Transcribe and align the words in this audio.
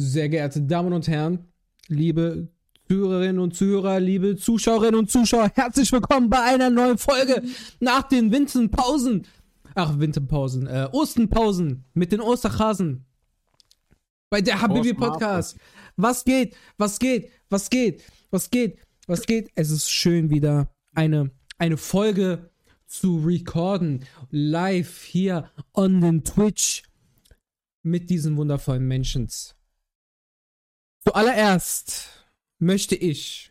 Sehr 0.00 0.28
geehrte 0.28 0.62
Damen 0.62 0.92
und 0.92 1.08
Herren, 1.08 1.48
liebe 1.88 2.46
Zuhörerinnen 2.88 3.40
und 3.40 3.56
Zuhörer, 3.56 3.98
liebe 3.98 4.36
Zuschauerinnen 4.36 4.94
und 4.94 5.10
Zuschauer, 5.10 5.50
herzlich 5.56 5.90
willkommen 5.90 6.30
bei 6.30 6.40
einer 6.40 6.70
neuen 6.70 6.98
Folge 6.98 7.42
nach 7.80 8.04
den 8.04 8.30
Winterpausen. 8.30 9.26
Ach, 9.74 9.98
Winterpausen, 9.98 10.68
äh, 10.68 10.88
Ostenpausen 10.92 11.84
mit 11.94 12.12
den 12.12 12.20
Osterhasen. 12.20 13.06
Bei 14.30 14.40
der 14.40 14.62
Habibi 14.62 14.94
Podcast. 14.94 15.58
Was 15.96 16.24
geht? 16.24 16.54
Was 16.76 17.00
geht? 17.00 17.32
Was 17.50 17.68
geht? 17.68 18.04
Was 18.30 18.50
geht? 18.50 18.78
Was 19.08 19.26
geht? 19.26 19.50
Es 19.56 19.72
ist 19.72 19.90
schön 19.90 20.30
wieder 20.30 20.72
eine, 20.94 21.32
eine 21.58 21.76
Folge 21.76 22.50
zu 22.86 23.18
recorden. 23.26 24.04
Live 24.30 25.02
hier 25.02 25.50
on 25.74 26.00
den 26.00 26.22
Twitch 26.22 26.84
mit 27.82 28.10
diesen 28.10 28.36
wundervollen 28.36 28.86
Menschen. 28.86 29.28
Zuallererst 31.08 32.10
möchte 32.58 32.94
ich 32.94 33.50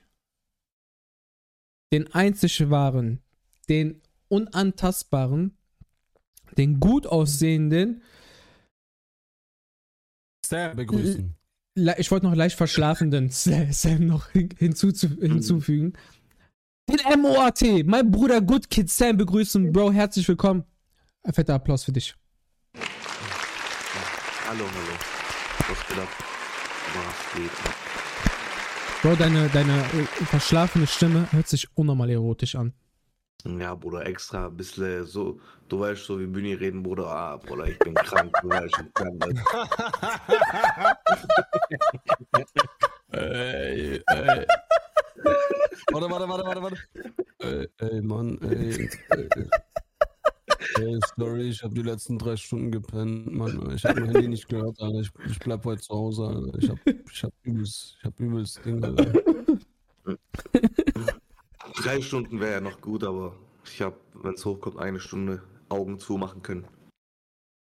den 1.91 2.13
einzig 2.13 2.69
wahren, 2.69 3.23
den 3.67 3.99
unantastbaren, 4.27 5.57
den 6.55 6.79
gut 6.79 7.07
aussehenden 7.07 8.03
Sam 10.45 10.75
begrüßen. 10.75 11.35
Ich 11.97 12.11
wollte 12.11 12.27
noch 12.27 12.35
leicht 12.35 12.55
verschlafenden 12.57 13.29
Sa- 13.31 13.71
Sam 13.73 14.05
noch 14.05 14.29
hin- 14.29 14.53
hinzuzu 14.55 15.07
hinzufügen. 15.19 15.93
Den 16.87 17.21
MOAT, 17.21 17.63
mein 17.85 18.11
Bruder 18.11 18.39
Good 18.39 18.69
Kid 18.69 18.91
Sam 18.91 19.17
begrüßen. 19.17 19.71
Bro, 19.71 19.93
herzlich 19.93 20.27
willkommen. 20.27 20.63
Ein 21.23 21.33
fetter 21.33 21.55
Applaus 21.55 21.85
für 21.85 21.91
dich. 21.91 22.13
Hallo, 24.47 24.63
hallo. 24.63 24.97
Was 25.69 25.87
geht 25.87 25.97
ab? 25.97 26.36
Was 26.95 27.33
geht 27.35 27.51
ab? 27.65 27.75
Bro, 29.01 29.15
deine, 29.15 29.49
deine 29.49 29.77
äh, 29.77 30.25
verschlafene 30.25 30.87
Stimme 30.87 31.27
hört 31.31 31.47
sich 31.47 31.67
unnormal 31.75 32.09
erotisch 32.09 32.55
an. 32.55 32.73
Ja, 33.45 33.75
Bruder, 33.75 34.05
extra 34.05 34.47
ein 34.47 34.57
bisschen 34.57 35.05
so, 35.05 35.39
du 35.69 35.79
weißt, 35.79 36.03
so 36.03 36.19
wie 36.19 36.25
Bühni 36.25 36.53
reden, 36.53 36.81
Bruder, 36.83 37.07
ah, 37.07 37.37
Bruder, 37.37 37.67
ich 37.67 37.79
bin 37.79 37.93
krank, 37.93 38.35
du 38.41 38.49
weißt, 38.49 38.65
ich 38.65 38.77
bin 38.77 38.93
krank. 38.93 39.25
Ey, 43.11 44.03
ey. 44.05 44.45
Warte, 45.91 46.09
warte, 46.09 46.27
warte, 46.27 46.45
warte, 46.45 46.61
warte. 46.61 46.77
Ey, 47.39 47.67
ey 47.77 48.01
Mann, 48.01 48.37
ey. 48.41 48.89
ey. 49.11 49.49
Ey, 50.79 50.99
sorry, 51.17 51.49
ich 51.49 51.63
habe 51.63 51.73
die 51.75 51.81
letzten 51.83 52.17
drei 52.17 52.35
Stunden 52.35 52.71
gepennt, 52.71 53.31
Mann. 53.31 53.71
Ich 53.75 53.85
habe 53.85 54.01
mein 54.01 54.11
Handy 54.11 54.27
nicht 54.29 54.47
gehört, 54.47 54.79
Alter. 54.81 54.99
Ich, 54.99 55.11
ich 55.29 55.39
bleib 55.39 55.63
heute 55.65 55.81
zu 55.81 55.93
Hause, 55.93 56.23
Alter. 56.27 56.57
Ich 56.57 56.69
hab, 56.69 56.77
ich 57.11 57.23
hab 57.23 57.33
übelst, 57.43 57.95
ich 57.99 58.03
hab 58.05 58.19
übelst 58.19 58.65
Ding, 58.65 58.83
Alter. 58.83 59.13
Drei 61.83 62.01
Stunden 62.01 62.39
wäre 62.39 62.53
ja 62.53 62.61
noch 62.61 62.81
gut, 62.81 63.03
aber 63.03 63.35
ich 63.65 63.81
habe, 63.81 63.97
wenn 64.15 64.33
es 64.33 64.45
hochkommt, 64.45 64.77
eine 64.79 64.99
Stunde 64.99 65.43
Augen 65.69 65.99
zumachen 65.99 66.41
können. 66.41 66.65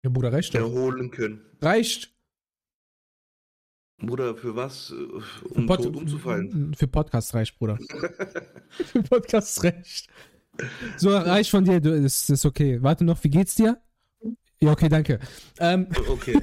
Ja, 0.04 0.10
Bruder, 0.10 0.32
reicht 0.32 0.54
doch. 0.54 0.60
Erholen 0.60 1.10
können. 1.10 1.40
Reicht. 1.60 2.12
Bruder, 3.98 4.36
für 4.36 4.54
was? 4.54 4.90
Um 4.90 5.66
Pod- 5.66 5.82
tot 5.82 5.96
umzufallen. 5.96 6.74
Für 6.74 6.86
Podcast 6.86 7.34
reicht, 7.34 7.58
Bruder. 7.58 7.78
für 8.68 9.02
Podcast 9.02 9.64
reicht. 9.64 10.10
So, 10.96 11.16
reicht 11.16 11.50
von 11.50 11.64
dir, 11.64 11.80
du, 11.80 12.00
das 12.00 12.30
ist 12.30 12.44
okay. 12.44 12.82
Warte 12.82 13.04
noch, 13.04 13.22
wie 13.24 13.30
geht's 13.30 13.54
dir? 13.54 13.80
Ja, 14.60 14.72
okay, 14.72 14.88
danke. 14.88 15.20
Ähm, 15.58 15.88
Okay. 16.08 16.40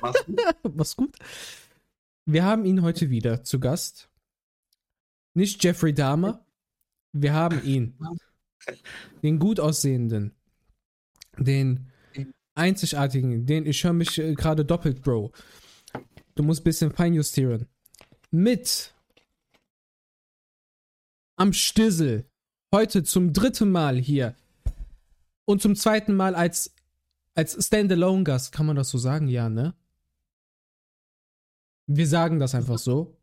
Mach's 0.00 0.24
gut. 0.26 0.40
was 0.62 0.96
gut. 0.96 1.16
Wir 2.26 2.44
haben 2.44 2.64
ihn 2.64 2.82
heute 2.82 3.10
wieder 3.10 3.42
zu 3.44 3.60
Gast. 3.60 4.10
Nicht 5.34 5.62
Jeffrey 5.62 5.92
Dahmer. 5.92 6.46
Wir 7.12 7.32
haben 7.32 7.62
ihn. 7.64 7.98
Den 9.22 9.38
gut 9.38 9.60
aussehenden. 9.60 10.32
Den 11.38 11.90
einzigartigen. 12.54 13.46
Den, 13.46 13.66
ich 13.66 13.82
höre 13.84 13.92
mich 13.92 14.18
äh, 14.18 14.34
gerade 14.34 14.64
doppelt, 14.64 15.02
Bro. 15.02 15.32
Du 16.34 16.42
musst 16.42 16.60
ein 16.60 16.64
bisschen 16.64 16.92
feinjustieren. 16.92 17.66
Mit 18.30 18.94
am 21.36 21.52
Stissel. 21.52 22.30
Heute 22.74 23.04
zum 23.04 23.32
dritten 23.32 23.70
Mal 23.70 23.98
hier. 23.98 24.34
Und 25.44 25.62
zum 25.62 25.76
zweiten 25.76 26.12
Mal 26.12 26.34
als, 26.34 26.74
als 27.36 27.52
Standalone-Gast. 27.64 28.50
Kann 28.50 28.66
man 28.66 28.74
das 28.74 28.88
so 28.88 28.98
sagen? 28.98 29.28
Ja, 29.28 29.48
ne? 29.48 29.74
Wir 31.86 32.08
sagen 32.08 32.40
das 32.40 32.52
einfach 32.52 32.78
so. 32.78 33.16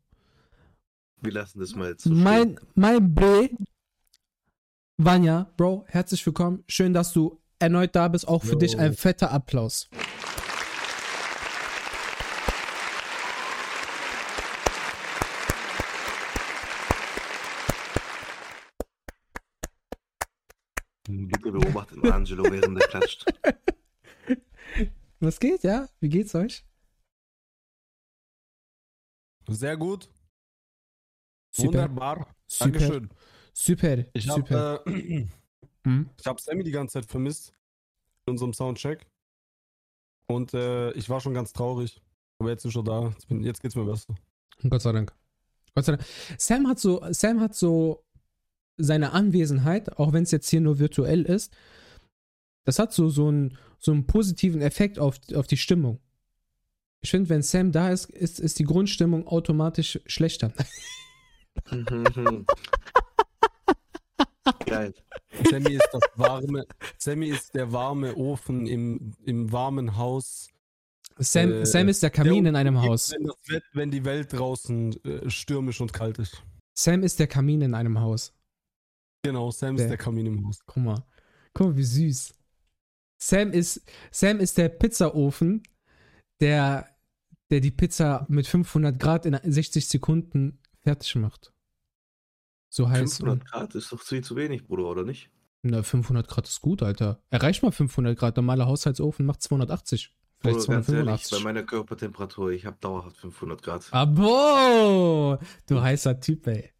Wir 1.20 1.32
lassen 1.32 1.60
das 1.60 1.74
mal 1.74 1.90
jetzt 1.90 2.04
so 2.04 2.10
Mein, 2.14 2.58
mein 2.74 3.14
B, 3.14 3.50
Vanya, 4.96 5.52
Bro, 5.58 5.84
herzlich 5.86 6.24
willkommen. 6.24 6.64
Schön, 6.66 6.94
dass 6.94 7.12
du 7.12 7.38
erneut 7.58 7.94
da 7.94 8.08
bist. 8.08 8.26
Auch 8.26 8.44
für 8.44 8.52
Jo. 8.52 8.58
dich 8.58 8.78
ein 8.78 8.94
fetter 8.94 9.32
Applaus. 9.32 9.90
Bitte 21.42 21.58
beobachtet 21.58 22.04
Angelo, 22.04 22.44
während 22.44 22.80
er 22.80 22.88
klatscht. 22.88 23.24
Was 25.20 25.40
geht, 25.40 25.64
ja? 25.64 25.88
Wie 26.00 26.08
geht's 26.08 26.34
euch? 26.34 26.64
Sehr 29.48 29.76
gut. 29.76 30.08
Super. 31.50 31.68
Wunderbar. 31.68 32.34
Super. 32.46 32.70
Dankeschön. 32.70 33.10
Super. 33.52 34.04
Ich 34.12 34.24
super. 34.24 34.82
habe 34.84 34.90
äh, 34.90 35.26
Hm? 35.84 36.08
ich 36.16 36.26
hab 36.26 36.38
Sammy 36.38 36.62
die 36.62 36.70
ganze 36.70 36.92
Zeit 36.94 37.06
vermisst. 37.06 37.52
In 38.26 38.32
unserem 38.32 38.52
Soundcheck. 38.52 39.04
Und 40.28 40.54
äh, 40.54 40.92
ich 40.92 41.10
war 41.10 41.20
schon 41.20 41.34
ganz 41.34 41.52
traurig. 41.52 42.00
Aber 42.38 42.50
jetzt 42.50 42.64
ist 42.64 42.76
er 42.76 42.84
da. 42.84 43.08
Jetzt, 43.08 43.26
bin, 43.26 43.42
jetzt 43.42 43.60
geht's 43.60 43.74
mir 43.74 43.84
besser. 43.84 44.14
Gott 44.68 44.82
sei 44.82 44.92
Dank. 44.92 45.12
Gott 45.74 45.84
sei 45.84 45.96
Dank. 45.96 46.06
Sam 46.38 46.68
hat 46.68 46.78
so, 46.78 47.02
Sam 47.10 47.40
hat 47.40 47.56
so 47.56 48.04
seine 48.76 49.12
Anwesenheit, 49.12 49.98
auch 49.98 50.12
wenn 50.12 50.22
es 50.24 50.30
jetzt 50.30 50.48
hier 50.48 50.60
nur 50.60 50.78
virtuell 50.78 51.22
ist, 51.22 51.54
das 52.64 52.78
hat 52.78 52.92
so, 52.92 53.08
so, 53.08 53.28
einen, 53.28 53.58
so 53.78 53.92
einen 53.92 54.06
positiven 54.06 54.60
Effekt 54.60 54.98
auf, 54.98 55.18
auf 55.34 55.46
die 55.46 55.56
Stimmung. 55.56 56.00
Ich 57.00 57.10
finde, 57.10 57.28
wenn 57.30 57.42
Sam 57.42 57.72
da 57.72 57.90
ist, 57.90 58.10
ist, 58.10 58.38
ist 58.38 58.58
die 58.58 58.64
Grundstimmung 58.64 59.26
automatisch 59.26 59.98
schlechter. 60.06 60.52
Geil. 64.66 64.94
Sammy 65.50 65.72
ist 65.74 65.88
das 65.92 66.02
warme, 66.16 66.66
Sammy 66.98 67.28
ist 67.28 67.54
der 67.54 67.72
warme 67.72 68.14
Ofen 68.16 68.66
im, 68.66 69.14
im 69.24 69.50
warmen 69.52 69.96
Haus. 69.96 70.48
Sam, 71.18 71.52
Äh, 71.52 71.66
Sam 71.66 71.88
ist 71.88 72.02
der 72.02 72.10
Kamin 72.10 72.44
Der 72.44 72.50
in 72.50 72.56
einem 72.56 72.80
Haus. 72.80 73.12
Wenn, 73.12 73.26
das 73.26 73.36
Wett, 73.48 73.64
wenn 73.72 73.90
die 73.90 74.04
Welt 74.04 74.32
draußen 74.32 75.04
äh, 75.04 75.30
stürmisch 75.30 75.80
und 75.80 75.92
kalt 75.92 76.18
ist. 76.18 76.42
Sam 76.74 77.02
ist 77.02 77.18
der 77.18 77.26
Kamin 77.26 77.60
in 77.62 77.74
einem 77.74 78.00
Haus. 78.00 78.32
Genau, 79.22 79.50
Sam 79.50 79.76
Der- 79.76 79.86
ist 79.86 79.90
der 79.90 79.98
Kamin 79.98 80.26
im 80.26 80.46
Haus. 80.46 80.58
Guck 80.66 80.76
mal. 80.82 81.04
Guck 81.54 81.68
mal, 81.68 81.76
wie 81.76 81.84
süß. 81.84 82.34
Sam 83.18 83.52
ist, 83.52 83.82
Sam 84.10 84.40
ist 84.40 84.58
der 84.58 84.68
Pizzaofen, 84.68 85.62
der, 86.40 86.88
der 87.50 87.60
die 87.60 87.70
Pizza 87.70 88.26
mit 88.28 88.46
500 88.48 88.98
Grad 88.98 89.26
in 89.26 89.38
60 89.42 89.88
Sekunden 89.88 90.58
fertig 90.80 91.14
macht. 91.14 91.52
So 92.68 92.88
heißt 92.88 93.18
500 93.18 93.44
Grad 93.48 93.74
ist 93.76 93.92
doch 93.92 94.00
viel 94.00 94.24
zu 94.24 94.34
wenig, 94.34 94.66
Bruder, 94.66 94.86
oder 94.86 95.04
nicht? 95.04 95.30
Na, 95.62 95.84
500 95.84 96.26
Grad 96.26 96.48
ist 96.48 96.60
gut, 96.60 96.82
Alter. 96.82 97.22
Erreicht 97.30 97.62
mal 97.62 97.70
500 97.70 98.18
Grad. 98.18 98.36
Normaler 98.36 98.66
Haushaltsofen 98.66 99.24
macht 99.24 99.42
280. 99.42 100.10
Vielleicht 100.40 100.58
Bruder, 100.58 100.72
ganz 100.72 100.88
ehrlich, 100.88 101.04
bei 101.04 101.16
285. 101.18 101.44
meiner 101.44 101.62
Körpertemperatur, 101.62 102.50
ich 102.50 102.66
habe 102.66 102.78
dauerhaft 102.80 103.16
500 103.18 103.62
Grad. 103.62 103.86
Abo! 103.92 105.38
Du 105.68 105.80
heißer 105.80 106.18
Typ, 106.18 106.44
ey. 106.48 106.71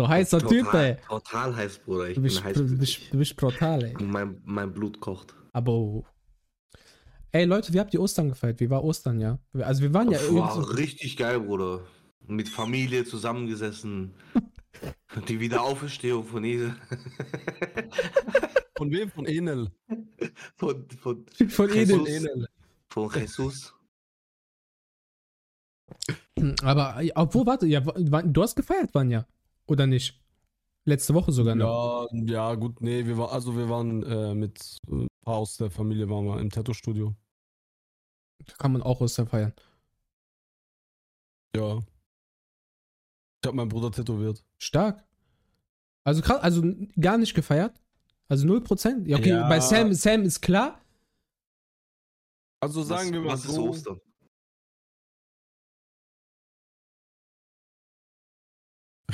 Du 0.00 0.08
heißer 0.08 0.38
Typ, 0.40 0.64
total, 0.64 0.84
ey. 0.84 0.96
total 1.08 1.56
heiß, 1.56 1.78
Bruder. 1.78 2.08
Ich 2.08 2.14
Du 2.14 2.22
bist, 2.22 2.36
bin 2.36 2.44
heiß. 2.44 2.56
du 2.56 2.78
bist, 2.78 3.00
du 3.12 3.18
bist 3.18 3.36
brutal, 3.36 3.84
ey. 3.84 3.94
Mein, 4.02 4.40
mein 4.44 4.72
Blut 4.72 4.98
kocht. 5.00 5.34
Abo. 5.52 6.06
Ey, 7.32 7.44
Leute, 7.44 7.72
wie 7.72 7.80
habt 7.80 7.92
ihr 7.94 8.00
Ostern 8.00 8.30
gefeiert? 8.30 8.60
Wie 8.60 8.70
war 8.70 8.82
Ostern, 8.82 9.20
ja? 9.20 9.38
Also, 9.60 9.82
wir 9.82 9.92
waren 9.94 10.10
ja 10.10 10.18
Das 10.18 10.34
war 10.34 10.56
irgendwie. 10.56 10.74
richtig 10.80 11.16
geil, 11.16 11.38
Bruder. 11.40 11.80
Mit 12.26 12.48
Familie 12.48 13.04
zusammengesessen. 13.04 14.14
Die 15.28 15.38
Wiederauferstehung 15.40 16.24
von 16.24 16.44
Jesus. 16.44 16.72
Von 18.76 18.90
wem? 18.90 19.10
Von 19.10 19.26
Enel. 19.26 19.70
Von, 20.56 20.88
von, 21.02 21.26
Von 21.48 21.72
Jesus. 21.74 22.08
Edel. 22.08 22.46
von 22.88 23.10
Jesus. 23.14 23.74
Aber, 26.62 27.00
obwohl, 27.16 27.46
warte, 27.46 27.66
ja, 27.66 27.80
du 27.80 28.42
hast 28.42 28.56
gefeiert, 28.56 28.94
Vanja. 28.94 29.26
Oder 29.70 29.86
nicht? 29.86 30.20
Letzte 30.84 31.14
Woche 31.14 31.30
sogar 31.30 31.54
noch. 31.54 32.08
Ja, 32.12 32.24
ja, 32.24 32.54
gut, 32.56 32.80
nee, 32.80 33.06
wir 33.06 33.16
waren, 33.16 33.30
also 33.30 33.56
wir 33.56 33.68
waren 33.68 34.02
äh, 34.02 34.34
mit 34.34 34.78
äh, 34.88 34.94
ein 35.04 35.08
paar 35.24 35.36
aus 35.36 35.56
der 35.58 35.70
Familie 35.70 36.10
waren 36.10 36.24
wir 36.24 36.40
im 36.40 36.50
Tattoo-Studio. 36.50 37.14
Da 38.44 38.54
kann 38.54 38.72
man 38.72 38.82
auch 38.82 39.00
Ostern 39.00 39.28
feiern. 39.28 39.52
Ja. 41.54 41.78
Ich 41.78 43.46
habe 43.46 43.56
meinen 43.56 43.68
Bruder 43.68 43.92
tätowiert. 43.92 44.44
Stark. 44.58 45.04
Also 46.02 46.20
krass, 46.20 46.40
also 46.40 46.62
gar 46.98 47.16
nicht 47.16 47.34
gefeiert. 47.34 47.80
Also 48.28 48.48
0%. 48.48 49.06
Ja, 49.06 49.18
okay, 49.18 49.28
Ja. 49.30 49.48
bei 49.48 49.60
Sam, 49.60 49.92
Sam 49.92 50.22
ist 50.22 50.40
klar. 50.40 50.80
Also 52.60 52.82
sagen 52.82 53.06
was, 53.08 53.12
wir 53.12 53.20
mal 53.20 53.32
was 53.34 53.44
ist 53.44 53.54
so. 53.54 53.68
Ostern? 53.68 54.00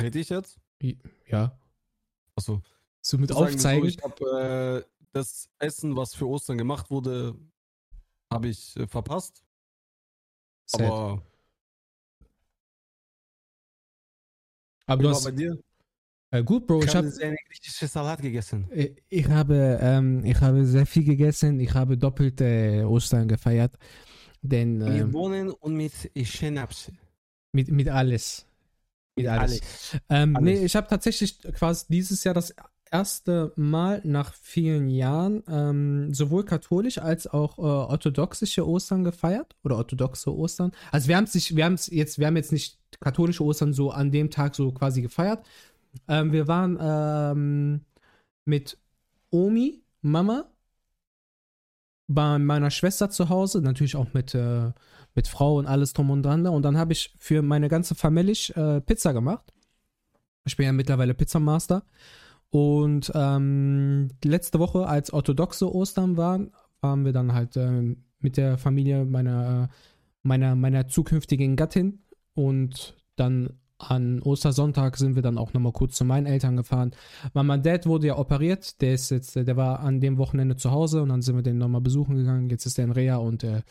Rede 0.00 0.18
ich 0.18 0.28
jetzt? 0.28 0.58
Ja. 1.26 1.58
Achso. 2.34 2.62
So 3.02 3.18
mit 3.18 3.32
Aufzeigen. 3.32 3.82
So, 3.82 3.88
ich 3.88 4.02
habe 4.02 4.84
äh, 4.84 4.90
das 5.12 5.48
Essen, 5.58 5.96
was 5.96 6.14
für 6.14 6.28
Ostern 6.28 6.58
gemacht 6.58 6.90
wurde, 6.90 7.34
habe 8.32 8.48
ich 8.48 8.76
äh, 8.76 8.86
verpasst. 8.86 9.42
Sad. 10.66 10.82
Aber 10.82 11.22
Aber 14.86 15.02
du 15.02 15.08
hast. 15.10 15.24
bei 15.24 15.30
dir? 15.32 15.58
Äh, 16.30 16.42
gut, 16.42 16.66
Bro. 16.66 16.82
Ich 16.82 16.94
habe 16.94 17.06
einen 17.20 17.36
griechischen 17.48 17.88
Salat 17.88 18.20
gegessen. 18.20 18.70
Äh, 18.70 18.94
Ich 19.08 19.28
habe, 19.28 19.78
ähm, 19.80 20.24
ich 20.24 20.40
habe 20.40 20.64
sehr 20.66 20.86
viel 20.86 21.04
gegessen. 21.04 21.60
Ich 21.60 21.72
habe 21.74 21.96
doppelt 21.96 22.40
äh, 22.40 22.82
Ostern 22.84 23.28
gefeiert. 23.28 23.76
Denn 24.42 24.78
Mit 24.78 24.88
ähm, 24.88 25.10
Bohnen 25.12 25.50
und 25.50 25.74
mit 25.74 25.92
Schnaps. 26.24 26.92
mit, 27.52 27.68
mit 27.70 27.88
alles. 27.88 28.45
Mit 29.16 29.26
alles. 29.26 29.60
Ähm, 30.10 30.36
Alles. 30.36 30.44
nee, 30.44 30.64
ich 30.64 30.76
habe 30.76 30.88
tatsächlich 30.88 31.38
quasi 31.40 31.86
dieses 31.88 32.22
Jahr 32.24 32.34
das 32.34 32.54
erste 32.90 33.52
Mal 33.56 34.00
nach 34.04 34.34
vielen 34.34 34.88
Jahren 34.88 35.42
ähm, 35.48 36.14
sowohl 36.14 36.44
katholisch 36.44 36.98
als 36.98 37.26
auch 37.26 37.58
äh, 37.58 37.62
orthodoxische 37.62 38.66
Ostern 38.66 39.04
gefeiert 39.04 39.56
oder 39.64 39.76
orthodoxe 39.76 40.34
Ostern. 40.34 40.72
Also 40.92 41.08
wir 41.08 41.16
haben 41.16 41.26
sich, 41.26 41.56
wir 41.56 41.64
haben 41.64 41.74
es 41.74 41.88
jetzt, 41.88 42.18
wir 42.18 42.26
haben 42.26 42.36
jetzt 42.36 42.52
nicht 42.52 42.78
katholische 43.00 43.44
Ostern 43.44 43.72
so 43.72 43.90
an 43.90 44.12
dem 44.12 44.30
Tag 44.30 44.54
so 44.54 44.70
quasi 44.72 45.02
gefeiert. 45.02 45.46
Ähm, 46.08 46.32
wir 46.32 46.46
waren 46.46 46.78
ähm, 46.80 47.80
mit 48.44 48.78
Omi, 49.30 49.82
Mama, 50.02 50.50
bei 52.08 52.38
meiner 52.38 52.70
Schwester 52.70 53.10
zu 53.10 53.28
Hause, 53.28 53.60
natürlich 53.62 53.96
auch 53.96 54.12
mit, 54.12 54.34
äh, 54.34 54.70
mit 55.16 55.26
Frau 55.26 55.56
und 55.56 55.66
alles 55.66 55.94
drum 55.94 56.10
und 56.10 56.22
dran. 56.22 56.46
Und 56.46 56.62
dann 56.62 56.76
habe 56.76 56.92
ich 56.92 57.12
für 57.18 57.42
meine 57.42 57.68
ganze 57.68 57.94
Familie 57.94 58.34
äh, 58.54 58.80
Pizza 58.80 59.12
gemacht. 59.12 59.52
Ich 60.44 60.56
bin 60.56 60.66
ja 60.66 60.72
mittlerweile 60.72 61.14
Pizzamaster. 61.14 61.82
Und 62.50 63.10
ähm, 63.14 64.08
letzte 64.22 64.60
Woche, 64.60 64.86
als 64.86 65.12
orthodoxe 65.12 65.74
Ostern 65.74 66.16
waren, 66.16 66.52
waren 66.80 67.04
wir 67.04 67.12
dann 67.12 67.32
halt 67.32 67.56
ähm, 67.56 68.04
mit 68.20 68.36
der 68.36 68.58
Familie 68.58 69.04
meiner, 69.04 69.70
meiner, 70.22 70.54
meiner 70.54 70.86
zukünftigen 70.86 71.56
Gattin. 71.56 72.04
Und 72.34 72.94
dann 73.16 73.58
an 73.78 74.22
Ostersonntag 74.22 74.96
sind 74.96 75.16
wir 75.16 75.22
dann 75.22 75.38
auch 75.38 75.52
nochmal 75.52 75.72
kurz 75.72 75.96
zu 75.96 76.04
meinen 76.04 76.26
Eltern 76.26 76.56
gefahren. 76.56 76.92
Weil 77.32 77.44
mein 77.44 77.62
Dad 77.62 77.86
wurde 77.86 78.06
ja 78.06 78.18
operiert, 78.18 78.80
der 78.80 78.94
ist 78.94 79.10
jetzt, 79.10 79.36
der 79.36 79.56
war 79.56 79.80
an 79.80 80.00
dem 80.00 80.18
Wochenende 80.18 80.56
zu 80.56 80.70
Hause 80.70 81.02
und 81.02 81.08
dann 81.08 81.22
sind 81.22 81.36
wir 81.36 81.42
den 81.42 81.58
nochmal 81.58 81.80
besuchen 81.80 82.16
gegangen. 82.16 82.48
Jetzt 82.48 82.66
ist 82.66 82.78
er 82.78 82.84
in 82.84 82.92
Reha 82.92 83.16
und 83.16 83.44
äh, 83.44 83.62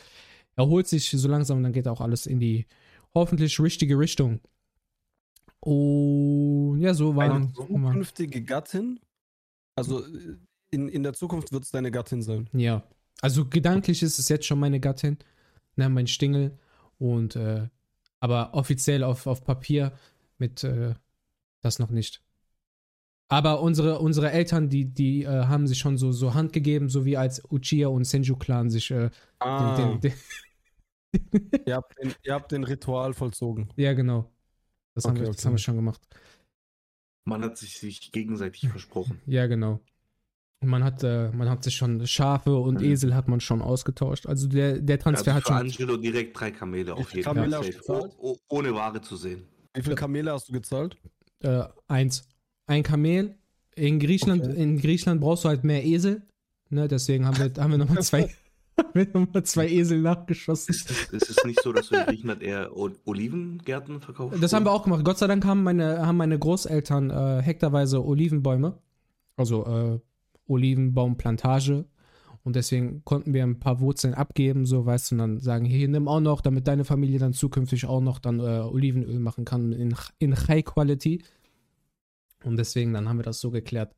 erholt 0.56 0.88
sich 0.88 1.10
so 1.10 1.28
langsam 1.28 1.58
und 1.58 1.62
dann 1.64 1.72
geht 1.72 1.88
auch 1.88 2.00
alles 2.00 2.26
in 2.26 2.40
die 2.40 2.66
hoffentlich 3.14 3.58
richtige 3.60 3.98
Richtung. 3.98 4.40
Und 5.60 6.80
ja, 6.80 6.94
so 6.94 7.10
Eine 7.10 7.16
waren. 7.16 7.54
zukünftige 7.54 8.42
Gattin? 8.42 9.00
Also 9.74 10.04
in, 10.70 10.88
in 10.88 11.02
der 11.02 11.12
Zukunft 11.12 11.52
wird 11.52 11.64
es 11.64 11.70
deine 11.70 11.90
Gattin 11.90 12.22
sein. 12.22 12.48
Ja. 12.52 12.82
Also 13.20 13.46
gedanklich 13.46 14.02
ist 14.02 14.18
es 14.18 14.28
jetzt 14.28 14.46
schon 14.46 14.60
meine 14.60 14.80
Gattin, 14.80 15.18
ne, 15.76 15.88
mein 15.88 16.06
Stingel. 16.06 16.58
Und 16.98 17.36
äh, 17.36 17.68
aber 18.20 18.54
offiziell 18.54 19.02
auf, 19.04 19.26
auf 19.26 19.44
Papier 19.44 19.92
mit 20.38 20.64
äh, 20.64 20.94
das 21.62 21.78
noch 21.78 21.90
nicht. 21.90 22.22
Aber 23.28 23.60
unsere, 23.60 23.98
unsere 23.98 24.30
Eltern, 24.30 24.68
die, 24.68 24.84
die 24.84 25.24
äh, 25.24 25.46
haben 25.46 25.66
sich 25.66 25.78
schon 25.78 25.98
so, 25.98 26.12
so 26.12 26.34
Hand 26.34 26.52
gegeben, 26.52 26.88
so 26.88 27.04
wie 27.04 27.16
als 27.16 27.42
Uchiha 27.50 27.88
und 27.88 28.04
Senju-Clan 28.04 28.70
sich 28.70 28.90
äh, 28.92 29.10
Ah, 29.40 29.76
den, 29.76 30.00
den, 30.00 30.00
den, 30.00 30.12
ihr, 31.66 31.74
habt 31.76 31.98
den, 31.98 32.14
ihr 32.22 32.34
habt 32.34 32.52
den 32.52 32.64
Ritual 32.64 33.14
vollzogen. 33.14 33.68
Ja, 33.76 33.92
genau. 33.94 34.30
Das, 34.94 35.04
haben, 35.04 35.12
Okay, 35.12 35.20
wir, 35.20 35.26
das 35.28 35.36
okay. 35.38 35.46
haben 35.46 35.54
wir 35.54 35.58
schon 35.58 35.76
gemacht. 35.76 36.00
Man 37.24 37.42
hat 37.42 37.56
sich, 37.58 37.78
sich 37.78 38.12
gegenseitig 38.12 38.68
versprochen. 38.70 39.20
Ja, 39.26 39.46
genau. 39.46 39.80
Und 40.60 40.68
man 40.70 40.82
hat, 40.84 41.02
äh, 41.02 41.30
man 41.32 41.50
hat 41.50 41.64
sich 41.64 41.76
schon 41.76 42.06
Schafe 42.06 42.56
und 42.56 42.80
Mhm. 42.80 42.86
Esel 42.92 43.14
hat 43.14 43.28
man 43.28 43.40
schon 43.40 43.60
ausgetauscht. 43.60 44.26
Also 44.26 44.48
der, 44.48 44.78
der 44.80 44.98
Transfer 44.98 45.34
Also 45.34 45.44
hat 45.44 45.46
schon. 45.46 45.66
Angelo 45.66 45.96
direkt 45.98 46.38
drei 46.38 46.50
Kamele 46.50 46.94
auf 46.94 47.12
jeden 47.12 47.24
Kamele 47.24 47.62
Fall. 47.62 47.74
Oh, 47.88 48.14
oh, 48.18 48.36
ohne 48.48 48.74
Ware 48.74 49.00
zu 49.02 49.16
sehen. 49.16 49.46
Wie 49.74 49.82
viele 49.82 49.94
Kamele 49.96 50.32
hast 50.32 50.48
du 50.48 50.52
gezahlt? 50.54 50.96
Äh, 51.40 51.64
eins. 51.88 52.26
Ein 52.66 52.82
Kamel. 52.82 53.36
In 53.74 54.00
Griechenland, 54.00 54.44
Okay. 54.46 54.62
in 54.62 54.78
Griechenland 54.78 55.20
brauchst 55.20 55.44
du 55.44 55.48
halt 55.50 55.62
mehr 55.62 55.84
Esel. 55.84 56.22
Ne, 56.70 56.88
deswegen 56.88 57.26
haben 57.26 57.36
wir, 57.38 57.62
haben 57.62 57.70
wir 57.72 57.78
nochmal 57.78 58.02
zwei, 58.02 58.22
haben 58.22 58.30
wir 58.94 59.28
mal 59.32 59.42
zwei 59.44 59.68
Esel 59.68 60.00
nachgeschossen. 60.00 60.74
Ist 60.74 60.90
es, 60.90 61.04
ist 61.12 61.30
es 61.30 61.44
nicht 61.44 61.62
so, 61.62 61.72
dass 61.72 61.88
du 61.88 61.96
in 61.96 62.06
Griechenland 62.06 62.42
eher 62.42 62.70
Olivengärten 62.76 64.00
verkaufst? 64.00 64.42
Das 64.42 64.52
haben 64.52 64.66
wir 64.66 64.72
auch 64.72 64.84
gemacht. 64.84 65.04
Gott 65.04 65.18
sei 65.18 65.26
Dank 65.26 65.44
haben 65.44 65.62
meine, 65.62 66.06
haben 66.06 66.16
meine 66.16 66.38
Großeltern 66.38 67.10
äh, 67.10 67.42
hektarweise 67.42 68.04
Olivenbäume. 68.04 68.78
Also 69.36 69.66
äh, 69.66 70.00
Olivenbaumplantage. 70.48 71.86
Und 72.44 72.54
deswegen 72.54 73.04
konnten 73.04 73.34
wir 73.34 73.42
ein 73.42 73.58
paar 73.58 73.80
Wurzeln 73.80 74.14
abgeben, 74.14 74.66
so 74.66 74.86
weißt 74.86 75.10
du, 75.10 75.14
und 75.16 75.18
dann 75.18 75.40
sagen, 75.40 75.64
hier, 75.64 75.88
nimm 75.88 76.06
auch 76.06 76.20
noch, 76.20 76.40
damit 76.40 76.68
deine 76.68 76.84
Familie 76.84 77.18
dann 77.18 77.32
zukünftig 77.32 77.86
auch 77.86 78.00
noch 78.00 78.20
dann 78.20 78.38
äh, 78.38 78.60
Olivenöl 78.60 79.18
machen 79.18 79.44
kann 79.44 79.72
in, 79.72 79.96
in 80.20 80.36
High 80.36 80.64
Quality. 80.64 81.24
Und 82.44 82.56
deswegen, 82.56 82.92
dann 82.92 83.08
haben 83.08 83.18
wir 83.18 83.24
das 83.24 83.40
so 83.40 83.50
geklärt. 83.50 83.96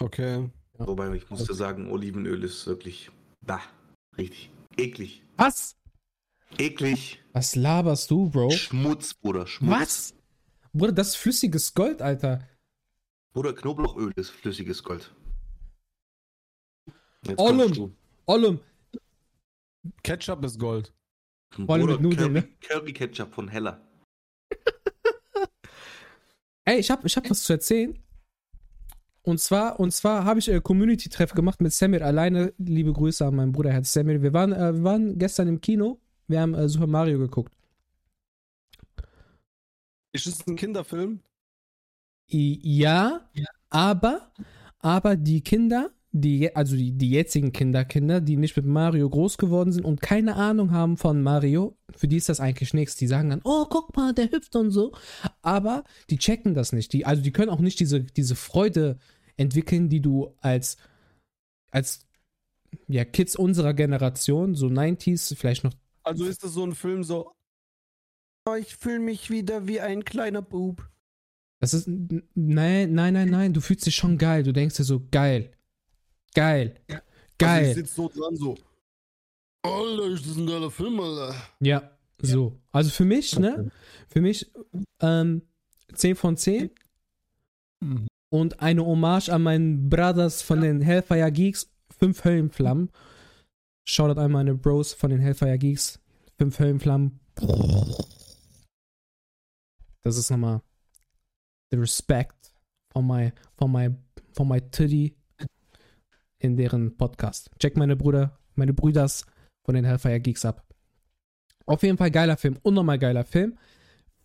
Okay. 0.00 0.50
Wobei 0.78 1.14
ich 1.14 1.30
musste 1.30 1.54
sagen, 1.54 1.88
Olivenöl 1.90 2.42
ist 2.42 2.66
wirklich, 2.66 3.10
bah, 3.40 3.62
richtig 4.18 4.50
eklig. 4.76 5.22
Was? 5.36 5.76
Eklig. 6.58 7.22
Was 7.32 7.56
laberst 7.56 8.10
du, 8.10 8.30
Bro? 8.30 8.50
Schmutz, 8.50 9.14
Bruder, 9.14 9.46
Schmutz. 9.46 9.80
Was? 9.80 10.14
Bruder, 10.72 10.92
das 10.92 11.08
ist 11.08 11.16
flüssiges 11.16 11.74
Gold, 11.74 12.02
Alter. 12.02 12.46
Bruder, 13.32 13.54
Knoblauchöl 13.54 14.12
ist 14.16 14.30
flüssiges 14.30 14.82
Gold. 14.82 15.14
Jetzt 17.26 17.38
Ollum. 17.38 17.96
Ollum, 18.26 18.60
Ketchup 20.02 20.44
ist 20.44 20.58
Gold. 20.58 20.92
Vor 21.50 21.74
allem 21.74 21.86
mit 21.86 22.00
Nudeln, 22.00 22.34
Curry, 22.34 22.46
ne? 22.46 22.48
Curry 22.60 22.92
Ketchup 22.92 23.34
von 23.34 23.48
Heller. 23.48 23.80
Ey, 26.64 26.78
ich 26.78 26.90
habe 26.90 27.06
ich 27.06 27.16
hab 27.16 27.28
was 27.30 27.44
zu 27.44 27.52
erzählen. 27.52 27.98
Und 29.26 29.40
zwar, 29.40 29.80
und 29.80 29.90
zwar 29.90 30.24
habe 30.24 30.38
ich 30.38 30.48
äh, 30.48 30.60
Community-Treff 30.60 31.32
gemacht 31.34 31.60
mit 31.60 31.72
Samir 31.72 32.06
alleine. 32.06 32.54
Liebe 32.58 32.92
Grüße 32.92 33.26
an 33.26 33.34
meinen 33.34 33.50
Bruder, 33.50 33.72
Herr 33.72 33.82
Samir. 33.82 34.22
Wir 34.22 34.32
waren, 34.32 34.52
äh, 34.52 34.72
wir 34.72 34.84
waren 34.84 35.18
gestern 35.18 35.48
im 35.48 35.60
Kino. 35.60 35.98
Wir 36.28 36.40
haben 36.40 36.54
äh, 36.54 36.68
Super 36.68 36.86
Mario 36.86 37.18
geguckt. 37.18 37.52
Ist 40.12 40.28
es 40.28 40.46
ein 40.46 40.54
Kinderfilm? 40.54 41.18
I, 42.32 42.60
ja, 42.62 43.28
aber, 43.68 44.30
aber 44.78 45.16
die 45.16 45.40
Kinder, 45.40 45.90
die, 46.12 46.54
also 46.54 46.76
die, 46.76 46.92
die 46.92 47.10
jetzigen 47.10 47.50
Kinderkinder, 47.50 48.20
die 48.20 48.36
nicht 48.36 48.56
mit 48.56 48.64
Mario 48.64 49.10
groß 49.10 49.38
geworden 49.38 49.72
sind 49.72 49.84
und 49.84 50.00
keine 50.00 50.36
Ahnung 50.36 50.70
haben 50.70 50.96
von 50.96 51.20
Mario, 51.20 51.76
für 51.96 52.06
die 52.06 52.18
ist 52.18 52.28
das 52.28 52.38
eigentlich 52.38 52.74
nichts. 52.74 52.94
Die 52.94 53.08
sagen 53.08 53.30
dann, 53.30 53.40
oh, 53.42 53.66
guck 53.68 53.96
mal, 53.96 54.14
der 54.14 54.30
hüpft 54.30 54.54
und 54.54 54.70
so. 54.70 54.92
Aber 55.42 55.82
die 56.10 56.18
checken 56.18 56.54
das 56.54 56.72
nicht. 56.72 56.92
Die, 56.92 57.04
also 57.04 57.22
die 57.22 57.32
können 57.32 57.50
auch 57.50 57.58
nicht 57.58 57.80
diese, 57.80 58.04
diese 58.04 58.36
Freude 58.36 58.98
entwickeln, 59.36 59.88
die 59.88 60.00
du 60.00 60.34
als, 60.40 60.76
als 61.70 62.06
ja, 62.88 63.04
Kids 63.04 63.36
unserer 63.36 63.74
Generation, 63.74 64.54
so 64.54 64.66
90s, 64.66 65.34
vielleicht 65.36 65.64
noch 65.64 65.72
Also 66.02 66.24
ist 66.24 66.42
das 66.44 66.52
so 66.52 66.64
ein 66.64 66.74
Film 66.74 67.04
so. 67.04 67.32
Oh, 68.48 68.54
ich 68.54 68.76
fühle 68.76 69.00
mich 69.00 69.30
wieder 69.30 69.66
wie 69.66 69.80
ein 69.80 70.04
kleiner 70.04 70.42
Bub. 70.42 70.88
Das 71.60 71.74
ist. 71.74 71.88
Nein, 71.88 72.22
nein, 72.34 73.14
nein, 73.14 73.28
nein. 73.30 73.52
Du 73.52 73.60
fühlst 73.60 73.86
dich 73.86 73.96
schon 73.96 74.18
geil. 74.18 74.42
Du 74.42 74.52
denkst 74.52 74.76
dir 74.76 74.84
so, 74.84 75.02
geil. 75.10 75.50
Geil. 76.34 76.78
Also 76.88 77.02
Geil. 77.38 77.68
ich 77.68 77.74
sitze 77.74 77.94
so 77.94 78.08
dran 78.08 78.36
so. 78.36 78.56
Alter, 79.62 80.06
ist 80.08 80.26
das 80.26 80.36
ein 80.36 80.46
geiler 80.46 80.70
Film, 80.70 81.00
Alter. 81.00 81.34
ja, 81.60 81.90
so. 82.22 82.60
Also 82.70 82.90
für 82.90 83.04
mich, 83.04 83.38
ne? 83.38 83.70
Für 84.08 84.20
mich 84.20 84.50
ähm, 85.00 85.42
10 85.94 86.14
von 86.16 86.36
10 86.36 86.70
Mhm. 87.80 88.06
Und 88.30 88.60
eine 88.60 88.84
Hommage 88.84 89.28
an 89.28 89.42
meinen 89.42 89.88
Brothers 89.88 90.42
von 90.42 90.60
den 90.60 90.80
Hellfire 90.80 91.30
Geeks. 91.32 91.72
5 91.98 92.24
Höllenflammen. 92.24 92.90
Shoutout 93.88 94.20
an 94.20 94.32
meine 94.32 94.54
Bros 94.54 94.92
von 94.92 95.10
den 95.10 95.20
Hellfire 95.20 95.58
Geeks. 95.58 96.00
5 96.38 96.58
Höllenflammen. 96.58 97.20
Das 100.02 100.16
ist 100.16 100.30
nochmal 100.30 100.60
the 101.70 101.78
respect 101.78 102.52
von 102.92 103.06
my, 103.06 103.32
von 103.56 103.72
my, 103.72 103.90
von 104.32 104.48
my 104.48 104.60
Titty 104.60 105.16
in 106.38 106.56
deren 106.56 106.96
Podcast. 106.96 107.50
Check 107.58 107.76
meine 107.76 107.96
Brüder, 107.96 108.38
meine 108.54 108.72
Brüders 108.72 109.24
von 109.64 109.74
den 109.74 109.84
Hellfire 109.84 110.20
Geeks 110.20 110.44
ab. 110.44 110.64
Auf 111.64 111.82
jeden 111.82 111.98
Fall 111.98 112.10
geiler 112.10 112.36
Film, 112.36 112.58
unnormal 112.62 112.98
geiler 112.98 113.24
Film. 113.24 113.58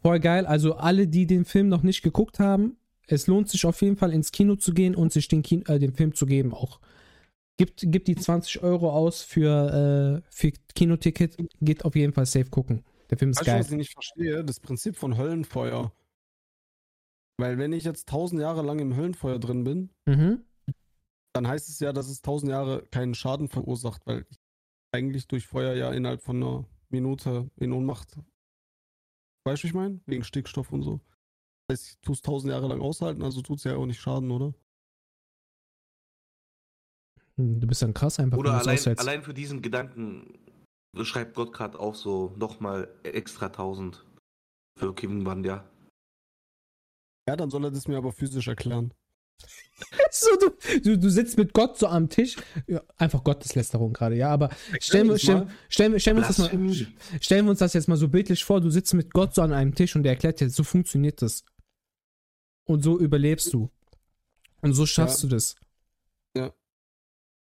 Voll 0.02 0.20
geil. 0.20 0.46
Also 0.46 0.76
alle, 0.76 1.08
die 1.08 1.26
den 1.26 1.46
Film 1.46 1.68
noch 1.68 1.84
nicht 1.84 2.02
geguckt 2.02 2.40
haben, 2.40 2.78
es 3.12 3.28
lohnt 3.28 3.50
sich 3.50 3.66
auf 3.66 3.82
jeden 3.82 3.98
Fall 3.98 4.14
ins 4.14 4.32
Kino 4.32 4.56
zu 4.56 4.74
gehen 4.74 4.96
und 4.96 5.12
sich 5.12 5.28
den, 5.28 5.42
Kino, 5.44 5.64
äh, 5.68 5.80
den 5.80 5.94
Film 5.94 6.14
zu 6.16 6.26
geben 6.26 6.54
auch. 6.54 6.80
Gibt, 7.58 7.84
gibt 7.92 8.08
die 8.08 8.16
20 8.16 8.64
Euro 8.64 8.92
aus 8.92 9.22
für, 9.22 10.22
äh, 10.24 10.28
für 10.34 10.52
Kinoticket, 10.74 11.38
geht 11.62 11.86
auf 11.86 11.96
jeden 11.96 12.14
Fall 12.14 12.26
safe 12.26 12.50
gucken. 12.50 12.84
Der 13.10 13.18
Film 13.18 13.32
ist 13.32 13.38
Weißt 13.40 13.46
geil. 13.48 13.60
was 13.60 13.72
ich 13.72 13.78
nicht 13.78 13.94
verstehe? 13.94 14.44
Das 14.44 14.60
Prinzip 14.60 14.96
von 14.96 15.18
Höllenfeuer. 15.18 15.92
Weil 17.38 17.58
wenn 17.58 17.74
ich 17.74 17.84
jetzt 17.84 18.08
tausend 18.08 18.42
Jahre 18.42 18.62
lang 18.62 18.80
im 18.80 18.96
Höllenfeuer 18.96 19.40
drin 19.40 19.64
bin, 19.64 19.90
Mhm. 20.06 20.44
dann 21.34 21.48
heißt 21.48 21.70
es 21.70 21.80
ja, 21.80 21.92
dass 21.94 22.10
es 22.10 22.22
tausend 22.22 22.52
Jahre 22.52 22.84
keinen 22.92 23.16
Schaden 23.16 23.48
verursacht, 23.50 24.06
weil 24.08 24.26
ich 24.30 24.38
eigentlich 24.94 25.28
durch 25.28 25.46
Feuer 25.48 25.74
ja 25.76 25.92
innerhalb 25.92 26.22
von 26.22 26.38
einer 26.38 26.66
Minute 26.90 27.50
in 27.58 27.72
Ohnmacht. 27.74 28.18
Weißt 29.46 29.64
du, 29.64 29.66
wie 29.66 29.70
ich 29.70 29.74
meine? 29.74 30.00
Wegen 30.06 30.24
Stickstoff 30.24 30.72
und 30.72 30.84
so. 30.84 31.00
Heißt, 31.72 31.88
ich 31.90 31.98
tue 32.02 32.14
es 32.14 32.22
tausend 32.22 32.52
Jahre 32.52 32.68
lang 32.68 32.82
aushalten, 32.82 33.24
also 33.24 33.42
tut 33.42 33.60
es 33.60 33.64
ja 33.64 33.76
auch 33.76 33.86
nicht 33.86 34.02
Schaden, 34.02 34.30
oder? 34.30 34.54
Du 37.38 37.66
bist 37.66 37.82
dann 37.82 37.94
krass 37.94 38.20
einfach, 38.20 38.38
Oder 38.38 38.54
allein, 38.54 38.98
allein 39.00 39.24
für 39.24 39.34
diesen 39.34 39.62
Gedanken 39.62 40.38
schreibt 41.02 41.36
Gott 41.36 41.54
gerade 41.54 41.80
auch 41.80 41.96
so 41.96 42.34
nochmal 42.38 42.94
extra 43.04 43.48
1000 43.48 44.06
für 44.78 44.94
Kim 44.94 45.26
Wandja. 45.26 45.64
Ja, 47.28 47.36
dann 47.38 47.50
soll 47.50 47.64
er 47.66 47.72
das 47.72 47.88
mir 47.88 47.98
aber 47.98 48.12
physisch 48.12 48.48
erklären. 48.48 48.94
So, 50.12 50.28
du, 50.38 50.80
du, 50.82 50.98
du 51.00 51.10
sitzt 51.10 51.38
mit 51.38 51.54
Gott 51.54 51.78
so 51.80 51.88
am 51.88 52.10
Tisch. 52.10 52.36
Ja, 52.68 52.84
einfach 52.98 53.24
Gotteslästerung 53.24 53.94
gerade, 53.94 54.16
ja, 54.16 54.30
aber 54.30 54.50
stellen 54.80 55.08
wir, 55.08 55.14
das 55.14 55.22
stellen, 55.22 55.46
mal. 55.46 55.56
stellen, 55.70 55.94
wir- 55.94 56.00
stellen, 56.00 56.18
wir 56.18 56.28
uns 56.28 56.38
das 56.38 56.38
mal, 56.38 57.20
stellen 57.22 57.46
wir 57.46 57.50
uns 57.50 57.60
das 57.60 57.74
jetzt 57.74 57.88
mal 57.88 57.98
so 57.98 58.08
bildlich 58.10 58.44
vor. 58.44 58.62
Du 58.62 58.70
sitzt 58.70 58.94
mit 58.94 59.12
Gott 59.14 59.34
so 59.34 59.42
an 59.42 59.54
einem 59.54 59.74
Tisch 59.74 59.96
und 59.96 60.04
der 60.04 60.12
erklärt 60.12 60.40
dir, 60.42 60.50
so 60.52 60.64
funktioniert 60.64 61.22
das. 61.24 61.44
Und 62.66 62.84
so 62.84 63.00
überlebst 63.00 63.54
du. 63.54 63.70
Und 64.62 64.74
so 64.74 64.86
schaffst 64.86 65.24
Ja. 65.24 65.30
du 65.30 65.36
das. 65.36 65.56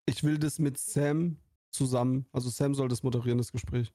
Ich 0.05 0.23
will 0.23 0.37
das 0.37 0.59
mit 0.59 0.77
Sam 0.77 1.37
zusammen. 1.69 2.25
Also 2.31 2.49
Sam 2.49 2.75
soll 2.75 2.89
das 2.89 3.03
moderieren, 3.03 3.37
das 3.37 3.51
Gespräch. 3.51 3.93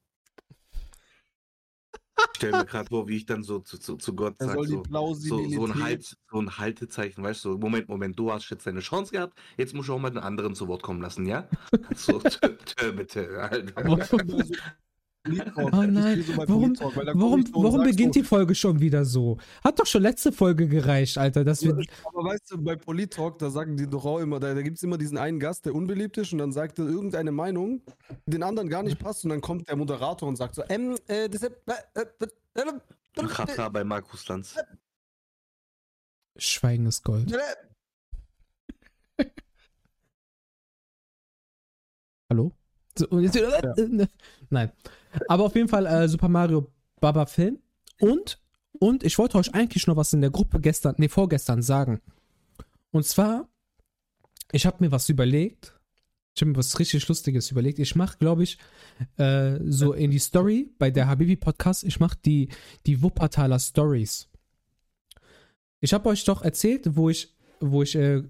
Ich 2.32 2.36
stell 2.36 2.52
mir 2.52 2.66
gerade 2.66 2.88
vor, 2.88 3.06
wie 3.08 3.16
ich 3.16 3.26
dann 3.26 3.42
so 3.42 3.60
zu, 3.60 3.78
zu, 3.78 3.96
zu 3.96 4.14
Gott 4.14 4.36
sage, 4.38 4.66
so, 4.66 4.82
so, 5.14 5.48
so, 5.48 5.66
ein 5.66 5.82
halt, 5.82 6.16
so 6.30 6.38
ein 6.38 6.58
Haltezeichen, 6.58 7.22
weißt 7.22 7.44
du, 7.44 7.52
so, 7.52 7.58
Moment, 7.58 7.88
Moment, 7.88 8.18
du 8.18 8.32
hast 8.32 8.48
jetzt 8.50 8.66
deine 8.66 8.80
Chance 8.80 9.12
gehabt, 9.12 9.38
jetzt 9.56 9.74
musst 9.74 9.88
du 9.88 9.94
auch 9.94 9.98
mal 9.98 10.10
den 10.10 10.18
anderen 10.18 10.54
zu 10.54 10.66
Wort 10.66 10.82
kommen 10.82 11.00
lassen, 11.02 11.26
ja? 11.26 11.48
So, 11.96 12.18
tö, 12.18 12.56
tö, 12.56 12.92
bitte, 12.92 13.50
Oh 15.26 15.68
nein, 15.82 16.24
warum, 16.36 16.74
warum, 16.78 17.44
warum 17.52 17.82
beginnt 17.82 18.14
die 18.14 18.22
Folge 18.22 18.54
schon 18.54 18.80
wieder 18.80 19.04
so? 19.04 19.38
Hat 19.62 19.78
doch 19.78 19.86
schon 19.86 20.02
letzte 20.02 20.32
Folge 20.32 20.68
gereicht, 20.68 21.18
Alter, 21.18 21.44
dass 21.44 21.62
wir. 21.62 21.72
Aber 22.04 22.24
weißt 22.24 22.52
du, 22.52 22.58
bei 22.62 22.76
Polit-Talk, 22.76 23.38
da 23.38 23.50
sagen 23.50 23.76
die 23.76 23.86
doch 23.86 24.04
auch 24.04 24.20
immer, 24.20 24.40
da, 24.40 24.54
da 24.54 24.62
gibt 24.62 24.78
es 24.78 24.82
immer 24.82 24.96
diesen 24.96 25.18
einen 25.18 25.38
Gast, 25.38 25.66
der 25.66 25.74
unbeliebt 25.74 26.16
ist 26.16 26.32
und 26.32 26.38
dann 26.38 26.52
sagt 26.52 26.78
er 26.78 26.86
irgendeine 26.86 27.32
Meinung, 27.32 27.82
die 28.26 28.32
den 28.32 28.42
anderen 28.42 28.68
gar 28.68 28.82
nicht 28.82 28.98
passt 28.98 29.24
und 29.24 29.30
dann 29.30 29.40
kommt 29.40 29.68
der 29.68 29.76
Moderator 29.76 30.28
und 30.28 30.36
sagt 30.36 30.54
so, 30.54 30.62
ähm, 30.68 30.96
äh, 31.08 31.28
deshalb, 31.28 31.60
äh, 31.66 32.00
äh, 32.00 32.62
äh, 32.62 33.26
Chata 33.26 33.68
bei 33.68 33.84
Markus 33.84 34.26
Lanz. 34.28 34.56
Schweigen 36.36 36.86
ist 36.86 37.02
Gold. 37.02 37.36
Hallo? 42.30 42.52
So, 42.96 43.18
jetzt, 43.18 43.38
Nein. 44.50 44.72
Aber 45.28 45.44
auf 45.44 45.54
jeden 45.54 45.68
Fall 45.68 45.86
äh, 45.86 46.08
Super 46.08 46.28
Mario 46.28 46.70
Baba 47.00 47.26
Film. 47.26 47.58
Und, 48.00 48.40
und 48.78 49.04
ich 49.04 49.18
wollte 49.18 49.38
euch 49.38 49.54
eigentlich 49.54 49.86
noch 49.86 49.96
was 49.96 50.12
in 50.12 50.20
der 50.20 50.30
Gruppe 50.30 50.60
gestern, 50.60 50.94
nee, 50.98 51.08
vorgestern 51.08 51.62
sagen. 51.62 52.00
Und 52.90 53.04
zwar, 53.04 53.48
ich 54.52 54.66
habe 54.66 54.78
mir 54.80 54.92
was 54.92 55.08
überlegt. 55.08 55.74
Ich 56.34 56.42
habe 56.42 56.52
mir 56.52 56.58
was 56.58 56.78
richtig 56.78 57.06
Lustiges 57.08 57.50
überlegt. 57.50 57.78
Ich 57.80 57.96
mache, 57.96 58.16
glaube 58.18 58.44
ich, 58.44 58.58
äh, 59.16 59.58
so 59.64 59.92
in 59.92 60.10
die 60.10 60.20
Story 60.20 60.70
bei 60.78 60.90
der 60.90 61.08
Habibi 61.08 61.36
Podcast, 61.36 61.82
ich 61.84 61.98
mache 61.98 62.16
die, 62.24 62.48
die 62.86 63.02
Wuppertaler 63.02 63.58
Stories. 63.58 64.28
Ich 65.80 65.92
habe 65.92 66.08
euch 66.08 66.24
doch 66.24 66.42
erzählt, 66.42 66.96
wo 66.96 67.10
ich, 67.10 67.36
wo 67.60 67.82
ich 67.82 67.94
äh, 67.94 68.22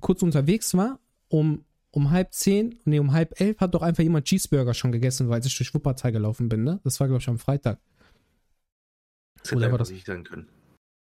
kurz 0.00 0.22
unterwegs 0.22 0.74
war, 0.74 0.98
um, 1.28 1.64
um 1.92 2.10
halb 2.10 2.32
zehn, 2.32 2.78
nee, 2.84 2.98
um 2.98 3.12
halb 3.12 3.40
elf 3.40 3.60
hat 3.60 3.74
doch 3.74 3.82
einfach 3.82 4.02
jemand 4.02 4.26
Cheeseburger 4.26 4.74
schon 4.74 4.92
gegessen, 4.92 5.28
weil 5.28 5.44
ich 5.46 5.56
durch 5.56 5.72
Wuppertal 5.74 6.10
gelaufen 6.12 6.48
bin, 6.48 6.64
ne? 6.64 6.80
Das 6.84 6.98
war, 6.98 7.06
glaube 7.06 7.20
ich, 7.22 7.28
am 7.28 7.38
Freitag. 7.38 7.78
Das 9.42 9.52
Oder 9.52 9.62
hätte 9.62 9.72
war 9.72 9.78
das- 9.78 9.90
nicht 9.90 10.06
sein 10.06 10.24
können. 10.24 10.48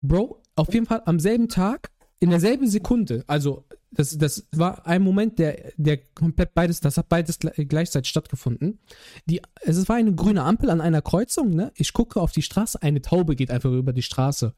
Bro, 0.02 0.42
auf 0.56 0.74
jeden 0.74 0.86
Fall 0.86 1.02
am 1.06 1.20
selben 1.20 1.48
Tag, 1.50 1.92
in 2.20 2.30
derselben 2.30 2.68
Sekunde, 2.68 3.24
also 3.28 3.66
das, 3.92 4.18
das 4.18 4.48
war 4.52 4.86
ein 4.86 5.02
Moment, 5.02 5.40
der, 5.40 5.72
der 5.78 5.98
komplett 5.98 6.54
beides, 6.54 6.80
das 6.82 6.98
hat 6.98 7.08
beides 7.10 7.40
gle- 7.40 7.66
gleichzeitig 7.66 8.10
stattgefunden. 8.10 8.80
Die, 9.26 9.42
es 9.62 9.88
war 9.88 9.96
eine 9.96 10.14
grüne 10.14 10.44
Ampel 10.44 10.70
an 10.70 10.82
einer 10.82 11.02
Kreuzung, 11.02 11.52
ne? 11.52 11.72
Ich 11.76 11.94
gucke 11.94 12.20
auf 12.20 12.32
die 12.32 12.42
Straße, 12.42 12.82
eine 12.82 13.02
Taube 13.02 13.36
geht 13.36 13.52
einfach 13.52 13.72
über 13.72 13.94
die 13.94 14.02
Straße. 14.02 14.54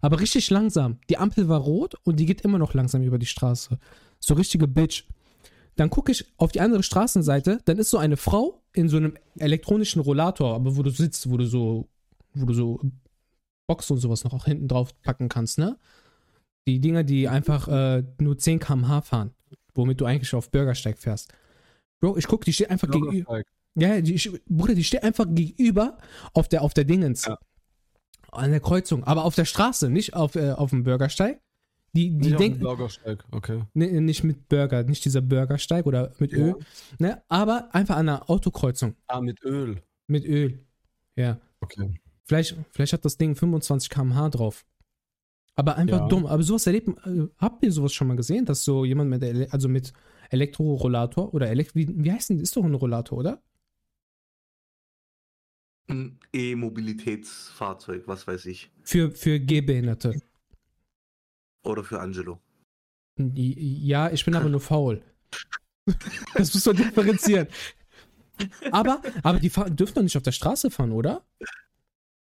Aber 0.00 0.20
richtig 0.20 0.48
langsam. 0.50 0.98
Die 1.10 1.18
Ampel 1.18 1.48
war 1.48 1.60
rot 1.60 1.94
und 2.04 2.20
die 2.20 2.26
geht 2.26 2.42
immer 2.42 2.58
noch 2.58 2.72
langsam 2.74 3.02
über 3.02 3.18
die 3.18 3.26
Straße. 3.26 3.78
So 4.20 4.34
richtige 4.34 4.66
Bitch. 4.68 5.04
Dann 5.76 5.90
gucke 5.90 6.12
ich 6.12 6.24
auf 6.36 6.52
die 6.52 6.60
andere 6.60 6.82
Straßenseite, 6.82 7.58
dann 7.64 7.78
ist 7.78 7.90
so 7.90 7.98
eine 7.98 8.16
Frau 8.16 8.62
in 8.72 8.88
so 8.88 8.96
einem 8.96 9.16
elektronischen 9.38 10.00
Rollator, 10.02 10.54
aber 10.54 10.76
wo 10.76 10.82
du 10.82 10.90
sitzt, 10.90 11.28
wo 11.30 11.36
du 11.36 11.46
so, 11.46 11.88
wo 12.34 12.46
du 12.46 12.54
so 12.54 12.80
Box 13.66 13.90
und 13.90 13.98
sowas 13.98 14.24
noch 14.24 14.34
auch 14.34 14.44
hinten 14.44 14.68
drauf 14.68 14.90
packen 15.02 15.28
kannst, 15.28 15.58
ne? 15.58 15.78
Die 16.66 16.80
Dinger, 16.80 17.02
die 17.04 17.28
einfach 17.28 17.68
äh, 17.68 18.04
nur 18.20 18.38
10 18.38 18.58
km/h 18.58 19.02
fahren, 19.02 19.32
womit 19.74 20.00
du 20.00 20.04
eigentlich 20.06 20.34
auf 20.34 20.50
Bürgersteig 20.50 20.98
fährst. 20.98 21.32
Bro, 22.00 22.16
ich 22.16 22.26
guck, 22.26 22.44
die 22.44 22.52
steht 22.52 22.70
einfach 22.70 22.88
gegenüber. 22.90 23.42
Ja, 23.76 24.00
die, 24.00 24.14
ich- 24.14 24.30
Bruder, 24.48 24.74
die 24.74 24.84
steht 24.84 25.02
einfach 25.02 25.26
gegenüber 25.28 25.98
auf 26.32 26.48
der, 26.48 26.62
auf 26.62 26.72
der 26.74 26.84
Dingens. 26.84 27.24
Ja. 27.26 27.38
An 28.30 28.50
der 28.50 28.60
Kreuzung. 28.60 29.04
Aber 29.04 29.24
auf 29.24 29.34
der 29.34 29.44
Straße, 29.44 29.90
nicht 29.90 30.14
auf, 30.14 30.36
äh, 30.36 30.52
auf 30.52 30.70
dem 30.70 30.84
Bürgersteig. 30.84 31.40
Die, 31.94 32.18
die 32.18 32.32
denken, 32.32 32.58
Bürgersteig, 32.60 33.24
okay. 33.30 33.62
nee, 33.72 34.00
nicht 34.00 34.24
mit 34.24 34.48
Burger, 34.48 34.82
nicht 34.82 35.04
dieser 35.04 35.20
Bürgersteig 35.20 35.86
oder 35.86 36.12
mit 36.18 36.32
Ja. 36.32 36.38
Öl, 36.38 36.54
ne? 36.98 37.22
Aber 37.28 37.72
einfach 37.74 37.96
an 37.96 38.08
einer 38.08 38.28
Autokreuzung 38.28 38.96
Ah, 39.06 39.20
mit 39.20 39.42
Öl. 39.44 39.80
mit 40.08 40.24
Öl. 40.24 40.66
Ja. 41.16 41.40
Okay. 41.60 42.00
Vielleicht, 42.24 42.56
vielleicht 42.72 42.94
hat 42.94 43.04
das 43.04 43.16
Ding 43.16 43.36
25 43.36 43.88
km/h 43.90 44.28
drauf. 44.30 44.64
Aber 45.54 45.76
einfach 45.76 46.00
Ja. 46.00 46.08
dumm. 46.08 46.26
Aber 46.26 46.42
sowas 46.42 46.66
erlebt, 46.66 46.88
äh, 47.06 47.28
habt 47.38 47.62
ihr 47.64 47.70
sowas 47.70 47.92
schon 47.92 48.08
mal 48.08 48.16
gesehen, 48.16 48.44
dass 48.44 48.64
so 48.64 48.84
jemand 48.84 49.08
mit, 49.10 49.22
Ele 49.22 49.46
also 49.52 49.68
mit 49.68 49.92
Elektrorollator 50.30 51.32
oder 51.32 51.48
Elekt 51.48 51.76
wie, 51.76 51.86
wie 51.88 52.10
heißt 52.10 52.30
denn, 52.30 52.40
ist 52.40 52.56
doch 52.56 52.64
ein 52.64 52.74
Rollator, 52.74 53.18
oder? 53.18 53.40
Ein 55.86 56.18
E-Mobilitätsfahrzeug, 56.32 58.08
was 58.08 58.26
weiß 58.26 58.46
ich. 58.46 58.70
Für, 58.82 59.10
für 59.12 59.38
Gehbehinderte. 59.38 60.20
Oder 61.64 61.82
für 61.84 62.00
Angelo. 62.00 62.40
Ja, 63.16 64.10
ich 64.10 64.24
bin 64.24 64.34
aber 64.34 64.48
nur 64.48 64.60
faul. 64.60 65.02
Das 66.34 66.54
muss 66.54 66.64
man 66.64 66.76
differenzieren. 66.76 67.46
Aber, 68.72 69.02
aber 69.22 69.38
die 69.38 69.50
fahren, 69.50 69.76
dürfen 69.76 69.94
doch 69.96 70.02
nicht 70.02 70.16
auf 70.16 70.22
der 70.22 70.32
Straße 70.32 70.70
fahren, 70.70 70.92
oder? 70.92 71.26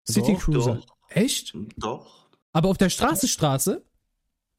City 0.09 0.33
Doch, 0.33 0.41
Cruiser. 0.41 0.75
doch. 0.75 0.87
Echt? 1.11 1.57
Doch. 1.76 2.29
Aber 2.53 2.69
auf 2.69 2.79
der 2.79 2.91
Straße, 2.91 3.29
Straße? 3.29 3.85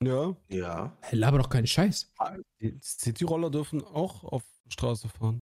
Ja. 0.01 0.36
Ja. 0.48 0.98
Hey, 1.01 1.20
laber 1.20 1.39
doch 1.39 1.50
keinen 1.50 1.67
Scheiß. 1.67 2.10
Die 2.62 2.79
Cityroller 2.82 3.50
dürfen 3.50 3.84
auch 3.84 4.24
auf 4.24 4.44
Straße 4.70 5.10
fahren. 5.10 5.39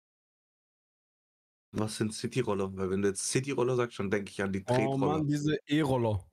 Was 1.72 1.96
sind 1.98 2.12
Cityroller? 2.14 2.74
Weil 2.76 2.90
wenn 2.90 3.02
du 3.02 3.08
jetzt 3.08 3.28
Cityroller 3.30 3.76
sagst, 3.76 3.98
dann 3.98 4.10
denke 4.10 4.30
ich 4.30 4.42
an 4.42 4.52
die 4.52 4.60
Oh 4.62 4.72
Tretroller. 4.74 4.96
Mann, 5.18 5.26
diese 5.26 5.56
E-Roller. 5.66 6.24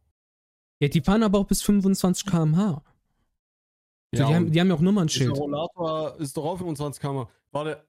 Ja, 0.81 0.87
die 0.87 1.01
fahren 1.01 1.23
aber 1.23 1.39
auch 1.39 1.47
bis 1.47 1.61
25 1.61 2.25
km/h. 2.25 2.81
So, 4.13 4.21
Ja, 4.21 4.27
die, 4.27 4.35
haben, 4.35 4.51
die 4.51 4.59
haben 4.59 4.67
ja 4.69 4.75
auch 4.75 4.79
Nummernschild. 4.81 5.31
Rollator 5.37 6.17
ist 6.19 6.35
doch 6.37 6.45
auch 6.45 6.57
25 6.57 7.01
km. 7.01 7.27
War 7.51 7.63
der, 7.65 7.85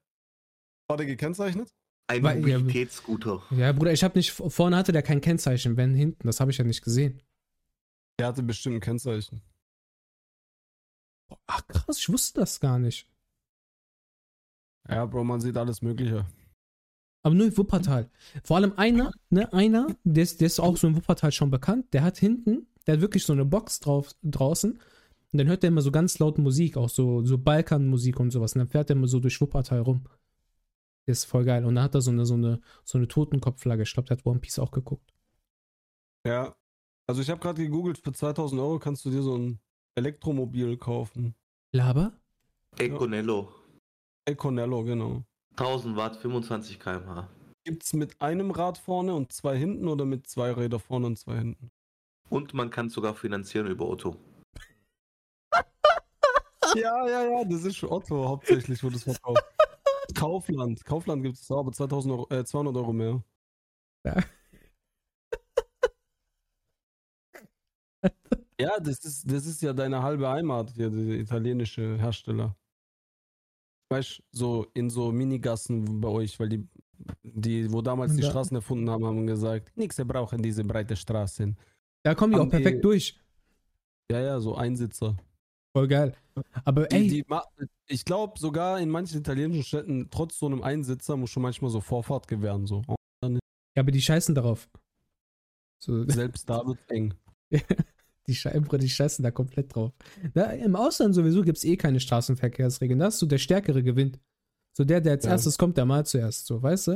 war 0.88 0.96
der 0.96 1.06
gekennzeichnet? 1.06 1.72
Ein 2.08 2.22
Weil- 2.22 2.46
ja, 2.48 2.58
Mobilitätsscooter. 2.58 3.42
Ja, 3.52 3.72
Bruder, 3.72 3.92
ich 3.92 4.02
habe 4.02 4.18
nicht, 4.18 4.30
vorne 4.32 4.76
hatte 4.76 4.90
der 4.92 5.02
kein 5.02 5.20
Kennzeichen, 5.20 5.76
wenn 5.76 5.94
hinten, 5.94 6.26
das 6.26 6.40
habe 6.40 6.50
ich 6.50 6.58
ja 6.58 6.64
nicht 6.64 6.82
gesehen. 6.82 7.22
Der 8.18 8.26
hatte 8.26 8.42
bestimmt 8.42 8.76
ein 8.76 8.80
Kennzeichen. 8.80 9.40
Ach 11.46 11.66
krass, 11.68 11.98
ich 11.98 12.08
wusste 12.08 12.40
das 12.40 12.58
gar 12.58 12.78
nicht. 12.78 13.06
Ja, 14.88 15.06
Bro, 15.06 15.22
man 15.24 15.40
sieht 15.40 15.56
alles 15.56 15.80
Mögliche. 15.82 16.26
Aber 17.22 17.34
nur 17.34 17.46
in 17.46 17.56
Wuppertal. 17.56 18.10
Vor 18.42 18.56
allem 18.56 18.72
einer, 18.76 19.12
ne, 19.28 19.52
einer, 19.52 19.86
der 20.04 20.22
ist, 20.24 20.40
der 20.40 20.46
ist 20.46 20.58
auch 20.58 20.76
so 20.76 20.88
in 20.88 20.96
Wuppertal 20.96 21.30
schon 21.32 21.50
bekannt, 21.50 21.92
der 21.92 22.02
hat 22.02 22.18
hinten, 22.18 22.66
der 22.90 22.96
hat 22.96 23.02
wirklich 23.02 23.24
so 23.24 23.32
eine 23.32 23.44
Box 23.44 23.78
drauf, 23.78 24.16
draußen 24.24 24.80
und 25.32 25.38
dann 25.38 25.46
hört 25.46 25.62
der 25.62 25.68
immer 25.68 25.80
so 25.80 25.92
ganz 25.92 26.18
laut 26.18 26.38
Musik, 26.38 26.76
auch 26.76 26.88
so, 26.88 27.24
so 27.24 27.38
Balkanmusik 27.38 28.18
und 28.18 28.32
sowas. 28.32 28.54
Und 28.54 28.60
dann 28.60 28.68
fährt 28.68 28.90
er 28.90 28.96
immer 28.96 29.06
so 29.06 29.20
durch 29.20 29.40
Wuppertal 29.40 29.80
rum. 29.80 30.04
Der 31.06 31.12
ist 31.12 31.24
voll 31.24 31.44
geil. 31.44 31.64
Und 31.64 31.76
dann 31.76 31.84
hat 31.84 31.94
er 31.94 32.00
so 32.00 32.10
eine, 32.10 32.26
so 32.26 32.34
eine, 32.34 32.60
so 32.84 32.98
eine 32.98 33.06
Totenkopfflagge. 33.06 33.84
Ich 33.84 33.92
glaube, 33.92 34.08
der 34.08 34.16
hat 34.16 34.26
One 34.26 34.40
Piece 34.40 34.58
auch 34.58 34.72
geguckt. 34.72 35.14
Ja. 36.26 36.52
Also 37.06 37.22
ich 37.22 37.30
habe 37.30 37.40
gerade 37.40 37.62
gegoogelt, 37.62 37.98
für 37.98 38.12
2000 38.12 38.60
Euro 38.60 38.78
kannst 38.78 39.04
du 39.04 39.10
dir 39.10 39.22
so 39.22 39.36
ein 39.36 39.60
Elektromobil 39.94 40.76
kaufen. 40.76 41.34
Laber? 41.72 42.12
Econello. 42.78 43.52
Econello, 44.24 44.82
genau. 44.82 45.24
1000 45.56 45.96
Watt, 45.96 46.16
25 46.16 46.78
km/h. 46.78 47.28
Gibt's 47.64 47.92
mit 47.92 48.20
einem 48.20 48.50
Rad 48.50 48.78
vorne 48.78 49.14
und 49.14 49.32
zwei 49.32 49.56
hinten 49.56 49.86
oder 49.86 50.04
mit 50.04 50.26
zwei 50.26 50.52
Räder 50.52 50.78
vorne 50.78 51.06
und 51.06 51.18
zwei 51.18 51.38
hinten? 51.38 51.70
Und 52.30 52.54
man 52.54 52.70
kann 52.70 52.88
sogar 52.88 53.14
finanzieren 53.14 53.66
über 53.66 53.86
Otto. 53.88 54.16
Ja, 56.76 57.04
ja, 57.08 57.24
ja, 57.24 57.44
das 57.44 57.64
ist 57.64 57.82
Otto 57.82 58.28
hauptsächlich, 58.28 58.80
wo 58.84 58.90
das 58.90 59.02
verkauft. 59.02 59.42
Kaufland. 60.14 60.84
Kaufland 60.84 61.24
gibt 61.24 61.36
es 61.36 61.50
aber 61.50 61.72
2000 61.72 62.12
Euro, 62.12 62.28
äh, 62.30 62.44
200 62.44 62.76
Euro 62.76 62.92
mehr. 62.92 63.24
Ja. 64.06 64.16
Ja, 68.60 68.78
das 68.78 68.98
ist, 69.06 69.30
das 69.30 69.46
ist 69.46 69.62
ja 69.62 69.72
deine 69.72 70.02
halbe 70.02 70.28
Heimat 70.28 70.70
hier, 70.72 70.90
der 70.90 71.18
italienische 71.18 71.96
Hersteller. 71.96 72.54
Weißt 73.90 74.18
du, 74.18 74.22
so 74.32 74.66
in 74.74 74.90
so 74.90 75.10
Minigassen 75.12 76.00
bei 76.00 76.08
euch, 76.08 76.38
weil 76.38 76.50
die, 76.50 76.68
die 77.22 77.72
wo 77.72 77.80
damals 77.80 78.14
die 78.14 78.20
Ja. 78.22 78.28
Straßen 78.28 78.54
erfunden 78.54 78.90
haben, 78.90 79.06
haben 79.06 79.26
gesagt, 79.26 79.74
nix, 79.78 79.96
wir 79.96 80.04
brauchen 80.04 80.42
diese 80.42 80.62
breite 80.62 80.94
Straßen. 80.94 81.56
Da 82.02 82.14
kommen 82.14 82.32
die 82.32 82.38
auch 82.38 82.48
perfekt 82.48 82.84
durch. 82.84 83.18
Ja, 84.10 84.20
ja, 84.20 84.40
so 84.40 84.54
Einsitzer. 84.56 85.16
Voll 85.76 85.86
geil. 85.88 86.14
Aber 86.64 86.86
Die, 86.86 86.96
ey, 86.96 87.08
die, 87.08 87.24
ich 87.86 88.04
glaube 88.04 88.38
sogar 88.38 88.80
in 88.80 88.88
manchen 88.88 89.20
italienischen 89.20 89.62
Städten, 89.62 90.08
trotz 90.10 90.38
so 90.38 90.46
einem 90.46 90.62
Einsitzer, 90.62 91.16
muss 91.16 91.30
schon 91.30 91.42
manchmal 91.42 91.70
so 91.70 91.80
Vorfahrt 91.80 92.26
gewähren. 92.26 92.66
So. 92.66 92.82
ja, 93.22 93.30
aber 93.76 93.90
die 93.92 94.02
scheißen 94.02 94.34
darauf. 94.34 94.68
So, 95.78 96.04
Selbst 96.08 96.48
da 96.48 96.66
wird 96.66 96.78
eng. 96.88 97.14
die, 98.26 98.34
Schei 98.34 98.58
Bruder, 98.58 98.78
die 98.78 98.88
scheißen 98.88 99.22
da 99.22 99.30
komplett 99.30 99.74
drauf. 99.74 99.92
Na, 100.34 100.52
Im 100.52 100.74
Ausland 100.74 101.14
sowieso 101.14 101.42
gibt 101.42 101.58
es 101.58 101.64
eh 101.64 101.76
keine 101.76 102.00
Straßenverkehrsregeln. 102.00 102.98
Das 102.98 103.14
ist 103.14 103.20
so 103.20 103.26
der 103.26 103.38
Stärkere 103.38 103.82
gewinnt. 103.82 104.18
So 104.76 104.84
der, 104.84 105.00
der 105.00 105.12
als 105.12 105.24
Ja. 105.24 105.32
erstes 105.32 105.58
kommt, 105.58 105.76
der 105.76 105.84
mal 105.84 106.04
zuerst. 106.06 106.46
So, 106.46 106.62
weißt 106.62 106.88
du? 106.88 106.92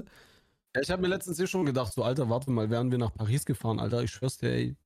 Ja, 0.74 0.82
ich 0.82 0.90
habe 0.90 1.02
mir 1.02 1.08
letztens 1.08 1.38
eh 1.38 1.46
schon 1.46 1.64
gedacht, 1.66 1.92
so 1.92 2.02
Alter, 2.02 2.28
warte 2.28 2.50
mal, 2.50 2.70
wären 2.70 2.90
wir 2.90 2.98
nach 2.98 3.14
Paris 3.14 3.44
gefahren, 3.44 3.78
Alter, 3.78 4.02
ich 4.02 4.10
schwör's 4.10 4.38
dir, 4.38 4.50
ey. 4.50 4.76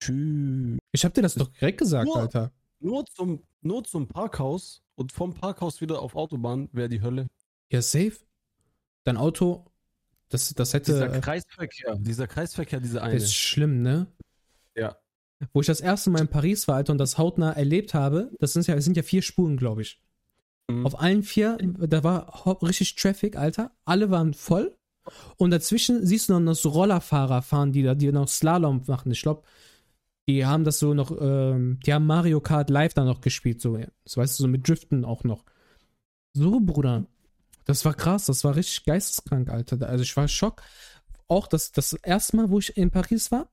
Tschüss. 0.00 0.78
Ich 0.92 1.04
hab 1.04 1.14
dir 1.14 1.22
das 1.22 1.34
doch 1.34 1.48
direkt 1.48 1.78
gesagt, 1.78 2.06
Nur- 2.06 2.16
Alter. 2.16 2.52
Nur 2.82 3.04
zum, 3.04 3.42
nur 3.60 3.84
zum 3.84 4.08
Parkhaus 4.08 4.82
und 4.94 5.12
vom 5.12 5.34
Parkhaus 5.34 5.82
wieder 5.82 6.00
auf 6.00 6.16
Autobahn 6.16 6.70
wäre 6.72 6.88
die 6.88 7.02
Hölle. 7.02 7.26
Ja, 7.70 7.82
safe. 7.82 8.16
Dein 9.04 9.18
Auto, 9.18 9.66
das, 10.30 10.54
das 10.54 10.72
hätte. 10.72 10.92
Dieser 10.92 11.14
äh, 11.14 11.20
Kreisverkehr, 11.20 11.96
dieser 11.96 12.26
Kreisverkehr, 12.26 12.80
diese 12.80 13.02
eine. 13.02 13.14
Das 13.14 13.24
ist 13.24 13.34
schlimm, 13.34 13.82
ne? 13.82 14.06
Ja. 14.74 14.96
Wo 15.52 15.60
ich 15.60 15.66
das 15.66 15.80
erste 15.80 16.10
Mal 16.10 16.22
in 16.22 16.28
Paris 16.28 16.68
war, 16.68 16.76
Alter, 16.76 16.92
und 16.92 16.98
das 16.98 17.18
hautnah 17.18 17.52
erlebt 17.52 17.92
habe, 17.94 18.30
das 18.38 18.52
sind 18.54 18.66
ja, 18.66 18.74
es 18.74 18.84
sind 18.84 18.96
ja 18.96 19.02
vier 19.02 19.22
Spuren, 19.22 19.56
glaube 19.56 19.82
ich. 19.82 20.00
Mhm. 20.68 20.86
Auf 20.86 21.00
allen 21.00 21.22
vier, 21.22 21.58
da 21.60 22.04
war 22.04 22.46
richtig 22.62 22.94
Traffic, 22.94 23.36
Alter. 23.36 23.72
Alle 23.84 24.10
waren 24.10 24.34
voll. 24.34 24.76
Und 25.36 25.50
dazwischen 25.50 26.06
siehst 26.06 26.28
du 26.28 26.38
noch 26.38 26.54
so 26.54 26.68
Rollerfahrer 26.68 27.42
fahren, 27.42 27.72
die 27.72 27.82
da, 27.82 27.94
die 27.94 28.12
noch 28.12 28.28
Slalom 28.28 28.82
machen. 28.86 29.10
Ich 29.12 29.22
glaube, 29.22 29.42
die 30.32 30.46
haben 30.46 30.64
das 30.64 30.78
so 30.78 30.94
noch, 30.94 31.10
ähm, 31.20 31.80
die 31.84 31.92
haben 31.92 32.06
Mario 32.06 32.40
Kart 32.40 32.70
live 32.70 32.94
da 32.94 33.04
noch 33.04 33.20
gespielt, 33.20 33.60
so, 33.60 33.78
so 34.04 34.20
weißt 34.20 34.38
du, 34.38 34.42
so 34.44 34.48
mit 34.48 34.68
Driften 34.68 35.04
auch 35.04 35.24
noch. 35.24 35.44
So, 36.32 36.60
Bruder. 36.60 37.06
Das 37.64 37.84
war 37.84 37.94
krass, 37.94 38.26
das 38.26 38.44
war 38.44 38.56
richtig 38.56 38.84
geisteskrank, 38.84 39.50
Alter. 39.50 39.86
Also 39.88 40.02
ich 40.02 40.16
war 40.16 40.26
Schock. 40.28 40.62
Auch 41.28 41.46
das, 41.46 41.72
das 41.72 41.92
erste 41.92 42.36
Mal, 42.36 42.50
wo 42.50 42.58
ich 42.58 42.76
in 42.76 42.90
Paris 42.90 43.30
war, 43.30 43.48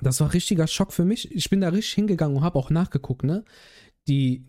das 0.00 0.20
war 0.20 0.32
richtiger 0.32 0.66
Schock 0.66 0.92
für 0.92 1.04
mich. 1.04 1.30
Ich 1.30 1.50
bin 1.50 1.60
da 1.60 1.68
richtig 1.68 1.94
hingegangen 1.94 2.36
und 2.36 2.42
habe 2.42 2.58
auch 2.58 2.70
nachgeguckt, 2.70 3.22
ne? 3.22 3.44
Die, 4.08 4.46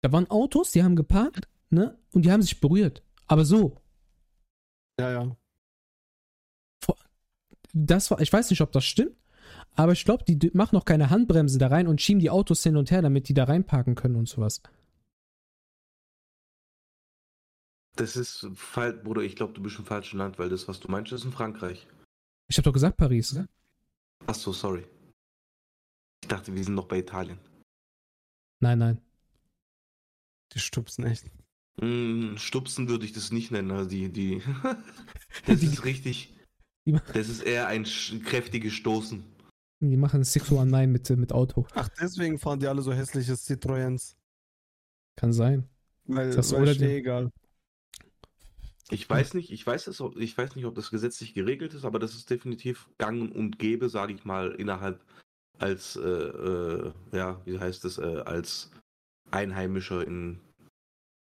da 0.00 0.10
waren 0.10 0.30
Autos, 0.30 0.72
die 0.72 0.82
haben 0.82 0.96
geparkt, 0.96 1.48
ne? 1.70 1.98
Und 2.12 2.24
die 2.24 2.32
haben 2.32 2.42
sich 2.42 2.60
berührt. 2.60 3.02
Aber 3.26 3.44
so, 3.44 3.76
ja, 4.98 5.10
ja. 5.10 5.36
das 7.72 8.10
war, 8.10 8.20
ich 8.20 8.32
weiß 8.32 8.50
nicht, 8.50 8.60
ob 8.60 8.72
das 8.72 8.84
stimmt, 8.84 9.16
aber 9.74 9.92
ich 9.92 10.04
glaube, 10.04 10.24
die 10.26 10.50
machen 10.54 10.76
noch 10.76 10.84
keine 10.84 11.10
Handbremse 11.10 11.58
da 11.58 11.68
rein 11.68 11.86
und 11.88 12.00
schieben 12.00 12.20
die 12.20 12.30
Autos 12.30 12.62
hin 12.62 12.76
und 12.76 12.90
her, 12.90 13.02
damit 13.02 13.28
die 13.28 13.34
da 13.34 13.44
reinparken 13.44 13.94
können 13.94 14.16
und 14.16 14.28
sowas. 14.28 14.62
Das 17.96 18.16
ist, 18.16 18.46
Bruder, 19.04 19.22
ich 19.22 19.36
glaube, 19.36 19.52
du 19.52 19.62
bist 19.62 19.78
im 19.78 19.84
falschen 19.84 20.18
Land, 20.18 20.38
weil 20.38 20.48
das, 20.48 20.66
was 20.66 20.80
du 20.80 20.90
meinst, 20.90 21.12
ist 21.12 21.24
in 21.24 21.32
Frankreich. 21.32 21.86
Ich 22.48 22.56
habe 22.58 22.64
doch 22.64 22.72
gesagt 22.72 22.96
Paris. 22.96 23.38
Ach 24.26 24.34
so, 24.34 24.52
sorry. 24.52 24.84
Ich 26.22 26.28
dachte, 26.28 26.54
wir 26.54 26.64
sind 26.64 26.74
noch 26.74 26.88
bei 26.88 26.98
Italien. 26.98 27.38
Nein, 28.60 28.78
nein. 28.78 29.00
Die 30.52 30.58
stupsen 30.58 31.04
echt. 31.04 31.24
Hm, 31.80 32.36
Stupsen 32.38 32.88
würde 32.88 33.04
ich 33.04 33.12
das 33.12 33.32
nicht 33.32 33.50
nennen. 33.50 33.70
Also 33.72 33.88
die, 33.90 34.08
die, 34.12 34.42
das 35.46 35.60
Die- 35.60 35.66
ist 35.66 35.84
richtig. 35.84 36.34
die- 36.86 36.98
Das 37.12 37.28
ist 37.28 37.42
eher 37.42 37.66
ein 37.68 37.84
kräftiges 38.24 38.72
Stoßen. 38.74 39.24
Die 39.80 39.96
machen 39.96 40.24
619 40.24 40.90
mit, 40.90 41.10
mit 41.10 41.32
Auto. 41.32 41.66
Ach, 41.74 41.88
deswegen 42.00 42.38
fahren 42.38 42.60
die 42.60 42.66
alle 42.66 42.82
so 42.82 42.92
hässliche 42.92 43.34
Citroëns. 43.34 44.16
Kann 45.16 45.32
sein. 45.32 45.68
Weil, 46.04 46.30
Das 46.34 46.52
weil 46.52 46.68
ist 46.68 46.80
eh 46.80 46.98
egal. 46.98 47.30
Ich 48.90 49.08
weiß 49.08 49.34
nicht, 49.34 49.50
ich 49.50 49.66
weiß 49.66 49.86
es, 49.86 50.02
ich 50.16 50.36
weiß 50.36 50.56
nicht, 50.56 50.66
ob 50.66 50.74
das 50.74 50.90
gesetzlich 50.90 51.32
geregelt 51.34 51.72
ist, 51.74 51.84
aber 51.84 51.98
das 51.98 52.14
ist 52.14 52.28
definitiv 52.28 52.88
gang 52.98 53.34
und 53.34 53.58
gäbe, 53.58 53.88
sage 53.88 54.12
ich 54.12 54.24
mal, 54.24 54.52
innerhalb 54.52 55.02
als, 55.58 55.96
äh, 55.96 56.00
äh, 56.02 56.92
ja, 57.12 57.40
wie 57.46 57.58
heißt 57.58 57.84
es, 57.86 57.98
äh, 57.98 58.22
als 58.26 58.70
Einheimischer 59.30 60.06
in 60.06 60.40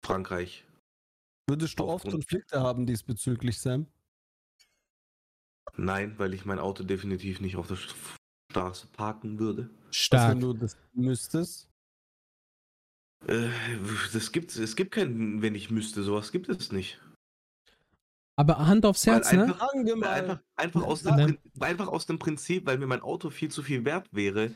Frankreich. 0.05 0.65
Würdest 1.49 1.79
du 1.79 1.85
oft 1.85 2.09
Konflikte 2.09 2.61
haben 2.61 2.87
diesbezüglich, 2.87 3.59
Sam? 3.61 3.87
Nein, 5.77 6.19
weil 6.19 6.35
ich 6.35 6.45
mein 6.45 6.59
Auto 6.59 6.85
definitiv 6.85 7.41
nicht 7.41 7.57
auf 7.57 7.67
der 7.67 7.77
St- 7.77 7.95
Straße 8.51 8.89
parken 8.89 9.39
würde. 9.39 9.71
Was, 9.87 9.97
Stark. 9.97 10.31
wenn 10.33 10.41
du 10.41 10.53
das 10.53 10.77
müsstest? 10.93 11.69
Äh, 13.27 13.49
das 14.13 14.33
gibt, 14.33 14.57
es 14.57 14.77
gibt 14.77 14.93
kein, 14.93 15.43
wenn 15.43 15.55
ich 15.55 15.71
müsste, 15.71 16.03
sowas 16.03 16.33
gibt 16.33 16.49
es 16.49 16.73
nicht. 16.73 17.01
Aber 18.37 18.67
Hand 18.67 18.87
aufs 18.87 19.07
Weil 19.07 19.15
Herz, 19.15 19.33
ne? 19.33 19.43
einfach, 19.43 19.69
weil 19.75 19.97
mal. 19.97 20.09
einfach, 20.09 20.41
einfach, 20.57 20.83
aus 20.83 21.03
dem, 21.03 21.15
Ne? 21.15 21.39
Einfach 21.61 21.89
aus 21.89 22.07
dem 22.07 22.19
Prinzip, 22.19 22.67
weil 22.67 22.79
mir 22.79 22.87
mein 22.87 23.03
Auto 23.03 23.29
viel 23.29 23.51
zu 23.51 23.63
viel 23.63 23.85
wert 23.85 24.09
wäre, 24.13 24.55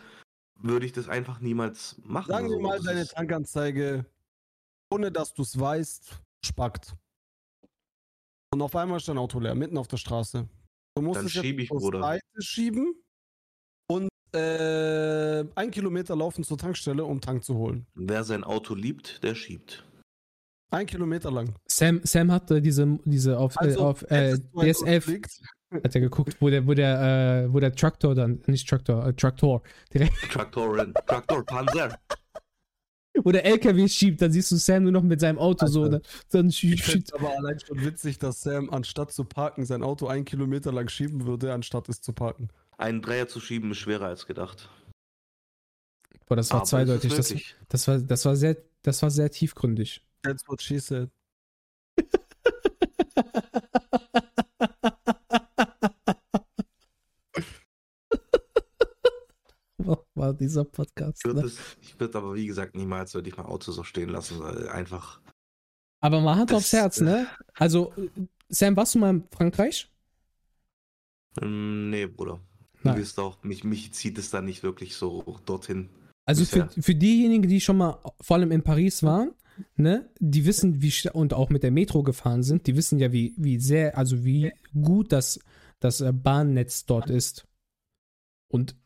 würde 0.56 0.86
ich 0.86 0.92
das 0.92 1.08
einfach 1.08 1.40
niemals 1.40 1.96
machen. 2.02 2.28
Sagen 2.28 2.48
wir 2.48 2.60
mal, 2.60 2.80
deine 2.80 3.06
Tankanzeige, 3.06 4.06
ohne 4.90 5.12
dass 5.12 5.34
du 5.34 5.42
es 5.42 5.58
weißt, 5.58 6.18
spackt. 6.44 6.96
Und 8.54 8.62
auf 8.62 8.74
einmal 8.74 8.96
ist 8.96 9.08
dein 9.08 9.18
Auto 9.18 9.38
leer, 9.38 9.54
mitten 9.54 9.76
auf 9.76 9.88
der 9.88 9.98
Straße. 9.98 10.48
Du 10.94 11.02
musst 11.02 11.18
Dann 11.18 11.26
es 11.26 11.34
jetzt 11.34 11.44
schieb 11.44 11.58
ich, 11.58 11.68
Bruder. 11.68 12.00
Seite 12.00 12.42
schieben 12.42 13.03
äh, 14.34 15.44
ein 15.54 15.70
Kilometer 15.70 16.16
laufen 16.16 16.44
zur 16.44 16.58
Tankstelle, 16.58 17.04
um 17.04 17.20
Tank 17.20 17.44
zu 17.44 17.54
holen. 17.56 17.86
Wer 17.94 18.24
sein 18.24 18.44
Auto 18.44 18.74
liebt, 18.74 19.22
der 19.22 19.34
schiebt. 19.34 19.84
Ein 20.70 20.86
Kilometer 20.86 21.30
lang. 21.30 21.54
Sam, 21.66 22.00
Sam 22.02 22.32
hat 22.32 22.50
äh, 22.50 22.60
diese, 22.60 22.98
diese 23.04 23.38
auf, 23.38 23.54
äh, 23.60 23.76
auf 23.76 24.02
äh, 24.10 24.38
du 24.52 24.60
einen 24.60 24.72
DSF 24.72 25.08
hat 25.82 25.94
er 25.94 26.00
geguckt, 26.00 26.36
wo 26.40 26.50
der, 26.50 26.66
wo 26.66 26.74
der, 26.74 27.44
äh, 27.46 27.52
wo 27.52 27.60
der 27.60 27.74
Traktor 27.74 28.14
dann, 28.14 28.40
nicht 28.46 28.68
Traktor, 28.68 29.06
äh, 29.06 29.12
Traktor, 29.14 29.62
direkt, 29.92 30.14
Traktoren, 30.30 30.94
Traktor, 31.06 31.44
Panzer. 31.44 31.98
wo 33.22 33.32
der 33.32 33.44
LKW 33.44 33.88
schiebt, 33.88 34.22
dann 34.22 34.32
siehst 34.32 34.50
du 34.52 34.56
Sam 34.56 34.84
nur 34.84 34.92
noch 34.92 35.02
mit 35.02 35.20
seinem 35.20 35.38
Auto 35.38 35.66
so, 35.66 35.84
Alter. 35.84 35.96
ne? 35.98 36.02
dann 36.30 36.48
Ich 36.48 36.56
schiebt, 36.58 36.80
finde 36.80 37.06
schiebt. 37.06 37.14
aber 37.14 37.36
allein 37.36 37.58
schon 37.60 37.84
witzig, 37.84 38.18
dass 38.18 38.40
Sam 38.40 38.70
anstatt 38.70 39.12
zu 39.12 39.24
parken 39.24 39.64
sein 39.64 39.82
Auto 39.82 40.06
ein 40.06 40.24
Kilometer 40.24 40.72
lang 40.72 40.88
schieben 40.88 41.26
würde, 41.26 41.52
anstatt 41.52 41.88
es 41.88 42.00
zu 42.00 42.12
parken. 42.12 42.48
Einen 42.76 43.02
Dreier 43.02 43.28
zu 43.28 43.40
schieben 43.40 43.70
ist 43.70 43.78
schwerer 43.78 44.06
als 44.06 44.26
gedacht. 44.26 44.68
Boah, 46.26 46.36
das 46.36 46.50
war 46.50 46.58
Aber 46.58 46.66
zweideutig. 46.66 47.14
Das, 47.14 47.34
das, 47.68 47.88
war, 47.88 47.98
das, 47.98 48.24
war 48.24 48.36
sehr, 48.36 48.56
das 48.82 49.02
war 49.02 49.10
sehr 49.10 49.30
tiefgründig. 49.30 50.06
That's 50.22 50.46
what 50.48 50.62
she 50.62 50.78
said. 50.78 51.10
War 60.14 60.32
dieser 60.32 60.64
Podcast. 60.64 61.18
Ich 61.18 61.24
würde 61.24 61.46
Ne? 61.46 61.52
ich 61.80 62.14
aber, 62.14 62.34
wie 62.34 62.46
gesagt, 62.46 62.74
niemals 62.74 63.14
würde 63.14 63.28
ich 63.28 63.36
mein 63.36 63.46
Auto 63.46 63.72
so 63.72 63.82
stehen 63.82 64.08
lassen, 64.08 64.38
weil 64.40 64.68
einfach. 64.68 65.20
Aber 66.00 66.20
mal 66.20 66.36
Hand 66.36 66.50
Das- 66.50 66.56
aufs 66.58 66.72
Herz, 66.72 67.00
ne? 67.00 67.26
Also, 67.54 67.92
äh, 67.96 68.08
Sam, 68.48 68.76
warst 68.76 68.94
du 68.94 68.98
mal 69.00 69.10
in 69.10 69.28
Frankreich? 69.30 69.90
Ähm, 71.40 71.90
nee, 71.90 72.06
Bruder. 72.06 72.40
Nein. 72.84 72.96
Du 72.96 73.00
wirst 73.00 73.18
auch, 73.18 73.42
mich, 73.42 73.64
mich 73.64 73.92
zieht 73.92 74.18
es 74.18 74.30
da 74.30 74.40
nicht 74.40 74.62
wirklich 74.62 74.94
so 74.96 75.38
dorthin. 75.46 75.88
Also 76.26 76.44
für, 76.44 76.68
für 76.68 76.94
diejenigen, 76.94 77.48
die 77.48 77.60
schon 77.60 77.76
mal 77.78 77.98
vor 78.20 78.36
allem 78.36 78.50
in 78.50 78.62
Paris 78.62 79.02
waren, 79.02 79.32
ne, 79.76 80.08
die 80.20 80.46
wissen, 80.46 80.80
wie 80.82 80.92
und 81.12 81.34
auch 81.34 81.50
mit 81.50 81.62
der 81.62 81.70
Metro 81.70 82.02
gefahren 82.02 82.42
sind, 82.42 82.66
die 82.66 82.76
wissen 82.76 82.98
ja, 82.98 83.12
wie, 83.12 83.34
wie 83.36 83.58
sehr, 83.58 83.98
also 83.98 84.24
wie 84.24 84.52
gut 84.80 85.12
das, 85.12 85.38
das 85.80 86.00
äh, 86.00 86.12
Bahnnetz 86.12 86.86
dort 86.86 87.10
ist. 87.10 87.46
Und 88.48 88.76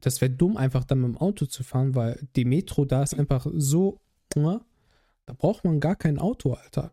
das 0.00 0.20
wäre 0.20 0.30
dumm, 0.30 0.56
einfach 0.56 0.84
dann 0.84 1.00
mit 1.00 1.10
dem 1.10 1.18
Auto 1.18 1.46
zu 1.46 1.62
fahren, 1.64 1.94
weil 1.94 2.26
die 2.36 2.44
Metro 2.44 2.84
da 2.84 3.02
ist 3.02 3.18
einfach 3.18 3.46
so, 3.52 4.00
ne? 4.34 4.60
da 5.26 5.32
braucht 5.34 5.64
man 5.64 5.80
gar 5.80 5.96
kein 5.96 6.18
Auto, 6.18 6.52
Alter. 6.52 6.92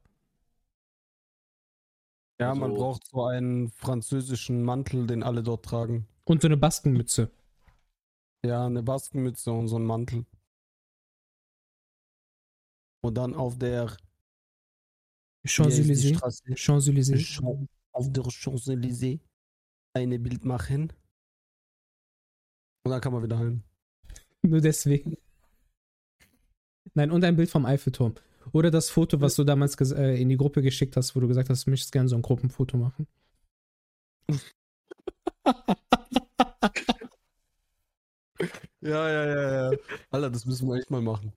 Ja, 2.39 2.53
man 2.53 2.71
Also- 2.71 2.81
braucht 2.81 3.07
so 3.07 3.23
einen 3.23 3.69
französischen 3.69 4.63
Mantel, 4.63 5.07
den 5.07 5.23
alle 5.23 5.41
dort 5.41 5.63
tragen. 5.63 6.07
Und 6.27 6.41
so 6.41 6.47
eine 6.47 6.57
Baskenmütze. 6.57 7.31
Ja, 8.45 8.65
eine 8.65 8.83
Baskenmütze 8.83 9.51
und 9.51 9.67
so 9.67 9.75
einen 9.75 9.85
Mantel. 9.85 10.25
Und 13.01 13.15
dann 13.15 13.33
auf 13.35 13.57
der 13.57 13.95
Champs-Élysées. 15.45 16.19
Champs-Élysées. 16.55 17.17
Champs- 17.17 17.69
auf 17.93 18.11
der 18.11 18.23
Champs-Élysées 18.23 19.19
eine 19.93 20.19
Bild 20.19 20.43
machen. 20.43 20.91
Und 22.83 22.91
dann 22.91 23.01
kann 23.01 23.13
man 23.13 23.23
wieder 23.23 23.39
heim. 23.39 23.63
Nur 24.41 24.61
deswegen. 24.61 25.17
Nein, 26.93 27.11
und 27.11 27.23
ein 27.23 27.35
Bild 27.35 27.49
vom 27.49 27.65
Eiffelturm. 27.65 28.15
Oder 28.51 28.69
das 28.69 28.89
Foto, 28.89 29.21
was 29.21 29.35
du 29.35 29.43
damals 29.43 29.75
äh, 29.91 30.21
in 30.21 30.29
die 30.29 30.37
Gruppe 30.37 30.61
geschickt 30.61 30.95
hast, 30.97 31.15
wo 31.15 31.19
du 31.19 31.27
gesagt 31.27 31.49
hast, 31.49 31.65
du 31.65 31.71
möchtest 31.71 31.91
gerne 31.91 32.09
so 32.09 32.15
ein 32.15 32.21
Gruppenfoto 32.21 32.77
machen. 32.77 33.07
Ja, 38.85 39.09
ja, 39.09 39.25
ja, 39.25 39.71
ja. 39.71 39.77
Alter, 40.11 40.29
das 40.29 40.45
müssen 40.45 40.67
wir 40.67 40.75
echt 40.75 40.91
mal 40.91 41.01
machen. 41.01 41.33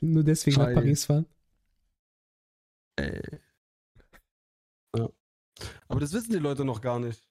Nur 0.00 0.24
deswegen 0.24 0.56
nach 0.56 0.66
Geil. 0.66 0.74
Paris 0.74 1.04
fahren. 1.04 1.26
Ey. 2.96 3.20
Ja. 4.96 5.08
Aber 5.86 6.00
das 6.00 6.12
wissen 6.12 6.32
die 6.32 6.38
Leute 6.38 6.64
noch 6.64 6.80
gar 6.80 6.98
nicht. 6.98 7.22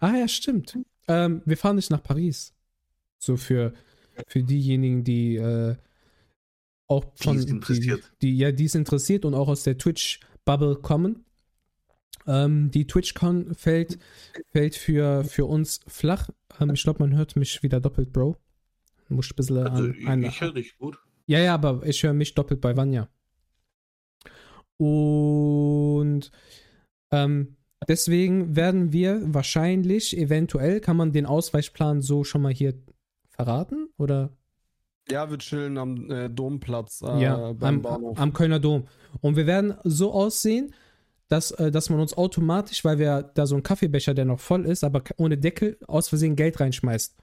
Ah 0.00 0.16
ja, 0.16 0.28
stimmt. 0.28 0.78
Ähm, 1.08 1.42
wir 1.44 1.58
fahren 1.58 1.76
nicht 1.76 1.90
nach 1.90 2.02
Paris. 2.02 2.54
So 3.18 3.36
für, 3.36 3.74
für 4.26 4.42
diejenigen, 4.42 5.04
die 5.04 5.36
äh, 5.36 5.76
auch 6.86 7.04
Die 7.04 7.22
von 7.24 7.36
es 7.36 7.44
interessiert. 7.44 8.12
Die, 8.22 8.28
die, 8.28 8.38
ja, 8.38 8.50
die 8.50 8.64
es 8.64 8.74
interessiert 8.74 9.26
und 9.26 9.34
auch 9.34 9.48
aus 9.48 9.62
der 9.62 9.76
Twitch-Bubble 9.76 10.76
kommen. 10.76 11.26
Ähm, 12.26 12.70
die 12.70 12.86
TwitchCon 12.86 13.54
fällt, 13.54 13.98
fällt 14.52 14.74
für, 14.74 15.24
für 15.24 15.44
uns 15.44 15.80
flach. 15.86 16.30
Ähm, 16.58 16.70
ich 16.70 16.82
glaube, 16.82 17.00
man 17.00 17.14
hört 17.14 17.36
mich 17.36 17.62
wieder 17.62 17.80
doppelt, 17.80 18.12
Bro. 18.12 18.38
Muss 19.10 19.30
ein 19.30 19.36
bisschen 19.36 19.58
Also, 19.58 19.84
an, 19.84 19.94
ich, 19.98 20.06
an, 20.06 20.22
ich 20.22 20.40
höre 20.40 20.52
dich 20.54 20.78
gut. 20.78 20.98
ja, 21.26 21.38
ja, 21.38 21.54
aber 21.54 21.82
ich 21.84 22.02
höre 22.02 22.12
mich 22.14 22.34
doppelt 22.34 22.60
bei 22.60 22.76
Vanya. 22.76 23.08
Und 24.78 26.30
ähm, 27.10 27.56
deswegen 27.88 28.56
werden 28.56 28.92
wir 28.92 29.20
wahrscheinlich, 29.34 30.16
eventuell, 30.16 30.80
kann 30.80 30.96
man 30.96 31.12
den 31.12 31.26
Ausweichplan 31.26 32.00
so 32.00 32.24
schon 32.24 32.42
mal 32.42 32.52
hier 32.52 32.74
verraten? 33.28 33.88
Oder? 33.98 34.30
Ja, 35.10 35.30
wir 35.30 35.38
chillen 35.38 35.76
am 35.76 36.10
äh, 36.10 36.28
Domplatz 36.30 37.02
äh, 37.02 37.20
ja, 37.22 37.52
beim 37.52 37.76
am, 37.76 37.82
Bahnhof. 37.82 38.18
am 38.18 38.32
Kölner 38.32 38.60
Dom. 38.60 38.86
Und 39.20 39.36
wir 39.36 39.46
werden 39.46 39.74
so 39.84 40.12
aussehen, 40.12 40.72
dass, 41.28 41.50
äh, 41.52 41.70
dass 41.70 41.90
man 41.90 42.00
uns 42.00 42.14
automatisch, 42.16 42.84
weil 42.84 42.98
wir 42.98 43.22
da 43.34 43.46
so 43.46 43.54
einen 43.54 43.62
Kaffeebecher, 43.62 44.14
der 44.14 44.24
noch 44.24 44.40
voll 44.40 44.64
ist, 44.66 44.82
aber 44.84 45.02
ohne 45.16 45.36
Deckel, 45.36 45.78
aus 45.86 46.08
Versehen 46.08 46.36
Geld 46.36 46.60
reinschmeißt. 46.60 47.16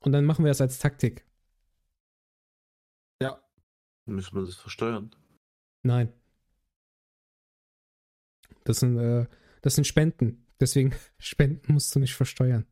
Und 0.00 0.12
dann 0.12 0.24
machen 0.24 0.44
wir 0.44 0.50
das 0.50 0.60
als 0.60 0.78
Taktik. 0.78 1.24
ja, 3.22 3.40
Müssen 4.06 4.34
wir 4.36 4.44
das 4.44 4.56
versteuern? 4.56 5.10
Nein. 5.82 6.12
Das 8.64 8.80
sind, 8.80 8.98
äh, 8.98 9.26
das 9.62 9.74
sind 9.74 9.86
Spenden. 9.86 10.46
Deswegen, 10.60 10.94
Spenden 11.18 11.72
musst 11.72 11.94
du 11.94 11.98
nicht 11.98 12.14
versteuern. 12.14 12.66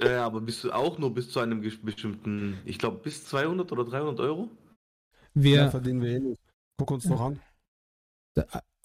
Ja, 0.00 0.26
aber 0.26 0.40
bist 0.40 0.64
du 0.64 0.72
auch 0.72 0.98
nur 0.98 1.14
bis 1.14 1.30
zu 1.30 1.40
einem 1.40 1.60
bestimmten, 1.60 2.58
ich 2.64 2.78
glaube 2.78 2.98
bis 2.98 3.24
200 3.26 3.70
oder 3.70 3.84
300 3.84 4.20
Euro? 4.20 4.50
Wir, 5.34 5.62
mehr 5.62 5.70
verdienen 5.70 6.02
wir 6.02 6.10
eh 6.10 6.20
nicht. 6.20 6.40
Guck 6.76 6.90
uns 6.90 7.04
doch 7.04 7.20
an. 7.20 7.40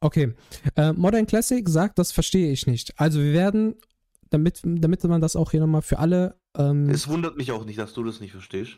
okay. 0.02 0.34
Äh, 0.76 0.94
Modern 0.94 1.26
Classic 1.26 1.68
sagt, 1.68 1.98
das 1.98 2.12
verstehe 2.12 2.52
ich 2.52 2.68
nicht. 2.68 3.00
Also 3.00 3.20
wir 3.20 3.34
werden, 3.34 3.76
damit, 4.30 4.62
damit 4.64 5.04
man 5.04 5.22
das 5.22 5.36
auch 5.36 5.52
hier 5.52 5.60
nochmal 5.60 5.82
für 5.82 6.00
alle. 6.00 6.40
Ähm, 6.58 6.90
Es 6.90 7.08
wundert 7.08 7.38
mich 7.38 7.52
auch 7.52 7.66
nicht, 7.66 7.80
dass 7.80 7.94
du 7.94 8.04
das 8.04 8.20
nicht 8.20 8.32
verstehst. 8.32 8.78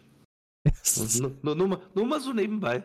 Nur, 1.19 1.31
nur, 1.41 1.55
nur, 1.55 1.67
mal, 1.67 1.81
nur 1.95 2.05
mal 2.05 2.19
so 2.19 2.33
nebenbei. 2.33 2.83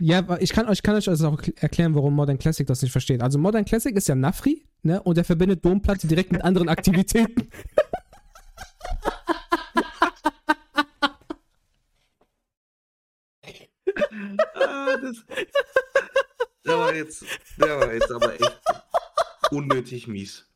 ja, 0.00 0.36
ich 0.40 0.50
kann 0.52 0.68
euch 0.68 0.82
kann 0.82 0.96
euch 0.96 1.08
also 1.08 1.28
auch 1.28 1.40
erklären, 1.56 1.94
warum 1.94 2.14
Modern 2.14 2.38
Classic 2.38 2.66
das 2.66 2.82
nicht 2.82 2.92
versteht. 2.92 3.22
Also 3.22 3.38
Modern 3.38 3.64
Classic 3.64 3.94
ist 3.96 4.08
ja 4.08 4.14
Nafri, 4.14 4.66
ne? 4.82 5.00
Und 5.02 5.16
er 5.16 5.24
verbindet 5.24 5.64
Domplatte 5.64 6.06
direkt 6.08 6.32
mit 6.32 6.42
anderen 6.42 6.68
Aktivitäten. 6.68 7.48
Ah, 14.54 14.96
das, 14.96 15.24
der 16.64 16.78
war 16.78 16.94
jetzt, 16.94 17.24
der 17.58 17.80
war 17.80 17.92
jetzt 17.92 18.10
aber 18.10 18.34
echt 18.34 18.62
unnötig 19.50 20.06
mies. 20.06 20.48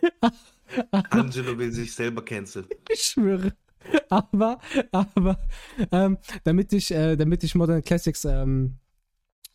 Angelo 1.10 1.58
will 1.58 1.72
sich 1.72 1.94
selber 1.94 2.24
canceln. 2.24 2.66
Ich 2.90 3.02
schwöre. 3.02 3.52
Aber, 4.10 4.58
aber, 4.92 5.38
ähm, 5.92 6.18
damit 6.44 6.72
ich, 6.72 6.90
äh, 6.90 7.16
damit 7.16 7.42
ich 7.44 7.54
Modern 7.54 7.82
Classics 7.82 8.24
ähm, 8.24 8.76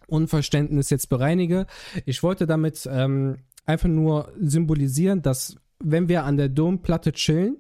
Unverständnis 0.07 0.89
jetzt 0.89 1.09
bereinige, 1.09 1.67
ich 2.05 2.23
wollte 2.23 2.47
damit 2.47 2.87
ähm, 2.91 3.37
einfach 3.65 3.89
nur 3.89 4.31
symbolisieren, 4.39 5.21
dass 5.21 5.55
wenn 5.79 6.07
wir 6.07 6.23
an 6.23 6.37
der 6.37 6.49
Domplatte 6.49 7.11
chillen, 7.11 7.57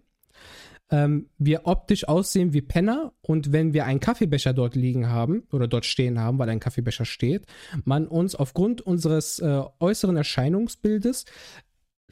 ähm, 0.89 1.29
wir 1.37 1.65
optisch 1.65 2.07
aussehen 2.07 2.53
wie 2.53 2.61
Penner 2.61 3.13
und 3.21 3.51
wenn 3.51 3.73
wir 3.73 3.85
einen 3.85 3.99
Kaffeebecher 3.99 4.53
dort 4.53 4.75
liegen 4.75 5.09
haben 5.09 5.43
oder 5.51 5.67
dort 5.67 5.85
stehen 5.85 6.19
haben, 6.19 6.37
weil 6.39 6.49
ein 6.49 6.59
Kaffeebecher 6.59 7.05
steht, 7.05 7.45
man 7.83 8.07
uns 8.07 8.35
aufgrund 8.35 8.81
unseres 8.81 9.39
äh, 9.39 9.63
äußeren 9.79 10.17
Erscheinungsbildes 10.17 11.25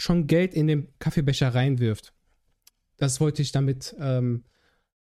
schon 0.02 0.28
Geld 0.28 0.54
in 0.54 0.68
den 0.68 0.88
Kaffeebecher 1.00 1.54
reinwirft. 1.54 2.14
Das 2.98 3.20
wollte 3.20 3.42
ich 3.42 3.52
damit 3.52 3.96
ähm, 4.00 4.44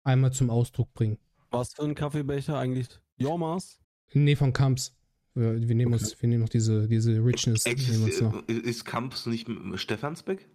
einmal 0.03 0.33
zum 0.33 0.51
Ausdruck 0.51 0.93
bringen. 0.95 1.19
Was 1.51 1.75
für 1.75 1.83
ein 1.83 1.95
Kaffeebecher 1.95 2.59
eigentlich? 2.59 2.89
Jormas? 3.17 3.81
Nee, 4.13 4.37
von 4.37 4.53
Kamps. 4.53 4.95
Wir, 5.35 5.69
wir 5.69 5.75
nehmen 5.75 5.93
uns, 5.93 6.21
wir 6.21 6.29
nehmen 6.29 6.43
noch 6.43 6.49
diese, 6.49 6.89
diese 6.89 7.25
Richness. 7.25 7.65
Nehmen 7.65 8.05
uns 8.05 8.21
noch. 8.21 8.35
Existiert, 8.35 8.67
ist 8.67 8.85
Kamps 8.85 9.27
nicht 9.27 9.49
Stephansbeck 9.75 10.49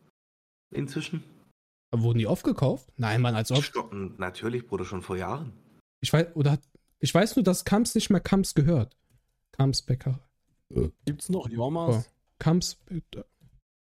inzwischen? 0.72 1.24
Wurden 1.92 2.18
die 2.20 2.28
aufgekauft? 2.28 2.92
Nein, 2.98 3.22
Mann, 3.22 3.36
als 3.36 3.52
ob. 3.52 3.64
Stopp, 3.64 3.94
Natürlich, 4.18 4.66
Bruder, 4.66 4.84
schon 4.84 5.04
vor 5.04 5.16
Jahren. 5.16 5.54
Ich 6.02 6.12
weiß, 6.12 6.36
oder 6.36 6.52
hat, 6.52 6.62
ich 7.00 7.14
weiß 7.14 7.36
nur, 7.36 7.44
dass 7.44 7.66
Kamps 7.66 7.94
nicht 7.94 8.10
mehr 8.10 8.20
Kamps 8.20 8.56
gehört. 8.56 8.98
Kamps 9.52 9.84
Bäckerei. 9.84 10.18
Gibt's 11.06 11.30
noch 11.30 11.48
Jormas? 11.48 12.10
Kamps 12.40 12.78
Bä- 12.90 13.24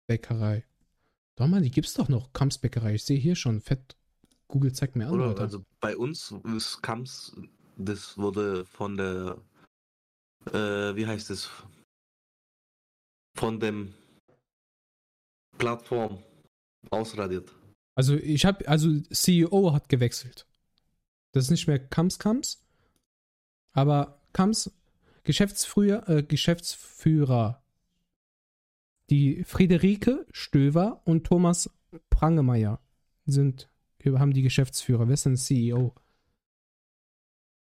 Bäckerei. 0.06 0.64
Doch 1.36 1.46
mal, 1.46 1.62
die 1.62 1.70
gibt's 1.70 1.94
doch 1.94 2.08
noch. 2.08 2.32
Kamps 2.32 2.58
Bäckerei. 2.58 2.94
Ich 2.94 3.04
sehe 3.04 3.18
hier 3.18 3.36
schon 3.36 3.60
fett. 3.60 3.96
Google 4.48 4.72
zeigt 4.72 4.96
mir 4.96 5.06
an, 5.06 5.14
Oder? 5.14 5.26
Leute. 5.28 5.40
Also 5.40 5.64
bei 5.80 5.96
uns 5.96 6.32
ist 6.56 6.82
Kamps, 6.82 7.34
das 7.76 8.16
wurde 8.16 8.64
von 8.64 8.96
der, 8.96 9.38
äh, 10.52 10.94
wie 10.94 11.06
heißt 11.06 11.30
es, 11.30 11.50
von 13.36 13.58
dem 13.58 13.94
Plattform 15.58 16.22
ausradiert. 16.90 17.52
Also 17.96 18.14
ich 18.16 18.44
habe, 18.44 18.66
also 18.68 19.00
CEO 19.10 19.72
hat 19.72 19.88
gewechselt. 19.88 20.46
Das 21.32 21.44
ist 21.44 21.50
nicht 21.50 21.66
mehr 21.66 21.78
Kams 21.78 22.18
Kams, 22.18 22.62
aber 23.72 24.20
Kams 24.32 24.70
Geschäftsführer, 25.24 26.08
äh, 26.08 26.22
Geschäftsführer, 26.22 27.63
die 29.10 29.44
Friederike 29.44 30.26
Stöver 30.32 31.02
und 31.04 31.24
Thomas 31.24 31.70
Prangemeier 32.10 32.80
sind, 33.26 33.68
haben 34.04 34.32
die 34.32 34.42
Geschäftsführer. 34.42 35.06
Wer 35.06 35.14
ist 35.14 35.26
denn 35.26 35.36
CEO? 35.36 35.94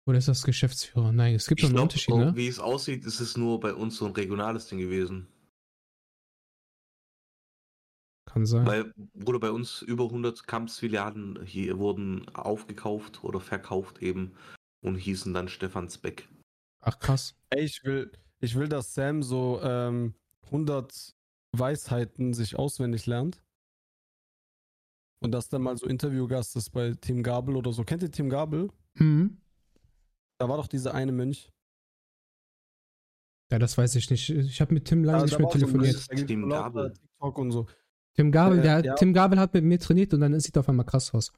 Oder 0.07 0.19
ist 0.19 0.29
das 0.29 0.45
Geschäftsführer? 0.45 1.13
Nein, 1.13 1.35
es 1.35 1.47
gibt 1.47 1.61
Ich 1.61 1.69
einen 1.69 1.79
Unterschied, 1.79 2.15
ne? 2.15 2.33
wie 2.35 2.49
es 2.49 2.59
aussieht, 2.59 3.05
ist 3.05 3.21
es 3.21 3.37
nur 3.37 3.61
bei 3.61 3.75
uns 3.75 3.97
so 3.97 4.07
ein 4.07 4.13
regionales 4.13 4.67
Ding 4.69 4.79
gewesen. 4.79 5.29
Kann 8.27 8.47
sein. 8.47 8.67
Weil, 8.67 8.93
Bruder, 9.15 9.41
bei 9.41 9.51
uns 9.51 9.83
über 9.83 10.05
100 10.05 10.47
Kamps-Filialen 10.47 11.45
hier 11.45 11.79
wurden 11.79 12.29
aufgekauft 12.29 13.25
oder 13.25 13.41
verkauft 13.41 14.03
eben 14.03 14.35
und 14.83 14.97
hießen 14.97 15.35
dann 15.35 15.49
Stephansbeck. 15.49 16.29
Ach 16.81 16.99
krass. 16.99 17.37
Ey, 17.51 17.65
ich 17.65 17.83
will, 17.85 18.13
ich 18.41 18.55
will, 18.55 18.69
dass 18.69 18.95
Sam 18.95 19.23
so 19.23 19.61
ähm, 19.63 20.15
100 20.47 21.15
Weisheiten 21.53 22.33
sich 22.35 22.57
auswendig 22.59 23.07
lernt. 23.07 23.43
Und 25.23 25.33
dass 25.33 25.49
dann 25.49 25.63
mal 25.63 25.77
so 25.77 25.87
Interviewgast 25.87 26.57
ist 26.57 26.71
bei 26.71 26.93
Team 26.95 27.23
Gabel 27.23 27.57
oder 27.57 27.73
so. 27.73 27.85
Kennt 27.85 28.03
ihr 28.03 28.11
Team 28.11 28.31
Gabel? 28.31 28.71
Mhm. 28.95 29.37
Da 30.39 30.49
war 30.49 30.57
doch 30.57 30.67
dieser 30.67 30.95
eine 30.95 31.13
Mönch. 31.13 31.51
Ja, 33.53 33.59
das 33.59 33.77
weiß 33.77 33.97
ich 33.97 34.09
nicht. 34.11 34.31
Ich 34.31 34.61
habe 34.61 34.73
mit 34.73 34.87
Tim 34.87 35.05
lange 35.05 35.19
Ja, 35.19 35.25
nicht 35.25 35.39
mehr 35.39 35.49
so 35.49 35.53
telefoniert. 35.59 36.07
Tim 36.09 36.43
so 36.43 36.47
lauter 36.49 36.63
Gabel. 36.63 36.93
TikTok 36.93 37.39
und 37.39 37.53
so. 37.53 37.67
Tim 38.15 38.33
Gabel, 38.33 38.59
Äh, 38.61 38.63
der, 38.63 38.75
hat- 38.77 38.85
ja. 38.85 38.95
Tim 38.95 39.13
Gabel 39.13 39.39
hat 39.39 39.53
mit 39.55 39.65
mir 39.65 39.79
trainiert 39.79 40.15
und 40.15 40.21
dann 40.21 40.39
sieht 40.41 40.57
er 40.57 40.61
auf 40.61 40.69
einmal 40.69 40.87
krass 40.87 41.13
aus. 41.13 41.33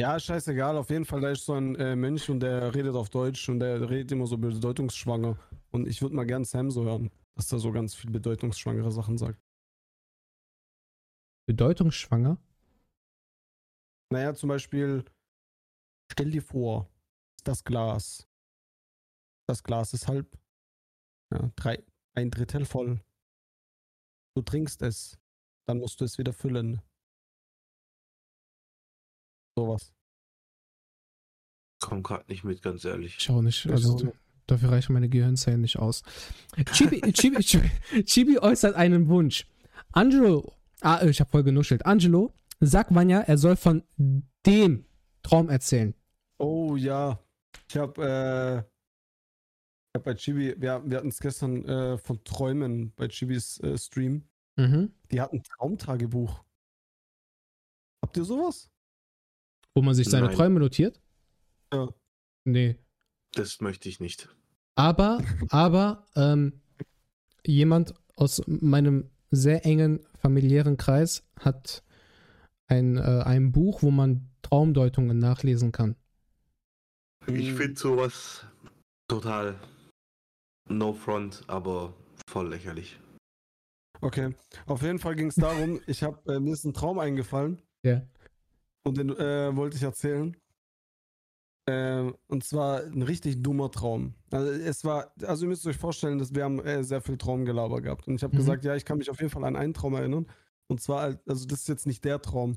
Ja, 0.00 0.18
scheißegal. 0.18 0.76
Auf 0.76 0.90
jeden 0.90 1.04
Fall, 1.04 1.20
da 1.20 1.30
ist 1.30 1.44
so 1.44 1.54
ein 1.54 1.74
äh, 1.76 1.96
Mensch 1.96 2.28
und 2.30 2.40
der 2.40 2.74
redet 2.74 2.94
auf 2.94 3.10
Deutsch 3.10 3.48
und 3.48 3.60
der 3.60 3.88
redet 3.90 4.12
immer 4.12 4.26
so 4.26 4.38
bedeutungsschwanger. 4.38 5.36
Und 5.72 5.88
ich 5.88 6.00
würde 6.00 6.14
mal 6.14 6.24
gern 6.26 6.44
Sam 6.44 6.70
so 6.70 6.84
hören, 6.84 7.10
dass 7.36 7.52
er 7.52 7.58
so 7.58 7.72
ganz 7.72 7.94
viel 7.94 8.10
bedeutungsschwangere 8.10 8.90
Sachen 8.90 9.18
sagt. 9.18 9.40
Bedeutungsschwanger? 11.46 12.38
Naja, 14.12 14.34
zum 14.34 14.48
Beispiel, 14.48 15.04
stell 16.10 16.30
dir 16.30 16.42
vor, 16.42 16.88
das 17.44 17.64
Glas. 17.64 18.26
Das 19.48 19.62
Glas 19.62 19.92
ist 19.94 20.06
halb, 20.06 20.38
ja, 21.32 21.50
drei, 21.56 21.84
ein 22.14 22.30
Drittel 22.30 22.64
voll. 22.64 23.00
Du 24.36 24.42
trinkst 24.42 24.82
es, 24.82 25.18
dann 25.66 25.78
musst 25.78 26.00
du 26.00 26.04
es 26.04 26.18
wieder 26.18 26.32
füllen. 26.32 26.80
Sowas. 29.56 29.92
Komm 31.82 32.02
gerade 32.02 32.26
nicht 32.28 32.44
mit, 32.44 32.62
ganz 32.62 32.84
ehrlich. 32.84 33.16
Ich 33.18 33.30
auch 33.30 33.42
nicht. 33.42 33.64
Ich 33.64 33.72
Also. 33.72 34.12
Dafür 34.50 34.72
reichen 34.72 34.92
meine 34.92 35.08
Gehirnzellen 35.08 35.60
nicht 35.60 35.78
aus. 35.78 36.02
Chibi, 36.72 37.00
Chibi, 37.12 37.38
Chibi, 37.42 37.70
Chibi 38.04 38.38
äußert 38.38 38.74
einen 38.76 39.08
Wunsch. 39.08 39.46
Angelo, 39.92 40.54
ah, 40.80 41.04
ich 41.04 41.20
habe 41.20 41.30
voll 41.30 41.42
genuschelt. 41.42 41.86
Angelo 41.86 42.32
sagt 42.60 42.94
Vanya, 42.94 43.20
er 43.20 43.38
soll 43.38 43.56
von 43.56 43.82
dem 44.46 44.84
Traum 45.22 45.48
erzählen. 45.48 45.94
Oh 46.38 46.76
ja, 46.76 47.18
ich 47.68 47.76
habe 47.76 48.02
äh, 48.02 48.58
ich 49.92 49.98
hab 49.98 50.04
bei 50.04 50.14
Chibi, 50.14 50.54
wir, 50.58 50.82
wir 50.84 50.98
hatten 50.98 51.08
es 51.08 51.18
gestern 51.18 51.64
äh, 51.64 51.98
von 51.98 52.22
Träumen 52.24 52.92
bei 52.94 53.08
Chibis 53.08 53.58
äh, 53.60 53.76
Stream. 53.76 54.24
Mhm. 54.56 54.92
Die 55.10 55.20
hatten 55.20 55.42
Traumtagebuch. 55.42 56.44
Habt 58.02 58.16
ihr 58.16 58.24
sowas? 58.24 58.70
Wo 59.74 59.82
man 59.82 59.94
sich 59.94 60.08
seine 60.08 60.26
Nein. 60.26 60.36
Träume 60.36 60.60
notiert? 60.60 61.00
Ja. 61.72 61.88
Nee. 62.44 62.76
Das 63.32 63.60
möchte 63.60 63.88
ich 63.88 64.00
nicht. 64.00 64.28
Aber, 64.76 65.22
aber, 65.50 66.06
ähm, 66.16 66.60
jemand 67.44 67.94
aus 68.16 68.42
meinem 68.46 69.10
sehr 69.30 69.64
engen 69.64 70.00
familiären 70.18 70.76
Kreis 70.76 71.24
hat 71.38 71.82
ein, 72.68 72.96
äh, 72.96 73.22
ein 73.24 73.52
Buch, 73.52 73.82
wo 73.82 73.90
man 73.90 74.28
Traumdeutungen 74.42 75.18
nachlesen 75.18 75.72
kann. 75.72 75.96
Ich 77.26 77.52
finde 77.52 77.78
sowas 77.78 78.44
total 79.08 79.58
no 80.68 80.92
front, 80.92 81.42
aber 81.46 81.94
voll 82.28 82.48
lächerlich. 82.48 82.98
Okay, 84.00 84.34
auf 84.66 84.82
jeden 84.82 84.98
Fall 84.98 85.14
ging 85.14 85.26
es 85.28 85.34
darum, 85.34 85.80
ich 85.86 86.02
habe 86.02 86.18
äh, 86.32 86.40
mir 86.40 86.52
ist 86.54 86.64
ein 86.64 86.72
Traum 86.72 86.98
eingefallen 86.98 87.60
Ja. 87.84 88.02
und 88.86 88.96
den 88.96 89.10
äh, 89.10 89.54
wollte 89.54 89.76
ich 89.76 89.82
erzählen. 89.82 90.34
Ähm, 91.70 92.14
und 92.26 92.42
zwar 92.44 92.82
ein 92.84 93.02
richtig 93.02 93.42
dummer 93.42 93.70
Traum. 93.70 94.14
Also 94.30 94.50
es 94.50 94.84
war, 94.84 95.12
also 95.22 95.44
ihr 95.44 95.48
müsst 95.48 95.66
euch 95.66 95.76
vorstellen, 95.76 96.18
dass 96.18 96.34
wir 96.34 96.44
haben 96.44 96.58
äh, 96.60 96.82
sehr 96.82 97.00
viel 97.00 97.16
Traumgelaber 97.16 97.80
gehabt. 97.80 98.08
Und 98.08 98.14
ich 98.16 98.22
habe 98.22 98.34
Mhm. 98.34 98.38
gesagt, 98.38 98.64
ja, 98.64 98.74
ich 98.74 98.84
kann 98.84 98.98
mich 98.98 99.10
auf 99.10 99.18
jeden 99.20 99.30
Fall 99.30 99.44
an 99.44 99.56
einen 99.56 99.74
Traum 99.74 99.94
erinnern. 99.94 100.26
Und 100.68 100.80
zwar, 100.80 101.02
halt- 101.02 101.20
also 101.28 101.46
das 101.46 101.60
ist 101.60 101.68
jetzt 101.68 101.86
nicht 101.86 102.04
der 102.04 102.20
Traum. 102.20 102.56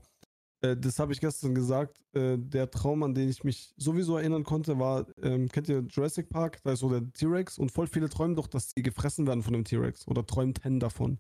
Äh, 0.61 0.77
das 0.77 0.99
habe 0.99 1.13
ich 1.13 1.19
gestern 1.19 1.53
gesagt. 1.53 2.01
Äh, 2.13 2.37
der 2.37 2.71
Traum, 2.71 3.03
an 3.03 3.13
den 3.13 3.29
ich 3.29 3.43
mich 3.43 3.73
sowieso 3.77 4.17
erinnern 4.17 4.43
konnte, 4.43 4.79
war, 4.79 5.05
ähm, 5.21 5.49
kennt 5.49 5.67
ihr 5.69 5.79
Jurassic 5.89 6.29
Park? 6.29 6.61
Da 6.63 6.71
ist 6.73 6.79
so 6.79 6.89
der 6.89 7.11
T-Rex 7.13 7.57
und 7.57 7.71
voll 7.71 7.87
viele 7.87 8.09
träumen 8.09 8.35
doch, 8.35 8.47
dass 8.47 8.71
sie 8.75 8.81
gefressen 8.83 9.27
werden 9.27 9.43
von 9.43 9.53
dem 9.53 9.63
T-Rex 9.65 10.07
oder 10.07 10.25
träumten 10.25 10.79
davon. 10.79 11.19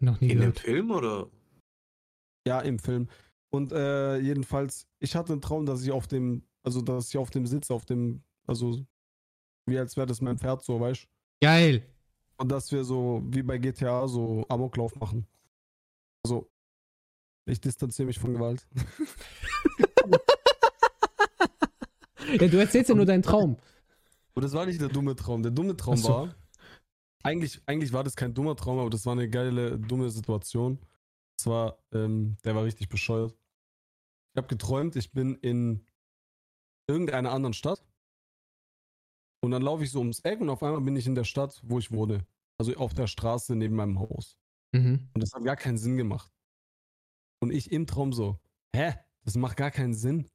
Noch 0.00 0.20
nie 0.20 0.26
In 0.30 0.38
dem 0.38 0.52
gehört. 0.52 0.60
Film 0.60 0.90
oder? 0.90 1.28
Ja, 2.46 2.60
im 2.60 2.78
Film. 2.78 3.08
Und 3.50 3.72
äh, 3.72 4.18
jedenfalls, 4.18 4.86
ich 5.00 5.16
hatte 5.16 5.32
einen 5.32 5.40
Traum, 5.40 5.64
dass 5.64 5.82
ich 5.82 5.90
auf 5.90 6.06
dem, 6.06 6.42
also 6.62 6.82
dass 6.82 7.08
ich 7.08 7.18
auf 7.18 7.30
dem 7.30 7.46
Sitz, 7.46 7.70
auf 7.70 7.84
dem, 7.84 8.22
also 8.46 8.84
wie 9.66 9.78
als 9.78 9.96
wäre 9.96 10.06
das 10.06 10.20
mein 10.20 10.38
Pferd 10.38 10.62
so, 10.64 10.80
weißt 10.80 11.04
du? 11.04 11.08
Geil. 11.40 11.86
Und 12.36 12.50
dass 12.50 12.70
wir 12.72 12.84
so, 12.84 13.22
wie 13.26 13.42
bei 13.42 13.58
GTA, 13.58 14.06
so 14.08 14.44
Amoklauf 14.48 14.94
machen. 14.96 15.26
Also, 16.24 16.50
ich 17.46 17.60
distanziere 17.60 18.06
mich 18.06 18.18
von 18.18 18.34
Gewalt. 18.34 18.66
Ja, 22.40 22.46
du 22.46 22.58
erzählst 22.58 22.90
ja 22.90 22.94
nur 22.94 23.06
deinen 23.06 23.22
Traum. 23.22 23.56
Und 24.34 24.42
das 24.42 24.52
war 24.52 24.66
nicht 24.66 24.80
der 24.80 24.88
dumme 24.88 25.16
Traum. 25.16 25.42
Der 25.42 25.52
dumme 25.52 25.76
Traum 25.76 25.96
so. 25.96 26.08
war, 26.08 26.34
eigentlich, 27.22 27.60
eigentlich 27.66 27.92
war 27.92 28.04
das 28.04 28.16
kein 28.16 28.34
dummer 28.34 28.54
Traum, 28.54 28.78
aber 28.78 28.90
das 28.90 29.06
war 29.06 29.12
eine 29.12 29.28
geile, 29.28 29.78
dumme 29.78 30.10
Situation. 30.10 30.78
Es 31.38 31.46
war, 31.46 31.78
ähm, 31.92 32.36
der 32.44 32.54
war 32.54 32.64
richtig 32.64 32.88
bescheuert. 32.88 33.34
Ich 34.32 34.36
habe 34.36 34.48
geträumt, 34.48 34.96
ich 34.96 35.12
bin 35.12 35.36
in 35.36 35.84
irgendeiner 36.88 37.32
anderen 37.32 37.54
Stadt. 37.54 37.84
Und 39.40 39.52
dann 39.52 39.62
laufe 39.62 39.84
ich 39.84 39.92
so 39.92 40.00
ums 40.00 40.20
Eck 40.20 40.40
und 40.40 40.50
auf 40.50 40.62
einmal 40.62 40.80
bin 40.80 40.96
ich 40.96 41.06
in 41.06 41.14
der 41.14 41.24
Stadt, 41.24 41.60
wo 41.64 41.78
ich 41.78 41.92
wohne. 41.92 42.26
Also 42.58 42.74
auf 42.74 42.92
der 42.94 43.06
Straße 43.06 43.54
neben 43.54 43.76
meinem 43.76 44.00
Haus. 44.00 44.38
Mhm. 44.72 45.08
Und 45.14 45.22
das 45.22 45.32
hat 45.32 45.44
gar 45.44 45.56
keinen 45.56 45.78
Sinn 45.78 45.96
gemacht. 45.96 46.32
Und 47.40 47.52
ich 47.52 47.70
im 47.70 47.86
Traum 47.86 48.12
so, 48.12 48.40
hä? 48.74 48.94
Das 49.24 49.36
macht 49.36 49.56
gar 49.56 49.70
keinen 49.70 49.94
Sinn. 49.94 50.28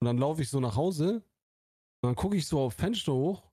Und 0.00 0.06
dann 0.06 0.18
laufe 0.18 0.40
ich 0.42 0.48
so 0.48 0.60
nach 0.60 0.76
Hause 0.76 1.16
und 2.00 2.08
dann 2.08 2.14
gucke 2.14 2.36
ich 2.36 2.46
so 2.46 2.60
auf 2.60 2.74
Fenster 2.74 3.12
hoch 3.12 3.50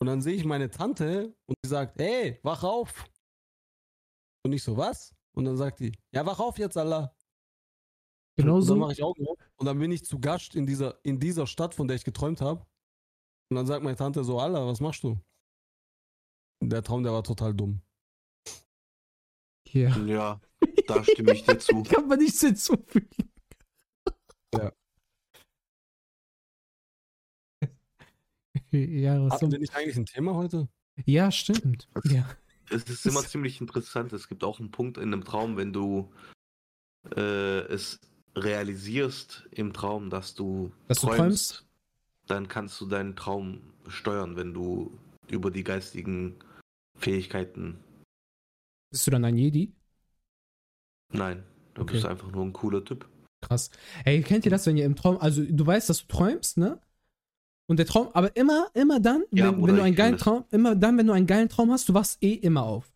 und 0.00 0.06
dann 0.06 0.20
sehe 0.20 0.34
ich 0.34 0.44
meine 0.44 0.70
Tante 0.70 1.34
und 1.46 1.56
die 1.64 1.68
sagt, 1.68 1.98
hey, 1.98 2.38
wach 2.42 2.62
auf. 2.62 3.08
Und 4.44 4.52
ich 4.52 4.62
so, 4.62 4.76
was? 4.76 5.14
Und 5.32 5.46
dann 5.46 5.56
sagt 5.56 5.80
die, 5.80 5.92
ja, 6.12 6.24
wach 6.26 6.40
auf 6.40 6.58
jetzt, 6.58 6.76
Allah. 6.76 7.14
Genau 8.36 8.56
Und 8.56 8.60
dann 8.60 8.66
so. 8.66 8.76
mache 8.76 8.92
ich 8.92 9.02
Augen 9.02 9.26
auf 9.26 9.38
und 9.60 9.66
dann 9.66 9.78
bin 9.78 9.92
ich 9.92 10.06
zu 10.06 10.18
Gast 10.18 10.56
in 10.56 10.66
dieser, 10.66 10.98
in 11.04 11.20
dieser 11.20 11.46
Stadt, 11.46 11.74
von 11.74 11.86
der 11.86 11.96
ich 11.96 12.04
geträumt 12.04 12.40
habe. 12.40 12.66
Und 13.50 13.56
dann 13.56 13.66
sagt 13.66 13.84
meine 13.84 13.96
Tante 13.96 14.24
so, 14.24 14.40
Allah, 14.40 14.66
was 14.66 14.80
machst 14.80 15.04
du? 15.04 15.20
Der 16.62 16.82
Traum, 16.82 17.02
der 17.02 17.12
war 17.12 17.22
total 17.22 17.52
dumm. 17.52 17.82
Ja. 19.68 19.94
Ja, 19.98 20.40
da 20.86 21.04
stimme 21.04 21.34
ich 21.34 21.44
dir 21.44 21.58
zu. 21.60 21.82
Kann 21.82 22.08
man 22.08 22.18
nichts 22.18 22.40
hinzufügen. 22.40 23.30
Ja. 24.54 24.72
ja, 28.70 29.22
was 29.22 29.34
Hatten 29.34 29.46
so. 29.46 29.52
wir 29.52 29.58
nicht 29.58 29.74
eigentlich 29.74 29.96
ein 29.96 30.06
Thema 30.06 30.34
heute? 30.34 30.68
ja, 31.04 31.30
stimmt. 31.30 31.86
Ja. 32.04 32.34
Es 32.70 32.84
ist 32.84 33.04
immer 33.04 33.22
ziemlich 33.24 33.60
interessant. 33.60 34.12
Es 34.14 34.26
gibt 34.28 34.42
auch 34.42 34.58
einen 34.58 34.70
Punkt 34.70 34.96
in 34.96 35.12
einem 35.12 35.24
Traum, 35.24 35.58
wenn 35.58 35.72
du 35.74 36.10
äh, 37.16 37.60
es 37.66 38.00
realisierst 38.36 39.48
im 39.50 39.72
Traum, 39.72 40.10
dass 40.10 40.34
du 40.34 40.72
Dass 40.88 41.00
du 41.00 41.08
träumst? 41.08 41.66
dann 42.26 42.46
kannst 42.48 42.80
du 42.80 42.86
deinen 42.86 43.16
Traum 43.16 43.60
steuern, 43.88 44.36
wenn 44.36 44.54
du 44.54 44.96
über 45.28 45.50
die 45.50 45.64
geistigen 45.64 46.36
Fähigkeiten. 46.98 47.78
Bist 48.92 49.06
du 49.06 49.10
dann 49.10 49.24
ein 49.24 49.36
Jedi? 49.36 49.72
Nein, 51.12 51.42
du 51.74 51.82
Okay. 51.82 51.94
bist 51.94 52.06
einfach 52.06 52.30
nur 52.30 52.44
ein 52.44 52.52
cooler 52.52 52.84
Typ. 52.84 53.08
Krass. 53.42 53.70
Ey, 54.04 54.22
kennt 54.22 54.44
ihr 54.44 54.50
das, 54.50 54.66
wenn 54.66 54.76
ihr 54.76 54.84
im 54.84 54.94
Traum, 54.96 55.16
also 55.18 55.42
du 55.44 55.66
weißt, 55.66 55.88
dass 55.88 56.06
du 56.06 56.06
träumst, 56.08 56.58
ne? 56.58 56.78
Und 57.68 57.78
der 57.78 57.86
Traum, 57.86 58.08
aber 58.12 58.34
immer, 58.36 58.68
immer 58.74 59.00
dann, 59.00 59.24
Ja, 59.32 59.52
wenn, 59.52 59.66
wenn 59.66 59.76
du 59.76 59.82
einen 59.82 59.94
geilen. 59.96 60.18
Traum, 60.18 60.44
immer 60.50 60.74
dann, 60.74 60.98
wenn 60.98 61.06
du 61.06 61.12
einen 61.12 61.26
geilen 61.26 61.48
Traum 61.48 61.70
hast, 61.70 61.88
du 61.88 61.94
wachst 61.94 62.22
eh 62.22 62.34
immer 62.34 62.64
auf. 62.64 62.92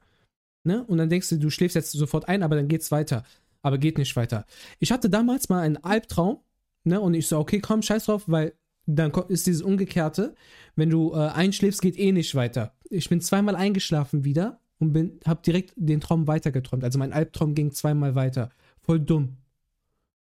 Ne? 0.64 0.84
Und 0.84 0.98
dann 0.98 1.08
denkst 1.08 1.28
du, 1.28 1.38
du 1.38 1.50
schläfst 1.50 1.76
jetzt 1.76 1.92
sofort 1.92 2.28
ein, 2.28 2.42
aber 2.42 2.56
dann 2.56 2.68
geht's 2.68 2.90
weiter. 2.90 3.24
Aber 3.64 3.78
geht 3.78 3.96
nicht 3.96 4.14
weiter. 4.14 4.44
Ich 4.78 4.92
hatte 4.92 5.08
damals 5.08 5.48
mal 5.48 5.60
einen 5.60 5.78
Albtraum, 5.78 6.38
ne? 6.84 7.00
Und 7.00 7.14
ich 7.14 7.26
so, 7.26 7.38
okay, 7.38 7.60
komm, 7.60 7.80
scheiß 7.80 8.04
drauf, 8.04 8.24
weil 8.26 8.52
dann 8.86 9.10
ist 9.28 9.46
dieses 9.46 9.62
Umgekehrte, 9.62 10.34
wenn 10.76 10.90
du 10.90 11.14
äh, 11.14 11.28
einschläfst, 11.28 11.80
geht 11.80 11.98
eh 11.98 12.12
nicht 12.12 12.34
weiter. 12.34 12.74
Ich 12.90 13.08
bin 13.08 13.22
zweimal 13.22 13.56
eingeschlafen 13.56 14.22
wieder 14.24 14.60
und 14.78 14.92
bin, 14.92 15.18
hab 15.26 15.42
direkt 15.44 15.72
den 15.76 16.00
Traum 16.02 16.26
weitergeträumt. 16.26 16.84
Also 16.84 16.98
mein 16.98 17.14
Albtraum 17.14 17.54
ging 17.54 17.72
zweimal 17.72 18.14
weiter. 18.14 18.50
Voll 18.82 19.00
dumm. 19.00 19.38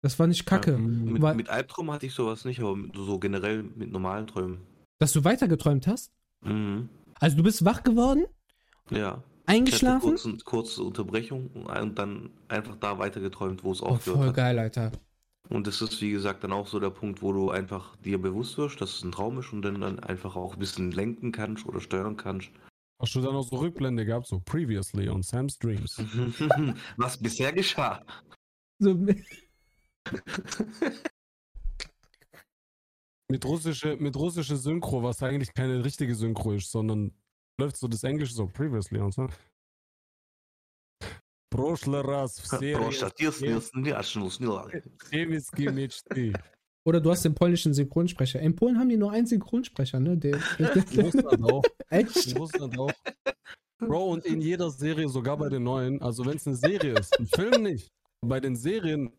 Das 0.01 0.19
war 0.19 0.27
nicht 0.27 0.47
kacke. 0.47 0.73
Ja, 0.73 0.79
mit, 0.79 1.21
Weil- 1.21 1.35
mit 1.35 1.51
Albtraum 1.51 1.91
hatte 1.93 2.07
ich 2.07 2.15
sowas 2.15 2.47
nicht, 2.47 2.61
aber 2.61 2.75
so 2.95 3.19
generell 3.19 3.63
mit 3.65 3.93
normalen 3.93 4.27
Träumen. 4.27 4.59
Dass 4.99 5.13
du 5.13 5.25
weitergeträumt 5.25 5.87
hast? 5.87 6.11
Mhm. 6.41 6.89
Also 7.21 7.37
du 7.37 7.43
bist 7.43 7.67
wach 7.67 7.83
geworden, 7.83 8.25
Ja. 8.91 9.23
Ich 9.49 9.53
hatte 9.53 9.59
eingeschlafen? 9.59 10.11
kurze, 10.11 10.37
kurze 10.45 10.83
Unterbrechung 10.83 11.49
und 11.51 11.99
dann 11.99 12.31
einfach 12.49 12.77
da 12.77 12.99
weitergeträumt, 12.99 13.63
wo 13.63 13.73
es 13.73 13.83
Oh, 13.83 13.87
aufgehört 13.87 14.19
voll 14.19 14.27
hat. 14.29 14.37
geil, 14.37 14.59
Alter. 14.59 14.93
Und 15.49 15.69
das 15.69 15.81
ist, 15.81 16.01
wie 16.01 16.11
gesagt, 16.11 16.43
dann 16.43 16.53
auch 16.53 16.67
so 16.67 16.81
der 16.81 16.91
Punkt, 16.91 17.23
wo 17.23 17.33
du 17.33 17.51
einfach 17.51 17.95
dir 17.99 18.21
bewusst 18.21 18.59
wirst, 18.59 18.81
dass 18.81 18.97
es 18.97 19.05
ein 19.05 19.13
Traum 19.13 19.39
ist 19.39 19.53
und 19.53 19.63
dann, 19.63 19.81
dann 19.81 20.01
einfach 20.01 20.35
auch 20.35 20.55
ein 20.55 20.59
bisschen 20.59 20.91
lenken 20.91 21.31
kannst 21.31 21.65
oder 21.67 21.81
steuern 21.81 22.17
kannst. 22.17 22.51
Hast 23.01 23.15
du 23.15 23.21
dann 23.21 23.37
auch 23.37 23.47
so 23.47 23.57
Rückblende 23.57 24.05
gehabt, 24.05 24.27
so 24.27 24.41
previously 24.41 25.09
on 25.09 25.23
Sam's 25.23 25.59
Dreams? 25.59 25.97
Was 26.97 27.17
bisher 27.19 27.53
geschah. 27.53 28.05
So, 28.81 28.95
Mit 33.29 33.45
russische, 33.45 33.97
mit 33.97 34.17
russische 34.17 34.57
Synchro, 34.57 35.03
was 35.03 35.23
eigentlich 35.23 35.53
keine 35.53 35.85
richtige 35.85 36.15
Synchro 36.15 36.53
ist, 36.53 36.71
sondern 36.71 37.13
läuft 37.60 37.78
so 37.78 37.88
das 37.88 38.04
Englische 38.04 38.34
so 38.34 38.48
previously 38.48 39.00
und 39.00 39.14
so. 39.14 39.28
Прошлый 41.54 42.02
раз 42.02 42.40
в 42.40 42.48
серии 42.48 42.76
Proszę, 42.76 43.12
jest, 43.20 43.42
jest, 43.42 43.76
nie, 43.76 43.98
aż 43.98 44.16
nie, 44.16 44.48
nie. 44.48 44.82
Chemickie 45.10 45.72
мечты. 45.72 46.34
Oder 46.86 47.02
du 47.02 47.12
hast 47.12 47.24
den 47.24 47.36
polnischen 47.36 47.74
Synchronsprecher. 47.74 48.40
In 48.40 48.56
Polen 48.56 48.80
haben 48.80 48.90
die 48.90 48.98
nur 48.98 49.12
einen 49.12 49.28
Synchronsprecher, 49.28 50.00
ne? 50.00 50.18
Der, 50.18 50.40
der, 50.58 50.76
In 50.92 51.02
Russland 51.02 51.44
auch. 51.44 51.64
echt? 51.90 52.28
In 52.28 52.38
Russland 52.38 52.80
auch. 52.80 52.92
Bro, 53.80 54.12
und 54.12 54.26
in 54.26 54.42
jeder 54.42 54.72
Serie, 54.72 55.10
sogar 55.10 55.38
bei 55.38 55.50
den 55.50 55.64
neuen, 55.64 56.02
also 56.02 56.26
wenn 56.26 56.38
es 56.38 56.48
eine 56.48 56.56
Serie 56.56 56.94
ist, 56.94 57.20
ein 57.20 57.28
Film 57.28 57.64
nicht, 57.64 57.92
bei 58.26 58.40
den 58.40 58.56
Serien, 58.56 59.12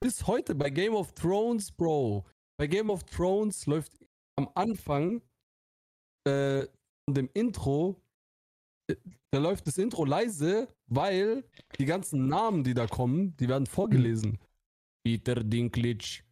bis 0.00 0.26
heute, 0.26 0.54
bei 0.54 0.70
Game 0.70 0.94
of 0.94 1.12
Thrones, 1.12 1.70
Bro, 1.70 2.26
bei 2.58 2.66
Game 2.66 2.90
of 2.90 3.04
Thrones 3.04 3.66
läuft 3.66 3.92
am 4.36 4.48
Anfang 4.54 5.22
äh, 6.26 6.62
von 6.62 6.68
dem 7.13 7.29
Intro, 7.33 8.01
äh, 8.87 8.95
da 9.31 9.39
läuft 9.39 9.67
das 9.67 9.77
Intro 9.77 10.05
leise, 10.05 10.67
weil 10.87 11.43
die 11.77 11.85
ganzen 11.85 12.27
Namen, 12.27 12.63
die 12.63 12.73
da 12.73 12.87
kommen, 12.87 13.35
die 13.37 13.47
werden 13.47 13.65
vorgelesen. 13.65 14.39
Peter 15.03 15.43
Dinklage, 15.43 16.23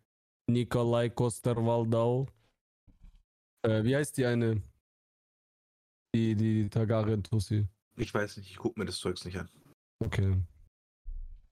Nikolai 0.47 1.09
Koster-Waldau, 1.09 2.27
äh, 3.63 3.83
wie 3.83 3.95
heißt 3.95 4.17
die 4.17 4.25
eine? 4.25 4.61
Die, 6.15 6.35
die 6.35 6.69
Targaryen-Tussi. 6.69 7.67
Ich 7.97 8.13
weiß 8.13 8.37
nicht, 8.37 8.49
ich 8.49 8.57
guck 8.57 8.77
mir 8.77 8.85
das 8.85 8.97
Zeugs 8.97 9.25
nicht 9.25 9.37
an. 9.37 9.49
Okay. 9.99 10.41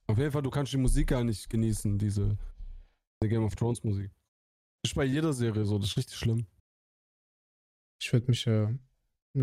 Auf 0.08 0.18
jeden 0.18 0.32
Fall, 0.32 0.42
du 0.42 0.50
kannst 0.50 0.72
die 0.72 0.78
Musik 0.78 1.08
gar 1.08 1.24
nicht 1.24 1.50
genießen, 1.50 1.98
diese, 1.98 2.38
diese 3.22 3.30
Game 3.30 3.44
of 3.44 3.56
Thrones 3.56 3.84
Musik. 3.84 4.10
Das 4.82 4.92
ist 4.92 4.96
bei 4.96 5.04
jeder 5.04 5.34
Serie 5.34 5.66
so, 5.66 5.78
das 5.78 5.90
ist 5.90 5.98
richtig 5.98 6.16
schlimm. 6.16 6.48
Ich 8.02 8.12
würde 8.14 8.28
mich, 8.28 8.48
äh, 8.48 8.74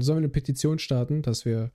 sollen 0.02 0.18
wir 0.18 0.24
eine 0.24 0.28
Petition 0.28 0.78
starten, 0.78 1.22
dass 1.22 1.44
wir, 1.44 1.70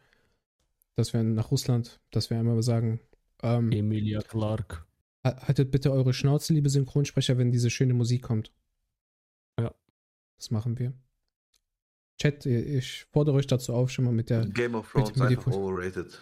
dass 0.95 1.13
wir 1.13 1.23
nach 1.23 1.51
Russland, 1.51 1.99
dass 2.11 2.29
wir 2.29 2.37
einmal 2.39 2.61
sagen, 2.63 2.99
ähm, 3.41 3.71
Emilia 3.71 4.21
Clark. 4.21 4.85
ha- 5.23 5.47
haltet 5.47 5.71
bitte 5.71 5.91
eure 5.91 6.13
Schnauze, 6.13 6.53
liebe 6.53 6.69
Synchronsprecher, 6.69 7.37
wenn 7.37 7.51
diese 7.51 7.69
schöne 7.69 7.93
Musik 7.93 8.23
kommt. 8.23 8.51
Ja. 9.59 9.73
Das 10.37 10.51
machen 10.51 10.77
wir. 10.79 10.93
Chat, 12.21 12.45
ich 12.45 13.05
fordere 13.11 13.35
euch 13.37 13.47
dazu 13.47 13.73
auf, 13.73 13.89
schon 13.91 14.03
mal 14.05 14.13
mit 14.13 14.29
der. 14.29 14.45
Game 14.47 14.75
of 14.75 14.91
Bitte, 14.93 15.13
Thrones 15.13 15.13
bitte, 15.13 15.27
einfach 15.27 15.45
bitte. 15.45 15.57
overrated. 15.57 16.19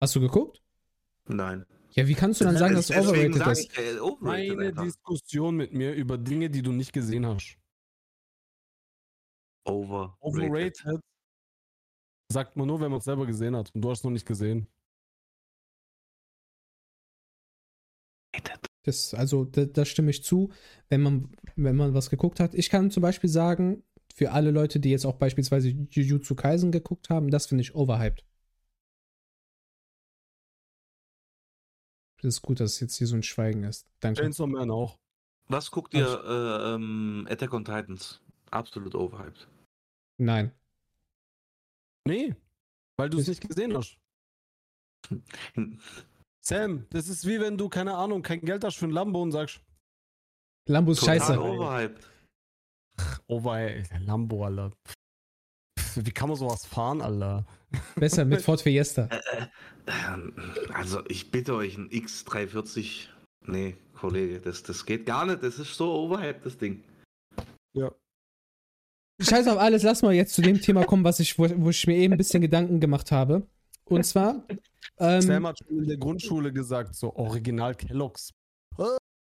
Hast 0.00 0.14
du 0.14 0.20
geguckt? 0.20 0.62
Nein. 1.26 1.64
Ja, 1.92 2.06
wie 2.06 2.14
kannst 2.14 2.40
du 2.40 2.44
dann 2.44 2.56
sagen, 2.58 2.74
dass 2.76 2.90
es 2.90 2.96
overrated 2.96 3.44
ist? 3.46 3.70
ich, 3.72 3.78
äh, 3.78 3.98
einfach. 4.28 4.82
Diskussion 4.84 5.56
mit 5.56 5.72
mir 5.72 5.92
über 5.94 6.16
Dinge, 6.18 6.48
die 6.50 6.62
du 6.62 6.70
nicht 6.72 6.92
gesehen 6.92 7.26
hast. 7.26 7.56
Overrated. 9.64 10.14
Overrated 10.20 11.00
sagt 12.34 12.56
man 12.56 12.66
nur, 12.66 12.80
wenn 12.80 12.90
man 12.90 12.98
es 12.98 13.04
selber 13.04 13.26
gesehen 13.26 13.56
hat. 13.56 13.74
Und 13.74 13.82
du 13.82 13.90
hast 13.90 13.98
es 13.98 14.04
noch 14.04 14.10
nicht 14.10 14.26
gesehen. 14.26 14.66
Das, 18.82 19.14
also, 19.14 19.44
da, 19.44 19.64
da 19.64 19.84
stimme 19.86 20.10
ich 20.10 20.22
zu, 20.24 20.52
wenn 20.90 21.00
man, 21.00 21.32
wenn 21.56 21.76
man 21.76 21.94
was 21.94 22.10
geguckt 22.10 22.38
hat. 22.38 22.54
Ich 22.54 22.68
kann 22.68 22.90
zum 22.90 23.02
Beispiel 23.02 23.30
sagen, 23.30 23.82
für 24.14 24.32
alle 24.32 24.50
Leute, 24.50 24.78
die 24.78 24.90
jetzt 24.90 25.06
auch 25.06 25.16
beispielsweise 25.16 25.68
Jujutsu 25.68 26.34
Kaisen 26.34 26.70
geguckt 26.70 27.08
haben, 27.08 27.30
das 27.30 27.46
finde 27.46 27.62
ich 27.62 27.74
overhyped. 27.74 28.24
Das 32.20 32.36
ist 32.36 32.42
gut, 32.42 32.60
dass 32.60 32.80
jetzt 32.80 32.96
hier 32.96 33.06
so 33.06 33.16
ein 33.16 33.22
Schweigen 33.22 33.64
ist. 33.64 33.86
Danke. 34.00 34.20
Chainsaw 34.20 34.46
Man 34.46 34.70
auch. 34.70 34.98
Was 35.48 35.70
guckt 35.70 35.94
ihr 35.94 36.06
äh, 36.06 36.74
ähm, 36.74 37.26
Attack 37.28 37.52
on 37.52 37.64
Titans? 37.64 38.20
Absolut 38.50 38.94
overhyped. 38.94 39.46
Nein. 40.18 40.52
Nee, 42.06 42.34
weil 42.98 43.10
du 43.10 43.18
es 43.18 43.28
nicht 43.28 43.46
gesehen 43.46 43.76
hast. 43.76 43.98
Sam, 46.40 46.86
das 46.90 47.08
ist 47.08 47.26
wie 47.26 47.40
wenn 47.40 47.56
du, 47.56 47.68
keine 47.68 47.94
Ahnung, 47.94 48.22
kein 48.22 48.40
Geld 48.40 48.64
hast 48.64 48.76
für 48.76 48.86
ein 48.86 48.90
Lambo 48.90 49.22
und 49.22 49.32
sagst, 49.32 49.62
Lambo 50.68 50.92
ist 50.92 51.04
scheiße. 51.04 51.38
overhyped. 51.40 52.10
ey, 53.28 54.04
Lambo, 54.04 54.44
Alter. 54.44 54.72
Wie 55.96 56.10
kann 56.12 56.28
man 56.28 56.38
sowas 56.38 56.66
fahren, 56.66 57.00
Alter? 57.00 57.46
Besser 57.96 58.24
mit 58.24 58.42
Ford 58.42 58.60
Fiesta. 58.60 59.08
Ähm, 59.86 60.32
Also, 60.72 61.04
ich 61.08 61.30
bitte 61.30 61.54
euch, 61.54 61.76
ein 61.76 61.90
X340. 61.90 63.08
Nee, 63.46 63.76
Kollege, 63.94 64.40
das, 64.40 64.62
das 64.62 64.86
geht 64.86 65.06
gar 65.06 65.26
nicht. 65.26 65.42
Das 65.42 65.58
ist 65.58 65.74
so 65.74 65.92
overhyped, 65.92 66.46
das 66.46 66.56
Ding. 66.56 66.82
Ja. 67.74 67.92
Scheiß 69.20 69.46
auf 69.48 69.58
alles, 69.58 69.82
lass 69.82 70.02
mal 70.02 70.12
jetzt 70.12 70.34
zu 70.34 70.42
dem 70.42 70.60
Thema 70.60 70.84
kommen, 70.84 71.04
was 71.04 71.20
ich, 71.20 71.38
wo, 71.38 71.46
wo 71.56 71.70
ich 71.70 71.86
mir 71.86 71.96
eben 71.96 72.14
ein 72.14 72.18
bisschen 72.18 72.40
Gedanken 72.40 72.80
gemacht 72.80 73.12
habe. 73.12 73.46
Und 73.84 74.04
zwar, 74.04 74.44
Sam 74.98 75.30
ähm, 75.30 75.46
hat 75.46 75.58
schon 75.58 75.78
in 75.78 75.86
der 75.86 75.96
Grundschule 75.96 76.52
gesagt, 76.52 76.94
so 76.94 77.14
Original 77.14 77.74
Kellogg's. 77.74 78.32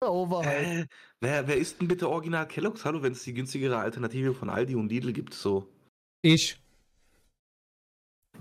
Overhyped. 0.05 0.83
Äh, 0.83 0.87
wer, 1.21 1.47
wer 1.49 1.57
ist 1.57 1.81
denn 1.81 1.88
bitte 1.88 2.09
Original 2.09 2.47
Kellogg's? 2.47 2.85
Hallo, 2.85 3.03
wenn 3.03 3.12
es 3.12 3.23
die 3.23 3.35
günstigere 3.35 3.79
Alternative 3.79 4.35
von 4.35 4.51
Aldi 4.51 4.75
und 4.75 4.90
Lidl 4.90 5.12
gibt, 5.12 5.35
so. 5.35 5.68
ich. 6.23 6.59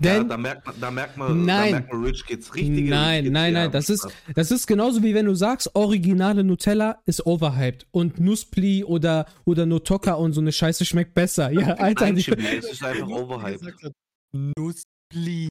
Ja, 0.00 0.18
Denn 0.18 0.28
da 0.28 0.36
merkt 0.38 0.66
man, 0.66 0.74
da 0.80 0.90
merkt 0.90 1.16
man, 1.16 1.44
Nein. 1.44 1.64
da 1.72 1.78
merkt 1.78 1.92
man 1.92 2.04
Rich 2.04 2.24
Kids 2.26 2.54
richtige 2.54 2.88
Nein, 2.90 3.24
Kids, 3.24 3.32
nein, 3.32 3.52
nein, 3.52 3.70
das 3.70 3.90
ist-. 3.90 4.08
Das 4.34 4.50
ist 4.50 4.66
genauso 4.66 5.02
wie 5.02 5.14
wenn 5.14 5.26
du 5.26 5.34
sagst, 5.34 5.74
originale 5.74 6.42
Nutella 6.44 7.00
ist 7.04 7.24
overhyped 7.26 7.86
und 7.90 8.18
Nusspli 8.18 8.84
oder, 8.84 9.26
oder 9.44 9.66
Notoka 9.66 10.14
und 10.14 10.32
so 10.32 10.40
eine 10.40 10.50
Scheiße 10.50 10.84
schmeckt 10.86 11.14
besser. 11.14 11.50
Ja, 11.52 11.74
Alter, 11.78 12.06
Nein, 12.06 12.16
es 12.16 12.26
ist 12.72 12.82
einfach 12.84 13.06
overhyped. 13.08 13.92
Nussli. 14.32 15.48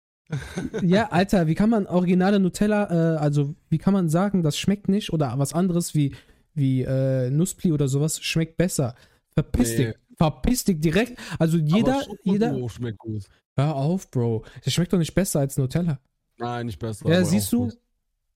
ja, 0.81 1.09
Alter, 1.11 1.47
wie 1.47 1.55
kann 1.55 1.69
man 1.69 1.85
originale 1.85 2.39
Nutella, 2.39 3.15
äh, 3.15 3.17
also 3.17 3.53
wie 3.69 3.77
kann 3.77 3.93
man 3.93 4.09
sagen, 4.09 4.41
das 4.43 4.57
schmeckt 4.57 4.89
nicht 4.89 5.13
oder 5.13 5.33
was 5.37 5.53
anderes 5.53 5.93
wie, 5.93 6.15
wie 6.55 6.81
äh, 6.81 7.29
Nusspli 7.29 7.71
oder 7.71 7.87
sowas 7.87 8.19
schmeckt 8.21 8.57
besser? 8.57 8.95
Verpiss 9.33 9.77
Nee. 9.77 9.85
dich, 9.85 9.95
verpiss 10.17 10.63
dich 10.63 10.79
direkt. 10.79 11.17
Also 11.39 11.57
jeder, 11.57 12.01
Aber 12.01 12.15
jeder, 12.23 12.69
schmeckt 12.69 12.97
gut. 12.97 13.23
Hör 13.57 13.75
auf, 13.75 14.09
Bro. 14.11 14.45
Das 14.63 14.73
schmeckt 14.73 14.93
doch 14.93 14.97
nicht 14.97 15.13
besser 15.13 15.39
als 15.39 15.57
Nutella. 15.57 15.99
Nein, 16.37 16.65
nicht 16.67 16.79
besser. 16.79 17.07
Ja, 17.09 17.23
siehst 17.23 17.51
du, 17.53 17.71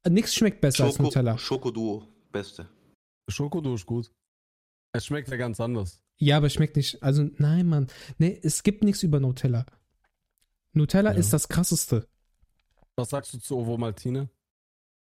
nichts 0.07 0.35
schmeckt 0.35 0.61
besser 0.61 0.85
als 0.85 0.99
Nutella. 0.99 1.37
Schokoduo, 1.37 2.07
beste. 2.31 2.69
Schokoduo 3.29 3.75
ist 3.75 3.85
gut. 3.85 4.11
Es 4.93 5.05
schmeckt 5.05 5.29
ja 5.29 5.37
ganz 5.37 5.59
anders. 5.59 6.01
Ja, 6.17 6.37
aber 6.37 6.49
schmeckt 6.49 6.75
nicht. 6.77 7.01
Also, 7.03 7.29
nein, 7.37 7.67
Mann. 7.67 7.87
Nee, 8.17 8.39
es 8.41 8.63
gibt 8.63 8.83
nichts 8.83 9.03
über 9.03 9.19
Nutella. 9.19 9.65
Nutella 10.71 11.11
Ja. 11.11 11.17
ist 11.17 11.33
das 11.33 11.49
krasseste. 11.49 12.07
Was 12.95 13.09
sagst 13.09 13.33
du 13.33 13.39
zu 13.39 13.57
Ovo 13.57 13.77
Maltine? 13.77 14.29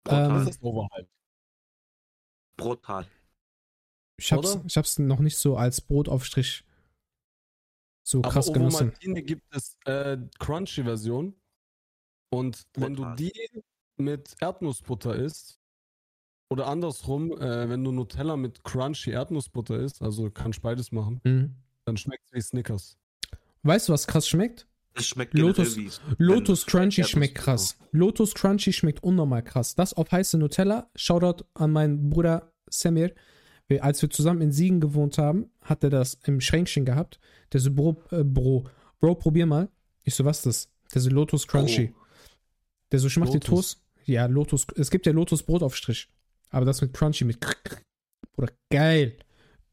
Brutal. 0.03 0.47
Ähm, 0.47 0.55
Overhyped. 0.61 1.09
Brutal. 2.57 3.07
Ich 4.17 4.33
hab's, 4.33 4.55
Oder? 4.55 4.65
ich 4.65 4.75
hab's 4.77 4.99
noch 4.99 5.19
nicht 5.19 5.37
so 5.37 5.55
als 5.55 5.79
Brotaufstrich 5.79 6.65
so 8.03 8.19
Aber 8.19 8.29
krass 8.29 8.47
Ovo 8.47 8.53
genossen. 8.53 8.87
Maltine 8.87 9.21
gibt 9.23 9.43
es 9.55 9.77
äh, 9.85 10.17
Crunchy-Version. 10.39 11.35
Und 12.31 12.63
wenn 12.75 12.95
du 12.95 13.05
die 13.15 13.33
mit 13.97 14.35
Erdnussbutter 14.39 15.15
isst, 15.15 15.59
oder 16.51 16.67
andersrum, 16.67 17.31
äh, 17.39 17.69
wenn 17.69 17.83
du 17.83 17.91
Nutella 17.91 18.35
mit 18.35 18.63
Crunchy 18.63 19.11
Erdnussbutter 19.11 19.79
isst, 19.79 20.01
also 20.01 20.29
kannst 20.31 20.61
beides 20.61 20.91
machen, 20.91 21.21
Mhm. 21.23 21.55
dann 21.85 21.97
schmeckt 21.97 22.23
es 22.25 22.33
wie 22.33 22.41
Snickers. 22.41 22.97
Weißt 23.63 23.89
du, 23.89 23.93
was 23.93 24.07
krass 24.07 24.27
schmeckt? 24.27 24.65
Es 24.95 25.05
schmeckt 25.05 25.33
Lotus- 25.35 25.77
wie 25.77 25.89
Lotus 26.17 26.65
Crunchy 26.65 27.03
schmeckt 27.03 27.35
krass. 27.35 27.77
Lotus 27.91 28.33
Crunchy 28.33 28.73
schmeckt 28.73 29.03
unnormal 29.03 29.43
krass. 29.43 29.75
Das 29.75 29.93
auf 29.93 30.11
heiße 30.11 30.37
Nutella. 30.39 30.89
Shoutout 30.95 31.45
an 31.53 31.71
meinen 31.71 32.09
Bruder 32.09 32.51
Samir. 32.69 33.13
Als 33.79 34.01
wir 34.01 34.09
zusammen 34.09 34.41
in 34.41 34.51
Siegen 34.51 34.79
gewohnt 34.79 35.17
haben, 35.17 35.51
hat 35.61 35.83
er 35.83 35.91
das 35.91 36.15
im 36.25 36.41
Schränkchen 36.41 36.85
gehabt. 36.85 37.19
Der 37.53 37.59
so, 37.59 37.71
Bro, 37.71 38.01
äh, 38.11 38.23
Bro, 38.23 38.67
Bro, 38.99 39.15
probier 39.15 39.45
mal. 39.45 39.69
Ich 40.03 40.15
so, 40.15 40.25
was 40.25 40.37
ist 40.37 40.45
das? 40.45 40.69
Der 40.93 41.01
so, 41.01 41.09
Lotus 41.11 41.47
Crunchy. 41.47 41.93
Der 42.91 42.99
so, 42.99 43.07
ich 43.07 43.17
mach 43.17 43.27
dir 43.27 43.33
Lotus. 43.33 43.49
Toast. 43.49 43.83
Ja, 44.05 44.25
Lotus. 44.25 44.65
Es 44.75 44.89
gibt 44.89 45.05
ja 45.05 45.11
Lotus 45.11 45.43
Brotaufstrich. 45.43 46.09
Aber 46.49 46.65
das 46.65 46.81
mit 46.81 46.93
Crunchy, 46.93 47.25
mit. 47.25 47.37
Bruder, 48.33 48.51
geil. 48.71 49.17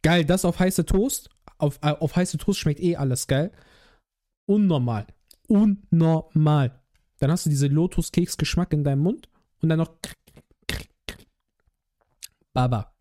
Geil, 0.02 0.24
das 0.26 0.44
auf 0.44 0.58
heiße 0.58 0.84
Toast. 0.84 1.30
Auf, 1.58 1.78
äh, 1.82 1.88
auf 1.88 2.14
heiße 2.16 2.36
Toast 2.36 2.60
schmeckt 2.60 2.80
eh 2.80 2.96
alles 2.96 3.26
geil. 3.26 3.50
Unnormal. 4.44 5.06
Unnormal. 5.48 6.78
Dann 7.18 7.30
hast 7.30 7.46
du 7.46 7.50
diese 7.50 7.68
Lotus-Keks-Geschmack 7.68 8.74
in 8.74 8.84
deinem 8.84 9.02
Mund 9.02 9.30
und 9.62 9.70
dann 9.70 9.78
noch. 9.78 9.96
Baba. 12.52 12.95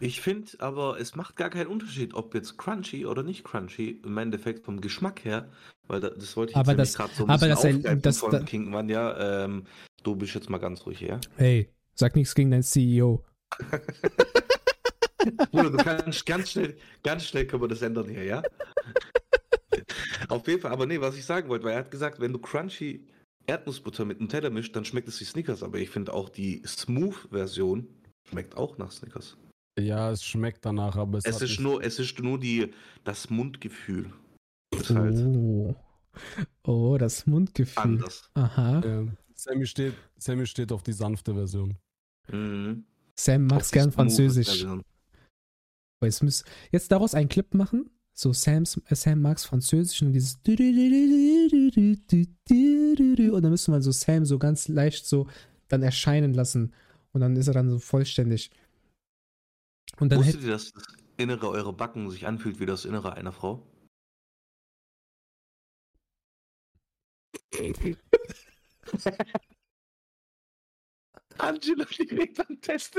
Ich 0.00 0.20
finde 0.20 0.48
aber, 0.58 0.98
es 1.00 1.14
macht 1.14 1.36
gar 1.36 1.50
keinen 1.50 1.68
Unterschied, 1.68 2.14
ob 2.14 2.34
jetzt 2.34 2.58
crunchy 2.58 3.06
oder 3.06 3.22
nicht 3.22 3.44
crunchy, 3.44 4.00
im 4.04 4.18
Endeffekt 4.18 4.64
vom 4.64 4.80
Geschmack 4.80 5.24
her, 5.24 5.48
weil 5.86 6.00
da, 6.00 6.10
das 6.10 6.36
wollte 6.36 6.50
ich 6.52 6.56
Aber 6.56 6.76
jetzt 6.76 6.96
gerade 6.96 7.14
so 7.14 7.24
ein 7.24 7.30
aber 7.30 7.46
bisschen 7.46 7.82
das- 7.82 8.02
das- 8.02 8.18
von 8.18 8.30
da- 8.32 8.40
Kingman, 8.40 8.88
ja, 8.88 9.44
ähm, 9.44 9.66
du 10.02 10.16
bist 10.16 10.34
jetzt 10.34 10.50
mal 10.50 10.58
ganz 10.58 10.84
ruhig, 10.84 11.00
ja? 11.00 11.20
Hey, 11.36 11.70
sag 11.94 12.16
nichts 12.16 12.34
gegen 12.34 12.50
deinen 12.50 12.64
CEO. 12.64 13.24
Bruder, 15.52 15.70
du 15.70 15.76
kannst 15.78 16.26
ganz 16.26 16.50
schnell, 16.50 16.76
ganz 17.02 17.24
schnell 17.26 17.46
können 17.46 17.62
wir 17.62 17.68
das 17.68 17.80
ändern 17.82 18.08
hier, 18.08 18.24
ja? 18.24 18.42
Auf 20.28 20.46
jeden 20.48 20.60
Fall, 20.60 20.72
aber 20.72 20.86
nee, 20.86 21.00
was 21.00 21.16
ich 21.16 21.24
sagen 21.24 21.48
wollte, 21.48 21.64
weil 21.64 21.72
er 21.72 21.78
hat 21.78 21.90
gesagt, 21.90 22.20
wenn 22.20 22.32
du 22.32 22.38
crunchy 22.40 23.06
Erdnussbutter 23.46 24.04
mit 24.04 24.20
Nutella 24.20 24.50
mischt, 24.50 24.74
dann 24.74 24.84
schmeckt 24.84 25.06
es 25.08 25.20
wie 25.20 25.24
Snickers, 25.24 25.62
aber 25.62 25.78
ich 25.78 25.90
finde 25.90 26.12
auch 26.14 26.28
die 26.28 26.62
Smooth-Version 26.66 27.86
schmeckt 28.28 28.56
auch 28.56 28.76
nach 28.78 28.90
Snickers. 28.90 29.36
Ja, 29.78 30.10
es 30.12 30.24
schmeckt 30.24 30.64
danach, 30.64 30.96
aber 30.96 31.18
es, 31.18 31.24
Es 31.24 31.34
hat 31.36 31.42
ist 31.42 31.60
nur, 31.60 31.82
es 31.82 31.98
ist 31.98 32.20
nur 32.20 32.38
die, 32.38 32.72
das 33.02 33.28
Mundgefühl. 33.30 34.12
ist 34.72 34.90
halt 34.90 35.16
Oh. 35.16 35.74
oh, 36.64 36.96
das 36.98 37.26
Mundgefühl. 37.26 37.82
anders. 37.82 38.30
Aha. 38.34 38.80
Ja. 38.84 39.06
Sammy, 39.34 39.66
steht, 39.66 39.94
Sammy 40.16 40.46
steht 40.46 40.70
auf 40.70 40.84
die 40.84 40.92
sanfte 40.92 41.34
Version. 41.34 41.76
Mhm. 42.30 42.84
Sam 43.16 43.46
Auf 43.46 43.50
mag's 43.50 43.70
die 43.70 43.74
gern 43.74 43.90
Französisch. 43.92 44.64
Jetzt, 46.02 46.22
müß, 46.22 46.44
jetzt 46.70 46.92
daraus 46.92 47.14
einen 47.14 47.28
Clip 47.28 47.52
machen. 47.54 47.90
So 48.12 48.32
Sam's, 48.32 48.80
äh, 48.86 48.94
Sam 48.94 49.22
mag's 49.22 49.44
Französisch 49.44 50.02
und 50.02 50.12
dieses 50.12 50.38
und 50.46 50.56
dann 53.42 53.50
müssen 53.50 53.74
wir 53.74 53.82
so 53.82 53.90
Sam 53.90 54.24
so 54.24 54.38
ganz 54.38 54.68
leicht 54.68 55.04
so 55.06 55.26
dann 55.66 55.82
erscheinen 55.82 56.32
lassen 56.32 56.72
und 57.12 57.22
dann 57.22 57.34
ist 57.34 57.48
er 57.48 57.54
dann 57.54 57.70
so 57.70 57.80
vollständig. 57.80 58.52
Und 60.00 60.10
dann 60.10 60.18
Wusstet 60.18 60.42
ihr, 60.42 60.50
dass 60.50 60.72
das 60.72 60.84
Innere 61.16 61.48
eurer 61.48 61.72
Backen 61.72 62.10
sich 62.10 62.26
anfühlt 62.26 62.58
wie 62.58 62.66
das 62.66 62.84
Innere 62.84 63.12
einer 63.14 63.32
Frau? 63.32 63.66
Angela 71.38 71.84
direkt 71.84 72.40
am 72.40 72.60
Test. 72.60 72.98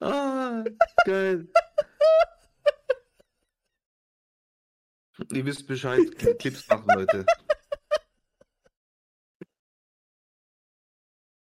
ah, 0.00 0.64
geil. 1.04 1.48
Ihr 5.32 5.44
wisst 5.44 5.66
Bescheid, 5.66 6.16
Clips 6.38 6.66
machen, 6.68 6.86
Leute. 6.94 7.26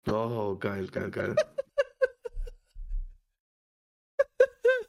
Oh, 0.07 0.55
geil, 0.55 0.87
geil, 0.87 1.09
geil. 1.09 1.35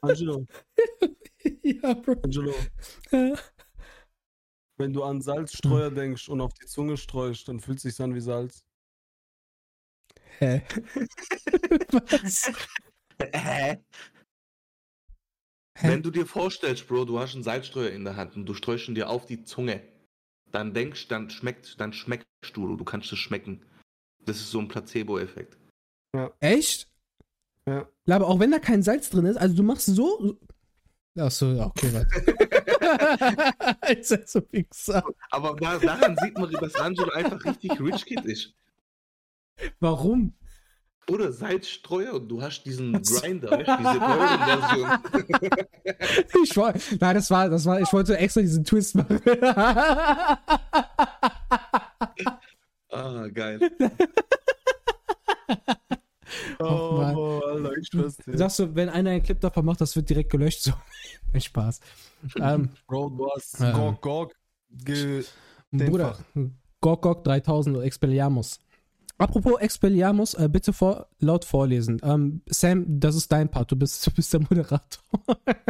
Angelo, 0.02 0.46
ja, 1.62 1.94
Bro. 1.94 2.20
Angelo, 2.22 2.54
wenn 4.78 4.92
du 4.92 5.02
an 5.02 5.22
Salzstreuer 5.22 5.90
denkst 5.90 6.28
und 6.28 6.40
auf 6.40 6.52
die 6.54 6.66
Zunge 6.66 6.96
streust, 6.96 7.48
dann 7.48 7.60
fühlt 7.60 7.78
es 7.78 7.82
sich 7.82 8.00
an 8.00 8.14
wie 8.14 8.20
Salz. 8.20 8.64
Hä? 10.38 10.62
Was? 11.92 12.52
Hä? 13.32 13.78
Hä? 15.78 15.88
Wenn 15.88 16.02
du 16.02 16.10
dir 16.10 16.24
vorstellst, 16.24 16.88
Bro, 16.88 17.04
du 17.04 17.18
hast 17.18 17.34
einen 17.34 17.44
Salzstreuer 17.44 17.90
in 17.90 18.04
der 18.04 18.16
Hand 18.16 18.34
und 18.34 18.46
du 18.46 18.54
streust 18.54 18.88
ihn 18.88 18.94
dir 18.94 19.10
auf 19.10 19.26
die 19.26 19.44
Zunge, 19.44 19.82
dann 20.50 20.72
denkst, 20.72 21.08
dann 21.08 21.28
schmeckt, 21.28 21.78
dann 21.78 21.92
schmeckst 21.92 22.26
du, 22.54 22.76
du 22.76 22.84
kannst 22.84 23.12
es 23.12 23.18
schmecken. 23.18 23.62
Das 24.24 24.38
ist 24.38 24.50
so 24.50 24.58
ein 24.58 24.68
Placebo-Effekt. 24.68 25.58
Echt? 26.40 26.88
Ja. 27.68 27.86
Ja, 28.06 28.16
aber 28.16 28.28
auch 28.28 28.40
wenn 28.40 28.50
da 28.50 28.58
kein 28.58 28.82
Salz 28.82 29.10
drin 29.10 29.26
ist, 29.26 29.36
also 29.36 29.54
du 29.54 29.62
machst 29.62 29.86
so. 29.86 30.38
Achso, 31.18 31.52
ja, 31.52 31.66
okay, 31.66 31.92
warte. 31.92 32.16
ist 33.98 34.10
ja 34.10 34.26
so 34.26 34.40
Wichser. 34.50 35.04
Aber 35.30 35.56
da, 35.56 35.78
daran 35.78 36.16
sieht 36.22 36.38
man, 36.38 36.50
dass 36.52 36.74
Angelo 36.76 37.10
einfach 37.12 37.44
richtig 37.44 37.78
Rich 37.80 38.06
Kid 38.06 38.24
ist. 38.24 38.54
Warum? 39.80 40.34
Oder 41.08 41.30
Salzstreuer 41.32 42.14
und 42.14 42.28
du 42.28 42.42
hast 42.42 42.64
diesen? 42.64 42.92
Grinder, 43.02 43.58
diese 43.58 44.00
Version. 44.44 44.90
Ich 46.42 46.56
wollte, 46.56 46.80
nein, 47.00 47.14
das 47.14 47.30
war, 47.30 47.48
das 47.48 47.64
war, 47.64 47.80
ich 47.80 47.92
wollte 47.92 48.16
extra 48.18 48.40
diesen 48.40 48.64
Twist 48.64 48.96
machen. 48.96 49.20
ah, 52.90 53.28
geil. 53.28 53.60
Mann. 56.58 57.16
Oh, 57.16 57.40
Alter, 57.44 57.76
ich 57.76 57.88
schwör's 57.88 58.16
dir. 58.16 58.36
Sagst 58.36 58.58
du, 58.58 58.74
wenn 58.74 58.88
einer 58.88 59.10
einen 59.10 59.22
Clip 59.22 59.40
davon 59.40 59.64
macht, 59.64 59.80
das 59.80 59.94
wird 59.94 60.08
direkt 60.08 60.30
gelöscht. 60.30 60.62
So. 60.62 60.72
Spaß. 61.38 61.80
Ähm, 62.40 62.70
Bro, 62.86 63.10
du 63.10 63.28
hast 63.34 63.60
Ähm. 63.60 63.72
Gog 63.74 64.00
Gog 64.00 64.34
ge 64.70 65.24
Den 65.70 65.90
Bruder, 65.90 66.16
Gok 66.80 67.02
Gok 67.02 67.24
3000 67.24 67.82
Expelliarmus. 67.82 68.58
Apropos 69.18 69.58
Expelliarmus, 69.60 70.34
äh, 70.34 70.48
bitte 70.48 70.74
vor, 70.74 71.08
laut 71.20 71.44
vorlesen. 71.44 72.00
Ähm, 72.02 72.42
Sam, 72.46 72.84
das 73.00 73.16
ist 73.16 73.32
dein 73.32 73.50
Part, 73.50 73.72
du 73.72 73.76
bist, 73.76 74.06
du 74.06 74.10
bist 74.10 74.32
der 74.32 74.40
Moderator. 74.40 75.02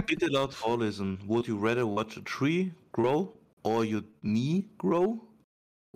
Bitte 0.06 0.26
laut 0.26 0.52
vorlesen. 0.52 1.18
Would 1.26 1.46
you 1.46 1.56
rather 1.58 1.86
watch 1.86 2.18
a 2.18 2.22
tree 2.22 2.72
grow 2.92 3.32
or 3.62 3.84
your 3.84 4.02
knee 4.22 4.68
grow? 4.78 5.20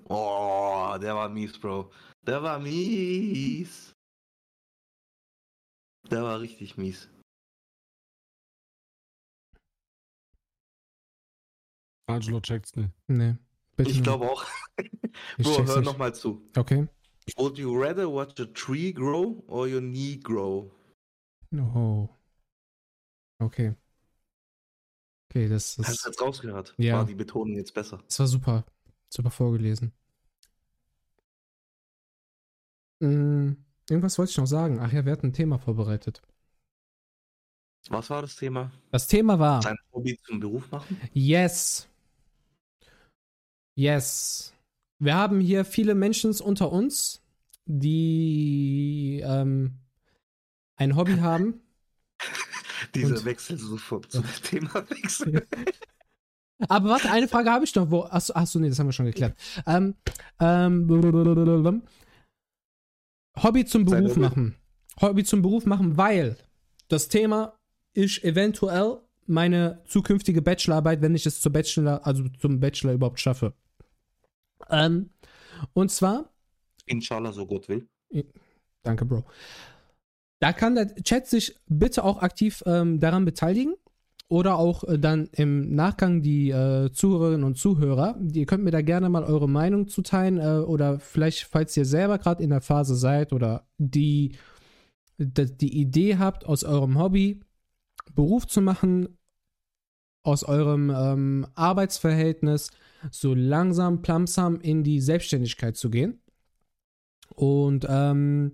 Oh, 0.09 0.97
der 1.01 1.15
war 1.15 1.29
mies, 1.29 1.59
Bro. 1.59 1.91
Der 2.23 2.43
war 2.43 2.59
mies. 2.59 3.95
Der 6.11 6.23
war 6.23 6.41
richtig 6.41 6.77
mies. 6.77 7.09
Angelo 12.07 12.41
checkt's 12.41 12.75
nicht. 12.75 12.91
nee, 13.07 13.37
bitte. 13.77 13.91
Ich 13.91 14.03
glaube 14.03 14.31
auch. 14.31 14.45
Ich 15.39 15.45
Bro, 15.47 15.67
hör 15.67 15.81
nochmal 15.81 16.15
zu. 16.15 16.43
Okay. 16.57 16.89
Would 17.37 17.59
you 17.59 17.77
rather 17.77 18.09
watch 18.09 18.39
a 18.41 18.47
tree 18.47 18.93
grow 18.93 19.45
or 19.47 19.67
your 19.67 19.81
knee 19.81 20.17
grow? 20.17 20.71
Oh. 21.55 22.09
Okay. 23.41 23.75
Okay, 25.31 25.49
das, 25.49 25.79
Hast 25.79 26.05
du 26.05 26.09
jetzt 26.09 26.21
rausgehört? 26.21 26.75
Ja. 26.77 26.99
War 26.99 27.07
die 27.07 27.15
Betonung 27.15 27.55
jetzt 27.55 27.73
besser? 27.73 28.03
das 28.07 28.19
war 28.19 28.27
super. 28.27 28.65
Super 29.09 29.31
vorgelesen. 29.31 29.93
Mm, 33.01 33.53
irgendwas 33.89 34.19
wollte 34.19 34.31
ich 34.31 34.37
noch 34.37 34.47
sagen. 34.47 34.79
Ach 34.81 34.93
ja, 34.93 35.05
wir 35.05 35.13
hatten 35.13 35.29
ein 35.29 35.33
Thema 35.33 35.59
vorbereitet. 35.59 36.23
Was 37.89 38.11
war 38.11 38.23
das 38.23 38.37
Thema? 38.37 38.71
Das 38.91 39.07
Thema 39.07 39.39
war. 39.39 39.63
Sein 39.63 39.79
Hobby 39.93 40.19
zum 40.25 40.39
Beruf 40.41 40.71
machen? 40.71 41.01
Yes. 41.13 41.89
Yes. 43.75 44.53
Wir 45.01 45.15
haben 45.15 45.41
hier 45.41 45.65
viele 45.65 45.95
Menschen 45.95 46.31
unter 46.41 46.71
uns, 46.71 47.23
die 47.65 49.23
ähm, 49.25 49.79
ein 50.77 50.95
Hobby 50.95 51.17
haben. 51.21 51.61
Dieser 52.95 53.17
Und- 53.17 53.25
Wechsel 53.25 53.59
sofort 53.59 54.13
zum 54.13 54.25
Thema 54.43 54.75
wechseln. 54.91 55.41
Aber 56.69 56.91
warte, 56.91 57.11
eine 57.11 57.27
Frage 57.27 57.51
habe 57.51 57.65
ich 57.65 57.75
noch. 57.75 57.91
Wo, 57.91 58.03
achso, 58.03 58.35
achso, 58.35 58.59
nee, 58.59 58.69
das 58.69 58.79
haben 58.79 58.89
wir 58.89 58.93
schon 58.93 59.07
geklärt. 59.07 59.35
Ähm, 59.67 59.95
ähm. 60.39 61.83
Hobby 63.43 63.65
zum 63.65 63.87
Beruf 63.87 64.17
machen. 64.17 64.57
Hobby 65.01 65.25
zum 65.25 65.41
Beruf 65.41 65.65
machen, 65.65 65.97
weil 65.97 66.37
das 66.89 67.09
Thema 67.09 67.59
ist 67.95 68.23
eventuell 68.23 68.99
meine 69.27 69.83
zukünftige 69.87 70.43
Bachelorarbeit, 70.43 71.01
wenn 71.01 71.15
ich 71.15 71.25
es 71.25 71.41
zur 71.41 71.53
Bachelor, 71.53 72.07
also 72.07 72.29
zum 72.39 72.61
Bachelor 72.61 72.93
überhaupt 72.93 73.21
schaffe. 73.21 73.55
Ähm, 74.69 75.11
und 75.73 75.91
zwar 75.91 76.31
Inshallah, 76.91 77.33
so 77.33 77.47
Gott 77.47 77.69
will. 77.69 77.89
Danke, 78.83 79.05
Bro. 79.05 79.25
Da 80.41 80.53
kann 80.53 80.75
der 80.75 80.95
Chat 80.97 81.27
sich 81.27 81.57
bitte 81.69 82.03
auch 82.03 82.23
aktiv 82.23 82.63
ähm, 82.67 82.99
daran 82.99 83.25
beteiligen. 83.25 83.75
Oder 84.29 84.59
auch 84.59 84.85
äh, 84.85 84.99
dann 84.99 85.29
im 85.33 85.75
Nachgang 85.75 86.23
die 86.23 86.51
äh, 86.51 86.91
Zuhörerinnen 86.93 87.45
und 87.45 87.59
Zuhörer. 87.59 88.17
Ihr 88.33 88.47
könnt 88.47 88.63
mir 88.65 88.71
da 88.71 88.81
gerne 88.81 89.09
mal 89.09 89.25
eure 89.25 89.49
Meinung 89.49 89.89
zuteilen. 89.89 90.39
Äh, 90.39 90.65
oder 90.65 90.99
vielleicht, 91.01 91.45
falls 91.45 91.77
ihr 91.77 91.85
selber 91.85 92.19
gerade 92.19 92.43
in 92.43 92.51
der 92.51 92.61
Phase 92.61 92.95
seid 92.95 93.33
oder 93.33 93.67
die, 93.79 94.37
die, 95.19 95.57
die 95.57 95.81
Idee 95.81 96.17
habt, 96.19 96.47
aus 96.47 96.65
eurem 96.65 96.99
Hobby 96.99 97.41
Beruf 98.15 98.47
zu 98.47 98.61
machen, 98.61 99.19
aus 100.23 100.45
eurem 100.45 100.91
ähm, 100.91 101.47
Arbeitsverhältnis 101.55 102.71
so 103.11 103.35
langsam, 103.35 104.03
plamsam 104.03 104.61
in 104.61 104.85
die 104.85 105.01
Selbstständigkeit 105.01 105.77
zu 105.77 105.91
gehen. 105.91 106.21
Und 107.35 107.87
ähm, 107.89 108.53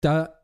da 0.00 0.40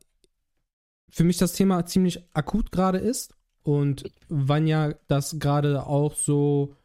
für 1.11 1.24
mich 1.24 1.39
das 1.39 1.53
Thema 1.55 1.87
ziemlich 1.87 2.22
akut 2.34 2.72
gerade 2.72 2.99
ist 2.99 3.34
und 3.62 4.11
Vanya 4.28 4.95
das 5.09 5.39
gerade 5.39 5.87
auch 5.87 6.14
so 6.14 6.76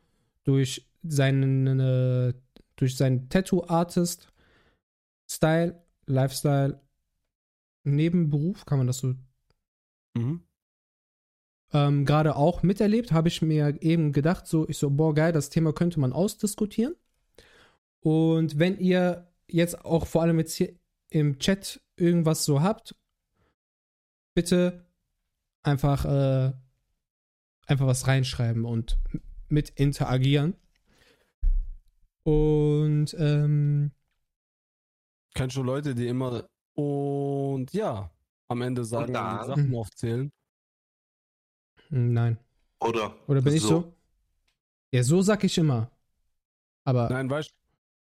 durch 0.44 0.88
seinen 1.04 1.80
äh, 1.80 2.34
durch 2.76 2.98
seinen 2.98 3.30
Tattoo-Artist 3.30 4.32
Style, 5.30 5.82
Lifestyle, 6.08 6.82
Nebenberuf, 7.84 8.66
kann 8.66 8.80
man 8.80 8.88
das 8.88 8.98
so 8.98 9.16
Mhm. 10.16 10.44
Ähm, 11.74 12.06
gerade 12.06 12.36
auch 12.36 12.64
miterlebt, 12.64 13.12
habe 13.12 13.28
ich 13.28 13.42
mir 13.42 13.82
eben 13.82 14.12
gedacht, 14.12 14.48
so, 14.48 14.68
ich 14.68 14.78
so, 14.78 14.90
boah, 14.90 15.14
geil, 15.14 15.32
das 15.32 15.50
Thema 15.50 15.74
könnte 15.74 16.00
man 16.00 16.14
ausdiskutieren. 16.14 16.96
Und 18.02 18.58
wenn 18.60 18.78
ihr 18.80 19.28
jetzt 19.48 19.86
auch 19.86 20.08
vor 20.08 20.22
allem 20.24 20.40
jetzt 20.40 20.56
hier 20.56 20.74
im 21.10 21.40
Chat 21.40 21.82
irgendwas 21.96 22.46
so 22.46 22.62
habt, 22.62 22.96
bitte 24.34 24.86
einfach, 25.64 26.06
äh, 26.06 26.54
einfach 27.68 27.88
was 27.88 28.08
reinschreiben 28.08 28.66
und 28.66 28.98
mit 29.50 29.70
interagieren. 29.72 30.56
Und 32.24 33.16
ähm, 33.18 33.92
Kennst 35.34 35.56
du 35.56 35.64
Leute, 35.64 35.96
die 35.96 36.08
immer 36.08 36.48
und 36.74 37.72
ja 37.74 38.12
am 38.48 38.62
Ende 38.62 38.84
sagen, 38.84 39.14
da- 39.14 39.40
die 39.40 39.46
Sachen 39.48 39.76
aufzählen? 39.76 40.32
Nein. 41.92 42.38
Oder, 42.80 43.16
Oder 43.28 43.42
bin 43.42 43.54
ich 43.54 43.62
so? 43.62 43.94
Ja, 44.92 45.04
so 45.04 45.22
sag 45.22 45.44
ich 45.44 45.58
immer. 45.58 45.92
Aber 46.84 47.10
Nein, 47.10 47.30
weißt 47.30 47.54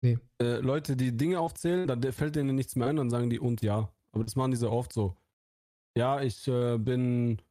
Nee. 0.01 0.17
äh, 0.41 0.57
Leute, 0.57 0.97
die 0.97 1.15
Dinge 1.15 1.39
aufzählen, 1.39 1.87
dann 1.87 2.01
fällt 2.11 2.35
denen 2.35 2.55
nichts 2.55 2.75
mehr 2.75 2.87
ein, 2.87 2.97
dann 2.97 3.09
sagen 3.09 3.29
die 3.29 3.39
und 3.39 3.61
ja. 3.61 3.89
Aber 4.11 4.23
das 4.23 4.35
machen 4.35 4.51
die 4.51 4.57
sehr 4.57 4.71
oft 4.71 4.91
so. 4.91 5.15
Ja, 5.95 6.21
ich 6.21 6.47
äh, 6.47 6.77
bin 6.77 7.41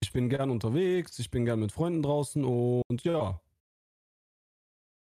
ich 0.00 0.12
bin 0.12 0.28
gern 0.28 0.50
unterwegs, 0.50 1.18
ich 1.18 1.30
bin 1.30 1.44
gern 1.44 1.60
mit 1.60 1.72
Freunden 1.72 2.02
draußen 2.02 2.44
und 2.44 3.04
ja. 3.04 3.40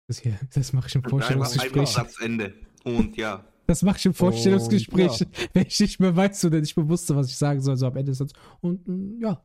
das, 0.08 0.20
hier, 0.20 0.40
das 0.54 0.74
mache 0.74 0.88
ich 0.88 0.96
im 0.96 1.04
Vorstellungsgespräch. 1.04 1.78
einfach 1.78 1.88
Satzende. 1.88 2.54
Und 2.84 3.16
ja. 3.18 3.46
Das 3.68 3.84
mache 3.84 3.98
ich 3.98 4.06
im 4.06 4.14
Vorstellungsgespräch, 4.14 5.22
Und, 5.22 5.50
wenn 5.54 5.66
ich 5.66 5.80
nicht 5.80 6.00
mehr 6.00 6.16
weiß 6.16 6.46
oder 6.46 6.60
nicht 6.60 6.76
mehr 6.76 6.90
wusste, 6.90 7.16
was 7.16 7.28
ich 7.28 7.38
sagen 7.38 7.62
soll. 7.62 7.78
So 7.78 7.88
am 7.88 7.96
Ende 7.96 8.12
ist 8.12 8.22
das. 8.22 8.34
Und 8.60 8.88
mm, 8.88 9.22
ja. 9.22 9.44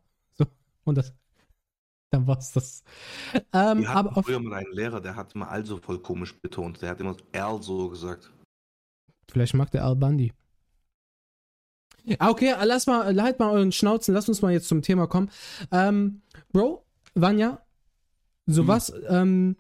So. 0.87 0.91
Und 0.91 0.95
das. 0.99 1.13
Dann 2.13 2.27
war's 2.27 2.53
das. 2.53 2.85
Ähm, 3.53 3.79
Wir 3.81 3.89
hatten 3.89 4.09
aber 4.09 4.17
auf, 4.17 4.25
früher 4.27 4.39
mal 4.41 4.55
einen 4.55 4.73
Lehrer, 4.73 5.01
der 5.01 5.17
hat 5.17 5.35
immer 5.35 5.51
also 5.51 5.77
voll 5.77 5.99
komisch 6.01 6.35
betont. 6.41 6.81
Der 6.81 6.91
hat 6.91 7.01
immer 7.01 7.17
also 7.33 7.89
gesagt. 7.91 8.33
vielleicht 9.29 9.55
mag 9.55 9.71
der 9.73 9.85
Al 9.85 9.97
Bundy. 9.97 10.33
Ah, 12.21 12.31
Okay, 12.31 12.55
lass 12.65 12.87
mal, 12.87 13.21
halt 13.21 13.39
mal 13.41 13.51
euren 13.51 13.73
Schnauzen, 13.73 14.15
lass 14.15 14.29
uns 14.29 14.41
mal 14.41 14.53
jetzt 14.53 14.69
zum 14.69 14.83
Thema 14.83 15.09
kommen. 15.09 15.31
Ähm, 15.73 16.23
Bro, 16.53 16.87
Vanya, 17.15 17.61
so 18.47 18.63
Hm. 18.63 18.69
was, 18.69 18.93
ähm, 19.09 19.57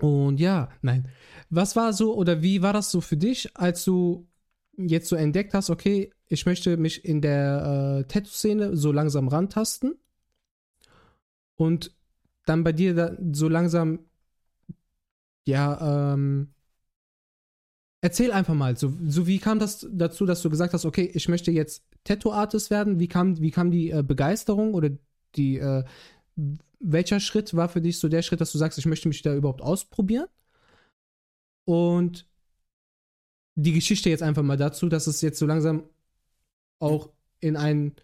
und 0.00 0.38
ja, 0.38 0.68
nein. 0.82 1.08
Was 1.48 1.74
war 1.76 1.94
so 1.94 2.14
oder 2.14 2.42
wie 2.42 2.60
war 2.60 2.74
das 2.74 2.90
so 2.90 3.00
für 3.00 3.16
dich, 3.16 3.56
als 3.56 3.84
du 3.84 4.28
jetzt 4.76 5.08
so 5.08 5.16
entdeckt 5.16 5.54
hast, 5.54 5.70
okay, 5.70 6.12
ich 6.26 6.44
möchte 6.44 6.76
mich 6.76 7.04
in 7.04 7.22
der 7.22 8.00
äh, 8.00 8.04
Tattoo-Szene 8.04 8.76
so 8.76 8.92
langsam 8.92 9.28
rantasten 9.28 9.98
und 11.60 11.94
dann 12.46 12.64
bei 12.64 12.72
dir 12.72 12.94
da 12.94 13.18
so 13.32 13.46
langsam, 13.46 13.98
ja, 15.46 16.14
ähm, 16.14 16.54
erzähl 18.00 18.32
einfach 18.32 18.54
mal, 18.54 18.78
so, 18.78 18.94
so 19.06 19.26
wie 19.26 19.38
kam 19.38 19.58
das 19.58 19.86
dazu, 19.92 20.24
dass 20.24 20.40
du 20.40 20.48
gesagt 20.48 20.72
hast, 20.72 20.86
okay, 20.86 21.10
ich 21.12 21.28
möchte 21.28 21.50
jetzt 21.50 21.84
Tattoo-Artist 22.04 22.70
werden? 22.70 22.98
Wie 22.98 23.08
kam, 23.08 23.38
wie 23.42 23.50
kam 23.50 23.70
die 23.70 23.90
äh, 23.90 24.02
Begeisterung 24.02 24.72
oder 24.72 24.88
die, 25.36 25.58
äh, 25.58 25.84
welcher 26.78 27.20
Schritt 27.20 27.54
war 27.54 27.68
für 27.68 27.82
dich 27.82 27.98
so 27.98 28.08
der 28.08 28.22
Schritt, 28.22 28.40
dass 28.40 28.52
du 28.52 28.58
sagst, 28.58 28.78
ich 28.78 28.86
möchte 28.86 29.08
mich 29.08 29.20
da 29.20 29.34
überhaupt 29.34 29.60
ausprobieren? 29.60 30.28
Und 31.66 32.26
die 33.54 33.74
Geschichte 33.74 34.08
jetzt 34.08 34.22
einfach 34.22 34.42
mal 34.42 34.56
dazu, 34.56 34.88
dass 34.88 35.06
es 35.06 35.20
jetzt 35.20 35.38
so 35.38 35.44
langsam 35.44 35.84
auch 36.78 37.10
in, 37.40 37.58
ein, 37.58 37.96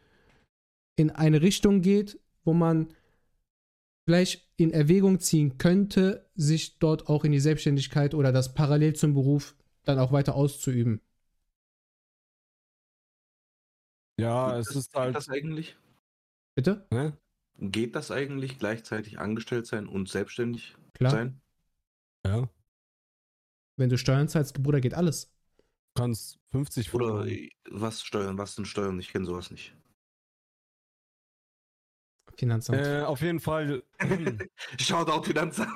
in 0.97 1.09
eine 1.09 1.41
Richtung 1.41 1.81
geht, 1.81 2.21
wo 2.45 2.53
man 2.53 2.89
vielleicht 4.07 4.49
in 4.57 4.71
Erwägung 4.71 5.19
ziehen 5.21 5.59
könnte, 5.59 6.31
sich 6.37 6.79
dort 6.79 7.09
auch 7.09 7.25
in 7.25 7.33
die 7.33 7.41
Selbstständigkeit 7.41 8.15
oder 8.15 8.33
das 8.33 8.55
parallel 8.55 8.95
zum 8.95 9.15
Beruf 9.15 9.57
dann 9.85 9.99
auch 9.99 10.13
weiter 10.13 10.35
auszuüben. 10.37 11.01
Ja, 14.19 14.57
es 14.59 14.69
das- 14.69 14.77
ist 14.77 14.93
Geht 14.93 15.01
halt. 15.01 15.15
das 15.17 15.29
eigentlich? 15.29 15.77
Bitte? 16.55 16.87
Ne? 16.91 17.19
Geht 17.59 17.95
das 17.95 18.11
eigentlich 18.11 18.59
gleichzeitig 18.59 19.19
angestellt 19.19 19.67
sein 19.67 19.87
und 19.89 20.09
selbstständig 20.09 20.77
Klar. 20.95 21.11
sein? 21.11 21.41
Ja. 22.25 22.49
Wenn 23.77 23.91
du 23.91 23.99
Steuern 23.99 24.29
zahlst, 24.29 24.63
Bruder, 24.63 24.81
geht 24.81 24.95
alles. 24.95 25.33
Du 25.95 26.03
kannst 26.03 26.39
50 26.51 26.95
Oder 26.95 27.27
was 27.71 28.03
Steuern? 28.03 28.39
Was 28.39 28.55
sind 28.55 28.67
Steuern? 28.67 28.99
Ich 29.01 29.11
kenne 29.11 29.27
sowas 29.27 29.51
nicht. 29.51 29.75
Finanzamt. 32.37 32.79
Äh, 32.79 33.03
auf 33.03 33.21
jeden 33.21 33.41
Fall. 33.41 33.83
Shoutout 34.81 35.25
Finanzamt. 35.25 35.73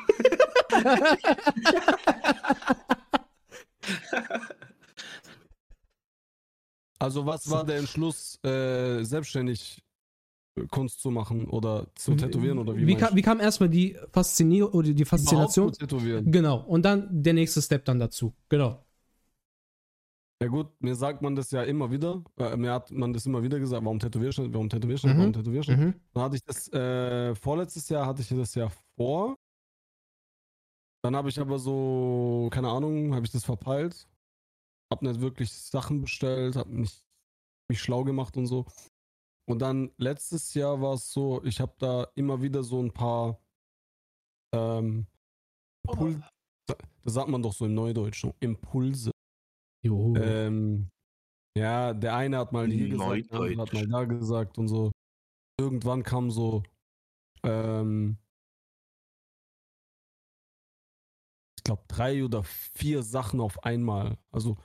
Also, 7.00 7.24
was 7.24 7.50
war 7.50 7.64
der 7.64 7.78
Entschluss, 7.78 8.38
äh, 8.44 9.02
selbstständig 9.02 9.82
äh, 10.54 10.66
Kunst 10.66 11.00
zu 11.00 11.10
machen 11.10 11.48
oder 11.48 11.86
zu 11.94 12.14
tätowieren 12.14 12.58
oder 12.58 12.76
wie? 12.76 12.86
wie, 12.86 12.94
kam, 12.94 13.16
wie 13.16 13.22
kam 13.22 13.40
erstmal 13.40 13.70
die 13.70 13.96
Faszinierung 14.12 14.72
oder 14.72 14.92
die? 14.92 15.04
Faszination? 15.06 15.68
Überhaupt 15.68 15.76
zu 15.76 15.86
tätowieren. 15.86 16.30
Genau. 16.30 16.58
Und 16.58 16.82
dann 16.82 17.08
der 17.10 17.32
nächste 17.32 17.62
Step 17.62 17.86
dann 17.86 17.98
dazu. 17.98 18.34
Genau. 18.50 18.84
Ja 20.42 20.48
gut, 20.48 20.68
mir 20.80 20.94
sagt 20.94 21.20
man 21.20 21.36
das 21.36 21.50
ja 21.50 21.62
immer 21.64 21.90
wieder. 21.90 22.24
Äh, 22.38 22.56
mir 22.56 22.72
hat 22.72 22.90
man 22.90 23.12
das 23.12 23.26
immer 23.26 23.42
wieder 23.42 23.58
gesagt, 23.58 23.84
warum 23.84 23.98
tätowierst 23.98 24.38
du 24.38 24.42
nicht, 24.42 24.54
warum 24.54 24.70
tätowierst 24.70 25.04
du 25.04 25.08
nicht, 25.08 25.16
Mhm. 25.16 25.20
warum 25.20 25.32
tätowierst 25.34 25.68
du 25.68 25.72
nicht. 25.76 25.96
Mhm. 25.96 26.00
Dann 26.14 26.22
hatte 26.22 26.36
ich 26.36 26.44
das, 26.44 26.68
äh, 26.72 27.34
vorletztes 27.34 27.88
Jahr 27.90 28.06
hatte 28.06 28.22
ich 28.22 28.28
das 28.28 28.54
ja 28.54 28.70
vor. 28.96 29.36
Dann 31.02 31.14
habe 31.14 31.28
ich 31.28 31.38
aber 31.38 31.58
so, 31.58 32.48
keine 32.52 32.68
Ahnung, 32.70 33.14
habe 33.14 33.26
ich 33.26 33.32
das 33.32 33.44
verpeilt. 33.44 34.08
Hab 34.90 35.02
nicht 35.02 35.20
wirklich 35.20 35.52
Sachen 35.52 36.00
bestellt, 36.00 36.56
hab 36.56 36.68
nicht 36.68 37.04
mich 37.70 37.80
schlau 37.80 38.04
gemacht 38.04 38.36
und 38.36 38.46
so. 38.46 38.64
Und 39.48 39.60
dann 39.60 39.92
letztes 39.98 40.54
Jahr 40.54 40.80
war 40.80 40.94
es 40.94 41.12
so, 41.12 41.42
ich 41.44 41.60
habe 41.60 41.74
da 41.78 42.08
immer 42.14 42.40
wieder 42.40 42.62
so 42.62 42.82
ein 42.82 42.92
paar 42.92 43.40
ähm, 44.54 45.06
Impul 45.86 46.22
das 47.02 47.14
sagt 47.14 47.28
man 47.28 47.42
doch 47.42 47.52
so 47.52 47.64
im 47.66 47.74
Neudeutsch, 47.74 48.20
so 48.20 48.34
Impulse. 48.40 49.10
Jo. 49.82 50.14
Ähm, 50.16 50.90
ja, 51.56 51.94
der 51.94 52.16
eine 52.16 52.38
hat 52.38 52.52
mal 52.52 52.68
hier 52.70 52.88
gesagt, 52.88 53.30
der 53.30 53.40
andere 53.40 53.62
hat 53.62 53.72
mal 53.74 53.86
da 53.88 54.04
gesagt 54.04 54.58
und 54.58 54.68
so. 54.68 54.92
Irgendwann 55.60 56.02
kam 56.02 56.30
so, 56.30 56.62
ähm, 57.44 58.18
ich 61.58 61.64
glaube, 61.64 61.84
drei 61.88 62.24
oder 62.24 62.42
vier 62.42 63.02
Sachen 63.02 63.40
auf 63.40 63.62
einmal. 63.64 64.18
Also, 64.30 64.56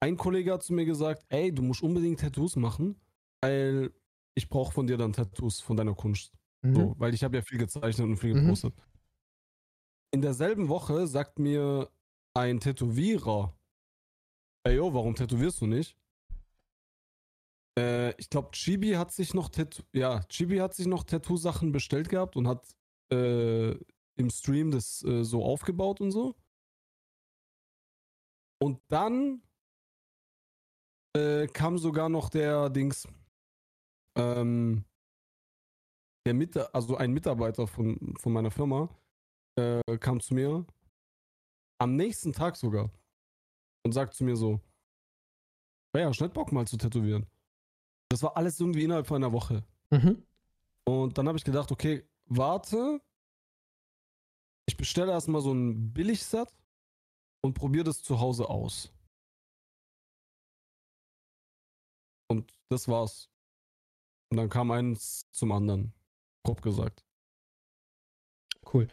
ein 0.00 0.16
Kollege 0.16 0.52
hat 0.52 0.62
zu 0.62 0.74
mir 0.74 0.84
gesagt, 0.84 1.24
ey, 1.28 1.52
du 1.54 1.62
musst 1.62 1.82
unbedingt 1.82 2.20
Tattoos 2.20 2.56
machen, 2.56 3.00
weil 3.42 3.92
ich 4.34 4.48
brauche 4.48 4.72
von 4.72 4.86
dir 4.86 4.96
dann 4.98 5.12
Tattoos 5.12 5.60
von 5.60 5.76
deiner 5.76 5.94
Kunst. 5.94 6.32
Mhm. 6.62 6.74
So, 6.74 6.94
weil 6.98 7.14
ich 7.14 7.24
habe 7.24 7.36
ja 7.36 7.42
viel 7.42 7.58
gezeichnet 7.58 8.06
und 8.06 8.16
viel 8.18 8.34
Mhm. 8.34 8.40
gepostet. 8.42 8.74
In 10.12 10.20
derselben 10.22 10.68
Woche 10.68 11.06
sagt 11.06 11.38
mir 11.38 11.90
ein 12.36 12.60
Tätowierer, 12.60 13.56
ey 14.64 14.76
yo, 14.76 14.92
warum 14.92 15.14
tätowierst 15.14 15.60
du 15.62 15.66
nicht? 15.66 15.96
Äh, 17.78 18.14
ich 18.20 18.28
glaube, 18.28 18.50
Chibi 18.52 18.92
hat 18.92 19.10
sich 19.12 19.32
noch 19.32 19.48
Tattoo, 19.48 19.82
ja, 19.92 20.22
Chibi 20.28 20.58
hat 20.58 20.74
sich 20.74 20.86
noch 20.86 21.04
Tattoo-Sachen 21.04 21.72
bestellt 21.72 22.08
gehabt 22.08 22.36
und 22.36 22.46
hat 22.46 22.76
äh, 23.10 23.72
im 24.16 24.30
Stream 24.30 24.70
das 24.70 25.02
äh, 25.04 25.24
so 25.24 25.44
aufgebaut 25.44 26.00
und 26.00 26.10
so. 26.10 26.36
Und 28.62 28.80
dann 28.88 29.42
äh, 31.16 31.46
kam 31.46 31.78
sogar 31.78 32.08
noch 32.08 32.28
der 32.28 32.68
Dings, 32.70 33.08
ähm, 34.16 34.84
der 36.26 36.34
Mit 36.34 36.56
also 36.74 36.96
ein 36.96 37.12
Mitarbeiter 37.12 37.66
von, 37.66 38.14
von 38.18 38.32
meiner 38.32 38.50
Firma 38.50 38.88
äh, 39.58 39.80
kam 39.98 40.20
zu 40.20 40.34
mir 40.34 40.66
am 41.78 41.96
nächsten 41.96 42.32
Tag 42.32 42.56
sogar 42.56 42.90
und 43.84 43.92
sagt 43.92 44.14
zu 44.14 44.24
mir 44.24 44.36
so, 44.36 44.60
"Ey, 45.92 46.04
hast 46.04 46.20
du 46.20 46.24
nicht 46.24 46.34
Bock 46.34 46.52
mal 46.52 46.66
zu 46.66 46.76
tätowieren? 46.76 47.26
Das 48.08 48.22
war 48.22 48.36
alles 48.36 48.60
irgendwie 48.60 48.84
innerhalb 48.84 49.06
von 49.06 49.16
einer 49.22 49.32
Woche. 49.32 49.64
Mhm. 49.90 50.24
Und 50.84 51.18
dann 51.18 51.26
habe 51.26 51.38
ich 51.38 51.44
gedacht, 51.44 51.72
okay, 51.72 52.08
warte. 52.26 53.00
Ich 54.68 54.76
bestelle 54.76 55.12
erstmal 55.12 55.42
so 55.42 55.52
ein 55.52 55.92
Billigset 55.92 56.48
und 57.42 57.54
probiere 57.54 57.84
das 57.84 58.02
zu 58.02 58.18
Hause 58.20 58.48
aus. 58.48 58.92
Und 62.28 62.52
das 62.68 62.88
war's. 62.88 63.30
Und 64.30 64.38
dann 64.38 64.48
kam 64.48 64.70
eins 64.70 65.30
zum 65.30 65.52
anderen. 65.52 65.92
Grob 66.44 66.62
gesagt. 66.62 67.04
Cool. 68.72 68.88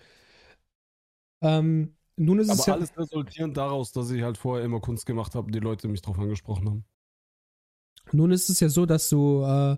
Ähm, 1.42 1.96
nun 2.16 2.40
ist 2.40 2.52
es 2.52 2.60
Aber 2.60 2.68
ja. 2.68 2.74
alles 2.76 2.98
resultierend 2.98 3.58
daraus, 3.58 3.92
dass 3.92 4.12
ich 4.12 4.22
halt 4.22 4.38
vorher 4.38 4.66
immer 4.66 4.80
Kunst 4.80 5.06
gemacht 5.06 5.36
habe, 5.36 5.52
die 5.52 5.60
Leute 5.60 5.88
mich 5.88 6.02
drauf 6.02 6.20
angesprochen 6.20 6.70
haben. 6.70 6.86
Nun 8.12 8.32
ist 8.32 8.50
es 8.50 8.60
ja 8.60 8.70
so, 8.70 8.86
dass 8.86 9.10
du 9.10 9.44
äh, 9.44 9.78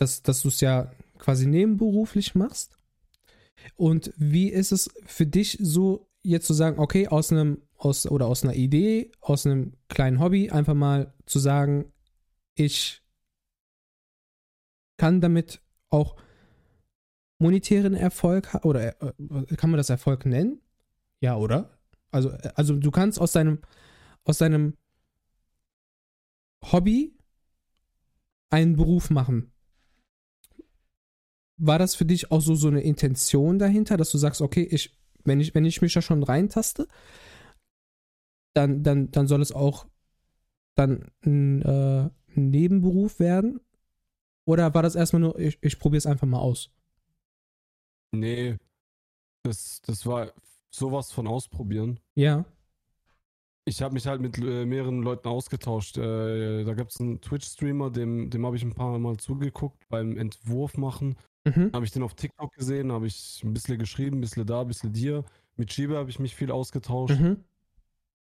dass, 0.00 0.22
dass 0.22 0.42
du 0.42 0.48
es 0.48 0.60
ja 0.60 0.90
quasi 1.18 1.46
nebenberuflich 1.46 2.34
machst. 2.34 2.76
Und 3.76 4.12
wie 4.16 4.48
ist 4.48 4.72
es 4.72 4.90
für 5.04 5.26
dich 5.26 5.58
so, 5.60 6.08
jetzt 6.22 6.46
zu 6.46 6.54
sagen, 6.54 6.78
okay, 6.78 7.06
aus 7.08 7.30
einem, 7.30 7.62
aus, 7.76 8.06
oder 8.06 8.26
aus 8.26 8.42
einer 8.42 8.54
Idee, 8.54 9.12
aus 9.20 9.44
einem 9.44 9.74
kleinen 9.88 10.18
Hobby, 10.18 10.50
einfach 10.50 10.74
mal 10.74 11.12
zu 11.26 11.38
sagen, 11.38 11.92
ich 12.54 13.02
kann 14.96 15.20
damit 15.20 15.60
auch 15.90 16.16
monetären 17.38 17.94
Erfolg 17.94 18.54
oder 18.62 19.00
äh, 19.02 19.56
kann 19.56 19.70
man 19.70 19.78
das 19.78 19.90
Erfolg 19.90 20.24
nennen? 20.24 20.62
Ja, 21.20 21.36
oder? 21.36 21.78
Also, 22.10 22.30
äh, 22.30 22.50
also 22.54 22.76
du 22.76 22.90
kannst 22.90 23.20
aus 23.20 23.32
deinem, 23.32 23.60
aus 24.24 24.38
deinem 24.38 24.76
Hobby 26.72 27.16
einen 28.50 28.76
Beruf 28.76 29.10
machen. 29.10 29.52
War 31.56 31.78
das 31.78 31.94
für 31.94 32.06
dich 32.06 32.30
auch 32.30 32.40
so, 32.40 32.54
so 32.54 32.68
eine 32.68 32.80
Intention 32.80 33.58
dahinter, 33.58 33.96
dass 33.96 34.10
du 34.10 34.18
sagst, 34.18 34.40
okay, 34.40 34.62
ich, 34.62 34.98
wenn 35.24 35.40
ich, 35.40 35.54
wenn 35.54 35.64
ich 35.64 35.82
mich 35.82 35.92
da 35.92 36.02
schon 36.02 36.22
reintaste, 36.22 36.88
dann, 38.54 38.82
dann, 38.82 39.10
dann 39.10 39.26
soll 39.26 39.42
es 39.42 39.52
auch 39.52 39.86
dann 40.74 41.10
ein, 41.24 41.62
äh, 41.62 42.10
Nebenberuf 42.34 43.18
werden? 43.20 43.60
Oder 44.46 44.74
war 44.74 44.82
das 44.82 44.94
erstmal 44.94 45.20
nur, 45.20 45.38
ich, 45.38 45.58
ich 45.60 45.78
probiere 45.78 45.98
es 45.98 46.06
einfach 46.06 46.26
mal 46.26 46.38
aus? 46.38 46.70
Nee, 48.12 48.56
das, 49.42 49.80
das 49.82 50.06
war 50.06 50.32
sowas 50.70 51.12
von 51.12 51.26
ausprobieren. 51.26 52.00
Ja. 52.14 52.44
Ich 53.64 53.82
habe 53.82 53.94
mich 53.94 54.06
halt 54.06 54.20
mit 54.20 54.38
äh, 54.38 54.64
mehreren 54.64 55.02
Leuten 55.02 55.28
ausgetauscht. 55.28 55.98
Äh, 55.98 56.64
da 56.64 56.74
gibt 56.74 56.92
es 56.92 57.00
einen 57.00 57.20
Twitch-Streamer, 57.20 57.90
dem, 57.90 58.30
dem 58.30 58.46
habe 58.46 58.56
ich 58.56 58.62
ein 58.62 58.74
paar 58.74 58.98
Mal 58.98 59.16
zugeguckt 59.18 59.88
beim 59.88 60.16
Entwurf 60.16 60.76
machen. 60.76 61.16
Mhm. 61.44 61.70
Habe 61.72 61.84
ich 61.84 61.92
den 61.92 62.02
auf 62.02 62.14
TikTok 62.14 62.52
gesehen, 62.52 62.92
habe 62.92 63.06
ich 63.06 63.42
ein 63.44 63.52
bisschen 63.52 63.78
geschrieben, 63.78 64.18
ein 64.18 64.20
bisschen 64.20 64.46
da, 64.46 64.62
ein 64.62 64.68
bisschen 64.68 64.92
dir. 64.92 65.24
Mit 65.56 65.72
Shiba 65.72 65.96
habe 65.96 66.10
ich 66.10 66.18
mich 66.18 66.34
viel 66.34 66.50
ausgetauscht. 66.50 67.18
Mhm. 67.18 67.44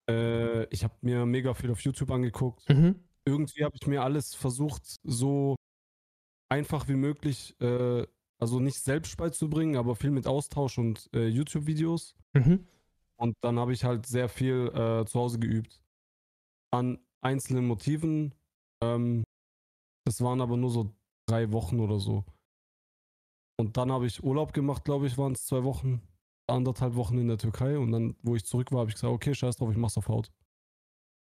Äh, 0.09 0.65
ich 0.65 0.83
habe 0.83 0.93
mir 1.01 1.25
mega 1.25 1.53
viel 1.53 1.71
auf 1.71 1.81
YouTube 1.81 2.11
angeguckt. 2.11 2.67
Mhm. 2.69 2.95
Irgendwie 3.25 3.63
habe 3.63 3.75
ich 3.79 3.87
mir 3.87 4.03
alles 4.03 4.35
versucht, 4.35 4.99
so 5.03 5.55
einfach 6.49 6.87
wie 6.87 6.95
möglich, 6.95 7.55
äh, 7.59 8.05
also 8.39 8.59
nicht 8.59 8.79
selbst 8.79 9.17
beizubringen, 9.17 9.77
aber 9.77 9.95
viel 9.95 10.11
mit 10.11 10.27
Austausch 10.27 10.77
und 10.77 11.09
äh, 11.13 11.27
YouTube-Videos. 11.27 12.15
Mhm. 12.33 12.67
Und 13.17 13.37
dann 13.41 13.59
habe 13.59 13.73
ich 13.73 13.83
halt 13.83 14.05
sehr 14.05 14.27
viel 14.27 14.67
äh, 14.73 15.05
zu 15.05 15.19
Hause 15.19 15.39
geübt. 15.39 15.81
An 16.71 16.99
einzelnen 17.21 17.65
Motiven. 17.65 18.33
Ähm, 18.81 19.23
das 20.05 20.21
waren 20.21 20.41
aber 20.41 20.57
nur 20.57 20.69
so 20.69 20.93
drei 21.27 21.51
Wochen 21.51 21.79
oder 21.79 21.99
so. 21.99 22.25
Und 23.57 23.77
dann 23.77 23.91
habe 23.91 24.05
ich 24.05 24.23
Urlaub 24.23 24.53
gemacht, 24.53 24.83
glaube 24.83 25.07
ich, 25.07 25.17
waren 25.17 25.31
es 25.31 25.45
zwei 25.45 25.63
Wochen, 25.63 26.01
anderthalb 26.47 26.95
Wochen 26.95 27.17
in 27.17 27.29
der 27.29 27.37
Türkei. 27.37 27.77
Und 27.79 27.91
dann, 27.91 28.15
wo 28.21 28.35
ich 28.35 28.45
zurück 28.45 28.71
war, 28.71 28.79
habe 28.81 28.89
ich 28.89 28.95
gesagt, 28.95 29.13
okay, 29.13 29.33
scheiß 29.33 29.57
drauf, 29.57 29.71
ich 29.71 29.77
mach's 29.77 29.97
auf 29.97 30.09
Haut. 30.09 30.31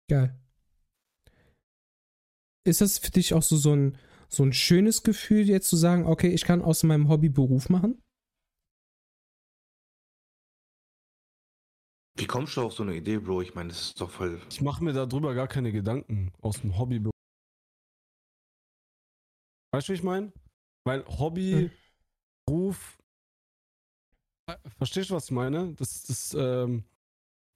Geil. 0.10 0.40
Ist 2.66 2.80
das 2.80 2.98
für 2.98 3.12
dich 3.12 3.34
auch 3.34 3.44
so, 3.44 3.58
so, 3.58 3.74
ein, 3.74 3.98
so 4.36 4.44
ein 4.44 4.54
schönes 4.54 5.04
Gefühl, 5.04 5.48
jetzt 5.48 5.70
zu 5.70 5.76
sagen, 5.76 6.06
okay, 6.06 6.30
ich 6.30 6.44
kann 6.44 6.62
aus 6.62 6.84
meinem 6.84 7.10
Hobby 7.10 7.30
Beruf 7.30 7.70
machen? 7.70 8.02
Wie 12.16 12.28
kommst 12.28 12.58
du 12.58 12.62
auf 12.62 12.74
so 12.74 12.84
eine 12.84 12.96
Idee, 12.96 13.18
Bro? 13.18 13.42
Ich 13.42 13.56
meine, 13.56 13.70
das 13.70 13.82
ist 13.88 14.02
doch 14.02 14.10
voll. 14.10 14.40
Ich 14.50 14.62
mache 14.62 14.84
mir 14.84 14.94
darüber 14.94 15.34
gar 15.34 15.48
keine 15.48 15.72
Gedanken 15.72 16.32
aus 16.42 16.62
dem 16.62 16.78
Hobby. 16.78 17.04
Weißt 19.74 19.90
du, 19.90 19.94
wie 19.94 19.98
ich 19.98 20.04
meine? 20.04 20.32
Weil 20.86 21.04
Hobby, 21.08 21.52
Hm. 21.52 21.72
Beruf. 22.46 22.98
Verstehst 24.78 25.10
du, 25.10 25.16
was 25.16 25.26
ich 25.26 25.32
meine? 25.32 25.74
Das 25.74 26.08
ist, 26.10 26.36
ähm, 26.36 26.84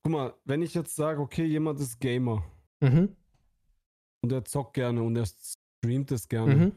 guck 0.04 0.12
mal, 0.14 0.34
wenn 0.46 0.62
ich 0.62 0.74
jetzt 0.74 0.96
sage, 0.96 1.20
okay, 1.22 1.46
jemand 1.46 1.80
ist 1.80 2.00
Gamer 2.00 2.50
Mhm. 2.82 3.16
und 4.24 4.32
der 4.32 4.46
zockt 4.46 4.74
gerne 4.74 5.04
und 5.04 5.14
der 5.16 5.28
streamt 5.88 6.12
es 6.12 6.28
gerne 6.28 6.56
Mhm. 6.56 6.72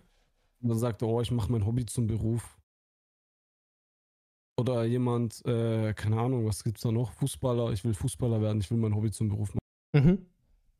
und 0.63 0.69
dann 0.69 0.79
sagt 0.79 1.03
er, 1.03 1.09
oh, 1.09 1.21
ich 1.21 1.31
mache 1.33 1.51
mein 1.51 1.67
Hobby 1.67 1.85
zum 1.85 2.07
Beruf. 2.07 2.59
Oder 4.59 4.85
jemand, 4.85 5.45
äh, 5.47 5.95
keine 5.95 6.21
Ahnung, 6.21 6.47
was 6.47 6.63
gibt's 6.63 6.83
da 6.83 6.93
noch? 6.93 7.13
Fußballer, 7.13 7.73
ich 7.73 7.83
will 7.85 7.95
Fußballer 7.95 8.41
werden, 8.41 8.61
ich 8.61 8.71
will 8.71 8.79
mein 8.79 8.95
Hobby 8.95 9.11
zum 9.11 9.29
Beruf 9.29 9.55
machen. 9.55 10.07
Mhm. 10.07 10.27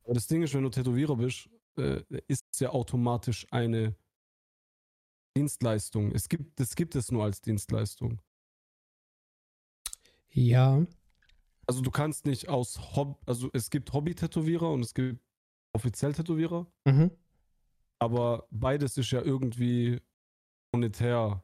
Aber 0.03 0.13
das 0.13 0.27
Ding 0.27 0.43
ist, 0.43 0.53
wenn 0.53 0.63
du 0.63 0.69
Tätowierer 0.69 1.15
bist, 1.15 1.49
äh, 1.77 2.03
ist 2.27 2.45
es 2.51 2.59
ja 2.59 2.69
automatisch 2.69 3.47
eine 3.51 3.95
Dienstleistung. 5.35 6.11
Es 6.11 6.29
gibt, 6.29 6.59
das 6.59 6.75
gibt 6.75 6.95
es 6.95 7.11
nur 7.11 7.23
als 7.23 7.41
Dienstleistung. 7.41 8.21
Ja. 10.29 10.85
Also 11.67 11.81
du 11.81 11.91
kannst 11.91 12.25
nicht 12.25 12.49
aus 12.49 12.95
Hobby, 12.95 13.15
also 13.25 13.49
es 13.53 13.69
gibt 13.69 13.91
Hobby-Tätowierer 13.93 14.71
und 14.71 14.81
es 14.81 14.93
gibt 14.93 15.19
offiziell 15.73 16.13
Tätowierer, 16.13 16.67
Mhm. 16.85 17.11
Aber 18.01 18.47
beides 18.49 18.97
ist 18.97 19.11
ja 19.11 19.21
irgendwie 19.21 20.01
monetär 20.73 21.43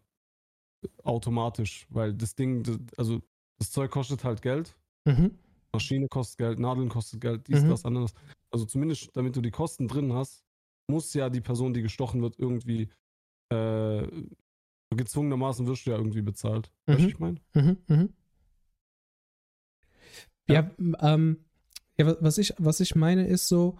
automatisch, 1.04 1.86
weil 1.90 2.14
das 2.14 2.34
Ding, 2.36 2.64
das, 2.64 2.80
also 2.98 3.22
das 3.60 3.72
Zeug 3.72 3.92
kostet 3.92 4.24
halt 4.24 4.42
Geld, 4.42 4.76
Mhm. 5.06 5.38
Maschine 5.72 6.08
kostet 6.10 6.38
Geld, 6.40 6.60
Nadeln 6.60 6.90
kostet 6.90 7.22
Geld, 7.22 7.48
dies, 7.48 7.64
Mhm. 7.64 7.70
das, 7.70 7.86
anderes. 7.86 8.14
Also 8.52 8.66
zumindest, 8.66 9.16
damit 9.16 9.36
du 9.36 9.42
die 9.42 9.52
Kosten 9.52 9.88
drin 9.88 10.12
hast, 10.14 10.44
muss 10.90 11.14
ja 11.14 11.30
die 11.30 11.42
Person, 11.42 11.74
die 11.74 11.82
gestochen 11.84 12.22
wird, 12.22 12.40
irgendwie 12.40 12.90
äh, 13.50 14.08
gezwungenermaßen 14.90 15.68
wirst 15.68 15.86
du 15.86 15.92
ja 15.92 15.98
irgendwie 15.98 16.22
bezahlt. 16.24 16.72
Weißt 16.88 17.00
du, 17.00 17.04
Mhm. 17.04 17.06
was 17.06 17.12
ich 17.14 17.20
meine? 17.20 17.42
Mhm. 17.54 17.78
Mhm. 17.88 18.14
Ja, 20.50 20.72
ähm, 21.02 21.46
ja, 21.98 22.08
wa- 22.08 22.18
was 22.22 22.38
ich, 22.38 22.54
was 22.58 22.80
ich 22.80 22.96
meine 22.96 23.28
ist 23.28 23.48
so, 23.48 23.78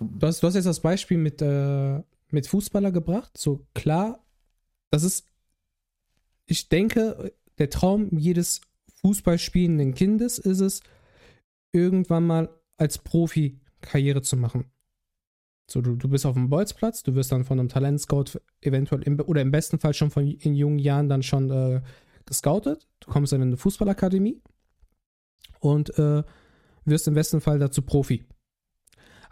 du 0.00 0.26
hast, 0.26 0.42
du 0.42 0.46
hast 0.46 0.54
jetzt 0.54 0.66
das 0.66 0.80
Beispiel 0.80 1.18
mit, 1.18 1.42
äh, 1.42 2.02
mit 2.30 2.46
Fußballer 2.46 2.92
gebracht. 2.92 3.36
So 3.36 3.66
klar, 3.74 4.24
das 4.90 5.02
ist, 5.02 5.26
ich 6.46 6.68
denke, 6.68 7.32
der 7.58 7.70
Traum 7.70 8.16
jedes 8.18 8.60
Fußballspielenden 9.00 9.94
Kindes 9.94 10.38
ist 10.38 10.60
es, 10.60 10.80
irgendwann 11.72 12.26
mal 12.26 12.48
als 12.76 12.98
Profi 12.98 13.60
Karriere 13.80 14.22
zu 14.22 14.36
machen. 14.36 14.70
So, 15.70 15.80
du, 15.80 15.96
du 15.96 16.08
bist 16.08 16.26
auf 16.26 16.34
dem 16.34 16.50
Bolzplatz, 16.50 17.02
du 17.02 17.14
wirst 17.14 17.32
dann 17.32 17.44
von 17.44 17.58
einem 17.58 17.68
Talentscout 17.68 18.38
eventuell 18.60 19.02
im, 19.02 19.18
oder 19.20 19.40
im 19.40 19.50
besten 19.50 19.78
Fall 19.78 19.94
schon 19.94 20.10
von 20.10 20.26
in 20.26 20.54
jungen 20.54 20.78
Jahren 20.78 21.08
dann 21.08 21.22
schon 21.22 21.50
äh, 21.50 21.82
gescoutet. 22.26 22.86
Du 23.00 23.10
kommst 23.10 23.32
dann 23.32 23.40
in 23.40 23.48
eine 23.48 23.56
Fußballakademie 23.56 24.42
und 25.60 25.98
äh, 25.98 26.22
wirst 26.84 27.08
im 27.08 27.14
besten 27.14 27.40
Fall 27.40 27.58
dazu 27.58 27.82
Profi. 27.82 28.24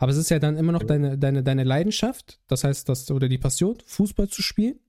Aber 0.02 0.10
es 0.10 0.18
ist 0.18 0.30
ja 0.30 0.40
dann 0.40 0.56
immer 0.56 0.72
noch 0.72 0.82
deine, 0.82 1.16
deine, 1.16 1.44
deine 1.44 1.62
Leidenschaft, 1.62 2.40
das 2.48 2.64
heißt, 2.64 2.88
das, 2.88 3.08
oder 3.12 3.28
die 3.28 3.38
Passion, 3.38 3.78
Fußball 3.86 4.28
zu 4.28 4.42
spielen 4.42 4.80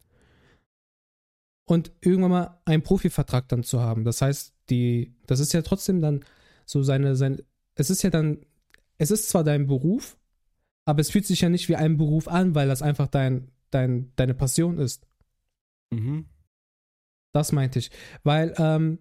und 1.66 1.92
irgendwann 2.02 2.32
mal 2.32 2.62
einen 2.66 2.82
Profivertrag 2.82 3.48
dann 3.48 3.62
zu 3.62 3.80
haben. 3.80 4.06
Das 4.06 4.24
heißt, 4.24 4.56
die, 4.72 5.14
das 5.28 5.40
ist 5.40 5.54
ja 5.54 5.62
trotzdem 5.62 6.02
dann 6.02 6.26
so 6.66 6.82
seine, 6.82 7.16
sein, 7.16 7.44
es 7.76 7.92
ist 7.92 8.02
ja 8.02 8.10
dann, 8.10 8.44
es 8.98 9.12
ist 9.12 9.30
zwar 9.30 9.44
dein 9.44 9.68
Beruf, 9.68 10.18
aber 10.84 11.02
es 11.02 11.12
fühlt 11.12 11.28
sich 11.28 11.42
ja 11.42 11.50
nicht 11.50 11.70
wie 11.70 11.76
ein 11.76 11.98
Beruf 11.98 12.28
an, 12.28 12.56
weil 12.56 12.68
das 12.68 12.82
einfach 12.82 13.08
dein, 13.08 13.52
dein, 13.70 14.12
deine 14.16 14.34
Passion 14.34 14.80
ist. 14.80 15.06
Mhm. 15.92 16.26
Das 17.34 17.52
meinte 17.52 17.78
ich. 17.78 17.92
Weil, 18.24 18.56
ähm, 18.58 18.98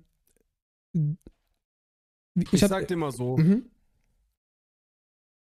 Ich, 2.35 2.53
ich, 2.53 2.63
hab, 2.63 2.69
sag 2.69 2.87
dir 2.87 2.99
mal 2.99 3.13
so, 3.13 3.39
Mhm. 3.39 3.72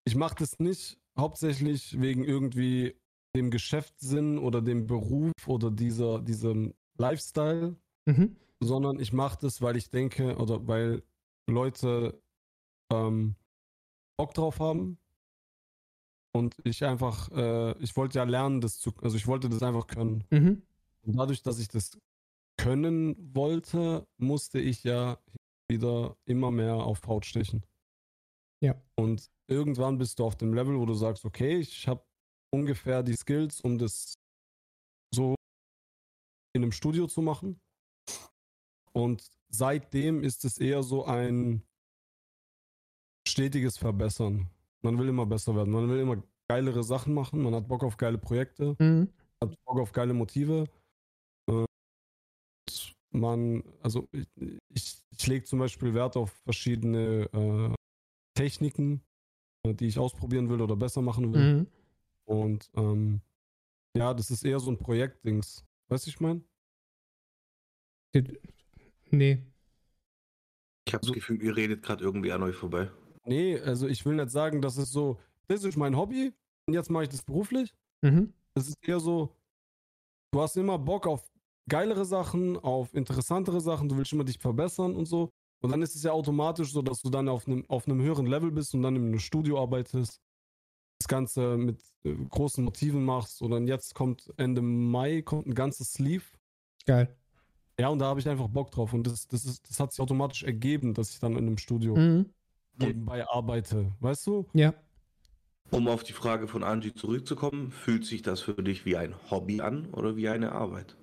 Ich 0.07 0.15
mache 0.15 0.35
das 0.39 0.57
nicht 0.59 0.97
hauptsächlich 1.19 1.99
wegen 1.99 2.23
irgendwie 2.23 2.95
dem 3.35 3.51
Geschäftssinn 3.51 4.37
oder 4.37 4.61
dem 4.61 4.87
Beruf 4.87 5.33
oder 5.45 5.69
dieser, 5.69 6.21
diesem 6.21 6.73
Lifestyle, 6.97 7.75
Mhm. 8.05 8.37
sondern 8.61 8.99
ich 9.01 9.11
mache 9.11 9.37
das, 9.41 9.61
weil 9.61 9.75
ich 9.75 9.89
denke 9.89 10.37
oder 10.37 10.65
weil 10.65 11.03
Leute 11.49 12.21
ähm, 12.89 13.35
Bock 14.17 14.33
drauf 14.33 14.61
haben 14.61 14.97
und 16.33 16.55
ich 16.63 16.85
einfach, 16.85 17.29
äh, 17.31 17.77
ich 17.83 17.97
wollte 17.97 18.19
ja 18.19 18.23
lernen, 18.23 18.61
das 18.61 18.79
zu, 18.79 18.93
also 19.01 19.17
ich 19.17 19.27
wollte 19.27 19.49
das 19.49 19.61
einfach 19.61 19.87
können. 19.87 20.23
Mhm. 20.31 20.61
Und 21.01 21.17
dadurch, 21.17 21.43
dass 21.43 21.59
ich 21.59 21.67
das 21.67 21.99
können 22.55 23.35
wollte, 23.35 24.07
musste 24.17 24.59
ich 24.59 24.85
ja 24.85 25.19
wieder 25.69 26.15
immer 26.25 26.49
mehr 26.49 26.75
auf 26.75 27.05
Haut 27.07 27.25
stechen. 27.25 27.65
Ja. 28.61 28.81
Und 28.95 29.29
irgendwann 29.47 29.97
bist 29.97 30.19
du 30.19 30.25
auf 30.25 30.35
dem 30.35 30.53
Level, 30.53 30.77
wo 30.77 30.85
du 30.85 30.93
sagst, 30.93 31.25
okay, 31.25 31.57
ich 31.57 31.87
habe 31.87 32.03
ungefähr 32.53 33.03
die 33.03 33.15
Skills, 33.15 33.61
um 33.61 33.77
das 33.77 34.15
so 35.13 35.35
in 36.53 36.63
einem 36.63 36.71
Studio 36.71 37.07
zu 37.07 37.21
machen. 37.21 37.59
Und 38.93 39.29
seitdem 39.49 40.23
ist 40.23 40.43
es 40.43 40.57
eher 40.57 40.83
so 40.83 41.05
ein 41.05 41.63
stetiges 43.27 43.77
Verbessern. 43.77 44.49
Man 44.81 44.97
will 44.97 45.09
immer 45.09 45.25
besser 45.25 45.55
werden. 45.55 45.71
Man 45.71 45.89
will 45.89 45.99
immer 45.99 46.23
geilere 46.49 46.83
Sachen 46.83 47.13
machen. 47.13 47.43
Man 47.43 47.53
hat 47.53 47.67
Bock 47.67 47.83
auf 47.83 47.97
geile 47.97 48.17
Projekte. 48.17 48.75
Mhm. 48.79 49.09
hat 49.43 49.55
Bock 49.65 49.79
auf 49.79 49.91
geile 49.91 50.13
Motive. 50.13 50.67
Äh, 51.49 51.65
man, 53.11 53.63
also 53.81 54.07
ich, 54.11 54.27
ich, 54.73 54.97
ich 55.11 55.27
lege 55.27 55.45
zum 55.45 55.59
Beispiel 55.59 55.93
Wert 55.93 56.17
auf 56.17 56.31
verschiedene 56.43 57.29
äh, 57.33 57.75
Techniken, 58.35 59.03
die 59.65 59.87
ich 59.87 59.99
ausprobieren 59.99 60.49
will 60.49 60.61
oder 60.61 60.75
besser 60.75 61.01
machen 61.01 61.33
will. 61.33 61.53
Mhm. 61.53 61.67
Und 62.25 62.69
ähm, 62.75 63.21
ja, 63.95 64.13
das 64.13 64.31
ist 64.31 64.45
eher 64.45 64.59
so 64.59 64.71
ein 64.71 64.77
Projektdings. 64.77 65.65
Weißt 65.89 66.05
du, 66.05 66.09
ich 66.09 66.19
meine? 66.19 66.41
Nee. 69.09 69.43
Ich 70.85 70.93
habe 70.93 71.05
das 71.05 71.13
Gefühl, 71.13 71.41
ihr 71.41 71.55
redet 71.55 71.83
gerade 71.83 72.03
irgendwie 72.03 72.31
an 72.31 72.43
euch 72.43 72.55
vorbei. 72.55 72.89
Nee, 73.25 73.59
also 73.59 73.87
ich 73.87 74.05
will 74.05 74.15
nicht 74.15 74.29
sagen, 74.29 74.61
das 74.61 74.77
ist 74.77 74.91
so, 74.91 75.19
das 75.47 75.63
ist 75.63 75.77
mein 75.77 75.97
Hobby 75.97 76.33
und 76.65 76.73
jetzt 76.73 76.89
mache 76.89 77.03
ich 77.03 77.09
das 77.09 77.23
beruflich. 77.23 77.73
Mhm. 78.01 78.33
Es 78.55 78.69
ist 78.69 78.77
eher 78.81 78.99
so, 78.99 79.35
du 80.31 80.41
hast 80.41 80.55
immer 80.55 80.79
Bock 80.79 81.07
auf 81.07 81.29
geilere 81.69 82.05
Sachen, 82.05 82.57
auf 82.57 82.93
interessantere 82.93 83.59
Sachen, 83.59 83.89
du 83.89 83.97
willst 83.97 84.13
immer 84.13 84.23
dich 84.23 84.39
verbessern 84.39 84.95
und 84.95 85.05
so. 85.05 85.29
Und 85.61 85.71
dann 85.71 85.81
ist 85.81 85.95
es 85.95 86.03
ja 86.03 86.11
automatisch 86.11 86.71
so, 86.71 86.81
dass 86.81 87.01
du 87.01 87.09
dann 87.09 87.27
auf 87.29 87.47
einem, 87.47 87.65
auf 87.67 87.87
einem 87.87 88.01
höheren 88.01 88.25
Level 88.27 88.51
bist 88.51 88.73
und 88.75 88.83
dann 88.83 88.95
in 88.95 89.07
einem 89.07 89.19
Studio 89.19 89.59
arbeitest, 89.61 90.21
das 90.99 91.07
Ganze 91.07 91.57
mit 91.57 91.81
äh, 92.03 92.13
großen 92.13 92.63
Motiven 92.63 93.03
machst. 93.03 93.41
Und 93.41 93.51
dann 93.51 93.67
jetzt 93.67 93.95
kommt 93.95 94.31
Ende 94.37 94.61
Mai 94.61 95.21
kommt 95.21 95.47
ein 95.47 95.53
ganzes 95.55 95.93
Sleeve. 95.93 96.23
Geil. 96.85 97.15
Ja, 97.79 97.89
und 97.89 97.99
da 97.99 98.05
habe 98.07 98.19
ich 98.19 98.27
einfach 98.29 98.47
Bock 98.47 98.71
drauf. 98.71 98.93
Und 98.93 99.05
das, 99.05 99.27
das, 99.27 99.45
ist, 99.45 99.69
das 99.69 99.79
hat 99.79 99.91
sich 99.91 99.99
automatisch 99.99 100.43
ergeben, 100.43 100.93
dass 100.93 101.11
ich 101.11 101.19
dann 101.19 101.33
in 101.33 101.39
einem 101.39 101.57
Studio 101.57 101.95
Mhm. 101.95 102.25
nebenbei 102.79 103.27
arbeite. 103.27 103.93
Weißt 103.99 104.25
du? 104.27 104.47
Ja. 104.53 104.73
Um 105.69 105.87
auf 105.87 106.03
die 106.03 106.13
Frage 106.13 106.47
von 106.47 106.63
Angie 106.63 106.93
zurückzukommen, 106.93 107.71
fühlt 107.71 108.05
sich 108.05 108.21
das 108.21 108.41
für 108.41 108.53
dich 108.53 108.85
wie 108.85 108.95
ein 108.95 109.15
Hobby 109.29 109.59
an 109.61 109.87
oder 109.93 110.15
wie 110.15 110.29
eine 110.29 110.53
Arbeit? 110.53 110.95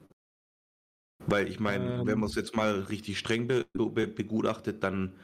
Weil 1.27 1.49
ich 1.49 1.61
meine, 1.61 2.01
Ähm. 2.01 2.07
wenn 2.07 2.21
man 2.21 2.29
es 2.29 2.35
jetzt 2.35 2.57
mal 2.57 2.81
richtig 2.81 3.19
streng 3.19 3.47
be 3.47 3.65
be 3.75 4.07
begutachtet, 4.07 4.83
dann 4.83 5.15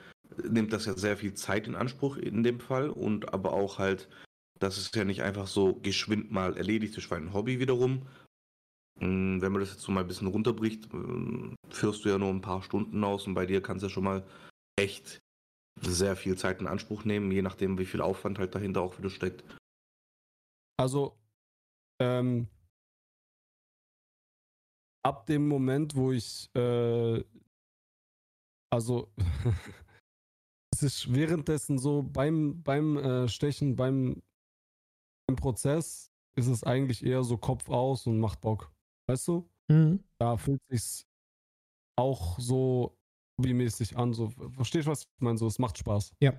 nimmt 0.48 0.72
das 0.72 0.86
ja 0.86 0.96
sehr 0.96 1.16
viel 1.16 1.34
Zeit 1.34 1.66
in 1.66 1.74
Anspruch 1.74 2.16
in 2.16 2.42
dem 2.42 2.60
Fall 2.60 2.88
und 2.88 3.32
aber 3.34 3.52
auch 3.52 3.78
halt, 3.78 4.08
dass 4.58 4.78
es 4.78 4.90
ja 4.94 5.04
nicht 5.04 5.22
einfach 5.22 5.46
so 5.46 5.74
geschwind 5.74 6.30
mal 6.30 6.56
erledigt 6.56 6.96
ist, 6.96 7.10
weil 7.10 7.20
ein 7.20 7.32
Hobby 7.32 7.58
wiederum. 7.58 8.06
Mm, 9.00 9.40
Wenn 9.40 9.52
man 9.52 9.60
das 9.60 9.72
jetzt 9.72 9.82
so 9.82 9.92
mal 9.92 10.02
ein 10.02 10.08
bisschen 10.08 10.28
runterbricht, 10.28 10.92
mm, 10.92 11.54
führst 11.70 12.04
du 12.04 12.08
ja 12.10 12.18
nur 12.18 12.30
ein 12.30 12.42
paar 12.42 12.62
Stunden 12.62 13.02
aus 13.02 13.26
und 13.26 13.34
bei 13.34 13.46
dir 13.46 13.60
kann 13.62 13.78
es 13.78 13.82
ja 13.82 13.88
schon 13.88 14.04
mal 14.04 14.24
echt 14.78 15.20
sehr 15.80 16.16
viel 16.16 16.36
Zeit 16.36 16.60
in 16.60 16.66
Anspruch 16.66 17.04
nehmen, 17.04 17.30
je 17.32 17.42
nachdem, 17.42 17.78
wie 17.78 17.86
viel 17.86 18.00
Aufwand 18.02 18.38
halt 18.38 18.54
dahinter 18.54 18.82
auch 18.82 18.98
wieder 18.98 19.10
steckt. 19.10 19.44
Also, 20.78 21.16
ähm, 22.00 22.48
ab 25.02 25.26
dem 25.26 25.48
Moment, 25.48 25.94
wo 25.94 26.12
ich, 26.12 26.50
äh, 26.54 27.24
also, 28.72 29.12
es 30.72 30.82
ist 30.82 31.12
währenddessen 31.12 31.78
so 31.78 32.02
beim, 32.02 32.62
beim 32.62 32.96
äh, 32.96 33.28
Stechen, 33.28 33.76
beim, 33.76 34.22
beim 35.26 35.36
Prozess, 35.36 36.10
ist 36.36 36.46
es 36.46 36.64
eigentlich 36.64 37.04
eher 37.04 37.24
so 37.24 37.36
Kopf 37.36 37.68
aus 37.68 38.06
und 38.06 38.18
macht 38.20 38.40
Bock. 38.40 38.72
Weißt 39.08 39.28
du? 39.28 39.48
Mhm. 39.68 40.02
Da 40.18 40.36
fühlt 40.36 40.62
sich's 40.68 41.06
auch 41.96 42.38
so 42.38 42.96
hobbymäßig 43.40 43.96
an. 43.96 44.12
So, 44.12 44.28
verstehst 44.52 44.86
du, 44.86 44.90
was 44.90 45.02
ich 45.02 45.08
meine? 45.20 45.38
So, 45.38 45.46
es 45.46 45.58
macht 45.58 45.78
Spaß. 45.78 46.12
Ja. 46.20 46.38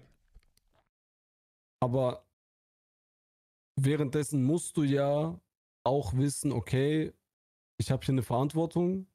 Aber 1.81 2.25
währenddessen 3.75 4.43
musst 4.43 4.77
du 4.77 4.83
ja 4.83 5.39
auch 5.83 6.13
wissen, 6.15 6.51
okay, 6.51 7.13
ich 7.81 7.91
habe 7.91 8.05
hier 8.05 8.13
eine 8.13 8.23
Verantwortung. 8.23 9.07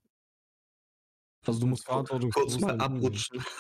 Also 1.47 1.61
du 1.61 1.67
musst 1.69 1.85
Verantwortung 1.85 2.31
Kurz 2.31 2.59
mal 2.59 2.79
abrutschen. 2.81 3.43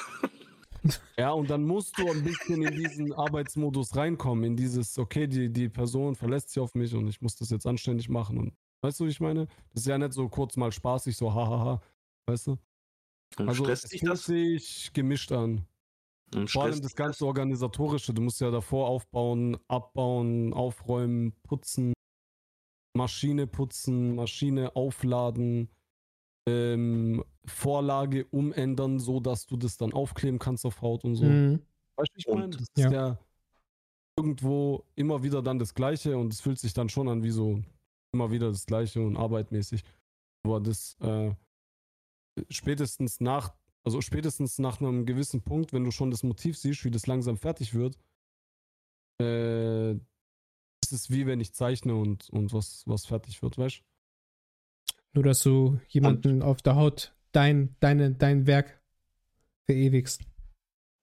Ja, 1.18 1.32
und 1.32 1.50
dann 1.50 1.64
musst 1.64 1.98
du 1.98 2.08
ein 2.08 2.22
bisschen 2.22 2.62
in 2.62 2.72
diesen 2.76 3.12
Arbeitsmodus 3.12 3.96
reinkommen, 3.96 4.44
in 4.44 4.56
dieses, 4.56 4.96
okay, 4.98 5.26
die, 5.26 5.52
die 5.52 5.68
Person 5.68 6.14
verlässt 6.14 6.50
sich 6.50 6.60
auf 6.62 6.76
mich 6.76 6.94
und 6.94 7.08
ich 7.08 7.20
muss 7.20 7.34
das 7.34 7.50
jetzt 7.50 7.66
anständig 7.66 8.08
machen. 8.08 8.38
Und 8.38 8.56
weißt 8.82 9.00
du, 9.00 9.06
wie 9.06 9.10
ich 9.10 9.18
meine? 9.18 9.46
Das 9.72 9.82
ist 9.82 9.86
ja 9.88 9.98
nicht 9.98 10.12
so 10.12 10.28
kurz 10.28 10.56
mal 10.56 10.70
spaßig, 10.70 11.16
so 11.16 11.34
hahaha. 11.34 11.82
Weißt 12.26 12.46
du? 12.46 12.58
Und 13.38 13.48
Also 13.48 13.64
stresst 13.64 13.86
es 13.86 13.90
dich 13.90 14.00
fühlt 14.00 14.12
das? 14.12 14.26
sich 14.26 14.92
gemischt 14.92 15.32
an. 15.32 15.66
Und 16.34 16.50
Vor 16.50 16.64
allem 16.64 16.80
das 16.80 16.94
ganze 16.94 17.26
Organisatorische. 17.26 18.14
Du 18.14 18.22
musst 18.22 18.40
ja 18.40 18.52
davor 18.52 18.88
aufbauen, 18.88 19.56
abbauen, 19.66 20.52
aufräumen, 20.54 21.32
putzen, 21.42 21.94
Maschine 22.96 23.46
putzen, 23.46 24.14
Maschine 24.14 24.74
aufladen, 24.74 25.68
ähm, 26.48 27.24
Vorlage 27.44 28.26
umändern, 28.26 28.98
so 28.98 29.20
dass 29.20 29.46
du 29.46 29.56
das 29.56 29.76
dann 29.76 29.92
aufkleben 29.92 30.38
kannst 30.38 30.64
auf 30.64 30.80
Haut 30.82 31.04
und 31.04 31.16
so. 31.16 31.24
Mhm. 31.24 31.60
Weißt 31.96 32.10
du, 32.10 32.16
wie 32.16 32.20
ich 32.20 32.28
meine? 32.28 32.50
Das 32.50 32.62
ist 32.62 32.78
Ja. 32.78 32.90
ja. 32.92 33.18
irgendwo 34.18 34.84
immer 34.94 35.22
wieder 35.22 35.42
dann 35.42 35.58
das 35.58 35.74
Gleiche 35.74 36.16
und 36.16 36.32
es 36.32 36.40
fühlt 36.40 36.58
sich 36.58 36.72
dann 36.72 36.88
schon 36.88 37.08
an 37.08 37.22
wie 37.22 37.30
so 37.30 37.62
immer 38.12 38.30
wieder 38.30 38.48
das 38.48 38.64
Gleiche 38.64 39.02
und 39.02 39.16
arbeitmäßig. 39.16 39.84
Aber 40.44 40.60
das 40.60 40.96
äh, 41.00 41.34
spätestens 42.48 43.20
nach, 43.20 43.54
also 43.84 44.00
spätestens 44.00 44.58
nach 44.58 44.80
einem 44.80 45.04
gewissen 45.04 45.42
Punkt, 45.42 45.72
wenn 45.72 45.84
du 45.84 45.90
schon 45.90 46.10
das 46.10 46.22
Motiv 46.22 46.56
siehst, 46.56 46.84
wie 46.84 46.90
das 46.90 47.06
langsam 47.06 47.36
fertig 47.36 47.74
wird, 47.74 47.98
äh, 49.20 49.96
ist 50.92 51.00
es 51.00 51.10
wie 51.10 51.26
wenn 51.26 51.40
ich 51.40 51.52
zeichne 51.52 51.94
und, 51.94 52.30
und 52.30 52.52
was, 52.52 52.82
was 52.86 53.06
fertig 53.06 53.42
wird, 53.42 53.58
weißt 53.58 53.78
du? 53.78 53.82
Nur, 55.14 55.24
dass 55.24 55.42
du 55.42 55.80
jemanden 55.88 56.42
auf 56.42 56.62
der 56.62 56.76
Haut 56.76 57.14
dein, 57.32 57.74
deine, 57.80 58.12
dein 58.12 58.46
Werk 58.46 58.82
verewigst. 59.64 60.22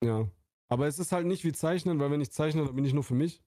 Ja. 0.04 0.30
Aber 0.70 0.88
es 0.88 1.00
ist 1.00 1.12
halt 1.12 1.28
nicht 1.28 1.44
wie 1.44 1.52
Zeichnen, 1.52 2.00
weil 2.00 2.12
wenn 2.12 2.22
ich 2.22 2.32
zeichne, 2.32 2.66
dann 2.66 2.76
bin 2.76 2.86
ich 2.86 2.94
nur 2.94 3.04
für 3.04 3.16
mich. 3.16 3.44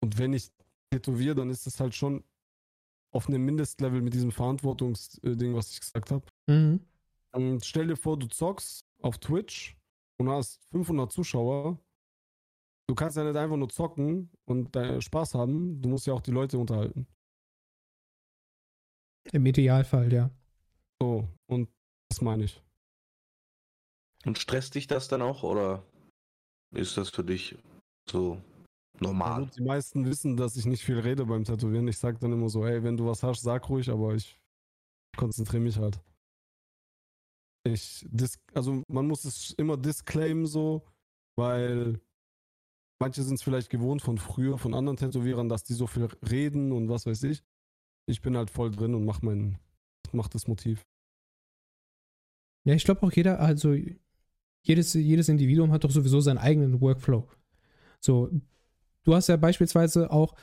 Und 0.00 0.18
wenn 0.18 0.32
ich 0.32 0.50
tätowiere, 0.90 1.34
dann 1.34 1.50
ist 1.50 1.66
es 1.66 1.80
halt 1.80 1.94
schon 1.94 2.24
auf 3.10 3.28
einem 3.28 3.44
Mindestlevel 3.44 4.02
mit 4.02 4.14
diesem 4.14 4.32
Verantwortungsding, 4.32 5.54
was 5.54 5.70
ich 5.70 5.80
gesagt 5.80 6.10
habe. 6.10 6.24
Mhm. 6.46 6.80
Und 7.32 7.64
stell 7.64 7.86
dir 7.86 7.96
vor, 7.96 8.18
du 8.18 8.26
zockst 8.26 8.84
auf 9.02 9.18
Twitch 9.18 9.76
und 10.18 10.28
hast 10.28 10.64
500 10.70 11.10
Zuschauer. 11.10 11.78
Du 12.86 12.94
kannst 12.94 13.16
ja 13.16 13.24
nicht 13.24 13.36
einfach 13.36 13.56
nur 13.56 13.68
zocken 13.68 14.30
und 14.44 14.74
deinen 14.76 15.00
Spaß 15.00 15.34
haben. 15.34 15.80
Du 15.80 15.88
musst 15.88 16.06
ja 16.06 16.12
auch 16.12 16.20
die 16.20 16.30
Leute 16.30 16.58
unterhalten. 16.58 17.06
Im 19.32 19.46
Idealfall, 19.46 20.12
ja. 20.12 20.30
So, 21.00 21.26
und 21.46 21.70
das 22.10 22.20
meine 22.20 22.44
ich. 22.44 22.62
Und 24.26 24.38
stresst 24.38 24.74
dich 24.74 24.86
das 24.86 25.08
dann 25.08 25.22
auch 25.22 25.42
oder 25.42 25.82
ist 26.72 26.96
das 26.96 27.10
für 27.10 27.24
dich 27.24 27.56
so 28.08 28.40
normal? 29.00 29.44
gut, 29.44 29.56
die 29.56 29.62
meisten 29.62 30.04
wissen, 30.04 30.36
dass 30.36 30.56
ich 30.56 30.66
nicht 30.66 30.84
viel 30.84 30.98
rede 30.98 31.24
beim 31.26 31.44
Tätowieren. 31.44 31.88
Ich 31.88 31.98
sag 31.98 32.20
dann 32.20 32.32
immer 32.32 32.48
so, 32.48 32.66
ey, 32.66 32.82
wenn 32.82 32.96
du 32.96 33.06
was 33.06 33.22
hast, 33.22 33.42
sag 33.42 33.68
ruhig, 33.68 33.90
aber 33.90 34.14
ich 34.14 34.38
konzentriere 35.16 35.62
mich 35.62 35.78
halt. 35.78 36.00
Ich, 37.66 38.06
dis 38.10 38.38
also 38.52 38.82
man 38.88 39.06
muss 39.06 39.24
es 39.24 39.52
immer 39.52 39.78
disclaimen 39.78 40.46
so, 40.46 40.86
weil 41.36 42.00
manche 42.98 43.22
sind 43.22 43.34
es 43.34 43.42
vielleicht 43.42 43.70
gewohnt 43.70 44.02
von 44.02 44.18
früher, 44.18 44.58
von 44.58 44.74
anderen 44.74 44.96
Tätowierern, 44.96 45.48
dass 45.48 45.64
die 45.64 45.74
so 45.74 45.86
viel 45.86 46.08
reden 46.28 46.72
und 46.72 46.88
was 46.88 47.06
weiß 47.06 47.22
ich. 47.24 47.42
Ich 48.06 48.22
bin 48.22 48.36
halt 48.36 48.50
voll 48.50 48.70
drin 48.70 48.94
und 48.94 49.04
mach 49.04 49.22
mein, 49.22 49.58
mach 50.12 50.28
das 50.28 50.46
Motiv. 50.46 50.84
Ja, 52.64 52.74
ich 52.74 52.84
glaube 52.84 53.02
auch 53.02 53.12
jeder, 53.12 53.40
also 53.40 53.74
jedes, 54.62 54.94
jedes 54.94 55.28
Individuum 55.28 55.72
hat 55.72 55.84
doch 55.84 55.90
sowieso 55.90 56.20
seinen 56.20 56.38
eigenen 56.38 56.80
Workflow. 56.80 57.28
So, 58.00 58.30
du 59.04 59.14
hast 59.14 59.28
ja 59.28 59.36
beispielsweise 59.36 60.10
auch, 60.10 60.34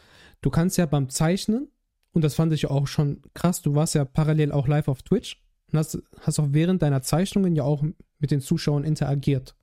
du 0.41 0.49
kannst 0.49 0.78
ja 0.78 0.86
beim 0.86 1.10
Zeichnen, 1.10 1.68
und 2.14 2.24
das 2.24 2.36
fand 2.36 2.54
ich 2.54 2.68
auch 2.68 2.88
schon 2.88 3.22
krass, 3.34 3.62
du 3.62 3.74
warst 3.74 3.95
ja 3.95 4.06
parallel 4.06 4.52
auch 4.52 4.68
live 4.68 4.88
auf 4.88 5.02
Twitch 5.02 5.41
und 5.72 5.80
hast, 5.80 6.02
hast 6.20 6.39
auch 6.39 6.49
während 6.52 6.82
deiner 6.82 7.02
Zeichnungen 7.02 7.56
ja 7.56 7.64
auch 7.64 7.84
mit 8.20 8.32
den 8.32 8.41
Zuschauern 8.41 8.84
interagiert. 8.84 9.56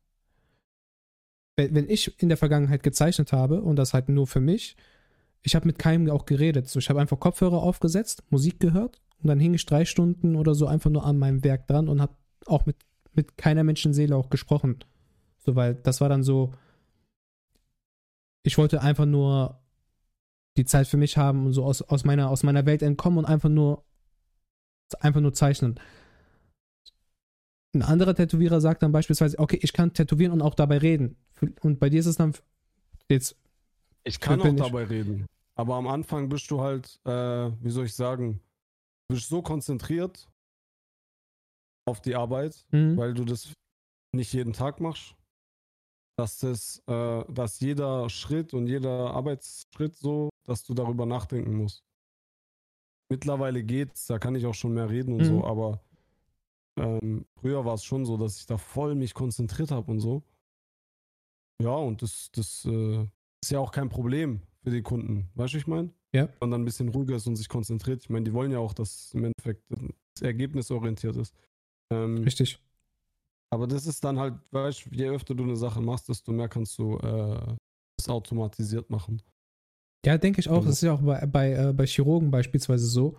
Wenn, 1.58 1.90
ich 1.90 2.22
in 2.22 2.28
der 2.28 2.38
Vergangenheit 2.38 2.84
gezeichnet 2.84 3.32
habe, 3.32 3.60
und 3.62 3.76
das 3.76 3.92
halt 3.92 4.08
nur 4.08 4.28
für 4.28 4.40
mich, 4.40 4.76
ich 5.42 5.56
habe 5.56 5.66
mit 5.66 5.78
keinem 5.78 6.08
auch 6.10 6.24
geredet. 6.24 6.68
So, 6.68 6.78
ich 6.78 6.88
habe 6.88 7.00
einfach 7.00 7.18
Kopfhörer 7.18 7.60
aufgesetzt, 7.62 8.22
Musik 8.30 8.60
gehört 8.60 9.00
und 9.20 9.28
dann 9.28 9.40
hing 9.40 9.54
ich 9.54 9.66
drei 9.66 9.84
Stunden 9.84 10.36
oder 10.36 10.54
so 10.54 10.66
einfach 10.66 10.90
nur 10.90 11.04
an 11.04 11.18
meinem 11.18 11.42
Werk 11.42 11.66
dran 11.66 11.88
und 11.88 12.00
habe 12.00 12.14
auch 12.46 12.64
mit, 12.64 12.76
mit 13.12 13.36
keiner 13.36 13.64
Menschenseele 13.64 14.14
auch 14.16 14.30
gesprochen. 14.30 14.78
So, 15.38 15.56
weil 15.56 15.74
das 15.74 16.00
war 16.00 16.08
dann 16.08 16.22
so, 16.22 16.52
ich 18.44 18.56
wollte 18.56 18.80
einfach 18.80 19.06
nur 19.06 19.60
die 20.56 20.64
Zeit 20.64 20.86
für 20.86 20.96
mich 20.96 21.16
haben 21.16 21.46
und 21.46 21.52
so 21.52 21.64
aus, 21.64 21.82
aus, 21.82 22.04
meiner, 22.04 22.30
aus 22.30 22.42
meiner 22.42 22.66
Welt 22.66 22.82
entkommen 22.82 23.18
und 23.18 23.24
einfach 23.24 23.48
nur, 23.48 23.84
einfach 25.00 25.20
nur 25.20 25.34
zeichnen. 25.34 25.80
Ein 27.78 27.82
anderer 27.82 28.14
Tätowierer 28.14 28.60
sagt 28.60 28.82
dann 28.82 28.90
beispielsweise, 28.90 29.38
okay, 29.38 29.58
ich 29.62 29.72
kann 29.72 29.92
tätowieren 29.92 30.32
und 30.32 30.42
auch 30.42 30.54
dabei 30.54 30.78
reden. 30.78 31.16
Und 31.60 31.78
bei 31.78 31.88
dir 31.88 32.00
ist 32.00 32.06
es 32.06 32.16
dann 32.16 32.34
jetzt, 33.08 33.36
Ich 34.02 34.18
kann 34.18 34.40
auch 34.40 34.56
dabei 34.56 34.84
reden. 34.84 35.26
Aber 35.54 35.76
am 35.76 35.86
Anfang 35.86 36.28
bist 36.28 36.50
du 36.50 36.60
halt, 36.60 36.98
äh, 37.04 37.10
wie 37.10 37.70
soll 37.70 37.84
ich 37.86 37.94
sagen, 37.94 38.40
du 39.08 39.14
bist 39.14 39.28
so 39.28 39.42
konzentriert 39.42 40.28
auf 41.86 42.00
die 42.00 42.16
Arbeit, 42.16 42.66
Mhm. 42.72 42.96
weil 42.96 43.14
du 43.14 43.24
das 43.24 43.52
nicht 44.12 44.32
jeden 44.32 44.52
Tag 44.52 44.80
machst, 44.80 45.14
dass 46.16 46.38
das, 46.38 46.82
äh, 46.88 47.24
dass 47.32 47.60
jeder 47.60 48.10
Schritt 48.10 48.54
und 48.54 48.66
jeder 48.66 49.10
Arbeitsschritt 49.12 49.94
so, 49.94 50.30
dass 50.46 50.64
du 50.64 50.74
darüber 50.74 51.06
nachdenken 51.06 51.54
musst. 51.54 51.84
Mittlerweile 53.08 53.62
geht's, 53.62 54.06
da 54.06 54.18
kann 54.18 54.34
ich 54.34 54.46
auch 54.46 54.54
schon 54.54 54.74
mehr 54.74 54.90
reden 54.90 55.12
und 55.14 55.20
Mhm. 55.20 55.24
so, 55.24 55.44
aber 55.44 55.80
ähm, 56.78 57.26
früher 57.40 57.64
war 57.64 57.74
es 57.74 57.84
schon 57.84 58.04
so, 58.06 58.16
dass 58.16 58.38
ich 58.38 58.46
da 58.46 58.56
voll 58.58 58.94
mich 58.94 59.14
konzentriert 59.14 59.70
habe 59.70 59.90
und 59.90 60.00
so. 60.00 60.22
Ja, 61.62 61.74
und 61.74 62.02
das, 62.02 62.30
das 62.32 62.64
äh, 62.66 63.02
ist 63.42 63.50
ja 63.50 63.58
auch 63.58 63.72
kein 63.72 63.88
Problem 63.88 64.40
für 64.62 64.70
die 64.70 64.82
Kunden. 64.82 65.28
Weißt 65.34 65.54
du, 65.54 65.58
ich 65.58 65.66
meine? 65.66 65.90
Ja. 66.14 66.22
Wenn 66.28 66.36
man 66.40 66.50
dann 66.52 66.62
ein 66.62 66.64
bisschen 66.64 66.88
ruhiger 66.88 67.16
ist 67.16 67.26
und 67.26 67.36
sich 67.36 67.48
konzentriert. 67.48 68.02
Ich 68.02 68.10
meine, 68.10 68.24
die 68.24 68.32
wollen 68.32 68.50
ja 68.52 68.58
auch, 68.58 68.72
dass 68.72 69.12
im 69.12 69.24
Endeffekt 69.24 69.64
das 69.70 70.22
Ergebnis 70.22 70.70
orientiert 70.70 71.16
ist. 71.16 71.34
Ähm, 71.92 72.18
Richtig. 72.18 72.60
aber 73.50 73.66
das 73.66 73.86
ist 73.86 74.04
dann 74.04 74.18
halt, 74.18 74.34
weißt 74.52 74.86
du, 74.86 74.90
je 74.94 75.08
öfter 75.08 75.34
du 75.34 75.44
eine 75.44 75.56
Sache 75.56 75.80
machst, 75.80 76.08
desto 76.08 76.32
mehr 76.32 76.48
kannst 76.48 76.78
du 76.78 76.96
äh, 76.98 77.56
das 77.98 78.08
automatisiert 78.08 78.88
machen. 78.90 79.20
Ja, 80.06 80.16
denke 80.16 80.40
ich 80.40 80.48
auch. 80.48 80.56
Also- 80.58 80.68
Das 80.68 80.76
ist 80.76 80.82
ja 80.82 80.92
auch 80.92 81.02
bei, 81.02 81.26
bei, 81.26 81.52
äh, 81.52 81.72
bei 81.72 81.86
Chirurgen 81.86 82.30
beispielsweise 82.30 82.86
so. 82.86 83.18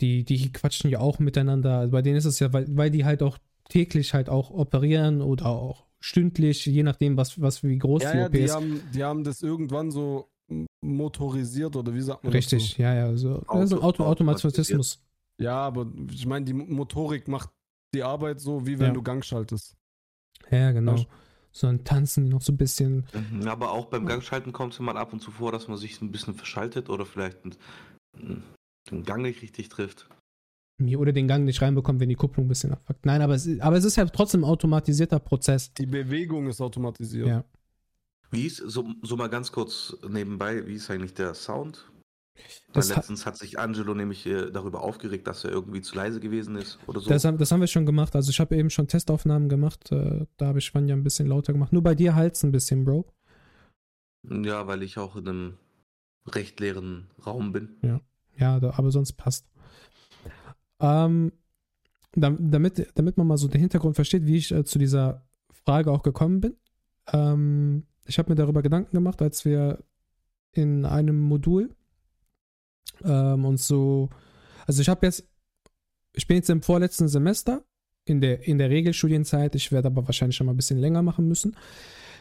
Die, 0.00 0.24
die 0.24 0.52
quatschen 0.52 0.90
ja 0.90 0.98
auch 1.00 1.18
miteinander. 1.18 1.78
Also 1.78 1.92
Bei 1.92 2.02
denen 2.02 2.16
ist 2.16 2.24
es 2.24 2.40
ja, 2.40 2.52
weil, 2.52 2.66
weil 2.76 2.90
die 2.90 3.04
halt 3.04 3.22
auch 3.22 3.38
täglich 3.68 4.12
halt 4.14 4.28
auch 4.28 4.50
operieren 4.50 5.22
oder 5.22 5.46
auch 5.46 5.86
stündlich, 6.00 6.66
je 6.66 6.82
nachdem, 6.82 7.16
was, 7.16 7.40
was 7.40 7.62
wie 7.62 7.78
groß 7.78 8.02
Ja, 8.02 8.12
die 8.12 8.18
ja, 8.18 8.24
OP 8.26 8.32
die 8.32 8.38
ist. 8.40 8.52
haben, 8.54 8.90
die 8.90 9.04
haben 9.04 9.24
das 9.24 9.42
irgendwann 9.42 9.90
so 9.90 10.28
motorisiert 10.84 11.74
oder 11.76 11.94
wie 11.94 12.02
sagt 12.02 12.24
man 12.24 12.32
Richtig, 12.32 12.70
dazu? 12.72 12.82
ja, 12.82 12.94
ja. 12.94 13.16
So. 13.16 13.38
das 13.48 13.64
ist 13.64 13.72
ein 13.72 13.78
Auto- 13.78 14.04
Auto 14.04 14.24
Automatismus. 14.24 15.02
Ja, 15.40 15.56
aber 15.56 15.90
ich 16.10 16.26
meine, 16.26 16.44
die 16.44 16.52
Motorik 16.52 17.26
macht 17.26 17.50
die 17.94 18.02
Arbeit 18.02 18.40
so, 18.40 18.66
wie 18.66 18.78
wenn 18.78 18.88
Ja. 18.88 18.92
du 18.92 19.02
Gang 19.02 19.24
schaltest. 19.24 19.76
Ja, 20.50 20.72
genau. 20.72 20.92
Weißt 20.92 21.06
So 21.52 21.68
ein 21.68 21.84
Tanzen 21.84 22.28
noch 22.28 22.42
so 22.42 22.52
ein 22.52 22.56
bisschen. 22.56 23.06
Mhm, 23.14 23.48
Aber 23.48 23.70
auch 23.72 23.86
beim 23.86 24.06
Gangschalten 24.06 24.52
kommt 24.52 24.74
es 24.74 24.78
immer 24.80 24.94
ab 24.96 25.12
und 25.12 25.20
zu 25.20 25.30
vor, 25.30 25.52
dass 25.52 25.68
man 25.68 25.78
sich 25.78 25.96
so 25.96 26.04
ein 26.04 26.10
bisschen 26.12 26.34
verschaltet 26.34 26.90
oder 26.90 27.06
vielleicht 27.06 27.38
einen, 27.44 28.42
den 28.90 29.04
Gang 29.04 29.22
nicht 29.22 29.42
richtig 29.42 29.68
trifft. 29.68 30.08
Oder 30.96 31.12
den 31.12 31.28
Gang 31.28 31.44
nicht 31.44 31.62
reinbekommt, 31.62 32.00
wenn 32.00 32.08
die 32.08 32.16
Kupplung 32.16 32.46
ein 32.46 32.48
bisschen 32.48 32.72
abfuckt. 32.72 33.06
Nein, 33.06 33.22
aber 33.22 33.34
es, 33.34 33.46
ist- 33.46 33.60
aber 33.60 33.76
es 33.76 33.84
ist 33.84 33.96
ja 33.96 34.04
trotzdem 34.06 34.40
ein 34.42 34.50
automatisierter 34.50 35.20
Prozess. 35.20 35.72
Die 35.74 35.86
Bewegung 35.86 36.48
ist 36.48 36.60
automatisiert. 36.60 37.28
Ja. 37.28 37.44
Wie 38.30 38.46
ist, 38.46 38.56
so, 38.56 38.84
so 39.02 39.16
mal 39.16 39.28
ganz 39.28 39.52
kurz 39.52 39.96
nebenbei, 40.08 40.66
wie 40.66 40.74
ist 40.74 40.90
eigentlich 40.90 41.14
der 41.14 41.34
Sound? 41.34 41.88
Weil 42.72 42.82
letztens 42.88 43.24
hat 43.26 43.36
sich 43.38 43.60
Angelo 43.60 43.94
nämlich 43.94 44.26
äh, 44.26 44.50
darüber 44.50 44.82
aufgeregt, 44.82 45.28
dass 45.28 45.44
er 45.44 45.52
irgendwie 45.52 45.80
zu 45.82 45.94
leise 45.94 46.18
gewesen 46.18 46.56
ist 46.56 46.80
oder 46.88 46.98
so. 46.98 47.08
Das, 47.08 47.24
haben- 47.24 47.38
das 47.38 47.52
haben 47.52 47.60
wir 47.60 47.68
schon 47.68 47.86
gemacht. 47.86 48.16
Also 48.16 48.30
ich 48.30 48.40
habe 48.40 48.56
eben 48.56 48.70
schon 48.70 48.88
Testaufnahmen 48.88 49.48
gemacht. 49.48 49.92
Äh, 49.92 50.26
da 50.36 50.46
habe 50.46 50.58
ich 50.58 50.74
Vanja 50.74 50.96
ein 50.96 51.04
bisschen 51.04 51.28
lauter 51.28 51.52
gemacht. 51.52 51.72
Nur 51.72 51.82
bei 51.84 51.94
dir 51.94 52.16
halt's 52.16 52.42
ein 52.42 52.50
bisschen, 52.50 52.84
Bro. 52.84 53.06
ja, 54.28 54.66
weil 54.66 54.82
ich 54.82 54.98
auch 54.98 55.14
in 55.14 55.28
einem 55.28 55.58
recht 56.26 56.58
leeren 56.58 57.06
Raum 57.24 57.52
bin. 57.52 57.76
Ja, 57.82 58.00
da, 58.38 58.74
aber 58.76 58.90
sonst 58.90 59.14
passt. 59.14 59.46
Ähm, 60.80 61.32
dam- 62.14 62.50
damit, 62.50 62.90
damit 62.94 63.16
man 63.16 63.26
mal 63.26 63.36
so 63.38 63.48
den 63.48 63.60
Hintergrund 63.60 63.94
versteht, 63.94 64.26
wie 64.26 64.36
ich 64.36 64.52
äh, 64.52 64.64
zu 64.64 64.78
dieser 64.78 65.24
Frage 65.64 65.90
auch 65.90 66.02
gekommen 66.02 66.40
bin. 66.40 66.56
Ähm, 67.12 67.84
ich 68.06 68.18
habe 68.18 68.30
mir 68.30 68.36
darüber 68.36 68.62
Gedanken 68.62 68.92
gemacht, 68.92 69.22
als 69.22 69.44
wir 69.44 69.82
in 70.52 70.84
einem 70.84 71.20
Modul 71.20 71.74
ähm, 73.02 73.44
uns 73.44 73.66
so, 73.66 74.10
also 74.66 74.82
ich 74.82 74.88
habe 74.88 75.06
jetzt, 75.06 75.24
ich 76.12 76.26
bin 76.26 76.36
jetzt 76.36 76.50
im 76.50 76.62
vorletzten 76.62 77.08
Semester 77.08 77.64
in 78.04 78.20
der, 78.20 78.46
in 78.46 78.58
der 78.58 78.70
Regelstudienzeit, 78.70 79.54
ich 79.54 79.72
werde 79.72 79.88
aber 79.88 80.06
wahrscheinlich 80.06 80.36
schon 80.36 80.46
mal 80.46 80.52
ein 80.52 80.58
bisschen 80.58 80.78
länger 80.78 81.02
machen 81.02 81.26
müssen. 81.26 81.56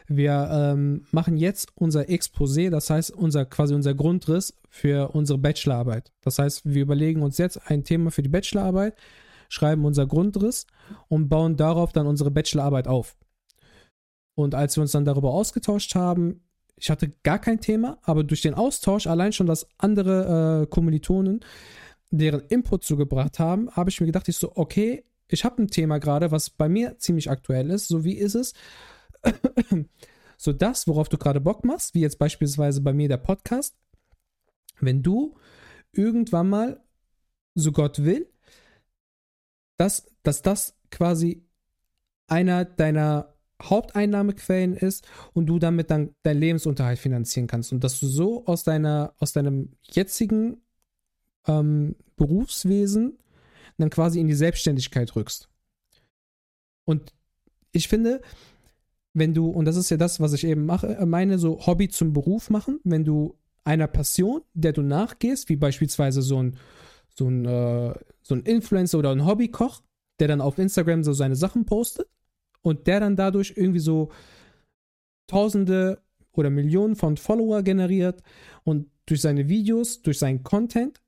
Wir 0.07 0.49
ähm, 0.51 1.05
machen 1.11 1.37
jetzt 1.37 1.69
unser 1.75 2.01
Exposé, 2.01 2.69
das 2.69 2.89
heißt 2.89 3.11
unser 3.11 3.45
quasi 3.45 3.73
unser 3.73 3.93
Grundriss 3.93 4.53
für 4.69 5.09
unsere 5.13 5.39
Bachelorarbeit. 5.39 6.11
Das 6.21 6.39
heißt, 6.39 6.61
wir 6.65 6.81
überlegen 6.81 7.21
uns 7.21 7.37
jetzt 7.37 7.69
ein 7.69 7.83
Thema 7.83 8.11
für 8.11 8.23
die 8.23 8.29
Bachelorarbeit, 8.29 8.95
schreiben 9.49 9.85
unser 9.85 10.05
Grundriss 10.05 10.67
und 11.07 11.29
bauen 11.29 11.55
darauf 11.57 11.93
dann 11.93 12.07
unsere 12.07 12.31
Bachelorarbeit 12.31 12.87
auf. 12.87 13.15
Und 14.35 14.55
als 14.55 14.75
wir 14.75 14.81
uns 14.81 14.91
dann 14.91 15.05
darüber 15.05 15.31
ausgetauscht 15.31 15.95
haben, 15.95 16.41
ich 16.75 16.89
hatte 16.89 17.11
gar 17.23 17.39
kein 17.39 17.61
Thema, 17.61 17.99
aber 18.01 18.23
durch 18.23 18.41
den 18.41 18.55
Austausch, 18.55 19.07
allein 19.07 19.31
schon, 19.31 19.47
dass 19.47 19.67
andere 19.77 20.63
äh, 20.63 20.67
Kommilitonen 20.67 21.41
deren 22.09 22.41
Input 22.41 22.83
zugebracht 22.83 23.39
haben, 23.39 23.71
habe 23.71 23.89
ich 23.89 23.99
mir 23.99 24.07
gedacht, 24.07 24.27
ich 24.27 24.37
so, 24.37 24.51
okay, 24.55 25.03
ich 25.27 25.45
habe 25.45 25.61
ein 25.61 25.67
Thema 25.67 25.99
gerade, 25.99 26.31
was 26.31 26.49
bei 26.49 26.69
mir 26.69 26.97
ziemlich 26.99 27.29
aktuell 27.29 27.71
ist. 27.71 27.87
So 27.87 28.03
wie 28.03 28.13
ist 28.13 28.35
es? 28.35 28.53
so 30.37 30.53
das, 30.53 30.87
worauf 30.87 31.09
du 31.09 31.17
gerade 31.17 31.41
Bock 31.41 31.63
machst, 31.63 31.93
wie 31.95 32.01
jetzt 32.01 32.19
beispielsweise 32.19 32.81
bei 32.81 32.93
mir 32.93 33.07
der 33.07 33.17
Podcast, 33.17 33.75
wenn 34.79 35.03
du 35.03 35.37
irgendwann 35.91 36.49
mal, 36.49 36.83
so 37.55 37.71
Gott 37.71 38.03
will, 38.03 38.27
dass, 39.77 40.07
dass 40.23 40.41
das 40.41 40.75
quasi 40.89 41.45
einer 42.27 42.65
deiner 42.65 43.33
Haupteinnahmequellen 43.61 44.75
ist 44.75 45.07
und 45.33 45.45
du 45.45 45.59
damit 45.59 45.89
dann 45.91 46.15
deinen 46.23 46.39
Lebensunterhalt 46.39 46.99
finanzieren 46.99 47.47
kannst 47.47 47.71
und 47.71 47.83
dass 47.83 47.99
du 47.99 48.07
so 48.07 48.45
aus 48.45 48.63
deiner 48.63 49.13
aus 49.19 49.33
deinem 49.33 49.73
jetzigen 49.83 50.61
ähm, 51.47 51.95
Berufswesen 52.15 53.19
dann 53.77 53.89
quasi 53.89 54.19
in 54.19 54.27
die 54.27 54.33
Selbstständigkeit 54.33 55.15
rückst. 55.15 55.49
Und 56.85 57.13
ich 57.71 57.87
finde, 57.87 58.21
wenn 59.13 59.33
du, 59.33 59.49
und 59.49 59.65
das 59.65 59.75
ist 59.75 59.89
ja 59.89 59.97
das, 59.97 60.19
was 60.19 60.33
ich 60.33 60.43
eben 60.45 60.65
mache, 60.65 60.97
äh, 60.97 61.05
meine, 61.05 61.37
so 61.37 61.65
Hobby 61.65 61.89
zum 61.89 62.13
Beruf 62.13 62.49
machen, 62.49 62.79
wenn 62.83 63.05
du 63.05 63.37
einer 63.63 63.87
Passion, 63.87 64.41
der 64.53 64.73
du 64.73 64.81
nachgehst, 64.81 65.49
wie 65.49 65.55
beispielsweise 65.55 66.21
so 66.21 66.41
ein, 66.41 66.57
so 67.15 67.27
ein, 67.29 67.45
äh, 67.45 67.93
so 68.21 68.35
ein 68.35 68.41
Influencer 68.41 68.97
oder 68.99 69.11
ein 69.11 69.25
Hobbykoch, 69.25 69.81
der 70.19 70.27
dann 70.27 70.41
auf 70.41 70.57
Instagram 70.57 71.03
so 71.03 71.13
seine 71.13 71.35
Sachen 71.35 71.65
postet 71.65 72.07
und 72.61 72.87
der 72.87 72.99
dann 72.99 73.15
dadurch 73.15 73.53
irgendwie 73.55 73.79
so 73.79 74.11
Tausende 75.27 76.01
oder 76.33 76.49
Millionen 76.49 76.95
von 76.95 77.17
Follower 77.17 77.61
generiert 77.63 78.21
und 78.63 78.87
durch 79.05 79.21
seine 79.21 79.47
Videos, 79.47 80.01
durch 80.01 80.19
seinen 80.19 80.43
Content 80.43 81.01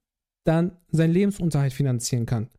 dann 0.43 0.77
seinen 0.91 1.13
Lebensunterhalt 1.13 1.73
finanzieren 1.73 2.25
kann. 2.25 2.49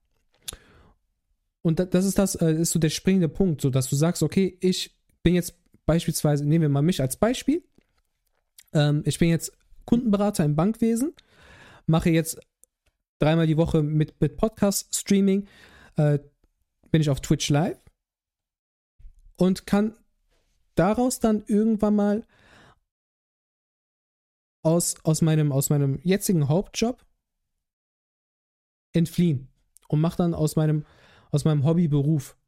Und 1.62 1.78
da- 1.78 1.84
das 1.84 2.04
ist 2.04 2.18
das, 2.18 2.34
äh, 2.34 2.52
ist 2.52 2.72
so 2.72 2.78
der 2.78 2.90
springende 2.90 3.28
Punkt, 3.28 3.60
so 3.60 3.70
dass 3.70 3.88
du 3.88 3.96
sagst, 3.96 4.22
okay, 4.22 4.56
ich 4.60 4.95
bin 5.26 5.34
jetzt 5.34 5.58
beispielsweise, 5.86 6.44
nehmen 6.44 6.62
wir 6.62 6.68
mal 6.68 6.82
mich 6.82 7.00
als 7.00 7.16
Beispiel. 7.16 7.64
Ähm, 8.72 9.02
ich 9.04 9.18
bin 9.18 9.28
jetzt 9.28 9.50
Kundenberater 9.84 10.44
im 10.44 10.54
Bankwesen, 10.54 11.16
mache 11.86 12.10
jetzt 12.10 12.38
dreimal 13.18 13.48
die 13.48 13.56
Woche 13.56 13.82
mit, 13.82 14.20
mit 14.20 14.36
Podcast-Streaming, 14.36 15.48
äh, 15.96 16.20
bin 16.92 17.00
ich 17.00 17.10
auf 17.10 17.20
Twitch 17.20 17.48
live 17.48 17.82
und 19.36 19.66
kann 19.66 19.96
daraus 20.76 21.18
dann 21.18 21.42
irgendwann 21.48 21.96
mal 21.96 22.26
aus, 24.64 24.94
aus, 25.02 25.22
meinem, 25.22 25.50
aus 25.50 25.70
meinem 25.70 25.98
jetzigen 26.04 26.48
Hauptjob 26.48 27.04
entfliehen 28.94 29.48
und 29.88 30.00
mache 30.00 30.18
dann 30.18 30.34
aus 30.34 30.54
meinem, 30.54 30.86
aus 31.32 31.44
meinem 31.44 31.64
Hobby 31.64 31.88
Beruf. 31.88 32.38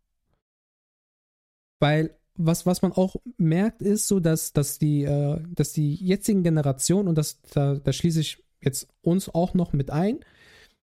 Weil 1.80 2.17
was, 2.38 2.64
was 2.66 2.82
man 2.82 2.92
auch 2.92 3.16
merkt, 3.36 3.82
ist 3.82 4.08
so, 4.08 4.20
dass, 4.20 4.52
dass, 4.52 4.78
die, 4.78 5.02
äh, 5.02 5.42
dass 5.54 5.72
die 5.72 5.94
jetzigen 5.94 6.42
Generationen, 6.42 7.08
und 7.08 7.18
das, 7.18 7.40
da, 7.52 7.74
da 7.74 7.92
schließe 7.92 8.20
ich 8.20 8.42
jetzt 8.60 8.88
uns 9.02 9.28
auch 9.28 9.54
noch 9.54 9.72
mit 9.72 9.90
ein, 9.90 10.20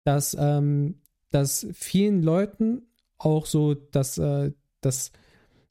dass, 0.03 0.35
ähm, 0.39 1.01
dass 1.31 1.65
vielen 1.73 2.21
Leuten 2.21 2.83
auch 3.17 3.45
so 3.45 3.73
das, 3.73 4.17
äh, 4.17 4.51
das, 4.81 5.11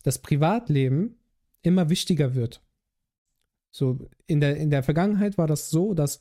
das 0.03 0.19
Privatleben 0.19 1.17
immer 1.63 1.91
wichtiger 1.91 2.35
wird. 2.35 2.63
So, 3.71 3.99
in 4.27 4.41
der, 4.41 4.57
in 4.57 4.71
der 4.71 4.83
Vergangenheit 4.83 5.39
war 5.39 5.47
das 5.47 5.71
so, 5.71 5.93
dass, 5.95 6.19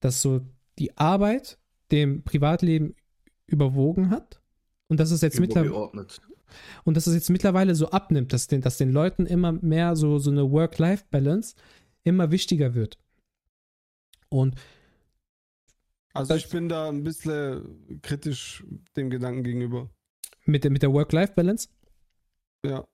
dass 0.00 0.20
so 0.20 0.40
die 0.78 0.96
Arbeit 0.96 1.58
dem 1.92 2.24
Privatleben 2.24 2.96
überwogen 3.46 4.10
hat. 4.10 4.40
Und 4.88 4.98
das 4.98 5.10
ist 5.10 5.22
jetzt 5.22 5.38
mittlerweile. 5.40 6.06
Und 6.84 6.96
dass 6.96 7.06
es 7.06 7.14
jetzt 7.14 7.30
mittlerweile 7.30 7.74
so 7.74 7.90
abnimmt, 7.90 8.32
dass 8.32 8.46
den, 8.46 8.60
dass 8.60 8.78
den 8.78 8.90
Leuten 8.92 9.26
immer 9.26 9.52
mehr 9.52 9.96
so, 9.96 10.18
so 10.18 10.30
eine 10.30 10.50
Work-Life-Balance 10.50 11.54
immer 12.04 12.30
wichtiger 12.30 12.74
wird. 12.74 12.98
Und 14.28 14.58
Also 16.14 16.34
ich 16.34 16.48
bin 16.48 16.68
da 16.68 16.88
ein 16.88 17.02
bisschen 17.04 18.00
kritisch 18.02 18.64
dem 18.96 19.10
Gedanken 19.10 19.44
gegenüber. 19.44 19.90
mit 20.44 20.64
der, 20.64 20.70
mit 20.70 20.82
der 20.82 20.92
Work-Life-Balance, 20.92 21.68
Ja. 22.64 22.84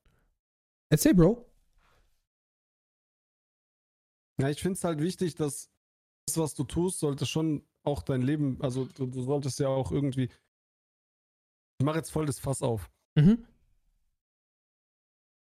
erzähl, 0.90 1.14
Bro. 1.14 1.44
Ja, 4.40 4.48
ich 4.50 4.60
finde 4.60 4.76
es 4.76 4.84
halt 4.84 5.00
wichtig, 5.00 5.34
dass 5.34 5.70
das, 6.26 6.38
was 6.38 6.54
du 6.54 6.64
tust, 6.64 7.00
sollte 7.00 7.26
schon 7.26 7.66
auch 7.82 8.02
dein 8.02 8.22
Leben, 8.22 8.60
also 8.60 8.84
du, 8.84 9.06
du 9.06 9.22
solltest 9.22 9.58
ja 9.58 9.68
auch 9.68 9.90
irgendwie. 9.90 10.28
Ich 11.80 11.84
mache 11.84 11.96
jetzt 11.98 12.10
voll 12.10 12.26
das 12.26 12.38
Fass 12.38 12.62
auf. 12.62 12.90
Mhm. 13.18 13.46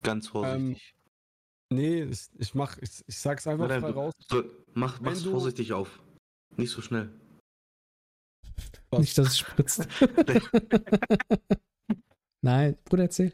Ganz 0.04 0.28
vorsichtig. 0.30 0.96
Nee, 1.72 2.04
ich, 2.04 2.30
ich 2.38 2.56
mach, 2.56 2.78
ich, 2.80 3.04
ich 3.06 3.18
sag's 3.20 3.46
einfach 3.46 3.68
Nein, 3.68 3.82
frei 3.82 3.92
du- 3.92 4.00
raus. 4.00 4.14
So, 4.28 4.44
mach, 4.74 5.00
mach's 5.02 5.22
du- 5.24 5.32
vorsichtig 5.32 5.72
auf. 5.74 6.02
Nicht 6.58 6.72
so 6.72 6.82
schnell. 6.82 7.12
Was? 8.90 9.00
Nicht, 9.02 9.18
dass 9.18 9.28
es 9.28 9.38
spritzt. 9.38 9.88
Nein, 12.42 12.78
Bruder, 12.86 13.04
erzähl. 13.04 13.34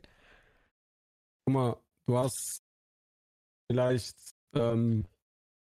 Guck 1.45 1.53
mal, 1.53 1.77
du 2.07 2.17
hast 2.17 2.61
vielleicht, 3.71 4.17
ähm, 4.53 5.05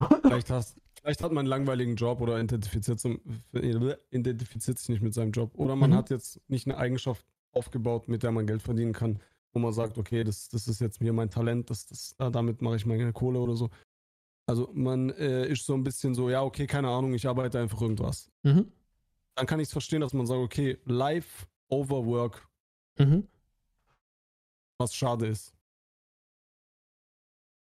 vielleicht 0.21 0.49
hast, 0.49 0.77
vielleicht 1.01 1.21
hat 1.23 1.31
man 1.31 1.39
einen 1.39 1.47
langweiligen 1.49 1.95
Job 1.95 2.21
oder 2.21 2.39
identifiziert, 2.39 2.99
zum, 2.99 3.19
identifiziert 4.11 4.79
sich 4.79 4.89
nicht 4.89 5.01
mit 5.01 5.13
seinem 5.13 5.31
Job. 5.31 5.51
Oder 5.55 5.75
man 5.75 5.89
Mhm. 5.89 5.95
hat 5.95 6.09
jetzt 6.09 6.39
nicht 6.47 6.67
eine 6.67 6.77
Eigenschaft 6.77 7.25
aufgebaut, 7.55 8.07
mit 8.07 8.23
der 8.23 8.31
man 8.31 8.45
Geld 8.45 8.61
verdienen 8.61 8.93
kann, 8.93 9.19
wo 9.53 9.59
man 9.59 9.73
sagt, 9.73 9.97
okay, 9.97 10.23
das, 10.23 10.49
das 10.49 10.67
ist 10.67 10.81
jetzt 10.81 11.01
mir 11.01 11.13
mein 11.13 11.29
Talent, 11.29 11.69
das, 11.69 11.85
das, 11.87 12.15
da- 12.17 12.29
damit 12.29 12.61
mache 12.61 12.75
ich 12.75 12.85
meine 12.85 13.11
Kohle 13.13 13.39
oder 13.39 13.55
so. 13.55 13.69
Also 14.47 14.69
man 14.73 15.09
äh, 15.11 15.47
ist 15.47 15.65
so 15.65 15.73
ein 15.73 15.83
bisschen 15.83 16.13
so, 16.13 16.29
ja, 16.29 16.43
okay, 16.43 16.67
keine 16.67 16.89
Ahnung, 16.89 17.13
ich 17.13 17.27
arbeite 17.27 17.59
einfach 17.59 17.81
irgendwas. 17.81 18.29
Mhm. 18.43 18.71
Dann 19.35 19.47
kann 19.47 19.59
ich 19.59 19.67
es 19.67 19.71
verstehen, 19.71 20.01
dass 20.01 20.13
man 20.13 20.27
sagt, 20.27 20.39
okay, 20.39 20.77
Life 20.85 21.47
over 21.69 22.05
Work, 22.05 22.47
Mhm. 22.99 23.27
was 24.79 24.93
schade 24.93 25.27
ist. 25.27 25.53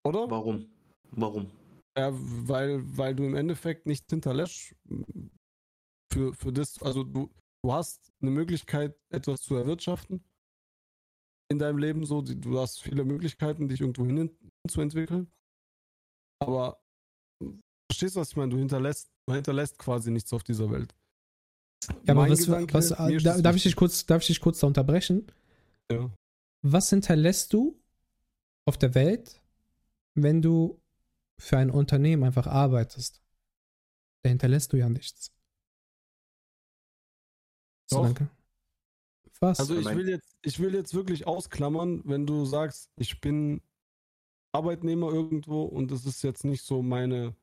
Oder? 0.04 0.30
Warum? 0.30 0.68
Warum? 1.12 1.50
Ja, 1.98 2.10
weil, 2.14 2.82
weil 2.98 3.16
du 3.16 3.24
im 3.24 3.36
Endeffekt 3.36 3.86
nichts 3.86 4.06
hinterlässt 4.10 4.76
für, 6.12 6.34
für 6.34 6.52
das, 6.52 6.82
also 6.82 7.04
du, 7.04 7.30
du 7.66 7.74
hast 7.74 8.14
eine 8.22 8.30
Möglichkeit, 8.30 8.96
etwas 9.10 9.42
zu 9.42 9.56
erwirtschaften 9.56 10.24
in 11.50 11.58
deinem 11.58 11.80
Leben, 11.80 12.06
so, 12.06 12.22
du 12.22 12.60
hast 12.60 12.84
viele 12.84 13.04
Möglichkeiten, 13.04 13.68
dich 13.68 13.82
irgendwo 13.82 14.06
hin 14.06 14.30
zu 14.68 14.82
entwickeln. 14.82 15.32
Aber 16.40 16.80
verstehst 17.92 18.16
du, 18.16 18.20
was 18.20 18.30
ich 18.30 18.36
meine? 18.36 18.52
Du 18.52 18.58
hinterlässt, 18.58 19.10
du 19.28 19.34
hinterlässt 19.34 19.80
quasi 19.80 20.12
nichts 20.12 20.32
auf 20.32 20.44
dieser 20.44 20.70
Welt. 20.70 20.94
Ja, 22.04 22.14
aber 22.14 22.22
Mein 22.22 22.32
was, 22.32 22.46
Gedanke, 22.46 22.74
was 22.74 22.90
da, 22.90 23.42
darf, 23.42 23.56
ich 23.56 23.64
dich 23.64 23.76
kurz, 23.76 24.06
darf 24.06 24.22
ich 24.22 24.28
dich 24.28 24.42
kurz 24.42 24.60
da 24.60 24.68
unterbrechen? 24.68 25.26
Ja. 25.92 26.12
Was 26.62 26.92
hinterlässt 26.92 27.52
du 27.54 27.80
auf 28.66 28.78
der 28.78 28.94
Welt, 28.94 29.42
wenn 30.14 30.44
du 30.44 30.80
für 31.40 31.58
ein 31.58 31.72
Unternehmen 31.72 32.24
einfach 32.24 32.46
arbeitest? 32.46 33.24
Da 34.24 34.30
hinterlässt 34.30 34.72
du 34.74 34.78
ja 34.78 34.88
nichts. 34.88 35.35
So, 37.88 37.98
Doch. 37.98 38.04
danke. 38.06 38.30
Was? 39.42 39.60
Also 39.60 39.76
ich 39.78 39.86
will 39.86 40.08
jetzt, 40.10 40.38
ich 40.44 40.60
will 40.60 40.74
jetzt 40.74 40.94
wirklich 40.94 41.28
ausklammern, 41.28 42.02
wenn 42.06 42.26
du 42.26 42.46
sagst, 42.46 42.90
ich 42.96 43.20
bin 43.22 43.62
Arbeitnehmer 44.54 45.12
irgendwo 45.12 45.64
und 45.64 45.92
das 45.92 46.06
ist 46.06 46.22
jetzt 46.24 46.46
nicht 46.46 46.64
so 46.64 46.82
meine, 46.82 47.36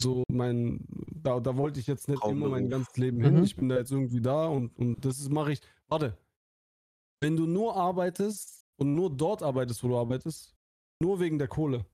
so 0.00 0.22
mein, 0.30 0.86
da, 1.10 1.40
da 1.40 1.56
wollte 1.56 1.80
ich 1.80 1.88
jetzt 1.88 2.08
nicht 2.08 2.22
immer 2.24 2.48
mein 2.48 2.62
Traumberuf. 2.62 2.70
ganzes 2.70 2.96
Leben 2.96 3.20
hin. 3.20 3.34
Mhm. 3.38 3.44
Ich 3.44 3.56
bin 3.56 3.68
da 3.68 3.76
jetzt 3.76 3.90
irgendwie 3.90 4.20
da 4.20 4.46
und, 4.46 4.76
und 4.78 5.04
das 5.04 5.18
ist- 5.18 5.30
mache 5.30 5.52
ich. 5.52 5.60
Warte, 5.88 6.16
wenn 7.20 7.36
du 7.36 7.46
nur 7.46 7.74
arbeitest 7.76 8.64
und 8.76 8.94
nur 8.94 9.10
dort 9.14 9.42
arbeitest, 9.42 9.82
wo 9.82 9.88
du 9.88 9.98
arbeitest, 9.98 10.54
nur 11.00 11.18
wegen 11.18 11.38
der 11.38 11.48
Kohle, 11.48 11.84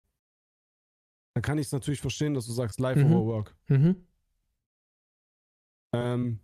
dann 1.34 1.42
kann 1.42 1.57
ich 1.59 1.66
es 1.66 1.72
natürlich 1.72 2.01
verstehen, 2.01 2.34
dass 2.34 2.46
du 2.46 2.53
sagst, 2.53 2.78
Life 2.80 3.03
Mhm. 3.03 3.12
over 3.14 3.26
Work. 3.26 3.57
mhm. 3.68 4.07
Ähm, 5.92 6.40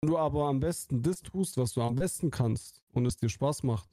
wenn 0.00 0.10
du 0.10 0.18
aber 0.18 0.46
am 0.48 0.60
besten 0.60 1.02
das 1.02 1.22
tust, 1.22 1.56
was 1.56 1.72
du 1.72 1.82
am 1.82 1.96
besten 1.96 2.30
kannst 2.30 2.82
und 2.92 3.06
es 3.06 3.16
dir 3.16 3.28
Spaß 3.28 3.62
macht 3.64 3.88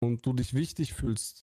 und 0.00 0.24
du 0.24 0.32
dich 0.32 0.54
wichtig 0.54 0.92
fühlst 0.92 1.44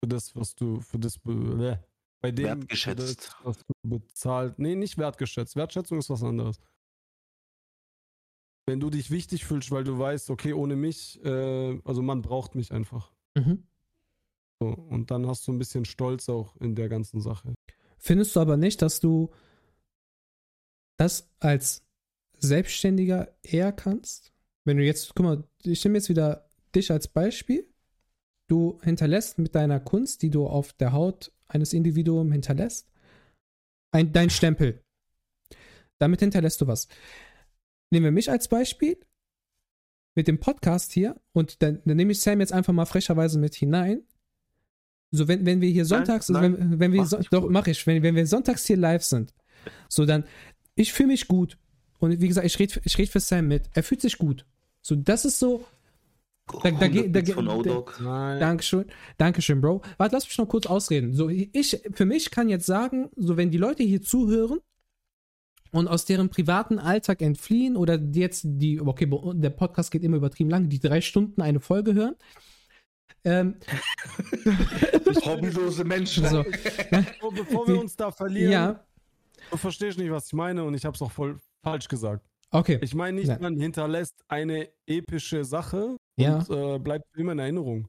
für 0.00 0.08
das, 0.08 0.34
was 0.34 0.54
du, 0.54 0.80
für 0.80 0.98
das, 0.98 1.18
be- 1.18 1.78
äh, 1.80 1.86
bei 2.20 2.32
dem, 2.32 2.46
für 2.46 2.58
Wertgeschätzt. 2.58 3.28
Das, 3.28 3.36
was 3.44 3.58
du 3.58 3.72
bezahlt, 3.82 4.58
nee, 4.58 4.74
nicht 4.74 4.96
wertgeschätzt. 4.98 5.56
Wertschätzung 5.56 5.98
ist 5.98 6.10
was 6.10 6.22
anderes. 6.22 6.60
Wenn 8.66 8.80
du 8.80 8.90
dich 8.90 9.10
wichtig 9.10 9.44
fühlst, 9.44 9.70
weil 9.70 9.84
du 9.84 9.98
weißt, 9.98 10.30
okay, 10.30 10.52
ohne 10.52 10.76
mich, 10.76 11.22
äh, 11.24 11.80
also 11.84 12.00
man 12.00 12.22
braucht 12.22 12.54
mich 12.54 12.72
einfach. 12.72 13.12
Mhm. 13.34 13.66
So, 14.60 14.68
und 14.68 15.10
dann 15.10 15.26
hast 15.26 15.46
du 15.46 15.52
ein 15.52 15.58
bisschen 15.58 15.84
Stolz 15.84 16.28
auch 16.28 16.56
in 16.56 16.74
der 16.76 16.88
ganzen 16.88 17.20
Sache. 17.20 17.54
Findest 17.98 18.36
du 18.36 18.40
aber 18.40 18.56
nicht, 18.56 18.80
dass 18.80 19.00
du 19.00 19.30
das 21.02 21.28
als 21.40 21.84
Selbstständiger 22.38 23.34
eher 23.42 23.72
kannst? 23.72 24.32
Wenn 24.64 24.76
du 24.76 24.84
jetzt, 24.84 25.14
guck 25.14 25.24
mal, 25.24 25.44
ich 25.64 25.84
nehme 25.84 25.98
jetzt 25.98 26.08
wieder 26.08 26.48
dich 26.74 26.90
als 26.90 27.08
Beispiel. 27.08 27.68
Du 28.48 28.78
hinterlässt 28.82 29.38
mit 29.38 29.54
deiner 29.54 29.80
Kunst, 29.80 30.22
die 30.22 30.30
du 30.30 30.46
auf 30.46 30.72
der 30.74 30.92
Haut 30.92 31.32
eines 31.48 31.72
Individuums 31.72 32.32
hinterlässt, 32.32 32.90
ein, 33.90 34.12
dein 34.12 34.30
Stempel. 34.30 34.82
Damit 35.98 36.20
hinterlässt 36.20 36.60
du 36.60 36.66
was. 36.66 36.88
Nehmen 37.90 38.04
wir 38.04 38.12
mich 38.12 38.30
als 38.30 38.48
Beispiel 38.48 38.98
mit 40.14 40.28
dem 40.28 40.40
Podcast 40.40 40.92
hier 40.92 41.20
und 41.32 41.62
dann, 41.62 41.82
dann 41.84 41.96
nehme 41.96 42.12
ich 42.12 42.20
Sam 42.20 42.40
jetzt 42.40 42.52
einfach 42.52 42.72
mal 42.72 42.86
frecherweise 42.86 43.38
mit 43.38 43.54
hinein. 43.54 44.02
So, 45.10 45.28
wenn, 45.28 45.44
wenn 45.44 45.60
wir 45.60 45.68
hier 45.68 45.84
sonntags, 45.84 46.28
nein, 46.28 46.58
wenn, 46.58 46.80
wenn 46.80 46.92
wir, 46.92 47.00
mach 47.02 47.08
so, 47.08 47.18
doch, 47.30 47.42
gut. 47.42 47.50
mach 47.50 47.66
ich, 47.66 47.86
wenn, 47.86 48.02
wenn 48.02 48.14
wir 48.14 48.26
sonntags 48.26 48.64
hier 48.66 48.78
live 48.78 49.02
sind, 49.02 49.34
so 49.88 50.06
dann, 50.06 50.24
ich 50.74 50.92
fühle 50.92 51.08
mich 51.08 51.28
gut. 51.28 51.58
Und 51.98 52.20
wie 52.20 52.28
gesagt, 52.28 52.46
ich 52.46 52.58
rede 52.58 52.80
ich 52.84 52.98
red 52.98 53.08
für 53.08 53.20
Sam 53.20 53.48
mit. 53.48 53.70
Er 53.74 53.82
fühlt 53.82 54.00
sich 54.00 54.18
gut. 54.18 54.44
So, 54.80 54.96
das 54.96 55.24
ist 55.24 55.38
so, 55.38 55.64
Da- 56.64 56.70
da 56.72 56.88
geht- 56.88 57.36
100 57.36 57.66
da 57.66 57.84
da-. 58.02 58.38
Dankeschön, 58.38 58.86
Dankeschön, 59.16 59.60
Bro. 59.60 59.82
Warte, 59.98 60.14
lass 60.16 60.26
mich 60.26 60.36
noch 60.38 60.48
kurz 60.48 60.66
ausreden. 60.66 61.12
So, 61.14 61.28
ich, 61.28 61.80
für 61.92 62.04
mich 62.04 62.30
kann 62.32 62.48
jetzt 62.48 62.66
sagen, 62.66 63.10
so, 63.16 63.36
wenn 63.36 63.50
die 63.50 63.58
Leute 63.58 63.84
hier 63.84 64.02
zuhören 64.02 64.58
und 65.70 65.86
aus 65.86 66.04
deren 66.04 66.28
privaten 66.30 66.78
Alltag 66.80 67.22
entfliehen 67.22 67.76
oder 67.76 67.96
die 67.96 68.20
jetzt 68.20 68.42
die, 68.44 68.80
okay, 68.80 69.08
der 69.34 69.50
Podcast 69.50 69.92
geht 69.92 70.02
immer 70.02 70.16
übertrieben 70.16 70.50
lang, 70.50 70.68
die 70.68 70.80
drei 70.80 71.00
Stunden 71.00 71.40
eine 71.40 71.60
Folge 71.60 71.94
hören. 71.94 72.16
Ähm, 73.24 73.54
Hobbylose 75.24 75.84
Menschen. 75.84 76.26
so, 76.26 76.42
Bevor, 76.90 77.32
bevor 77.32 77.68
wir 77.68 77.74
Die- 77.74 77.80
uns 77.80 77.94
da 77.96 78.10
verlieren, 78.10 78.50
ja, 78.52 78.84
verstehst 79.58 79.98
nicht, 79.98 80.10
was 80.10 80.26
ich 80.26 80.32
meine 80.32 80.64
und 80.64 80.74
ich 80.74 80.84
habe 80.84 80.94
es 80.94 81.02
auch 81.02 81.10
voll 81.12 81.38
falsch 81.62 81.88
gesagt. 81.88 82.26
okay. 82.50 82.78
Ich 82.82 82.94
meine 82.94 83.18
nicht, 83.18 83.28
Ja. 83.28 83.38
man 83.38 83.58
hinterlässt 83.58 84.22
eine 84.28 84.70
epische 84.86 85.44
Sache 85.44 85.96
Ja. 86.16 86.38
und 86.38 86.50
äh, 86.50 86.78
bleibt 86.78 87.04
immer 87.16 87.32
in 87.32 87.38
Erinnerung. 87.38 87.88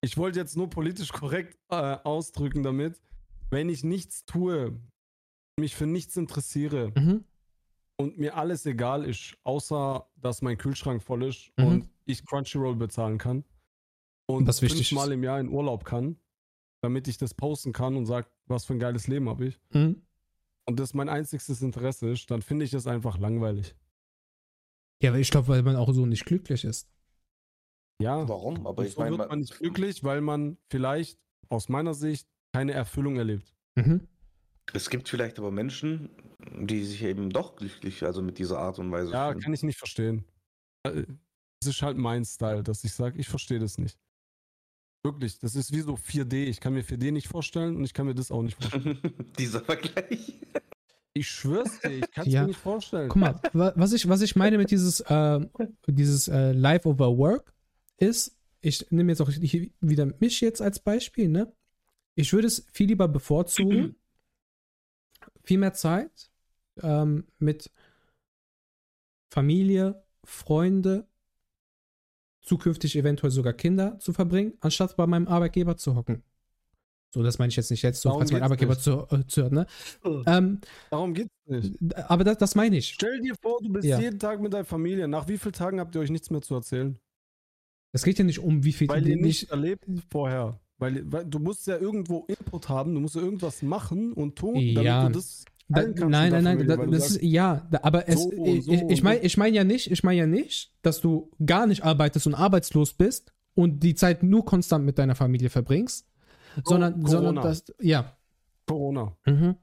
Ich 0.00 0.16
wollte 0.16 0.38
jetzt 0.38 0.56
nur 0.56 0.70
politisch 0.70 1.10
korrekt 1.12 1.58
äh, 1.70 1.74
ausdrücken 2.04 2.62
damit, 2.62 3.00
wenn 3.50 3.68
ich 3.68 3.82
nichts 3.84 4.24
tue, 4.24 4.80
mich 5.58 5.74
für 5.74 5.86
nichts 5.86 6.16
interessiere 6.16 6.92
Mhm. 6.96 7.24
und 8.00 8.18
mir 8.18 8.36
alles 8.36 8.64
egal 8.66 9.04
ist, 9.04 9.36
außer 9.44 10.08
dass 10.16 10.42
mein 10.42 10.56
Kühlschrank 10.58 11.02
voll 11.02 11.24
ist 11.24 11.50
Mhm. 11.58 11.66
und 11.66 11.90
ich 12.04 12.24
Crunchyroll 12.24 12.76
bezahlen 12.76 13.18
kann 13.18 13.44
und 14.26 14.52
fünfmal 14.52 15.12
im 15.12 15.22
Jahr 15.24 15.40
in 15.40 15.48
Urlaub 15.48 15.84
kann, 15.84 16.18
damit 16.82 17.08
ich 17.08 17.18
das 17.18 17.34
posten 17.34 17.72
kann 17.72 17.96
und 17.96 18.06
sage, 18.06 18.28
was 18.46 18.64
für 18.64 18.74
ein 18.74 18.78
geiles 18.78 19.06
Leben 19.08 19.28
habe 19.28 19.46
ich 19.46 19.60
Mhm. 19.72 20.02
und 20.68 20.78
das 20.80 20.94
mein 20.94 21.08
einziges 21.08 21.60
Interesse 21.62 22.10
ist, 22.10 22.30
dann 22.30 22.42
finde 22.42 22.64
ich 22.64 22.72
es 22.74 22.86
einfach 22.86 23.18
langweilig. 23.18 23.74
Ja, 25.02 25.10
aber 25.10 25.18
ich 25.18 25.30
glaube, 25.30 25.48
weil 25.48 25.62
man 25.62 25.76
auch 25.76 25.92
so 25.92 26.06
nicht 26.06 26.24
glücklich 26.26 26.64
ist. 26.64 26.88
Ja, 28.00 28.28
Warum? 28.28 28.66
Aber 28.66 28.84
ich 28.84 28.92
so 28.94 29.00
meine, 29.00 29.18
wird 29.18 29.28
man 29.28 29.40
nicht 29.40 29.58
glücklich, 29.58 30.04
weil 30.04 30.20
man 30.20 30.56
vielleicht 30.70 31.18
aus 31.48 31.68
meiner 31.68 31.94
Sicht 31.94 32.28
keine 32.52 32.72
Erfüllung 32.72 33.16
erlebt. 33.16 33.52
Mhm. 33.76 34.06
es 34.72 34.90
gibt 34.90 35.08
vielleicht 35.08 35.38
aber 35.38 35.50
Menschen, 35.50 36.10
die 36.60 36.84
sich 36.84 37.02
eben 37.02 37.30
doch 37.30 37.56
glücklich, 37.56 38.02
also 38.04 38.22
mit 38.22 38.38
dieser 38.38 38.58
Art 38.58 38.78
und 38.78 38.90
Weise 38.90 39.12
Ja, 39.12 39.30
fühlen. 39.30 39.40
kann 39.42 39.54
ich 39.54 39.62
nicht 39.62 39.78
verstehen. 39.78 40.24
Äh, 40.84 41.04
Das 41.60 41.68
ist 41.74 41.82
halt 41.82 41.96
mein 41.96 42.24
Style, 42.24 42.62
dass 42.62 42.84
ich 42.84 42.92
sage, 42.92 43.18
ich 43.18 43.28
verstehe 43.28 43.58
das 43.58 43.78
nicht. 43.78 43.98
Wirklich, 45.04 45.38
das 45.38 45.54
ist 45.54 45.72
wie 45.72 45.80
so 45.80 45.94
4D. 45.94 46.44
Ich 46.44 46.60
kann 46.60 46.74
mir 46.74 46.82
4D 46.84 47.12
nicht 47.12 47.28
vorstellen 47.28 47.76
und 47.76 47.84
ich 47.84 47.94
kann 47.94 48.06
mir 48.06 48.14
das 48.14 48.30
auch 48.30 48.42
nicht 48.42 48.60
vorstellen. 48.62 48.98
Dieser 49.38 49.60
Vergleich. 49.60 50.34
Ich 51.14 51.28
schwör's 51.30 51.80
dir, 51.80 51.90
ich 51.98 52.10
kann 52.12 52.26
es 52.26 52.32
Ja. 52.32 52.42
mir 52.42 52.48
nicht 52.48 52.60
vorstellen. 52.60 53.08
Guck 53.08 53.20
mal, 53.20 53.40
wa- 53.52 53.72
was 53.76 53.92
ich, 53.92 54.08
was 54.08 54.20
ich 54.22 54.36
meine 54.36 54.56
mit 54.58 54.70
dieses, 54.70 55.00
äh, 55.00 55.40
dieses 55.86 56.28
äh, 56.28 56.52
Life 56.52 56.88
over 56.88 57.16
Work 57.16 57.52
ist, 57.96 58.36
ich 58.60 58.86
nehme 58.90 59.10
jetzt 59.12 59.20
auch 59.20 59.30
hier 59.30 59.70
wieder 59.80 60.06
mich 60.20 60.40
jetzt 60.40 60.60
als 60.62 60.78
Beispiel, 60.80 61.28
ne? 61.28 61.52
Ich 62.14 62.32
würde 62.32 62.46
es 62.48 62.66
viel 62.72 62.88
lieber 62.88 63.08
bevorzugen, 63.08 63.96
viel 65.44 65.58
mehr 65.58 65.72
Zeit 65.72 66.30
ähm, 66.82 67.26
mit 67.38 67.70
Familie, 69.30 70.04
Freunde, 70.24 71.06
zukünftig 72.48 72.96
eventuell 72.96 73.30
sogar 73.30 73.52
Kinder 73.52 73.98
zu 73.98 74.12
verbringen, 74.12 74.54
anstatt 74.60 74.96
bei 74.96 75.06
meinem 75.06 75.28
Arbeitgeber 75.28 75.76
zu 75.76 75.94
hocken. 75.94 76.22
So, 77.14 77.22
das 77.22 77.38
meine 77.38 77.48
ich 77.50 77.56
jetzt 77.56 77.70
nicht 77.70 77.82
jetzt, 77.82 78.02
so, 78.02 78.08
Darum 78.10 78.20
falls 78.20 78.32
mein 78.32 78.42
Arbeitgeber 78.42 78.74
nicht. 78.74 78.82
zu, 78.82 79.06
äh, 79.10 79.24
zuhört, 79.26 79.52
ne? 79.52 79.66
Ähm, 80.26 80.60
Darum 80.90 81.14
geht's 81.14 81.30
nicht. 81.46 81.74
aber 82.10 82.24
das, 82.24 82.36
das 82.38 82.54
meine 82.54 82.76
ich. 82.76 82.88
Stell 82.94 83.20
dir 83.20 83.34
vor, 83.40 83.58
du 83.62 83.70
bist 83.72 83.86
Ja. 83.86 83.98
jeden 83.98 84.18
Tag 84.18 84.40
mit 84.40 84.52
deiner 84.52 84.64
Familie. 84.66 85.08
Nach 85.08 85.26
wie 85.28 85.38
vielen 85.38 85.54
Tagen 85.54 85.80
habt 85.80 85.94
ihr 85.94 86.00
euch 86.02 86.10
nichts 86.10 86.30
mehr 86.30 86.42
zu 86.42 86.54
erzählen? 86.54 86.98
Es 87.92 88.02
geht 88.02 88.18
ja 88.18 88.24
nicht 88.24 88.40
um, 88.40 88.62
wie 88.64 88.72
viel 88.74 88.88
Weil 88.88 89.06
ihr 89.06 89.16
nicht, 89.16 89.24
nicht 89.42 89.50
erlebt 89.50 89.86
vorher. 90.10 90.60
Weil, 90.76 91.10
weil 91.10 91.24
du 91.24 91.38
musst 91.38 91.66
ja 91.66 91.78
irgendwo 91.78 92.26
Input 92.28 92.68
haben, 92.68 92.94
du 92.94 93.00
musst 93.00 93.14
ja 93.14 93.22
irgendwas 93.22 93.62
machen 93.62 94.12
und 94.12 94.36
tun, 94.36 94.54
damit 94.74 94.84
Ja. 94.84 95.06
du 95.06 95.14
das 95.14 95.44
Da, 95.70 95.82
nein, 95.82 96.30
nein, 96.32 96.44
nein, 96.44 96.66
da, 96.66 96.76
das 96.76 97.00
sagst, 97.02 97.16
ist, 97.16 97.22
ja, 97.22 97.68
da, 97.70 97.80
aber 97.82 98.08
es, 98.08 98.22
so 98.22 98.30
und 98.30 98.46
ich, 98.46 98.64
so 98.64 98.72
ich, 98.88 99.02
meine 99.02 99.20
ich 99.20 99.36
mein 99.36 99.52
ja 99.52 99.64
nicht, 99.64 99.90
ich 99.90 100.02
meine 100.02 100.18
ja 100.18 100.26
nicht, 100.26 100.74
dass 100.80 101.02
du 101.02 101.30
gar 101.44 101.66
nicht 101.66 101.84
arbeitest 101.84 102.26
und 102.26 102.34
arbeitslos 102.34 102.94
bist 102.94 103.34
und 103.54 103.80
die 103.80 103.94
Zeit 103.94 104.22
nur 104.22 104.46
konstant 104.46 104.86
mit 104.86 104.98
deiner 104.98 105.14
Familie 105.14 105.50
verbringst, 105.50 106.08
sondern, 106.64 107.02
Corona. 107.02 107.10
sondern 107.10 107.44
das, 107.44 107.64
ja. 107.80 108.16
Corona. 108.66 109.14
Mhm. 109.26 109.56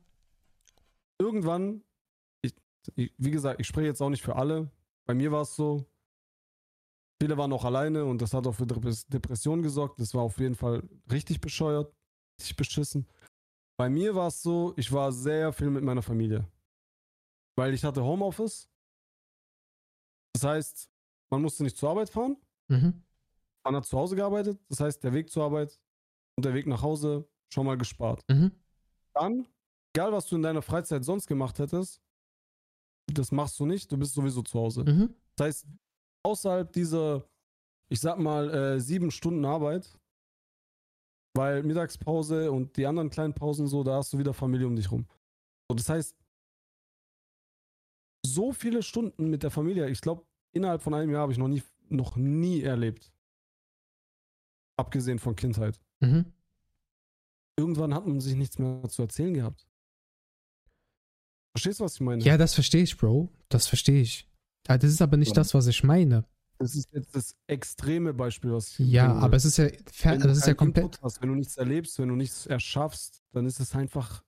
Irgendwann, 1.19 1.81
ich, 2.43 2.53
ich, 2.95 3.11
wie 3.17 3.31
gesagt, 3.31 3.59
ich 3.59 3.65
spreche 3.65 3.87
jetzt 3.87 4.01
auch 4.01 4.11
nicht 4.11 4.21
für 4.21 4.35
alle. 4.35 4.69
Bei 5.07 5.15
mir 5.15 5.31
war 5.31 5.41
es 5.41 5.55
so, 5.55 5.85
viele 7.19 7.35
waren 7.37 7.51
auch 7.51 7.65
alleine 7.65 8.05
und 8.05 8.21
das 8.21 8.33
hat 8.33 8.45
auch 8.45 8.53
für 8.53 8.65
Depres- 8.65 9.09
Depressionen 9.09 9.63
gesorgt. 9.63 9.99
Das 9.99 10.13
war 10.13 10.21
auf 10.21 10.37
jeden 10.39 10.55
Fall 10.55 10.83
richtig 11.11 11.41
bescheuert, 11.41 11.91
richtig 12.39 12.57
beschissen. 12.57 13.07
Bei 13.77 13.89
mir 13.89 14.15
war 14.15 14.27
es 14.27 14.41
so, 14.41 14.73
ich 14.77 14.91
war 14.91 15.11
sehr 15.11 15.51
viel 15.51 15.69
mit 15.69 15.83
meiner 15.83 16.01
Familie. 16.01 16.47
Weil 17.57 17.73
ich 17.73 17.83
hatte 17.83 18.03
Homeoffice. 18.03 18.69
Das 20.33 20.43
heißt, 20.43 20.89
man 21.29 21.41
musste 21.41 21.63
nicht 21.63 21.77
zur 21.77 21.89
Arbeit 21.89 22.09
fahren. 22.09 22.37
Mhm. 22.67 23.03
Man 23.63 23.75
hat 23.75 23.85
zu 23.85 23.97
Hause 23.97 24.15
gearbeitet. 24.15 24.59
Das 24.69 24.79
heißt, 24.79 25.03
der 25.03 25.13
Weg 25.13 25.29
zur 25.29 25.43
Arbeit 25.43 25.79
und 26.37 26.45
der 26.45 26.53
Weg 26.53 26.67
nach 26.67 26.81
Hause 26.81 27.27
schon 27.53 27.65
mal 27.65 27.77
gespart. 27.77 28.23
Mhm. 28.29 28.51
Dann, 29.13 29.47
egal 29.93 30.11
was 30.11 30.27
du 30.27 30.35
in 30.35 30.43
deiner 30.43 30.61
Freizeit 30.61 31.03
sonst 31.03 31.27
gemacht 31.27 31.59
hättest, 31.59 32.01
das 33.07 33.31
machst 33.31 33.59
du 33.59 33.65
nicht, 33.65 33.91
du 33.91 33.97
bist 33.97 34.13
sowieso 34.13 34.41
zu 34.41 34.59
Hause. 34.59 34.83
Mhm. 34.83 35.15
Das 35.35 35.47
heißt, 35.47 35.67
außerhalb 36.23 36.71
dieser, 36.71 37.23
ich 37.89 37.99
sag 37.99 38.17
mal, 38.19 38.49
äh, 38.49 38.79
sieben 38.79 39.11
Stunden 39.11 39.45
Arbeit, 39.45 39.97
weil 41.35 41.63
Mittagspause 41.63 42.51
und 42.51 42.77
die 42.77 42.85
anderen 42.87 43.09
kleinen 43.09 43.33
Pausen 43.33 43.67
so, 43.67 43.83
da 43.83 43.97
hast 43.97 44.13
du 44.13 44.17
wieder 44.17 44.33
Familie 44.33 44.67
um 44.67 44.75
dich 44.75 44.89
rum. 44.91 45.05
So, 45.69 45.75
das 45.75 45.89
heißt, 45.89 46.15
so 48.25 48.53
viele 48.53 48.81
Stunden 48.81 49.29
mit 49.29 49.43
der 49.43 49.51
Familie, 49.51 49.89
ich 49.89 50.01
glaube, 50.01 50.25
innerhalb 50.53 50.81
von 50.81 50.93
einem 50.93 51.11
Jahr 51.11 51.21
habe 51.21 51.31
ich 51.31 51.37
noch 51.37 51.47
nie, 51.47 51.61
noch 51.89 52.15
nie 52.15 52.61
erlebt. 52.61 53.11
Abgesehen 54.77 55.19
von 55.19 55.35
Kindheit. 55.35 55.79
Mhm. 55.99 56.25
Irgendwann 57.57 57.93
hat 57.93 58.05
man 58.05 58.19
sich 58.19 58.35
nichts 58.35 58.57
mehr 58.59 58.83
zu 58.89 59.01
erzählen 59.03 59.33
gehabt. 59.33 59.67
Verstehst 61.55 61.79
du, 61.79 61.85
was 61.85 61.95
ich 61.95 62.01
meine? 62.01 62.21
Ja, 62.23 62.37
das 62.37 62.53
verstehe 62.53 62.83
ich, 62.83 62.97
Bro. 62.97 63.29
Das 63.47 63.67
verstehe 63.67 64.01
ich. 64.01 64.29
Das 64.63 64.83
ist 64.83 65.01
aber 65.01 65.15
nicht 65.15 65.29
Ja. 65.29 65.35
das, 65.35 65.53
was 65.53 65.67
ich 65.67 65.83
meine. 65.83 66.25
Das 66.57 66.73
ist 66.75 66.91
jetzt 66.93 67.15
das 67.15 67.35
extreme 67.47 68.13
Beispiel, 68.13 68.53
was 68.53 68.79
ich 68.79 68.87
Ja, 68.87 69.05
bringen 69.05 69.17
will. 69.17 69.23
aber 69.25 69.35
es 69.35 69.45
ist 69.45 69.57
ja, 69.57 69.65
Wenn 70.03 70.19
das 70.21 70.37
ist 70.37 70.47
ja 70.47 70.53
komplett. 70.53 71.01
Hast, 71.01 71.21
wenn 71.21 71.29
du 71.29 71.35
nichts 71.35 71.57
erlebst, 71.57 71.99
wenn 71.99 72.09
du 72.09 72.15
nichts 72.15 72.45
erschaffst, 72.45 73.21
dann 73.33 73.45
ist 73.45 73.59
es 73.59 73.75
einfach 73.75 74.23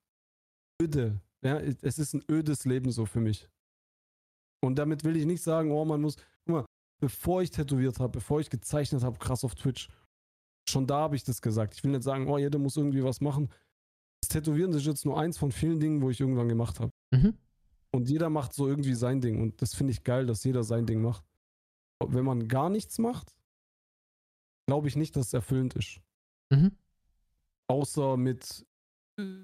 öde. 0.82 1.20
Ja, 1.42 1.58
es 1.58 1.98
ist 1.98 2.14
ein 2.14 2.22
ödes 2.30 2.64
Leben 2.64 2.90
so 2.90 3.06
für 3.06 3.20
mich. 3.20 3.48
Und 4.60 4.76
damit 4.76 5.04
will 5.04 5.16
ich 5.16 5.24
nicht 5.24 5.42
sagen, 5.42 5.70
oh, 5.70 5.84
man 5.84 6.00
muss, 6.00 6.16
guck 6.44 6.48
mal, 6.56 6.64
bevor 7.00 7.42
ich 7.42 7.50
tätowiert 7.50 7.98
habe, 8.00 8.12
bevor 8.12 8.40
ich 8.40 8.50
gezeichnet 8.50 9.02
habe, 9.02 9.18
krass 9.18 9.44
auf 9.44 9.54
Twitch, 9.54 9.88
schon 10.68 10.86
da 10.86 10.98
habe 10.98 11.16
ich 11.16 11.24
das 11.24 11.40
gesagt. 11.40 11.74
Ich 11.74 11.84
will 11.84 11.92
nicht 11.92 12.02
sagen, 12.02 12.28
oh, 12.28 12.38
jeder 12.38 12.58
muss 12.58 12.76
irgendwie 12.76 13.04
was 13.04 13.20
machen. 13.20 13.48
Das 14.20 14.30
Tätowieren 14.30 14.72
ist 14.72 14.84
jetzt 14.84 15.04
nur 15.04 15.18
eins 15.18 15.38
von 15.38 15.52
vielen 15.52 15.78
Dingen, 15.80 16.02
wo 16.02 16.10
ich 16.10 16.20
irgendwann 16.20 16.48
gemacht 16.48 16.80
habe. 16.80 16.90
Mhm. 17.12 17.34
Und 17.94 18.10
jeder 18.10 18.28
macht 18.28 18.52
so 18.52 18.68
irgendwie 18.68 18.94
sein 18.94 19.20
Ding. 19.20 19.40
Und 19.40 19.62
das 19.62 19.74
finde 19.74 19.92
ich 19.92 20.04
geil, 20.04 20.26
dass 20.26 20.44
jeder 20.44 20.64
sein 20.64 20.84
Ding 20.86 21.00
macht. 21.00 21.24
Wenn 22.04 22.24
man 22.24 22.48
gar 22.48 22.70
nichts 22.70 22.98
macht, 22.98 23.34
glaube 24.66 24.88
ich 24.88 24.96
nicht, 24.96 25.16
dass 25.16 25.28
es 25.28 25.32
erfüllend 25.32 25.74
ist. 25.74 26.00
Mhm. 26.50 26.72
Außer 27.68 28.16
mit 28.16 28.66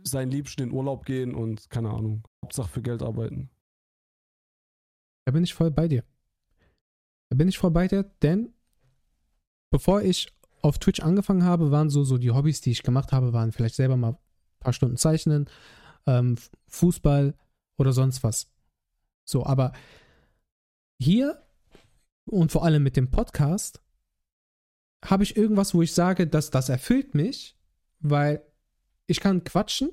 seinen 0.04 0.30
Liebsten 0.30 0.62
in 0.62 0.72
Urlaub 0.72 1.04
gehen 1.04 1.34
und 1.34 1.68
keine 1.68 1.90
Ahnung. 1.90 2.22
Hauptsache 2.44 2.68
für 2.68 2.82
Geld 2.82 3.02
arbeiten. 3.02 3.50
Da 5.26 5.32
bin 5.32 5.42
ich 5.42 5.54
voll 5.54 5.70
bei 5.70 5.88
dir. 5.88 6.04
Da 7.30 7.36
bin 7.36 7.48
ich 7.48 7.58
voll 7.58 7.70
bei 7.70 7.88
dir, 7.88 8.04
denn 8.22 8.52
bevor 9.72 10.02
ich 10.02 10.32
auf 10.62 10.78
Twitch 10.78 11.00
angefangen 11.00 11.44
habe, 11.44 11.70
waren 11.70 11.90
so, 11.90 12.04
so 12.04 12.18
die 12.18 12.30
Hobbys, 12.30 12.60
die 12.60 12.70
ich 12.70 12.82
gemacht 12.82 13.12
habe, 13.12 13.32
waren 13.32 13.52
vielleicht 13.52 13.74
selber 13.74 13.96
mal 13.96 14.12
ein 14.12 14.18
paar 14.60 14.72
Stunden 14.72 14.96
zeichnen, 14.96 15.50
ähm, 16.06 16.36
Fußball 16.68 17.34
oder 17.78 17.92
sonst 17.92 18.22
was. 18.22 18.50
So, 19.24 19.44
aber 19.44 19.72
hier 21.00 21.42
und 22.26 22.52
vor 22.52 22.64
allem 22.64 22.82
mit 22.82 22.96
dem 22.96 23.10
Podcast 23.10 23.80
habe 25.04 25.22
ich 25.22 25.36
irgendwas, 25.36 25.74
wo 25.74 25.82
ich 25.82 25.92
sage, 25.92 26.26
dass 26.26 26.50
das 26.50 26.68
erfüllt 26.68 27.14
mich, 27.14 27.56
weil 28.00 28.42
ich 29.06 29.20
kann 29.20 29.44
quatschen. 29.44 29.90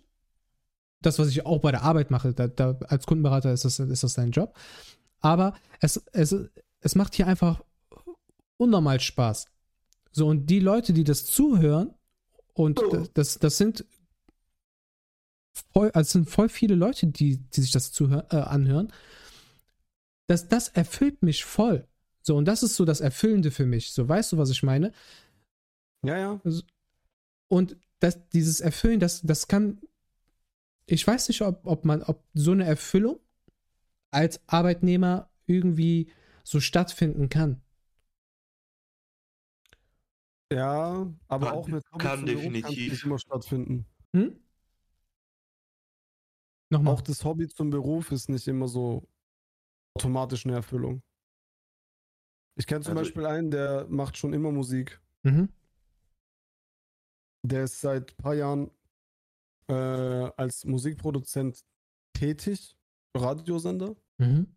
Das, 1.02 1.18
was 1.18 1.30
ich 1.30 1.46
auch 1.46 1.60
bei 1.60 1.72
der 1.72 1.82
Arbeit 1.82 2.12
mache, 2.12 2.34
da, 2.34 2.48
da, 2.48 2.78
als 2.88 3.08
Kundenberater 3.08 3.52
ist 3.52 3.66
das, 3.66 3.80
ist 3.80 4.04
das 4.04 4.14
dein 4.14 4.32
Job. 4.32 4.56
Aber 5.20 5.56
es, 5.80 5.98
es, 6.14 6.36
es 6.80 6.96
macht 6.96 7.16
hier 7.16 7.28
einfach 7.28 7.64
unnormal 8.58 9.00
Spaß. 9.00 9.48
So, 10.12 10.28
und 10.28 10.46
die 10.48 10.60
Leute, 10.60 10.94
die 10.94 11.04
das 11.04 11.26
zuhören, 11.26 11.94
und 12.54 12.80
das, 12.92 13.14
das, 13.14 13.40
das 13.40 13.58
sind 13.58 13.86
voll, 15.74 15.90
also 15.92 16.02
es 16.02 16.12
sind 16.12 16.30
voll 16.30 16.50
viele 16.50 16.76
Leute, 16.76 17.08
die, 17.08 17.38
die 17.38 17.62
sich 17.62 17.72
das 17.72 17.92
zuhören, 17.92 18.26
äh, 18.30 18.38
anhören. 18.38 18.92
Das, 20.28 20.48
das 20.48 20.70
erfüllt 20.70 21.24
mich 21.24 21.44
voll. 21.44 21.88
So, 22.24 22.36
und 22.38 22.46
das 22.46 22.64
ist 22.64 22.76
so 22.76 22.86
das 22.86 23.02
Erfüllende 23.02 23.52
für 23.52 23.66
mich. 23.66 23.92
So, 23.94 24.08
weißt 24.08 24.32
du, 24.32 24.38
was 24.38 24.50
ich 24.50 24.64
meine? 24.64 24.92
Ja, 26.04 26.18
ja. 26.18 26.42
Und 27.48 27.78
das, 28.00 28.28
dieses 28.30 28.62
Erfüllen, 28.62 29.00
das, 29.00 29.22
das 29.22 29.48
kann. 29.48 29.82
Ich 30.86 31.06
weiß 31.06 31.28
nicht, 31.30 31.42
ob, 31.42 31.66
ob 31.66 31.86
man, 31.86 32.04
ob 32.04 32.24
so 32.34 32.52
eine 32.52 32.66
Erfüllung 32.66 33.20
als 34.12 34.42
Arbeitnehmer 34.48 35.30
irgendwie 35.46 36.12
so 36.43 36.60
stattfinden 36.60 37.30
kann. 37.30 37.62
Ja, 40.52 41.08
aber 41.30 41.48
Kann- 41.48 41.56
auch 41.56 41.68
mit 41.68 41.84
kann 41.98 42.26
definitiv. 42.26 42.92
nicht 42.92 43.06
immer 43.06 43.20
stattfinden. 43.20 43.86
Hm? 44.14 44.38
Nochmal. 46.70 46.93
Auch 46.93 47.02
das 47.02 47.24
Hobby 47.24 47.48
zum 47.48 47.70
Beruf 47.70 48.12
ist 48.12 48.30
nicht 48.30 48.48
immer 48.48 48.68
so 48.68 49.08
automatisch 49.96 50.46
eine 50.46 50.56
Erfüllung. 50.56 51.02
Ich 52.56 52.68
kenne 52.68 52.82
zum 52.82 52.92
Also- 52.98 53.02
Beispiel 53.10 53.26
einen, 53.26 53.52
der 53.52 53.88
macht 53.88 54.18
schon 54.18 54.34
immer 54.34 54.52
Musik. 54.52 55.00
Mhm. 55.24 55.50
Der 57.44 57.64
ist 57.64 57.82
seit 57.82 58.12
ein 58.12 58.18
paar 58.18 58.34
Jahren 58.36 58.72
äh, 59.68 59.74
als 60.36 60.66
Musikproduzent 60.66 61.64
tätig, 62.14 62.78
Radiosender, 63.16 63.96
Mhm. 64.18 64.54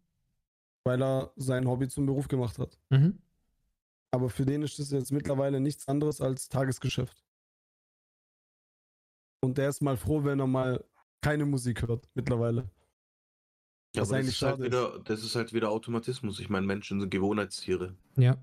weil 0.85 1.01
er 1.03 1.33
sein 1.37 1.69
Hobby 1.69 1.89
zum 1.89 2.05
Beruf 2.07 2.27
gemacht 2.27 2.59
hat. 2.59 2.79
Mhm. 2.91 3.21
Aber 4.11 4.29
für 4.29 4.45
den 4.45 4.62
ist 4.62 4.79
das 4.79 4.91
jetzt 4.91 5.12
mittlerweile 5.12 5.61
nichts 5.61 5.87
anderes 5.89 6.21
als 6.21 6.49
Tagesgeschäft. 6.49 7.25
Und 9.41 9.57
der 9.59 9.69
ist 9.69 9.83
mal 9.83 9.97
froh, 9.97 10.25
wenn 10.25 10.41
er 10.41 10.47
mal 10.47 10.85
keine 11.21 11.47
Musik 11.47 11.83
hört, 11.87 12.09
mittlerweile. 12.15 12.69
Ja, 13.97 14.03
Was 14.03 14.09
aber 14.11 14.19
das 14.19 14.25
eigentlich 14.25 14.35
ist, 14.37 14.43
halt 14.43 14.59
ist. 14.59 14.65
wieder, 14.66 15.01
das 15.05 15.23
ist 15.25 15.35
halt 15.37 15.53
wieder 15.53 15.71
Automatismus. 15.71 16.41
Ich 16.41 16.49
meine, 16.49 16.66
Menschen 16.66 17.01
sind 17.01 17.11
Gewohnheitstiere. 17.11 17.95
Ja. 18.16 18.37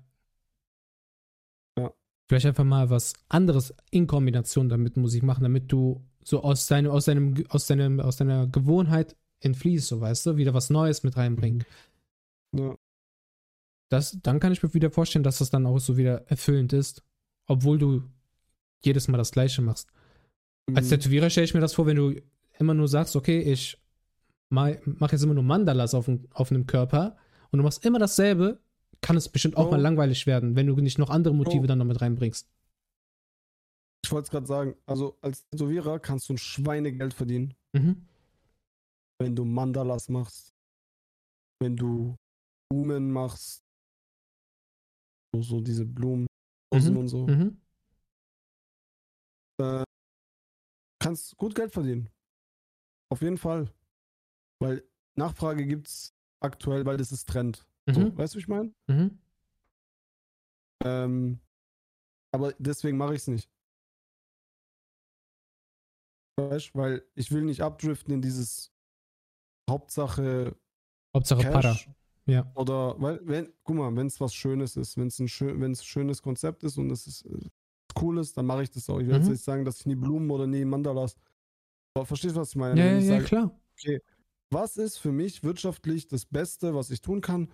Ja. 1.78 1.92
Vielleicht 2.28 2.46
einfach 2.46 2.64
mal 2.64 2.90
was 2.90 3.12
anderes 3.28 3.74
in 3.90 4.06
Kombination 4.06 4.68
damit 4.68 4.96
Musik 4.96 5.22
machen, 5.22 5.42
damit 5.42 5.70
du 5.70 6.02
so 6.24 6.42
aus 6.42 6.66
deinem, 6.66 6.90
aus 6.90 7.04
deinem, 7.04 7.44
aus 7.48 7.66
deinem, 7.66 8.00
aus 8.00 8.16
deiner 8.16 8.46
Gewohnheit 8.46 9.16
entfließt, 9.40 9.88
so 9.88 10.00
weißt 10.00 10.26
du, 10.26 10.36
wieder 10.36 10.54
was 10.54 10.70
Neues 10.70 11.02
mit 11.02 11.16
reinbringen. 11.16 11.64
Ja. 12.54 12.76
Das, 13.90 14.16
dann 14.22 14.40
kann 14.40 14.52
ich 14.52 14.62
mir 14.62 14.72
wieder 14.72 14.90
vorstellen, 14.90 15.24
dass 15.24 15.38
das 15.38 15.50
dann 15.50 15.66
auch 15.66 15.78
so 15.78 15.96
wieder 15.98 16.26
erfüllend 16.30 16.72
ist, 16.72 17.02
obwohl 17.46 17.78
du 17.78 18.02
jedes 18.84 19.08
Mal 19.08 19.18
das 19.18 19.32
Gleiche 19.32 19.60
machst. 19.60 19.90
Als 20.74 20.86
Mhm. 20.86 20.90
Tätowierer 20.90 21.28
stelle 21.28 21.44
ich 21.44 21.54
mir 21.54 21.60
das 21.60 21.74
vor, 21.74 21.86
wenn 21.86 21.96
du 21.96 22.14
immer 22.58 22.72
nur 22.72 22.88
sagst, 22.88 23.16
okay, 23.16 23.40
ich 23.40 23.81
mache 24.52 25.12
jetzt 25.12 25.22
immer 25.22 25.34
nur 25.34 25.42
Mandalas 25.42 25.94
auf, 25.94 26.08
auf 26.32 26.50
einem 26.50 26.66
Körper 26.66 27.16
und 27.50 27.58
du 27.58 27.62
machst 27.64 27.84
immer 27.84 27.98
dasselbe, 27.98 28.60
kann 29.00 29.16
es 29.16 29.28
bestimmt 29.28 29.56
auch 29.56 29.68
Oh. 29.68 29.70
mal 29.70 29.80
langweilig 29.80 30.26
werden, 30.26 30.54
wenn 30.56 30.66
du 30.66 30.76
nicht 30.76 30.98
noch 30.98 31.10
andere 31.10 31.34
Motive 31.34 31.64
Oh. 31.64 31.66
dann 31.66 31.78
noch 31.78 31.84
mit 31.86 32.00
reinbringst. 32.00 32.48
Ich 34.04 34.10
wollte 34.12 34.24
es 34.26 34.30
gerade 34.30 34.46
sagen, 34.46 34.76
also 34.86 35.16
als 35.20 35.44
Tätowierer 35.50 35.98
kannst 36.00 36.28
du 36.28 36.34
ein 36.34 36.38
Schweinegeld 36.38 37.14
verdienen, 37.14 37.54
Mhm. 37.72 38.06
wenn 39.20 39.34
du 39.34 39.44
Mandalas 39.44 40.08
machst, 40.08 40.52
wenn 41.60 41.76
du 41.76 42.16
Blumen 42.70 43.10
machst, 43.12 43.62
so, 45.34 45.42
so 45.42 45.60
diese 45.60 45.86
Blumen 45.86 46.26
Mhm. 46.74 46.96
und 46.96 47.08
so. 47.08 47.26
Mhm. 47.26 47.56
Äh, 49.60 49.84
kannst 51.00 51.36
gut 51.36 51.54
Geld 51.54 51.72
verdienen. 51.72 52.08
Auf 53.10 53.22
jeden 53.22 53.38
Fall. 53.38 53.70
Weil 54.62 54.84
Nachfrage 55.16 55.66
gibt's 55.66 56.14
aktuell, 56.40 56.86
weil 56.86 56.96
das 56.96 57.12
ist 57.12 57.28
Trend. 57.28 57.66
So, 57.90 58.00
Mhm. 58.00 58.16
weißt 58.16 58.34
du, 58.34 58.38
wie 58.38 58.42
ich 58.42 58.48
meine? 58.48 58.72
Mhm. 58.86 59.18
Ähm, 60.84 61.40
aber 62.32 62.52
deswegen 62.58 62.96
mache 62.96 63.14
ich 63.14 63.20
es 63.22 63.26
nicht. 63.28 63.50
Weißt, 66.36 66.74
weil 66.74 67.04
ich 67.14 67.30
will 67.30 67.42
nicht 67.42 67.60
abdriften 67.62 68.14
in 68.14 68.22
dieses 68.22 68.72
Hauptsache 69.68 70.56
Hauptsache 71.14 71.42
Para. 71.42 71.60
Cash 71.60 71.90
Ja. 72.26 72.50
oder 72.54 73.00
weil 73.00 73.20
wenn 73.24 73.52
guck 73.64 73.76
mal, 73.76 73.94
wenn 73.94 74.06
es 74.06 74.20
was 74.20 74.34
Schönes 74.34 74.76
ist, 74.76 74.96
wenn 74.96 75.08
es 75.08 75.18
ein 75.18 75.28
schön, 75.28 75.60
wenn 75.60 75.72
es 75.72 75.80
ein 75.82 75.84
schönes 75.84 76.22
Konzept 76.22 76.62
ist 76.64 76.78
und 76.78 76.90
es 76.90 77.06
ist 77.06 77.26
äh, 77.26 77.50
cool 78.00 78.18
ist, 78.18 78.36
dann 78.36 78.46
mache 78.46 78.62
ich 78.62 78.70
das 78.70 78.88
auch. 78.88 78.98
Ich 79.00 79.06
will 79.06 79.16
jetzt 79.16 79.26
Mhm. 79.26 79.32
nicht 79.32 79.44
sagen, 79.44 79.64
dass 79.64 79.80
ich 79.80 79.86
nie 79.86 79.94
Blumen 79.96 80.30
oder 80.30 80.46
nie 80.46 80.64
Mandalas. 80.64 81.16
Aber 81.94 82.06
verstehst 82.06 82.36
du, 82.36 82.40
was 82.40 82.50
ich 82.50 82.56
meine? 82.56 82.80
Ja, 82.80 82.98
ich 82.98 83.04
ja, 83.04 83.16
sage, 83.16 83.24
klar. 83.24 83.60
Was 84.52 84.76
ist 84.76 84.98
für 84.98 85.12
mich 85.12 85.42
wirtschaftlich 85.42 86.08
das 86.08 86.26
Beste, 86.26 86.74
was 86.74 86.90
ich 86.90 87.00
tun 87.00 87.20
kann? 87.20 87.50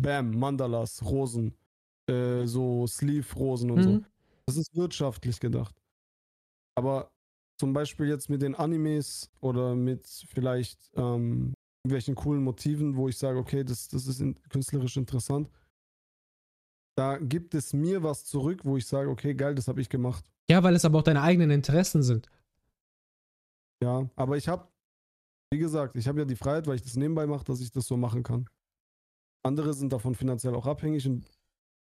Bam, 0.00 0.38
Mandalas, 0.38 1.02
Rosen, 1.04 1.54
äh, 2.08 2.46
so 2.46 2.86
Sleeve-Rosen 2.86 3.70
und 3.70 3.82
so. 3.82 3.90
Mhm. 3.90 4.04
Das 4.46 4.56
ist 4.56 4.74
wirtschaftlich 4.74 5.40
gedacht. 5.40 5.74
Aber 6.74 7.12
zum 7.58 7.72
Beispiel 7.72 8.06
jetzt 8.06 8.30
mit 8.30 8.42
den 8.42 8.54
Animes 8.54 9.30
oder 9.40 9.74
mit 9.74 10.06
vielleicht 10.06 10.90
ähm, 10.94 11.52
irgendwelchen 11.84 12.14
coolen 12.14 12.42
Motiven, 12.42 12.96
wo 12.96 13.08
ich 13.08 13.18
sage, 13.18 13.38
okay, 13.38 13.64
das, 13.64 13.88
das 13.88 14.06
ist 14.06 14.20
in, 14.20 14.34
künstlerisch 14.48 14.96
interessant. 14.96 15.50
Da 16.96 17.18
gibt 17.18 17.54
es 17.54 17.72
mir 17.72 18.02
was 18.02 18.24
zurück, 18.24 18.64
wo 18.64 18.76
ich 18.76 18.86
sage, 18.86 19.10
okay, 19.10 19.34
geil, 19.34 19.54
das 19.54 19.68
habe 19.68 19.80
ich 19.80 19.88
gemacht. 19.88 20.24
Ja, 20.50 20.62
weil 20.62 20.74
es 20.74 20.84
aber 20.84 20.98
auch 20.98 21.02
deine 21.02 21.22
eigenen 21.22 21.50
Interessen 21.50 22.02
sind. 22.02 22.28
Ja, 23.82 24.10
aber 24.16 24.36
ich 24.36 24.48
habe, 24.48 24.68
wie 25.52 25.58
gesagt, 25.58 25.96
ich 25.96 26.06
habe 26.06 26.20
ja 26.20 26.24
die 26.24 26.36
Freiheit, 26.36 26.66
weil 26.66 26.76
ich 26.76 26.82
das 26.82 26.96
nebenbei 26.96 27.26
mache, 27.26 27.44
dass 27.44 27.60
ich 27.60 27.70
das 27.70 27.86
so 27.86 27.96
machen 27.96 28.22
kann. 28.22 28.48
Andere 29.42 29.74
sind 29.74 29.92
davon 29.92 30.14
finanziell 30.14 30.54
auch 30.54 30.66
abhängig 30.66 31.06
und 31.06 31.24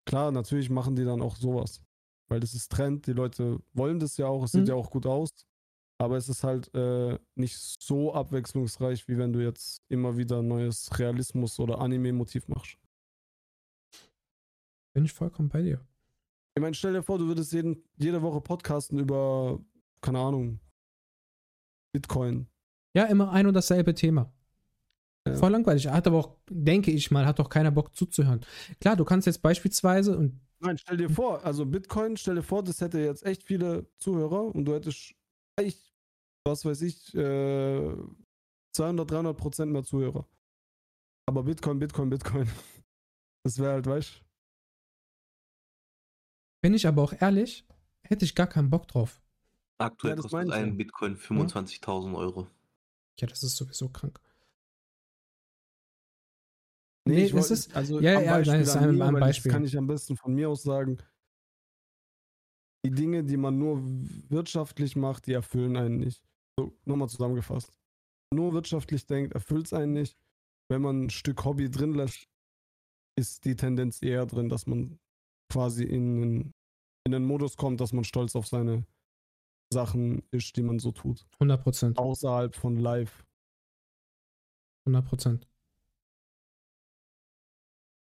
klar, 0.05 0.31
natürlich 0.31 0.69
machen 0.69 0.95
die 0.95 1.05
dann 1.05 1.21
auch 1.21 1.35
sowas. 1.35 1.81
Weil 2.29 2.39
das 2.39 2.53
ist 2.53 2.71
Trend, 2.71 3.07
die 3.07 3.13
Leute 3.13 3.59
wollen 3.73 3.99
das 3.99 4.17
ja 4.17 4.27
auch, 4.27 4.43
es 4.43 4.53
Mhm. 4.53 4.59
sieht 4.59 4.67
ja 4.69 4.75
auch 4.75 4.89
gut 4.91 5.05
aus. 5.05 5.29
Aber 5.99 6.17
es 6.17 6.29
ist 6.29 6.43
halt 6.43 6.71
äh, 6.75 7.17
nicht 7.35 7.57
so 7.57 8.13
abwechslungsreich, 8.13 9.07
wie 9.07 9.17
wenn 9.17 9.33
du 9.33 9.39
jetzt 9.41 9.81
immer 9.89 10.15
wieder 10.17 10.43
neues 10.43 10.99
Realismus- 10.99 11.59
oder 11.59 11.79
Anime-Motiv 11.79 12.47
machst. 12.49 12.77
Bin 14.93 15.05
ich 15.05 15.13
vollkommen 15.13 15.49
bei 15.49 15.63
dir. 15.63 15.83
Ich 16.55 16.61
meine, 16.61 16.75
stell 16.75 16.93
dir 16.93 17.01
vor, 17.01 17.17
du 17.17 17.27
würdest 17.27 17.51
jeden, 17.53 17.83
jede 17.97 18.21
Woche 18.21 18.41
podcasten 18.41 18.99
über, 18.99 19.59
keine 20.01 20.19
Ahnung, 20.19 20.59
Bitcoin. 21.93 22.47
Ja, 22.97 23.05
immer 23.05 23.31
ein 23.31 23.45
und 23.45 23.53
dasselbe 23.53 23.93
Thema. 23.93 24.33
Ja. 25.27 25.35
Voll 25.35 25.51
langweilig. 25.51 25.87
Hat 25.87 26.07
aber 26.07 26.17
auch, 26.17 26.35
denke 26.49 26.89
ich 26.89 27.11
mal, 27.11 27.27
hat 27.27 27.37
doch 27.37 27.47
keiner 27.47 27.69
Bock 27.69 27.95
zuzuhören. 27.95 28.43
Klar, 28.81 28.95
du 28.95 29.05
kannst 29.05 29.27
jetzt 29.27 29.43
beispielsweise, 29.43 30.17
und 30.17 30.41
Nein, 30.61 30.79
stell 30.79 30.97
dir 30.97 31.07
vor, 31.07 31.45
also 31.45 31.63
Bitcoin, 31.63 32.17
stell 32.17 32.33
dir 32.33 32.41
vor, 32.41 32.63
das 32.63 32.81
hätte 32.81 32.99
jetzt 32.99 33.23
echt 33.23 33.43
viele 33.43 33.85
Zuhörer 33.99 34.55
und 34.55 34.65
du 34.65 34.73
hättest 34.73 35.13
echt, 35.57 35.93
was 36.43 36.65
weiß 36.65 36.81
ich, 36.81 37.13
äh, 37.13 37.95
200, 38.71 39.11
300 39.11 39.37
Prozent 39.37 39.71
mehr 39.71 39.83
Zuhörer. 39.83 40.27
Aber 41.27 41.43
Bitcoin, 41.43 41.77
Bitcoin, 41.77 42.09
Bitcoin. 42.09 42.47
Das 43.43 43.59
wäre 43.59 43.73
halt, 43.73 43.85
weißt 43.85 44.23
bin 46.61 46.73
ich 46.73 46.87
aber 46.87 47.03
auch 47.03 47.13
ehrlich, 47.17 47.65
hätte 48.01 48.25
ich 48.25 48.35
gar 48.35 48.47
keinen 48.47 48.69
Bock 48.69 48.87
drauf. 48.87 49.21
Aktuell 49.77 50.11
Ja, 50.11 50.15
das 50.15 50.31
kostet 50.31 50.49
ja. 50.49 50.55
ein 50.55 50.75
Bitcoin 50.75 51.15
25.000 51.15 52.17
Euro. 52.17 52.47
Ja, 53.19 53.27
das 53.27 53.43
ist 53.43 53.55
sowieso 53.57 53.89
krank. 53.89 54.19
Nee, 57.07 57.25
ich 57.25 57.33
es 57.33 57.51
ist- 57.51 57.75
also 57.75 57.99
ja, 58.01 58.19
ja, 58.19 58.31
Beispiel 58.37 58.53
nein, 58.53 58.61
es 58.61 58.67
ist 58.69 58.75
ein- 58.75 58.95
mir, 58.97 59.05
ein 59.05 59.13
Beispiel. 59.13 59.51
Das 59.51 59.55
kann 59.55 59.65
ich 59.65 59.77
am 59.77 59.87
besten 59.87 60.17
von 60.17 60.33
mir 60.33 60.49
aus 60.49 60.63
sagen. 60.63 60.97
Die 62.85 62.91
Dinge, 62.91 63.23
die 63.23 63.37
man 63.37 63.57
nur 63.57 63.81
wirtschaftlich 64.29 64.95
macht, 64.95 65.27
die 65.27 65.33
erfüllen 65.33 65.77
einen 65.77 65.97
nicht. 65.99 66.21
So, 66.59 66.77
nochmal 66.85 67.09
zusammengefasst. 67.09 67.71
Nur 68.33 68.53
wirtschaftlich 68.53 69.05
denkt, 69.05 69.33
erfüllt 69.33 69.67
es 69.67 69.73
einen 69.73 69.93
nicht. 69.93 70.17
Wenn 70.69 70.81
man 70.81 71.05
ein 71.05 71.09
Stück 71.09 71.45
Hobby 71.45 71.69
drin 71.71 71.93
lässt, 71.93 72.27
ist 73.17 73.45
die 73.45 73.55
Tendenz 73.55 74.01
eher 74.01 74.25
drin, 74.25 74.49
dass 74.49 74.67
man 74.67 74.99
quasi 75.51 75.83
in, 75.83 76.51
in 77.05 77.11
den 77.11 77.25
Modus 77.25 77.55
kommt, 77.55 77.79
dass 77.79 77.93
man 77.93 78.03
stolz 78.03 78.35
auf 78.35 78.47
seine 78.47 78.85
Sachen 79.71 80.23
ist, 80.31 80.55
die 80.55 80.63
man 80.63 80.79
so 80.79 80.91
tut. 80.91 81.25
100 81.33 81.61
Prozent. 81.61 81.97
Außerhalb 81.97 82.55
von 82.55 82.77
Live. 82.77 83.25
100 84.85 85.05
Prozent. 85.05 85.47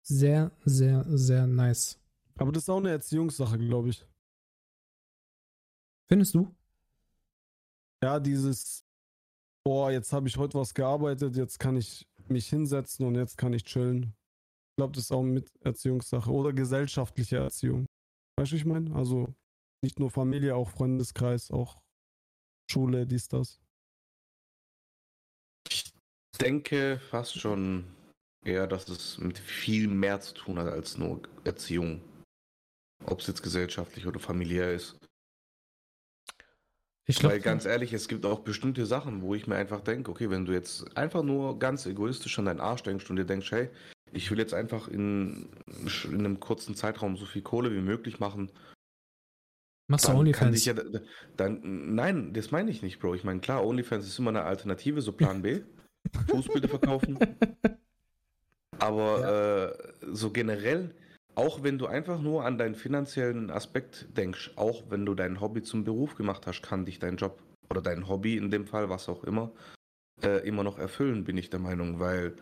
Sehr, 0.02 0.52
sehr, 0.66 1.06
sehr 1.08 1.46
nice. 1.46 2.00
Aber 2.38 2.52
das 2.52 2.64
ist 2.64 2.70
auch 2.70 2.78
eine 2.78 2.92
Erziehungssache, 2.92 3.58
glaube 3.58 3.90
ich. 3.90 4.06
Findest 6.08 6.34
du? 6.34 6.52
ja, 8.02 8.20
dieses, 8.20 8.86
boah, 9.64 9.92
jetzt 9.92 10.14
habe 10.14 10.28
ich 10.28 10.38
heute 10.38 10.58
was 10.58 10.74
gearbeitet, 10.74 11.36
jetzt 11.36 11.60
kann 11.60 11.76
ich 11.76 12.08
mich 12.28 12.48
hinsetzen 12.48 13.06
und 13.06 13.16
jetzt 13.16 13.38
kann 13.38 13.54
ich 13.54 13.64
chillen. 13.64 14.16
Ich 14.72 14.76
glaube, 14.78 14.94
das 14.94 15.06
ist 15.06 15.12
auch 15.12 15.24
mit 15.24 15.52
Erziehungssache 15.62 16.32
oder 16.32 16.54
gesellschaftliche 16.54 17.38
Erziehung. 17.38 17.86
Weißt 18.38 18.52
du, 18.52 18.56
ich 18.56 18.66
meine? 18.66 18.96
Also 18.96 19.34
nicht 19.82 20.00
nur 20.00 20.12
Familie, 20.12 20.56
auch 20.56 20.70
Freundeskreis, 20.70 21.52
auch 21.52 21.82
Schule, 22.70 23.06
dies, 23.08 23.28
das. 23.28 23.60
Ich 25.70 25.92
denke 26.40 27.00
fast 27.10 27.40
schon 27.40 27.86
eher, 28.44 28.68
dass 28.68 28.88
es 28.88 29.18
mit 29.18 29.38
viel 29.38 29.88
mehr 29.88 30.20
zu 30.22 30.34
tun 30.34 30.60
hat 30.60 30.68
als 30.68 30.98
nur 30.98 31.22
Erziehung. 31.44 32.02
Ob 33.06 33.22
es 33.22 33.28
jetzt 33.28 33.44
gesellschaftlich 33.44 34.06
oder 34.08 34.20
familiär 34.20 34.74
ist. 34.74 34.98
Ich 37.06 37.24
Weil 37.24 37.40
glaube, 37.40 37.42
ganz 37.42 37.66
ehrlich, 37.66 37.92
es 37.94 38.08
gibt 38.08 38.26
auch 38.26 38.40
bestimmte 38.40 38.86
Sachen, 38.86 39.24
wo 39.24 39.34
ich 39.34 39.48
mir 39.48 39.56
einfach 39.56 39.82
denke, 39.82 40.12
okay, 40.12 40.30
wenn 40.30 40.46
du 40.46 40.52
jetzt 40.52 40.96
einfach 40.96 41.24
nur 41.24 41.58
ganz 41.58 41.86
egoistisch 41.86 42.38
an 42.38 42.46
deinen 42.46 42.60
Arsch 42.60 42.84
denkst 42.84 43.10
und 43.10 43.16
dir 43.16 43.26
denkst, 43.26 43.52
hey, 43.52 43.70
ich 44.12 44.30
will 44.30 44.38
jetzt 44.38 44.54
einfach 44.54 44.88
in, 44.88 45.50
in 46.04 46.20
einem 46.20 46.40
kurzen 46.40 46.76
Zeitraum 46.76 47.18
so 47.18 47.26
viel 47.26 47.42
Kohle 47.42 47.74
wie 47.74 47.82
möglich 47.82 48.20
machen, 48.20 48.52
machst 49.90 50.08
du 50.08 50.14
OnlyFans. 50.14 50.66
ja, 50.66 50.74
dann, 51.36 51.96
nein, 51.96 52.34
das 52.34 52.52
meine 52.52 52.72
ich 52.72 52.82
nicht, 52.82 53.00
Bro. 53.00 53.16
Ich 53.16 53.24
meine, 53.24 53.40
klar, 53.40 53.66
OnlyFans 53.66 54.08
ist 54.08 54.20
immer 54.20 54.30
eine 54.30 54.44
Alternative, 54.44 55.02
so 55.02 55.12
Plan 55.12 55.42
B. 55.42 55.62
Fußbilder 56.28 56.70
verkaufen. 56.70 57.20
Aber 58.80 59.76
äh, 59.76 60.14
so 60.14 60.32
generell, 60.32 60.96
auch 61.36 61.64
wenn 61.64 61.78
du 61.78 61.88
einfach 61.88 62.22
nur 62.22 62.46
an 62.46 62.58
deinen 62.58 62.76
finanziellen 62.76 63.52
Aspekt 63.52 64.08
denkst, 64.18 64.52
auch 64.56 64.84
wenn 64.90 65.06
du 65.06 65.16
dein 65.16 65.42
Hobby 65.42 65.62
zum 65.62 65.84
Beruf 65.84 66.16
gemacht 66.16 66.48
hast, 66.48 66.62
kann 66.62 66.86
dich 66.86 67.00
dein 67.00 67.18
Job 67.18 67.42
oder 67.70 67.82
dein 67.82 68.08
Hobby 68.08 68.38
in 68.38 68.52
dem 68.52 68.66
Fall, 68.66 68.90
was 68.90 69.10
auch 69.10 69.24
immer, 69.24 69.52
äh, 70.24 70.48
immer 70.48 70.64
noch 70.64 70.78
erfüllen, 70.80 71.26
bin 71.26 71.38
ich 71.38 71.50
der 71.50 71.60
Meinung, 71.60 72.00
weil 72.00 72.36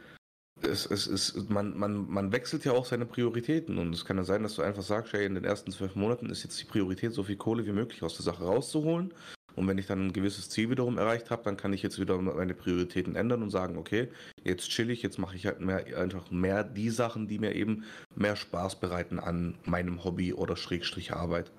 es, 0.62 0.86
es 0.86 1.08
ist, 1.08 1.50
man, 1.50 1.78
man, 1.78 2.10
man 2.10 2.32
wechselt 2.32 2.66
ja 2.66 2.72
auch 2.72 2.86
seine 2.86 3.06
Prioritäten 3.06 3.78
und 3.78 3.94
es 3.94 4.06
kann 4.06 4.18
ja 4.18 4.24
sein, 4.24 4.44
dass 4.44 4.56
du 4.56 4.62
einfach 4.62 4.84
sagst, 4.84 5.14
hey, 5.14 5.26
in 5.26 5.36
den 5.36 5.44
ersten 5.44 5.72
zwölf 5.72 5.96
Monaten 5.96 6.30
ist 6.30 6.44
jetzt 6.44 6.60
die 6.62 6.66
Priorität, 6.66 7.14
so 7.14 7.24
viel 7.24 7.38
Kohle 7.38 7.66
wie 7.66 7.72
möglich 7.72 8.04
aus 8.04 8.16
der 8.16 8.24
Sache 8.24 8.44
rauszuholen. 8.44 9.14
Und 9.56 9.68
wenn 9.68 9.80
ich 9.80 9.88
dann 9.88 10.08
ein 10.08 10.14
gewisses 10.14 10.50
Ziel 10.50 10.70
wiederum 10.70 11.00
erreicht 11.00 11.32
habe, 11.32 11.42
dann 11.44 11.58
kann 11.58 11.74
ich 11.74 11.82
jetzt 11.82 12.00
wieder 12.00 12.16
meine 12.22 12.54
Prioritäten 12.54 13.16
ändern 13.16 13.42
und 13.42 13.50
sagen, 13.50 13.78
okay, 13.78 14.08
jetzt 14.44 14.70
chill 14.70 14.92
ich, 14.92 15.02
jetzt 15.02 15.18
mache 15.18 15.36
ich 15.36 15.48
halt 15.48 15.62
mehr, 15.62 15.84
einfach 15.98 16.30
mehr 16.30 16.64
die 16.64 16.92
Sachen, 16.92 17.28
die 17.28 17.40
mir 17.40 17.56
eben 17.56 17.84
mehr 18.16 18.36
Spaß 18.36 18.80
bereiten 18.80 19.20
an 19.20 19.56
meinem 19.66 20.04
Hobby 20.04 20.32
oder 20.34 20.56
Schrägstrich 20.56 21.12
Arbeit. 21.14 21.52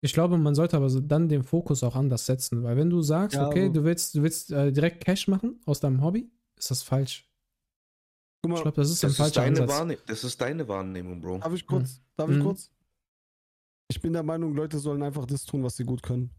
Ich 0.00 0.12
glaube, 0.12 0.36
man 0.36 0.54
sollte 0.56 0.76
aber 0.76 0.90
dann 1.00 1.28
den 1.28 1.44
Fokus 1.44 1.84
auch 1.84 1.94
anders 1.94 2.26
setzen, 2.26 2.62
weil 2.64 2.76
wenn 2.76 2.90
du 2.90 3.00
sagst, 3.02 3.36
Ja, 3.36 3.46
okay, 3.46 3.66
aber- 3.66 3.72
du 3.72 3.84
willst, 3.84 4.16
du 4.16 4.22
willst 4.22 4.50
äh, 4.50 4.72
direkt 4.72 5.04
Cash 5.04 5.28
machen 5.28 5.60
aus 5.64 5.78
deinem 5.78 6.02
Hobby, 6.02 6.28
ist 6.58 6.70
das 6.72 6.82
falsch. 6.82 7.24
Guck 8.44 8.50
Ich 8.50 8.56
mal, 8.56 8.62
glaube, 8.62 8.76
das 8.76 8.90
ist 8.90 9.02
Das 9.02 9.08
ein 9.08 9.10
ist, 9.12 9.16
falscher 9.16 9.40
deine 9.40 9.62
Ansatz. 9.62 10.02
Das 10.06 10.22
ist 10.24 10.38
deine 10.38 10.68
Wahrnehmung, 10.68 11.18
Bro. 11.22 11.38
darf 11.38 11.54
ich 11.54 11.66
kurz, 11.66 12.02
darf 12.14 12.28
ich 12.28 12.36
Mhm. 12.36 12.42
kurz? 12.42 12.70
Ich 13.88 14.02
bin 14.02 14.12
der 14.12 14.22
Meinung, 14.22 14.54
Leute 14.54 14.78
sollen 14.78 15.02
einfach 15.02 15.24
das 15.24 15.46
tun, 15.46 15.62
was 15.62 15.76
sie 15.76 15.84
gut 15.84 16.02
können. 16.02 16.30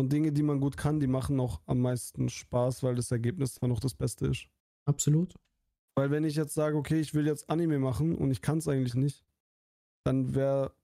Und 0.00 0.12
Dinge, 0.12 0.32
die 0.32 0.42
man 0.42 0.58
gut 0.58 0.76
kann, 0.76 0.98
die 0.98 1.06
machen 1.06 1.38
auch 1.38 1.60
am 1.66 1.80
meisten 1.80 2.28
Spaß, 2.28 2.82
weil 2.82 2.96
das 2.96 3.12
Ergebnis 3.12 3.54
dann 3.54 3.70
noch 3.70 3.78
das 3.78 3.94
Beste 3.94 4.26
ist. 4.26 4.48
Absolut. 4.84 5.36
Weil 5.96 6.10
wenn 6.10 6.24
ich 6.24 6.34
jetzt 6.34 6.54
sage, 6.54 6.76
okay, 6.76 6.98
ich 6.98 7.14
will 7.14 7.28
jetzt 7.28 7.48
Anime 7.48 7.78
machen 7.78 8.16
und 8.16 8.32
ich 8.32 8.42
kann 8.42 8.58
es 8.58 8.66
eigentlich 8.66 8.94
nicht, 8.94 9.24
dann 10.04 10.34
wäre 10.34 10.74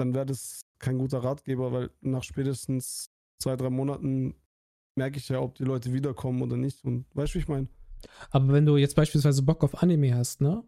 dann 0.00 0.14
wär 0.14 0.24
das 0.24 0.64
kein 0.78 0.96
guter 0.96 1.18
Ratgeber, 1.22 1.72
weil 1.72 1.90
nach 2.00 2.22
spätestens 2.22 3.10
zwei, 3.38 3.54
drei 3.54 3.68
Monaten 3.68 4.34
merke 4.96 5.18
ich 5.18 5.28
ja, 5.28 5.40
ob 5.40 5.56
die 5.56 5.64
Leute 5.64 5.92
wiederkommen 5.92 6.40
oder 6.40 6.56
nicht. 6.56 6.84
Und 6.86 7.04
weißt 7.14 7.34
du, 7.34 7.38
wie 7.38 7.42
ich 7.42 7.48
meine? 7.48 7.68
Aber 8.30 8.52
wenn 8.52 8.66
du 8.66 8.76
jetzt 8.76 8.96
beispielsweise 8.96 9.42
Bock 9.42 9.62
auf 9.64 9.82
Anime 9.82 10.14
hast, 10.14 10.40
ne, 10.40 10.64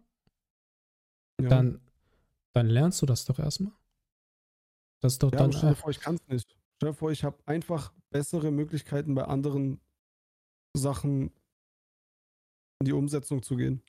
Ja. 1.41 1.49
dann, 1.49 1.81
dann 2.53 2.67
lernst 2.67 3.01
du 3.01 3.05
das 3.05 3.25
doch 3.25 3.39
erstmal. 3.39 3.73
Das 5.01 5.13
ist 5.13 5.23
doch 5.23 5.31
ja, 5.31 5.37
dann. 5.39 5.51
stell 5.51 5.69
dir 5.69 5.75
vor, 5.75 5.91
ich 5.91 5.99
kann 5.99 6.15
es 6.15 6.27
nicht. 6.27 6.57
Stell 6.77 6.89
dir 6.91 6.95
vor, 6.95 7.11
ich 7.11 7.23
habe 7.23 7.37
einfach 7.45 7.93
bessere 8.11 8.51
Möglichkeiten 8.51 9.13
bei 9.15 9.25
anderen 9.25 9.81
Sachen 10.75 11.31
in 12.79 12.85
die 12.85 12.93
Umsetzung 12.93 13.41
zu 13.43 13.55
gehen. 13.55 13.83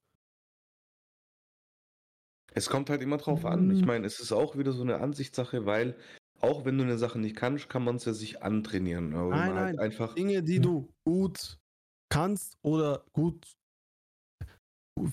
Es 2.53 2.69
kommt 2.69 2.91
halt 2.91 3.03
immer 3.03 3.19
drauf 3.19 3.45
an. 3.45 3.71
Ich 3.71 3.81
Mhm. 3.81 3.87
meine, 3.87 4.07
es 4.07 4.21
ist 4.21 4.33
auch 4.33 4.57
wieder 4.57 4.73
so 4.73 4.83
eine 4.83 4.99
Ansichtssache, 4.99 5.67
weil 5.67 5.97
auch 6.41 6.65
wenn 6.65 6.79
du 6.79 6.85
eine 6.85 6.99
Sache 6.99 7.19
nicht 7.19 7.37
kannst, 7.37 7.69
kann 7.69 7.85
man 7.85 7.97
es 7.97 8.05
ja 8.05 8.13
sich 8.13 8.43
antrainieren. 8.43 9.15
Aber 9.15 9.35
wenn 9.35 9.37
Nein, 9.37 9.49
man 9.49 9.57
halt 9.57 9.77
nein. 9.77 9.79
einfach. 9.79 10.15
Dinge, 10.15 10.43
die 10.43 10.61
du 10.61 10.93
gut 11.05 11.59
kannst 12.09 12.57
oder 12.63 13.05
gut, 13.13 13.47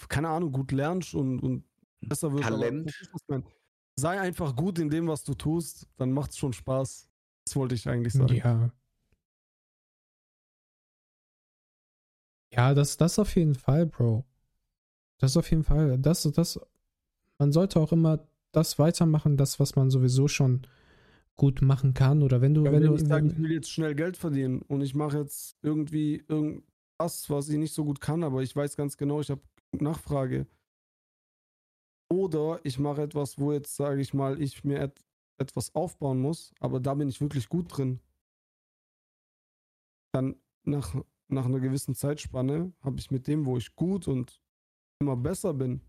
keine 0.10 0.30
Ahnung, 0.30 0.52
gut 0.52 0.72
lernst 0.72 1.14
und, 1.14 1.40
und 1.40 1.64
besser 2.02 2.32
wirst. 2.34 2.46
aber 2.46 2.58
Talent. 2.58 3.10
meine? 3.28 3.44
Sei 3.98 4.20
einfach 4.20 4.56
gut 4.56 4.80
in 4.80 4.90
dem, 4.90 5.08
was 5.08 5.24
du 5.24 5.34
tust, 5.34 5.88
dann 5.98 6.12
macht 6.12 6.32
es 6.32 6.38
schon 6.38 6.54
Spaß. 6.54 7.10
Das 7.46 7.56
wollte 7.56 7.76
ich 7.76 7.88
eigentlich 7.88 8.14
sagen. 8.14 8.36
Ja. 8.36 8.72
Ja, 12.52 12.74
das, 12.74 12.98
das 12.98 13.20
auf 13.20 13.36
jeden 13.36 13.56
Fall, 13.56 13.86
Bro. 13.86 14.26
Das 15.18 15.38
auf 15.38 15.50
jeden 15.50 15.64
Fall. 15.64 15.98
Das, 15.98 16.24
das, 16.24 16.60
man 17.38 17.52
sollte 17.52 17.80
auch 17.80 17.92
immer 17.92 18.28
das 18.52 18.80
weitermachen, 18.80 19.38
das, 19.38 19.60
was 19.60 19.76
man 19.76 19.90
sowieso 19.90 20.28
schon 20.28 20.66
gut 21.36 21.62
machen 21.62 21.94
kann. 21.94 22.24
Oder 22.24 22.42
wenn 22.42 22.54
du, 22.54 22.64
Ja, 22.66 22.72
wenn, 22.72 22.84
wenn 22.84 22.92
du, 22.92 22.96
ich 22.96 23.08
sage, 23.08 23.28
ich 23.28 23.38
will 23.38 23.52
jetzt 23.52 23.72
schnell 23.72 23.96
Geld 23.96 24.18
verdienen 24.18 24.62
und 24.62 24.82
ich 24.82 24.96
mache 24.96 25.18
jetzt 25.20 25.58
irgendwie 25.62 26.24
irgendwas, 27.00 27.30
was 27.30 27.50
ich 27.50 27.58
nicht 27.58 27.74
so 27.74 27.84
gut 27.86 28.02
kann, 28.02 28.24
aber 28.24 28.42
ich 28.42 28.56
weiß 28.56 28.76
ganz 28.76 28.98
genau, 28.98 29.22
ich 29.22 29.30
habe 29.30 29.42
Nachfrage. 29.72 30.48
Oder 32.10 32.60
ich 32.64 32.80
mache 32.80 33.04
etwas, 33.04 33.38
wo 33.40 33.52
jetzt, 33.52 33.76
sage 33.76 34.02
ich 34.02 34.14
mal, 34.14 34.42
ich 34.42 34.64
mir 34.64 34.80
et 34.82 35.04
etwas 35.38 35.76
aufbauen 35.76 36.22
muss, 36.22 36.54
aber 36.62 36.80
da 36.80 36.94
bin 36.94 37.10
ich 37.10 37.20
wirklich 37.20 37.50
gut 37.50 37.76
drin. 37.76 38.00
Dann 40.14 40.36
nach, 40.64 40.96
nach 41.28 41.46
einer 41.46 41.60
gewissen 41.60 41.94
Zeitspanne 41.94 42.72
habe 42.82 43.00
ich 43.00 43.12
mit 43.12 43.28
dem, 43.28 43.46
wo 43.46 43.58
ich 43.58 43.76
gut 43.76 44.08
und 44.08 44.42
immer 45.02 45.18
besser 45.18 45.54
bin, 45.54 45.82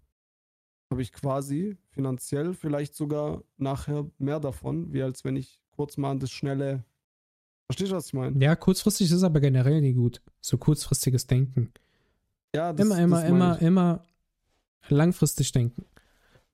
habe 0.91 1.03
ich 1.03 1.12
quasi 1.12 1.77
finanziell 1.91 2.55
vielleicht 2.55 2.97
sogar 2.97 3.45
nachher 3.57 4.11
mehr 4.19 4.41
davon, 4.41 4.93
wie 4.93 5.03
als 5.03 5.23
wenn 5.23 5.37
ich 5.37 5.61
kurz 5.70 5.97
mal 5.97 6.11
an 6.11 6.19
das 6.19 6.33
schnelle. 6.33 6.85
Verstehst 7.67 7.93
du, 7.93 7.97
was 7.97 8.07
ich 8.07 8.13
meine? 8.13 8.43
ja, 8.43 8.55
kurzfristig 8.55 9.11
ist 9.11 9.23
aber 9.23 9.41
generell 9.41 9.81
nie 9.81 9.93
gut. 9.93 10.23
So 10.41 10.57
kurzfristiges 10.57 11.27
Denken. 11.27 11.73
Ja, 12.55 12.73
das, 12.73 12.87
immer, 12.87 12.99
immer, 12.99 13.21
das 13.21 13.29
immer, 13.29 13.57
ich. 13.57 13.63
immer 13.63 14.03
langfristig 14.89 15.53
denken. 15.53 15.85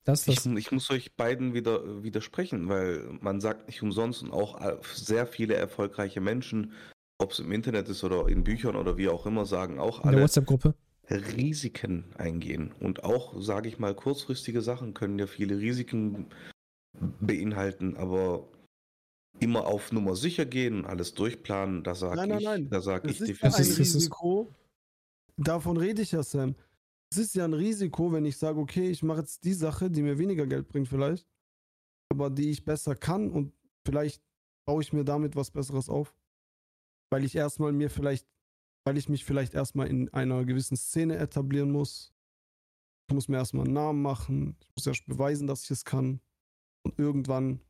Das, 0.04 0.26
Ich, 0.26 0.36
das, 0.36 0.46
ich 0.46 0.72
muss 0.72 0.90
euch 0.90 1.14
beiden 1.14 1.54
wieder 1.54 2.02
widersprechen, 2.02 2.68
weil 2.68 3.18
man 3.20 3.40
sagt 3.40 3.68
nicht 3.68 3.82
umsonst 3.82 4.22
und 4.22 4.32
auch 4.32 4.60
äh, 4.60 4.76
sehr 4.94 5.26
viele 5.26 5.54
erfolgreiche 5.54 6.20
Menschen, 6.20 6.72
ob 7.18 7.32
es 7.32 7.38
im 7.38 7.52
Internet 7.52 7.88
ist 7.88 8.02
oder 8.02 8.26
in 8.28 8.42
Büchern 8.42 8.74
oder 8.74 8.96
wie 8.96 9.08
auch 9.08 9.26
immer, 9.26 9.46
sagen 9.46 9.78
auch 9.78 9.98
in 9.98 10.02
der 10.04 10.12
alle 10.12 10.22
WhatsApp-Gruppe. 10.22 10.74
Risiken 11.08 12.04
eingehen. 12.16 12.72
Und 12.80 13.04
auch, 13.04 13.40
sage 13.40 13.68
ich 13.68 13.78
mal, 13.78 13.94
kurzfristige 13.94 14.62
Sachen 14.62 14.94
können 14.94 15.18
ja 15.18 15.26
viele 15.26 15.58
Risiken 15.58 16.26
beinhalten, 17.20 17.96
aber 17.96 18.48
immer 19.40 19.66
auf 19.66 19.92
Nummer 19.92 20.14
sicher 20.16 20.46
gehen, 20.46 20.84
alles 20.86 21.14
durchplanen, 21.14 21.82
da 21.82 21.94
sage 21.94 22.16
Nein, 22.16 22.28
nein, 22.28 22.38
ich, 22.38 22.44
nein. 22.44 22.68
da 22.70 22.80
sage 22.80 23.08
Das 23.08 23.20
ich 23.20 23.42
ein 23.42 23.50
Das 23.50 23.58
ist- 23.60 23.68
ist- 23.78 23.94
Risiko. 23.96 24.54
Davon 25.36 25.76
rede 25.76 26.02
ich 26.02 26.12
ja, 26.12 26.22
Sam. 26.22 26.54
Es 27.10 27.18
ist 27.18 27.34
ja 27.34 27.44
ein 27.44 27.54
Risiko, 27.54 28.12
wenn 28.12 28.24
ich 28.24 28.36
sage, 28.36 28.58
okay, 28.58 28.88
ich 28.90 29.02
mache 29.02 29.20
jetzt 29.20 29.44
die 29.44 29.52
Sache, 29.54 29.90
die 29.90 30.02
mir 30.02 30.18
weniger 30.18 30.46
Geld 30.46 30.68
bringt 30.68 30.88
vielleicht, 30.88 31.26
aber 32.10 32.30
die 32.30 32.50
ich 32.50 32.64
besser 32.64 32.94
kann 32.94 33.30
und 33.30 33.52
vielleicht 33.86 34.22
baue 34.66 34.82
ich 34.82 34.92
mir 34.92 35.04
damit 35.04 35.34
was 35.36 35.50
Besseres 35.50 35.88
auf. 35.88 36.14
Weil 37.10 37.24
ich 37.24 37.34
erstmal 37.34 37.72
mir 37.72 37.90
vielleicht, 37.90 38.26
weil 38.86 38.96
ich 38.96 39.08
mich 39.08 39.24
vielleicht 39.24 39.54
erstmal 39.54 39.88
in 39.88 40.08
einer 40.14 40.44
gewissen 40.44 40.76
Szene 40.76 41.16
etablieren 41.16 41.70
muss. 41.70 42.12
Ich 43.08 43.14
muss 43.14 43.28
mir 43.28 43.36
erstmal 43.38 43.64
einen 43.64 43.74
Namen 43.74 44.00
machen. 44.00 44.56
Ich 44.60 44.68
muss 44.76 44.86
erst 44.86 45.06
beweisen, 45.06 45.46
dass 45.46 45.64
ich 45.64 45.70
es 45.72 45.84
kann. 45.84 46.20
Und 46.84 46.98
irgendwann, 46.98 47.60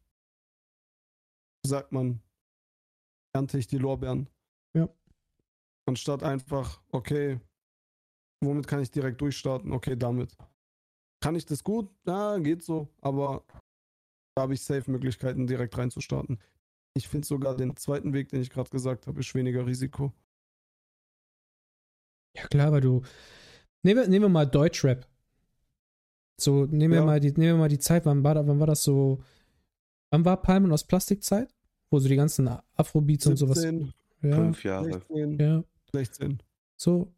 sagt 1.65 1.93
man, 1.93 2.21
ernte 3.35 3.59
ich 3.59 3.67
die 3.67 3.79
Lorbeeren. 3.79 4.29
Ja. 4.75 4.89
Anstatt 5.87 6.23
einfach, 6.23 6.81
okay, 6.91 7.41
womit 8.43 8.67
kann 8.67 8.81
ich 8.81 8.91
direkt 8.91 9.21
durchstarten? 9.21 9.73
Okay, 9.73 9.97
damit. 9.97 10.37
Kann 11.23 11.37
ich 11.37 11.47
das 11.47 11.63
gut? 11.63 11.89
Ja, 12.07 12.39
geht 12.39 12.63
so, 12.63 12.89
aber 13.01 13.45
da 14.35 14.43
habe 14.43 14.55
ich 14.55 14.63
safe 14.63 14.91
Möglichkeiten, 14.91 15.47
direkt 15.47 15.77
reinzustarten. 15.79 16.41
Ich 16.95 17.09
finde 17.09 17.27
sogar 17.27 17.57
den 17.57 17.77
zweiten 17.77 18.13
Weg, 18.13 18.29
den 18.29 18.43
ich 18.43 18.51
gerade 18.51 18.71
gesagt 18.71 19.07
habe, 19.07 19.21
ist 19.21 19.35
weniger 19.35 19.65
Risiko. 19.67 20.13
Ja, 22.37 22.47
klar, 22.49 22.73
weil 22.73 22.81
du. 22.81 23.03
Nehmen 23.83 24.01
wir, 24.03 24.09
nehmen 24.09 24.25
wir 24.25 24.29
mal 24.29 24.47
Deutschrap. 24.47 25.07
So, 26.41 26.65
nehmen 26.67 26.93
wir, 26.93 27.01
Ja. 27.01 27.05
mal 27.05 27.21
die, 27.21 27.31
nehmen 27.33 27.55
wir 27.55 27.57
mal 27.57 27.69
die 27.69 27.79
Zeit, 27.79 28.05
wann 28.05 28.25
war, 28.25 28.35
wann 28.47 28.59
war 28.59 28.67
das 28.67 28.83
so? 28.83 29.23
Wann 30.13 30.25
war 30.27 30.41
Palmen 30.43 30.71
aus 30.73 30.85
Plastikzeit? 30.85 31.55
Wo 31.91 31.99
so 31.99 32.07
die 32.09 32.17
ganzen 32.17 32.47
Afrobeats 32.77 33.27
und 33.27 33.37
sowas. 33.37 33.61
17, 33.63 33.93
Ja, 34.23 34.35
fünf 34.37 34.63
Jahre. 34.63 34.93
16, 34.93 35.39
ja. 35.41 35.65
16. 35.93 36.43
So, 36.77 37.13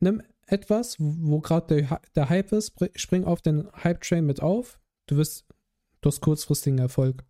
nimm 0.00 0.22
etwas, 0.46 0.96
wo 0.98 1.40
gerade 1.40 1.66
der, 1.82 2.00
der 2.14 2.28
Hype 2.30 2.52
ist, 2.52 2.72
spr- 2.78 2.96
spring 2.98 3.24
auf 3.24 3.42
den 3.42 3.70
Hype-Train 3.72 4.24
mit 4.24 4.40
auf. 4.40 4.80
Du 5.06 5.16
wirst, 5.16 5.46
du 6.00 6.08
hast 6.08 6.20
kurzfristigen 6.22 6.78
Erfolg. 6.78 7.22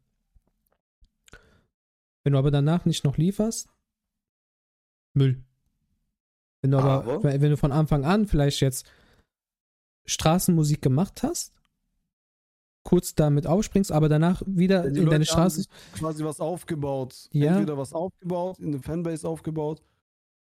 Wenn 2.24 2.34
du 2.34 2.38
aber 2.38 2.50
danach 2.52 2.84
nicht 2.84 3.04
noch 3.04 3.16
lieferst, 3.16 3.68
Müll. 5.14 5.44
Wenn 6.62 6.70
du 6.70 6.78
aber, 6.78 7.04
Aber- 7.12 7.22
wenn 7.24 7.50
du 7.50 7.56
von 7.56 7.72
Anfang 7.72 8.04
an 8.04 8.26
vielleicht 8.28 8.60
jetzt 8.60 8.88
Straßenmusik 10.06 10.80
gemacht 10.80 11.22
hast, 11.24 11.52
kurz 12.84 13.14
damit 13.14 13.46
aufspringst, 13.46 13.92
aber 13.92 14.08
danach 14.08 14.42
wieder 14.46 14.82
Die 14.82 14.88
in 15.00 15.06
deine 15.06 15.18
Leute 15.18 15.24
Straßen. 15.26 15.62
sich 15.62 15.70
quasi 15.94 16.24
was 16.24 16.40
aufgebaut. 16.40 17.28
Ja. 17.32 17.52
Entweder 17.54 17.78
was 17.78 17.92
aufgebaut, 17.92 18.58
in 18.58 18.72
der 18.72 18.82
Fanbase 18.82 19.28
aufgebaut. 19.28 19.82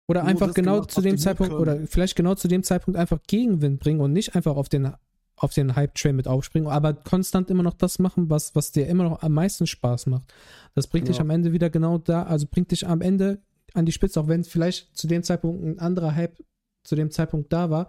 Oder 0.07 0.25
einfach 0.25 0.53
genau 0.53 0.75
gemacht, 0.75 0.91
zu 0.91 1.01
dem 1.01 1.17
Zeitpunkt, 1.17 1.53
oder 1.53 1.79
vielleicht 1.87 2.15
genau 2.15 2.35
zu 2.35 2.47
dem 2.47 2.63
Zeitpunkt 2.63 2.99
einfach 2.99 3.19
Gegenwind 3.27 3.79
bringen 3.79 4.01
und 4.01 4.11
nicht 4.11 4.35
einfach 4.35 4.55
auf 4.57 4.67
den, 4.67 4.91
auf 5.37 5.53
den 5.53 5.75
Hype-Train 5.75 6.15
mit 6.15 6.27
aufspringen, 6.27 6.69
aber 6.69 6.93
konstant 6.93 7.49
immer 7.49 7.63
noch 7.63 7.73
das 7.73 7.99
machen, 7.99 8.29
was, 8.29 8.53
was 8.53 8.71
dir 8.71 8.87
immer 8.87 9.03
noch 9.05 9.21
am 9.21 9.31
meisten 9.33 9.65
Spaß 9.65 10.07
macht. 10.07 10.33
Das 10.75 10.87
bringt 10.87 11.07
dich 11.07 11.17
Ja. 11.17 11.21
am 11.21 11.29
Ende 11.29 11.53
wieder 11.53 11.69
genau 11.69 11.97
da, 11.97 12.23
also 12.23 12.47
bringt 12.49 12.71
dich 12.71 12.85
am 12.87 13.01
Ende 13.01 13.41
an 13.73 13.85
die 13.85 13.91
Spitze, 13.93 14.19
auch 14.19 14.27
wenn 14.27 14.43
vielleicht 14.43 14.95
zu 14.95 15.07
dem 15.07 15.23
Zeitpunkt 15.23 15.63
ein 15.63 15.79
anderer 15.79 16.13
Hype 16.15 16.37
zu 16.83 16.95
dem 16.95 17.09
Zeitpunkt 17.09 17.51
da 17.53 17.69
war, 17.69 17.87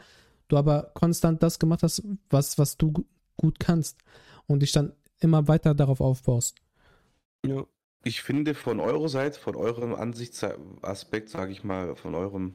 du 0.48 0.56
aber 0.56 0.93
konstant 0.94 1.43
das 1.43 1.59
gemacht 1.59 1.82
hast, 1.82 2.02
was, 2.31 2.59
was 2.59 2.77
du 2.77 3.05
gut 3.36 3.61
kannst 3.61 4.01
und 4.47 4.61
dich 4.61 4.73
dann 4.73 4.93
immer 5.20 5.48
weiter 5.48 5.74
darauf 5.74 6.01
aufbaust. 6.01 6.56
Ja. 7.47 7.66
Ich 8.06 8.20
finde 8.20 8.55
von 8.55 8.81
eurer 8.81 9.09
Seite, 9.09 9.40
von 9.40 9.56
eurem 9.56 9.94
Ansichtsaspekt, 9.94 11.31
sage 11.31 11.52
ich 11.52 11.65
mal, 11.65 11.97
von 11.97 12.15
eurem, 12.15 12.55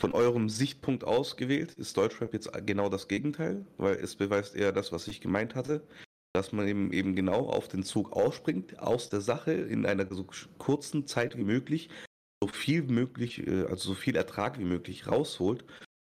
von 0.00 0.12
eurem 0.12 0.48
Sichtpunkt 0.48 1.04
ausgewählt, 1.04 1.74
ist 1.74 1.96
Deutschrap 1.96 2.32
jetzt 2.34 2.50
genau 2.66 2.88
das 2.88 3.06
Gegenteil, 3.06 3.64
weil 3.76 3.94
es 3.94 4.16
beweist 4.16 4.56
eher 4.56 4.72
das, 4.72 4.90
was 4.90 5.06
ich 5.06 5.20
gemeint 5.20 5.54
hatte, 5.54 5.86
dass 6.32 6.52
man 6.52 6.66
eben, 6.66 6.92
eben 6.92 7.14
genau 7.14 7.48
auf 7.48 7.68
den 7.68 7.84
Zug 7.84 8.12
ausspringt, 8.12 8.80
aus 8.80 9.10
der 9.10 9.20
Sache 9.20 9.52
in 9.52 9.86
einer 9.86 10.12
so 10.12 10.26
kurzen 10.58 11.06
Zeit 11.06 11.36
wie 11.36 11.44
möglich, 11.44 11.88
so 12.42 12.48
viel 12.48 12.82
möglich, 12.82 13.46
äh, 13.46 13.64
also 13.66 13.90
so 13.90 13.94
viel 13.94 14.16
Ertrag 14.16 14.58
wie 14.58 14.64
möglich 14.64 15.06
rausholt. 15.06 15.64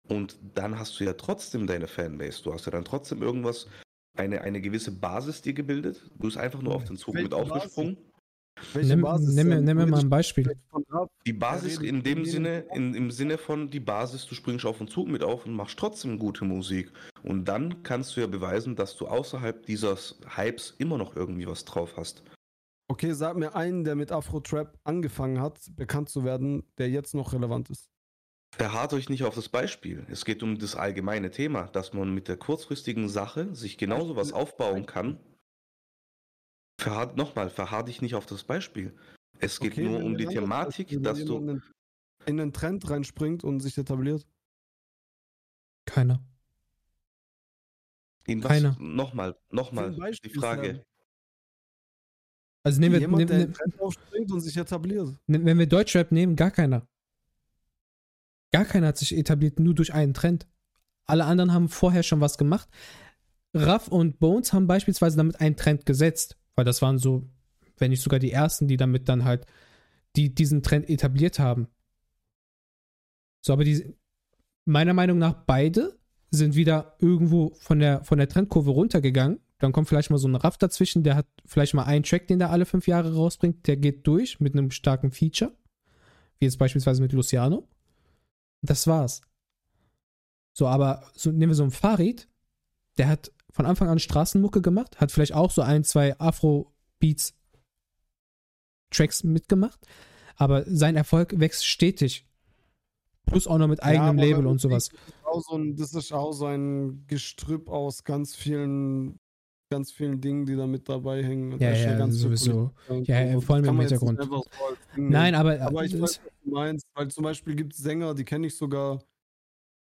Und 0.08 0.38
dann 0.56 0.80
hast 0.80 1.00
du 1.00 1.04
ja 1.04 1.14
trotzdem 1.14 1.68
deine 1.68 1.88
Fanbase. 1.88 2.44
Du 2.44 2.54
hast 2.54 2.66
ja 2.66 2.72
dann 2.72 2.86
trotzdem 2.86 3.22
irgendwas, 3.22 3.68
eine, 4.18 4.42
eine 4.42 4.62
gewisse 4.62 4.92
Basis 4.92 5.42
dir 5.42 5.54
gebildet. 5.54 6.10
Du 6.16 6.26
bist 6.28 6.38
einfach 6.38 6.62
nur 6.62 6.76
auf 6.76 6.86
den 6.86 6.98
Zug 6.98 7.14
mit 7.16 7.32
Welche 7.32 7.36
Basis? 7.46 7.52
aufgesprungen. 7.52 7.98
Nimm, 8.74 9.02
Basis? 9.02 9.36
nimm, 9.36 9.48
mir- 9.50 9.56
Sam? 9.58 9.66
nimm 9.66 9.78
mir 9.78 9.86
mal 9.86 10.00
ein 10.00 10.10
Beispiel. 10.10 10.58
Die 11.28 11.34
Basis 11.34 11.78
in 11.78 12.02
dem 12.02 12.26
Sinne, 12.26 12.66
in, 12.74 12.96
im 12.96 13.12
Sinne 13.12 13.38
von 13.38 13.70
die 13.70 13.80
Basis, 13.80 14.26
du 14.26 14.34
springst 14.34 14.66
auf 14.66 14.80
den 14.80 14.88
Zug 14.88 15.08
mit 15.08 15.24
auf 15.24 15.46
und 15.46 15.54
machst 15.54 15.78
trotzdem 15.78 16.18
gute 16.18 16.44
Musik. 16.44 16.92
Und 17.22 17.46
dann 17.46 17.84
kannst 17.84 18.16
du 18.18 18.22
ja 18.22 18.28
beweisen, 18.28 18.76
dass 18.76 18.96
du 18.98 19.08
außerhalb 19.08 19.64
dieses 19.68 20.20
Hypes 20.36 20.74
immer 20.80 20.98
noch 20.98 21.16
irgendwie 21.16 21.46
was 21.46 21.66
drauf 21.66 21.94
hast. 21.98 22.24
Okay, 22.90 23.12
sag 23.12 23.38
mir 23.38 23.54
einen, 23.54 23.84
der 23.84 23.96
mit 23.96 24.12
Afro-Trap 24.12 24.80
angefangen 24.86 25.40
hat, 25.40 25.60
bekannt 25.76 26.10
zu 26.10 26.24
werden, 26.24 26.64
der 26.80 26.90
jetzt 26.90 27.14
noch 27.14 27.34
relevant 27.34 27.70
ist. 27.70 27.90
Verharrt 28.52 28.94
euch 28.94 29.10
nicht 29.10 29.24
auf 29.24 29.36
das 29.36 29.50
Beispiel. 29.50 30.06
Es 30.10 30.26
geht 30.26 30.42
um 30.42 30.58
das 30.58 30.76
allgemeine 30.76 31.30
Thema, 31.32 31.68
dass 31.68 31.94
man 31.94 32.14
mit 32.14 32.28
der 32.28 32.38
kurzfristigen 32.38 33.08
Sache 33.10 33.54
sich 33.54 33.78
genauso 33.78 34.16
was 34.16 34.34
aufbauen 34.34 34.86
kann. 34.86 35.20
Verharrt, 36.80 37.18
nochmal, 37.18 37.50
verharr 37.50 37.84
dich 37.84 38.02
nicht 38.02 38.16
auf 38.16 38.26
das 38.26 38.44
Beispiel. 38.44 38.96
Es 39.40 39.60
geht 39.60 39.74
Okay, 39.74 39.84
nur 39.84 40.04
um 40.04 40.18
die 40.18 40.26
Thematik, 40.26 40.88
Beispiel, 40.88 41.00
wo 41.00 41.04
dass 41.04 41.26
du. 41.26 41.62
in 42.26 42.40
einen 42.40 42.54
Trend 42.54 42.90
reinspringt 42.90 43.44
und 43.44 43.60
sich 43.60 43.78
etabliert. 43.78 44.26
Keiner. 45.86 46.24
In 48.26 48.44
was, 48.44 48.50
Keiner. 48.50 48.76
Nochmal, 48.80 49.36
nochmal, 49.52 49.96
die 50.24 50.30
Frage. 50.30 50.84
Also 52.64 52.80
nehmen 52.82 52.94
wir, 52.94 53.00
Jemand, 53.02 53.18
nehmen, 53.20 53.28
der 53.28 53.38
nehmen, 53.38 53.54
den 53.54 53.58
Trend 53.58 53.80
aufspringt 53.80 54.32
und 54.32 54.42
sich 54.42 54.58
etabliert. 54.58 55.16
wenn 55.28 55.58
wir 55.58 55.68
Deutschrap 55.68 56.12
nehmen, 56.12 56.36
gar 56.36 56.52
keiner. 56.52 56.86
Gar 58.58 58.66
keiner 58.66 58.88
hat 58.88 58.98
sich 58.98 59.16
etabliert, 59.16 59.60
nur 59.60 59.76
durch 59.76 59.94
einen 59.94 60.16
Trend. 60.16 60.48
Alle 61.06 61.26
anderen 61.26 61.54
haben 61.54 61.70
vorher 61.70 62.02
schon 62.02 62.22
was 62.22 62.40
gemacht. 62.40 62.68
Raff 63.54 63.88
und 63.88 64.18
Bones 64.18 64.52
haben 64.52 64.66
beispielsweise 64.66 65.16
damit 65.16 65.40
einen 65.40 65.56
Trend 65.56 65.86
gesetzt, 65.86 66.40
weil 66.56 66.66
das 66.66 66.82
waren 66.82 66.98
so, 66.98 67.30
wenn 67.78 67.92
nicht 67.92 68.02
sogar 68.02 68.18
die 68.18 68.32
ersten, 68.32 68.68
die 68.68 68.76
damit 68.76 69.10
dann 69.10 69.26
halt 69.26 69.46
die, 70.16 70.34
diesen 70.34 70.64
Trend 70.64 70.90
etabliert 70.90 71.38
haben. 71.38 71.68
So, 73.46 73.54
aber 73.54 73.64
die, 73.64 73.94
meiner 74.66 74.96
Meinung 74.96 75.20
nach 75.20 75.34
beide 75.46 75.96
sind 76.32 76.56
wieder 76.56 76.96
irgendwo 76.98 77.54
von 77.60 77.78
der, 77.78 78.04
von 78.06 78.18
der 78.18 78.28
Trendkurve 78.28 78.72
runtergegangen. 78.72 79.40
Dann 79.60 79.72
kommt 79.72 79.88
vielleicht 79.88 80.10
mal 80.10 80.18
so 80.18 80.28
ein 80.28 80.36
Raff 80.36 80.58
dazwischen, 80.58 81.04
der 81.04 81.16
hat 81.16 81.28
vielleicht 81.46 81.76
mal 81.76 81.84
einen 81.84 82.04
Track, 82.04 82.26
den 82.26 82.40
der 82.40 82.50
alle 82.50 82.66
fünf 82.66 82.88
Jahre 82.88 83.14
rausbringt, 83.14 83.68
der 83.68 83.78
geht 83.78 84.08
durch 84.08 84.40
mit 84.40 84.54
einem 84.54 84.72
starken 84.72 85.12
Feature. 85.12 85.56
Wie 86.40 86.46
jetzt 86.46 86.58
beispielsweise 86.58 87.04
mit 87.04 87.14
Luciano. 87.14 87.68
Das 88.62 88.88
war's. 88.88 89.22
So, 90.54 90.68
aber 90.68 91.10
so, 91.14 91.32
nehmen 91.32 91.52
wir 91.52 91.56
so 91.56 91.64
einen 91.64 91.72
Farid, 91.72 92.28
der 92.98 93.08
hat 93.08 93.32
von 93.52 93.66
Anfang 93.66 93.90
an 93.90 94.00
Straßenmucke 94.00 94.62
gemacht, 94.62 95.00
hat 95.00 95.12
vielleicht 95.12 95.34
auch 95.34 95.52
so 95.52 95.62
ein, 95.62 95.84
zwei 95.84 96.20
Afro-Beats 96.20 97.36
Tracks 98.90 99.24
mitgemacht, 99.24 99.80
aber 100.36 100.64
sein 100.66 100.96
Erfolg 100.96 101.40
wächst 101.40 101.66
stetig. 101.66 102.26
Plus 103.26 103.46
auch 103.48 103.58
noch 103.58 103.68
mit 103.68 103.84
eigenem 103.84 104.18
aber 104.18 104.22
Label 104.22 104.48
und 104.48 104.60
sowas. 104.62 104.90
Das 104.90 105.00
ist, 105.00 105.26
auch 105.26 105.42
so 105.42 105.58
ein, 105.58 105.76
das 105.76 105.94
ist 105.94 106.14
auch 106.14 106.32
so 106.32 106.46
ein 106.46 107.06
Gestrüpp 107.08 107.70
aus 107.70 108.04
ganz 108.04 108.36
vielen, 108.36 109.20
ganz 109.70 109.92
vielen 109.92 110.22
Dingen, 110.22 110.46
die 110.46 110.56
da 110.56 110.66
mit 110.68 110.88
dabei 110.88 111.24
hängen. 111.24 111.54
Und 111.54 111.62
Ja, 111.62 111.72
ja, 111.74 111.98
ganz 111.98 112.16
sowieso. 112.16 112.72
Ja, 113.04 113.22
ja, 113.24 113.40
vor 113.42 113.56
allem 113.56 113.66
Das 113.66 113.74
im 113.74 113.80
Hintergrund. 113.80 114.24
so 114.24 114.46
Nein, 114.96 115.36
aber, 115.36 115.60
aber 115.62 115.84
ich 115.86 115.92
das- 115.92 116.02
weiß, 116.02 116.22
was 116.24 116.32
du 116.44 116.50
meinst, 116.52 116.88
weil 116.94 117.08
zum 117.10 117.24
Beispiel 117.24 117.56
gibt 117.56 117.74
es 117.74 117.80
Sänger, 117.80 118.14
die 118.14 118.24
kenne 118.24 118.48
ich 118.48 118.56
sogar, 118.56 119.04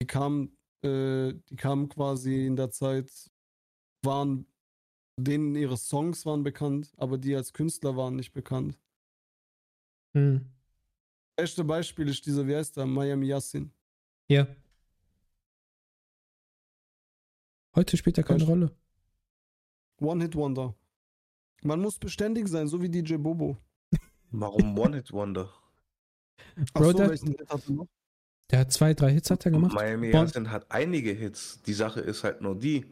die 0.01 0.07
kamen, 0.07 0.57
äh, 0.83 1.33
die 1.49 1.55
kamen 1.55 1.87
quasi 1.89 2.45
in 2.45 2.55
der 2.55 2.69
Zeit, 2.71 3.09
waren, 4.03 4.45
denen 5.17 5.55
ihre 5.55 5.77
Songs 5.77 6.25
waren 6.25 6.43
bekannt, 6.43 6.91
aber 6.97 7.17
die 7.17 7.35
als 7.35 7.53
Künstler 7.53 7.95
waren 7.95 8.15
nicht 8.15 8.33
bekannt. 8.33 8.77
Hm. 10.15 10.45
Beste 11.37 11.63
Beispiel 11.63 12.09
ist 12.09 12.25
dieser, 12.25 12.45
wie 12.47 12.55
heißt 12.55 12.75
der, 12.77 12.85
Miami 12.85 13.27
Yassin. 13.27 13.71
Ja. 14.29 14.47
Heute 17.75 17.95
spielt 17.95 18.17
er 18.17 18.23
keine 18.25 18.43
Weißt- 18.43 18.47
Rolle. 18.47 18.75
One-Hit-Wonder. 20.01 20.75
Man 21.63 21.79
muss 21.81 21.97
beständig 21.99 22.47
sein, 22.47 22.67
so 22.67 22.81
wie 22.81 22.89
DJ 22.89 23.15
Bobo. 23.17 23.57
Warum 24.31 24.77
One-Hit-Wonder? 24.77 25.53
Bro, 26.73 26.89
Achso, 26.89 26.93
der- 26.93 27.11
er? 27.11 27.87
Der 28.51 28.59
hat 28.59 28.73
zwei, 28.73 28.93
drei 28.93 29.11
Hits 29.13 29.29
hat 29.31 29.45
er 29.45 29.51
gemacht. 29.51 29.73
Miami 29.73 30.11
Bon- 30.11 30.21
Yassin 30.25 30.51
hat 30.51 30.69
einige 30.71 31.11
Hits. 31.11 31.61
Die 31.61 31.73
Sache 31.73 32.01
ist 32.01 32.23
halt 32.23 32.41
nur 32.41 32.57
die, 32.57 32.85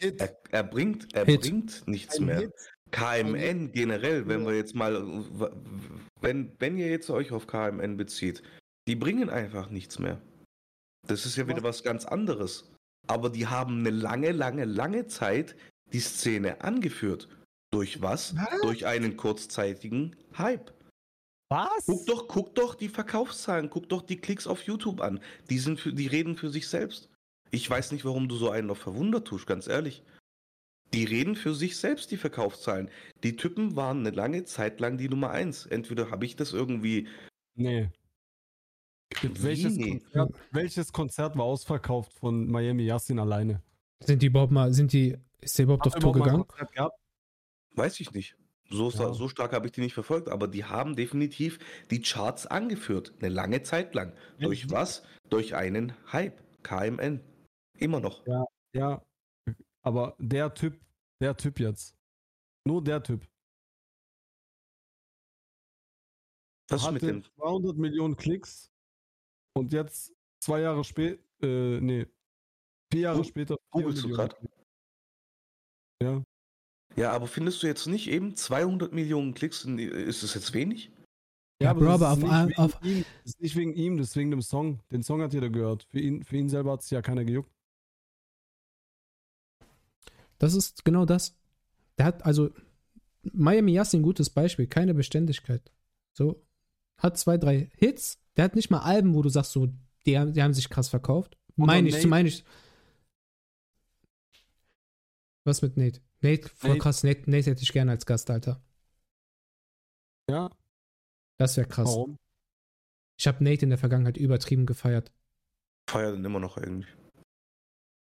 er, 0.00 0.36
er 0.50 0.64
bringt, 0.64 1.14
er 1.14 1.24
Hit. 1.24 1.42
bringt 1.42 1.86
nichts 1.86 2.18
Ein 2.18 2.24
mehr. 2.26 2.40
Hit. 2.40 2.52
KMN 2.90 3.72
generell, 3.72 4.26
wenn 4.26 4.40
Ja. 4.42 4.46
wir 4.48 4.56
jetzt 4.56 4.74
mal, 4.74 4.94
wenn, 6.20 6.52
wenn 6.58 6.76
ihr 6.78 6.88
jetzt 6.88 7.10
euch 7.10 7.32
auf 7.32 7.46
KMN 7.46 7.96
bezieht, 7.96 8.42
die 8.88 8.96
bringen 8.96 9.30
einfach 9.30 9.70
nichts 9.70 9.98
mehr. 9.98 10.20
Das 11.06 11.26
ist 11.26 11.36
ja 11.36 11.46
wieder 11.48 11.62
was 11.62 11.82
ganz 11.82 12.04
anderes. 12.04 12.72
Aber 13.06 13.30
die 13.30 13.46
haben 13.46 13.80
eine 13.80 13.90
lange, 13.90 14.32
lange, 14.32 14.64
lange 14.64 15.06
Zeit 15.06 15.54
die 15.92 16.00
Szene 16.00 16.60
angeführt. 16.62 17.28
Durch 17.70 18.00
was? 18.00 18.36
Was? 18.36 18.60
Durch 18.62 18.86
einen 18.86 19.16
kurzzeitigen 19.16 20.16
Hype. 20.38 20.72
Was? 21.50 21.86
Guck 21.86 22.06
doch, 22.06 22.28
guck 22.28 22.54
doch 22.54 22.74
die 22.74 22.88
Verkaufszahlen, 22.88 23.70
guck 23.70 23.88
doch 23.88 24.02
die 24.02 24.16
Klicks 24.16 24.46
auf 24.46 24.62
YouTube 24.62 25.00
an. 25.00 25.20
Die 25.50 25.58
sind 25.58 25.80
für, 25.80 25.92
die 25.92 26.06
reden 26.06 26.36
für 26.36 26.50
sich 26.50 26.68
selbst. 26.68 27.08
Ich 27.50 27.68
weiß 27.68 27.92
nicht, 27.92 28.04
warum 28.04 28.28
du 28.28 28.36
so 28.36 28.50
einen 28.50 28.68
noch 28.68 28.76
verwundert 28.76 29.28
tust, 29.28 29.46
ganz 29.46 29.66
ehrlich. 29.66 30.02
Die 30.92 31.04
reden 31.04 31.34
für 31.34 31.54
sich 31.54 31.76
selbst, 31.76 32.10
die 32.10 32.16
Verkaufszahlen. 32.16 32.90
Die 33.22 33.36
Typen 33.36 33.76
waren 33.76 34.00
eine 34.00 34.10
lange 34.10 34.44
Zeit 34.44 34.80
lang 34.80 34.96
die 34.96 35.08
Nummer 35.08 35.30
eins. 35.30 35.66
Entweder 35.66 36.10
habe 36.10 36.24
ich 36.24 36.36
das 36.36 36.52
irgendwie. 36.52 37.08
Nee. 37.56 37.90
Welches, 39.22 39.76
nee? 39.76 39.98
Konzert, 39.98 40.34
welches 40.50 40.92
Konzert 40.92 41.36
war 41.36 41.44
ausverkauft 41.44 42.12
von 42.12 42.46
Miami 42.50 42.84
Yassin 42.84 43.18
alleine? 43.18 43.62
Sind 44.00 44.22
die 44.22 44.26
überhaupt 44.26 44.52
mal, 44.52 44.72
sind 44.72 44.92
die, 44.92 45.16
ist 45.40 45.58
der 45.58 45.64
überhaupt 45.64 45.86
auf 45.86 45.94
er 45.94 46.00
Tour 46.00 46.12
gegangen? 46.12 46.44
Weiß 47.74 48.00
ich 48.00 48.12
nicht. 48.12 48.36
So, 48.70 48.90
Ja. 48.90 49.12
so 49.12 49.28
stark 49.28 49.52
habe 49.52 49.66
ich 49.66 49.72
die 49.72 49.80
nicht 49.82 49.94
verfolgt, 49.94 50.28
aber 50.28 50.48
die 50.48 50.64
haben 50.64 50.96
definitiv 50.96 51.58
die 51.90 52.00
Charts 52.00 52.46
angeführt. 52.46 53.14
Eine 53.18 53.28
lange 53.28 53.62
Zeit 53.62 53.94
lang. 53.94 54.14
Ja, 54.38 54.46
Durch 54.46 54.70
was? 54.70 55.04
Durch 55.28 55.54
einen 55.54 55.92
Hype. 56.12 56.42
KMN. 56.62 57.20
Immer 57.78 58.00
noch. 58.00 58.24
Ja, 58.72 59.02
aber 59.82 60.16
der 60.18 60.54
Typ, 60.54 60.80
der 61.20 61.36
Typ 61.36 61.60
jetzt. 61.60 61.94
Nur 62.64 62.82
der 62.82 63.02
Typ. 63.02 63.28
Was 66.68 66.82
ist 66.82 66.90
mit 66.92 67.02
hatte 67.02 67.12
dem? 67.12 67.24
200 67.36 67.76
Millionen 67.76 68.16
Klicks 68.16 68.72
und 69.54 69.72
jetzt 69.72 70.14
zwei 70.40 70.60
Jahre 70.60 70.82
später, 70.84 71.22
äh, 71.42 71.80
nee, 71.80 72.06
vier 72.94 73.02
Jahre 73.02 73.18
Gu- 73.18 73.24
später. 73.24 73.56
vier 73.72 73.82
googelst 73.82 74.04
du? 74.04 74.08
Klicks. 74.14 74.34
Ja. 76.02 76.22
Ja, 76.96 77.12
aber 77.12 77.26
findest 77.26 77.62
du 77.62 77.66
jetzt 77.66 77.86
nicht 77.86 78.08
eben 78.08 78.36
200 78.36 78.92
Millionen 78.92 79.34
Klicks? 79.34 79.64
Ist 79.64 80.22
es 80.22 80.34
jetzt 80.34 80.52
wenig? 80.54 80.90
Ja, 81.62 81.72
Bro, 81.72 81.84
das 81.98 82.02
aber 82.02 82.12
auf 82.12 82.46
nicht 82.46 82.58
auf- 82.58 82.84
ihm, 82.84 83.04
das 83.24 83.32
ist 83.34 83.40
nicht 83.40 83.56
wegen 83.56 83.74
ihm, 83.74 83.96
das 83.96 84.08
ist 84.10 84.16
wegen 84.16 84.30
dem 84.30 84.42
Song. 84.42 84.80
Den 84.90 85.02
Song 85.02 85.22
hat 85.22 85.32
jeder 85.32 85.48
gehört. 85.50 85.84
Für 85.90 85.98
ihn, 86.00 86.22
für 86.24 86.36
ihn 86.36 86.48
selber 86.48 86.72
hat 86.72 86.80
es 86.82 86.90
ja 86.90 87.00
keiner 87.02 87.24
gejuckt. 87.24 87.50
Das 90.38 90.54
ist 90.54 90.84
genau 90.84 91.04
das. 91.04 91.36
Der 91.98 92.06
hat 92.06 92.24
also 92.24 92.50
Miami 93.32 93.72
Yassin, 93.72 94.02
gutes 94.02 94.30
Beispiel, 94.30 94.66
keine 94.66 94.94
Beständigkeit. 94.94 95.72
So, 96.12 96.42
hat 96.98 97.16
zwei, 97.18 97.38
drei 97.38 97.70
Hits. 97.76 98.18
Der 98.36 98.44
hat 98.44 98.56
nicht 98.56 98.70
mal 98.70 98.80
Alben, 98.80 99.14
wo 99.14 99.22
du 99.22 99.28
sagst, 99.28 99.52
so, 99.52 99.68
die, 100.06 100.18
haben- 100.18 100.32
die 100.32 100.42
haben 100.42 100.54
sich 100.54 100.68
krass 100.68 100.88
verkauft. 100.88 101.38
Meine 101.56 101.88
ich, 101.88 102.06
meine 102.06 102.28
ich. 102.28 102.44
Was 105.44 105.62
mit 105.62 105.76
Nate? 105.76 106.00
Nate, 106.20 106.48
voll 106.48 106.70
Nate. 106.70 106.80
krass. 106.80 107.02
Nate, 107.04 107.30
Nate 107.30 107.50
hätte 107.50 107.62
ich 107.62 107.72
gerne 107.72 107.90
als 107.90 108.06
Gast, 108.06 108.30
Alter. 108.30 108.62
Ja, 110.30 110.50
Das 111.38 111.56
wäre 111.56 111.68
krass. 111.68 111.86
warum? 111.88 112.16
Ich 113.18 113.26
habe 113.26 113.44
Nate 113.44 113.62
in 113.64 113.68
der 113.70 113.78
Vergangenheit 113.78 114.16
übertrieben 114.16 114.66
gefeiert. 114.66 115.12
Feier 115.88 116.12
den 116.12 116.24
immer 116.24 116.40
noch 116.40 116.56
eigentlich. 116.56 116.90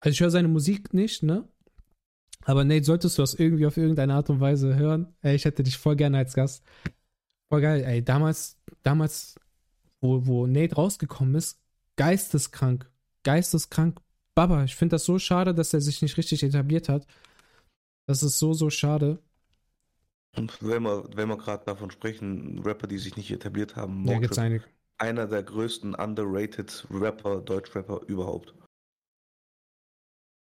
Also 0.01 0.13
ich 0.13 0.19
höre 0.21 0.31
seine 0.31 0.47
Musik 0.47 0.93
nicht, 0.93 1.23
ne? 1.23 1.47
Aber 2.43 2.63
Nate, 2.63 2.83
solltest 2.85 3.17
du 3.17 3.23
das 3.23 3.33
irgendwie 3.33 3.65
auf 3.65 3.77
irgendeine 3.77 4.13
Art 4.13 4.29
und 4.29 4.39
Weise 4.39 4.75
hören? 4.75 5.13
Ey, 5.21 5.35
ich 5.35 5.45
hätte 5.45 5.63
dich 5.63 5.77
voll 5.77 5.95
gerne 5.95 6.17
als 6.19 6.33
Gast. 6.33 6.63
Voll 7.51 7.61
geil, 7.61 7.83
ey. 7.83 8.03
Damals, 8.03 8.57
damals, 8.83 9.35
wo, 9.99 10.25
wo 10.25 10.47
Nate 10.47 10.75
rausgekommen 10.75 11.35
ist, 11.35 11.59
geisteskrank. 11.97 12.89
Geisteskrank. 13.23 13.99
Baba, 14.33 14.63
ich 14.63 14.75
finde 14.75 14.95
das 14.95 15.05
so 15.05 15.19
schade, 15.19 15.53
dass 15.53 15.73
er 15.73 15.81
sich 15.81 16.01
nicht 16.01 16.17
richtig 16.17 16.41
etabliert 16.43 16.87
hat. 16.89 17.05
Das 18.11 18.23
ist 18.23 18.39
so, 18.39 18.51
so 18.53 18.69
schade. 18.69 19.19
Und 20.35 20.61
wenn 20.61 20.83
wir, 20.83 21.05
wenn 21.15 21.29
wir 21.29 21.37
gerade 21.37 21.63
davon 21.65 21.91
sprechen, 21.91 22.59
Rapper, 22.65 22.85
die 22.87 22.97
sich 22.97 23.15
nicht 23.15 23.31
etabliert 23.31 23.77
haben, 23.77 24.05
Da 24.05 24.17
gibt's 24.19 24.37
einige. 24.37 24.65
einer 24.97 25.27
der 25.27 25.43
größten 25.43 25.95
underrated 25.95 26.85
Rapper, 26.91 27.39
Deutschrapper 27.41 28.01
überhaupt. 28.07 28.53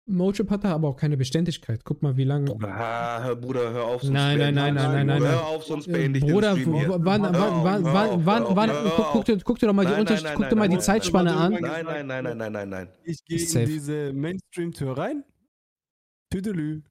Motrip 0.06 0.50
hatte 0.50 0.68
aber 0.68 0.86
auch 0.88 0.96
keine 0.96 1.16
Beständigkeit. 1.16 1.84
Guck 1.84 2.00
mal, 2.00 2.16
wie 2.16 2.22
lange. 2.24 2.56
Ah, 2.62 3.24
hör, 3.24 3.34
Bruder, 3.36 3.72
hör 3.72 3.84
auf, 3.86 4.02
sonst 4.02 4.14
Nein, 4.14 4.38
beende 4.38 4.54
nein, 4.60 4.76
ich 4.76 4.82
nein, 4.82 4.96
den 4.96 5.06
nein, 5.06 5.18
Stream. 5.18 5.22
nein, 5.22 5.22
Hör 5.22 5.36
nein. 5.36 5.44
auf, 5.56 5.64
sonst 5.64 5.88
Äh, 5.88 5.92
beende 5.92 6.18
ich 6.20 6.24
Bruder, 6.24 6.54
den 6.54 6.60
Stream 6.62 6.74
hier. 6.76 6.88
wann, 6.90 7.04
wann, 7.04 7.34
Hör 7.34 7.64
wann, 7.64 7.86
auf, 7.86 8.24
wann, 8.24 8.56
wann, 8.56 8.70
guck, 9.12 9.24
dir, 9.24 9.38
guck 9.42 9.58
dir 9.58 9.66
doch 9.66 9.74
mal 9.74 9.84
die 9.84 9.90
Nein, 9.90 10.00
Unterschiede, 10.00 10.28
nein, 10.28 10.36
guck 10.38 10.48
dir 10.48 10.54
mal 10.56 10.60
nein, 10.62 10.70
die 10.70 10.76
nein, 10.76 10.84
Zeitspanne 10.84 11.30
nein, 11.30 11.38
an. 11.42 11.52
nein. 11.52 11.62
Nein, 11.62 11.84
nein, 11.84 12.06
nein, 12.06 12.24
nein, 12.24 12.38
nein, 12.38 12.52
nein, 12.52 12.68
nein. 12.70 12.88
Ich 13.02 13.22
gehe 13.24 13.38
in 13.38 13.66
diese 13.66 14.12
Mainstream-Tür 14.14 14.96
rein. 14.96 15.24
Tüdelü. 16.30 16.82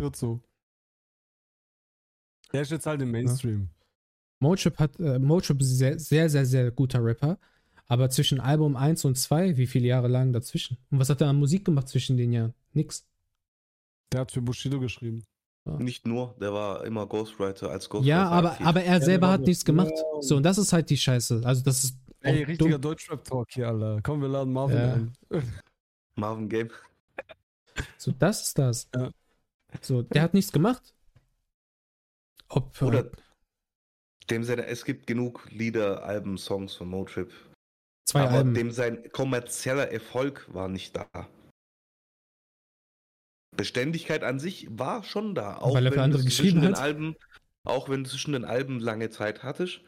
Wird 0.00 0.16
so. 0.16 0.40
Der 2.52 2.62
ist 2.62 2.70
jetzt 2.70 2.86
halt 2.86 3.00
im 3.02 3.10
Mainstream. 3.10 3.68
Motrip 4.40 4.78
hat, 4.78 4.98
äh, 4.98 5.18
Motrip 5.18 5.60
ist 5.60 5.78
sehr, 5.78 5.98
sehr, 5.98 6.28
sehr, 6.28 6.46
sehr 6.46 6.70
guter 6.70 7.04
Rapper. 7.04 7.38
Aber 7.86 8.08
zwischen 8.08 8.40
Album 8.40 8.76
1 8.76 9.04
und 9.04 9.16
2, 9.16 9.56
wie 9.56 9.66
viele 9.66 9.88
Jahre 9.88 10.08
lagen 10.08 10.32
dazwischen? 10.32 10.78
Und 10.90 10.98
was 11.00 11.10
hat 11.10 11.20
er 11.20 11.28
an 11.28 11.36
Musik 11.36 11.64
gemacht 11.64 11.88
zwischen 11.88 12.16
den 12.16 12.32
Jahren? 12.32 12.54
Nix. 12.72 13.04
Der 14.12 14.20
hat 14.20 14.32
für 14.32 14.40
Bushido 14.40 14.80
geschrieben. 14.80 15.24
Nicht 15.78 16.06
nur, 16.06 16.34
der 16.40 16.52
war 16.52 16.84
immer 16.84 17.06
Ghostwriter 17.06 17.70
als 17.70 17.88
Ghostwriter. 17.88 18.08
Ja, 18.16 18.28
aber, 18.28 18.52
aktiv. 18.52 18.66
aber 18.66 18.82
er 18.82 19.00
selber 19.00 19.26
war 19.26 19.32
hat 19.34 19.42
nichts 19.42 19.64
gemacht. 19.64 19.92
Ja. 19.94 20.22
So, 20.22 20.36
und 20.36 20.42
das 20.42 20.58
ist 20.58 20.72
halt 20.72 20.88
die 20.90 20.96
Scheiße. 20.96 21.42
Also, 21.44 21.62
das 21.62 21.84
ist. 21.84 21.96
Ey, 22.22 22.42
richtiger 22.42 22.72
dumm. 22.72 22.82
Deutschrap-Talk 22.82 23.48
hier, 23.52 23.68
Alter. 23.68 24.00
Komm, 24.02 24.20
wir 24.22 24.28
laden 24.28 24.52
Marvin 24.52 24.76
Ja. 24.76 24.94
ein. 24.94 25.12
Marvin 26.16 26.48
Game. 26.48 26.70
So, 27.98 28.12
das 28.12 28.42
ist 28.42 28.58
das. 28.58 28.88
So, 29.80 30.02
der 30.02 30.22
hat 30.22 30.34
nichts 30.34 30.52
gemacht. 30.52 30.94
Ob, 32.48 32.80
Oder 32.82 33.10
dem 34.28 34.44
seine, 34.44 34.66
es 34.66 34.84
gibt 34.84 35.06
genug 35.06 35.48
Lieder, 35.50 36.04
Alben, 36.04 36.38
Songs 36.38 36.74
von 36.74 36.88
Motrip. 36.88 37.32
zwei 38.04 38.22
aber 38.22 38.38
Alben. 38.38 38.54
dem 38.54 38.70
sein 38.70 39.10
kommerzieller 39.12 39.90
Erfolg 39.90 40.52
war 40.52 40.68
nicht 40.68 40.96
da. 40.96 41.08
Beständigkeit 43.56 44.22
an 44.24 44.38
sich 44.38 44.66
war 44.70 45.02
schon 45.02 45.34
da. 45.34 45.58
Auch 45.58 45.74
Weil 45.74 45.86
er 45.86 45.92
für 45.92 45.98
wenn 45.98 46.04
andere 46.04 46.24
geschrieben 46.24 46.60
zwischen 46.60 46.62
den 46.62 46.76
hat? 46.76 46.82
Alben, 46.82 47.16
auch 47.64 47.88
wenn 47.88 48.04
du 48.04 48.10
zwischen 48.10 48.32
den 48.32 48.44
Alben 48.44 48.78
lange 48.80 49.10
Zeit 49.10 49.42
hattest, 49.42 49.80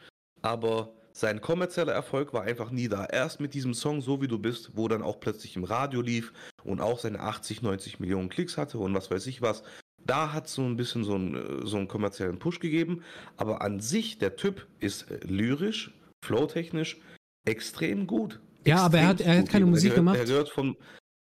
aber 0.43 0.95
sein 1.13 1.41
kommerzieller 1.41 1.93
Erfolg 1.93 2.33
war 2.33 2.43
einfach 2.43 2.71
nie 2.71 2.89
da. 2.89 3.05
Erst 3.07 3.41
mit 3.41 3.55
diesem 3.55 3.75
Song 3.75 4.01
So 4.01 4.21
wie 4.23 4.29
du 4.29 4.39
bist, 4.39 4.71
wo 4.75 4.89
dann 4.89 5.03
auch 5.03 5.21
plötzlich 5.21 5.57
im 5.57 5.65
Radio 5.65 6.01
lief 6.01 6.33
und 6.65 6.81
auch 6.81 6.99
seine 6.99 7.21
80, 7.21 7.63
90 7.63 8.01
Millionen 8.01 8.29
Klicks 8.29 8.57
hatte 8.57 8.79
und 8.79 8.95
was 8.95 9.11
weiß 9.11 9.27
ich 9.27 9.43
was. 9.43 9.63
Da 10.05 10.33
hat 10.33 10.49
so 10.49 10.63
ein 10.63 10.77
bisschen 10.77 11.05
so 11.05 11.15
einen, 11.15 11.35
äh, 11.63 11.67
so 11.67 11.77
einen 11.77 11.87
kommerziellen 11.89 12.39
Push 12.39 12.59
gegeben. 12.61 13.03
Aber 13.37 13.63
an 13.63 13.79
sich, 13.81 14.19
der 14.19 14.37
Typ 14.37 14.67
ist 14.81 15.11
äh, 15.11 15.19
lyrisch, 15.25 15.93
flowtechnisch 16.25 16.99
extrem 17.45 18.07
gut. 18.07 18.41
Ja, 18.67 18.79
aber 18.79 18.99
er 18.99 19.07
hat- 19.09 19.21
Extrem 19.21 19.33
er 19.33 19.39
hat 19.43 19.49
keine 19.49 19.65
Er 19.65 19.69
Musik 19.69 19.91
gehört, 19.91 19.97
gemacht. 19.97 20.19
Er 20.19 20.25
gehört 20.25 20.49
von, 20.49 20.77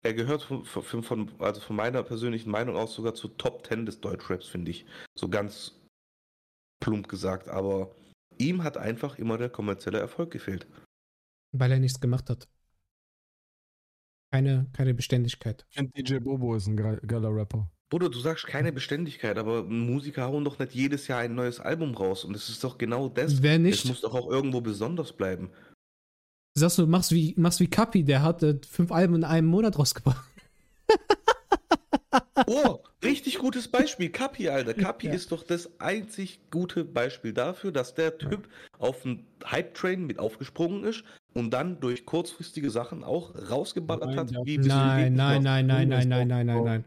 er 0.03 0.13
gehört 0.13 0.43
von, 0.43 0.63
von, 0.65 1.03
von, 1.03 1.31
also 1.39 1.59
von 1.61 1.75
meiner 1.75 2.03
persönlichen 2.03 2.51
Meinung 2.51 2.75
aus 2.77 2.93
sogar 2.95 3.15
zu 3.15 3.27
Top 3.29 3.65
10 3.67 3.85
des 3.85 3.99
Deutschraps, 4.01 4.47
finde 4.47 4.71
ich. 4.71 4.85
So 5.15 5.27
ganz 5.29 5.73
plump 6.81 7.07
gesagt. 7.09 7.49
Aber 7.49 7.91
ihm 8.39 8.63
hat 8.63 8.77
einfach 8.77 9.17
immer 9.17 9.37
der 9.37 9.49
kommerzielle 9.49 9.99
Erfolg 9.99 10.31
gefehlt. 10.31 10.67
Weil 11.51 11.71
er 11.71 11.79
nichts 11.79 11.99
gemacht 11.99 12.29
hat. 12.29 12.47
Keine, 14.31 14.67
keine 14.73 14.93
Beständigkeit. 14.93 15.65
Ich 15.69 15.77
finde 15.77 15.91
DJ 16.03 16.17
Bobo 16.19 16.55
ist 16.55 16.67
ein 16.67 16.77
ge- 16.77 16.99
geiler 17.05 17.35
Rapper. 17.35 17.69
Bruder, 17.91 18.09
du 18.09 18.19
sagst 18.19 18.45
keine 18.45 18.71
Beständigkeit, 18.71 19.37
aber 19.39 19.63
Musiker 19.63 20.25
hauen 20.25 20.43
doch 20.45 20.59
nicht 20.59 20.73
jedes 20.75 21.07
Jahr 21.07 21.19
ein 21.21 21.33
neues 21.33 21.59
Album 21.59 21.95
raus. 21.95 22.23
Und 22.23 22.35
es 22.35 22.47
ist 22.47 22.63
doch 22.63 22.77
genau 22.77 23.09
das. 23.09 23.41
Wer 23.41 23.53
Es 23.55 23.59
nicht? 23.59 23.85
muss 23.85 24.01
doch 24.01 24.13
auch 24.13 24.29
irgendwo 24.29 24.61
besonders 24.61 25.11
bleiben. 25.13 25.49
Sagst 26.55 26.77
du, 26.77 26.85
machst 26.85 27.11
wie, 27.11 27.33
machst 27.37 27.59
wie 27.59 27.67
Kapi, 27.69 28.03
der 28.03 28.21
hat 28.21 28.43
äh, 28.43 28.59
fünf 28.67 28.91
Alben 28.91 29.15
in 29.15 29.23
einem 29.23 29.47
Monat 29.47 29.79
rausgebracht. 29.79 30.23
Oh, 32.47 32.83
richtig 33.03 33.37
gutes 33.39 33.67
Beispiel. 33.67 34.09
Kapi, 34.09 34.49
Alter. 34.49 34.73
Kapi 34.73 35.07
Ja. 35.07 35.13
ist 35.13 35.31
doch 35.31 35.43
das 35.43 35.79
einzig 35.79 36.39
gute 36.51 36.85
Beispiel 36.85 37.33
dafür, 37.33 37.71
dass 37.71 37.93
der 37.95 38.17
Typ 38.17 38.49
auf 38.77 39.05
einen 39.05 39.25
Hype-Train 39.45 40.05
mit 40.05 40.19
aufgesprungen 40.19 40.83
ist 40.83 41.03
und 41.33 41.51
dann 41.51 41.79
durch 41.79 42.05
kurzfristige 42.05 42.69
Sachen 42.69 43.03
auch 43.03 43.33
rausgeballert 43.49 44.15
Nein, 44.15 44.17
hat. 44.17 44.31
Wie 44.45 44.57
Nein, 44.57 45.13
nein, 45.13 45.43
nein, 45.43 45.65
nein, 45.67 45.87
nein, 45.89 46.07
nein, 46.09 46.27
nein, 46.27 46.45
nein, 46.47 46.63
nein. 46.63 46.85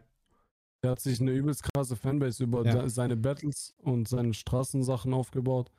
Der 0.83 0.91
hat 0.91 0.99
sich 0.99 1.21
eine 1.21 1.31
übelst 1.31 1.63
krasse 1.63 1.95
Fanbase 1.95 2.43
über 2.43 2.65
Ja. 2.65 2.89
seine 2.89 3.15
Battles 3.15 3.73
und 3.81 4.07
seine 4.07 4.33
Straßensachen 4.33 5.13
aufgebaut. 5.13 5.71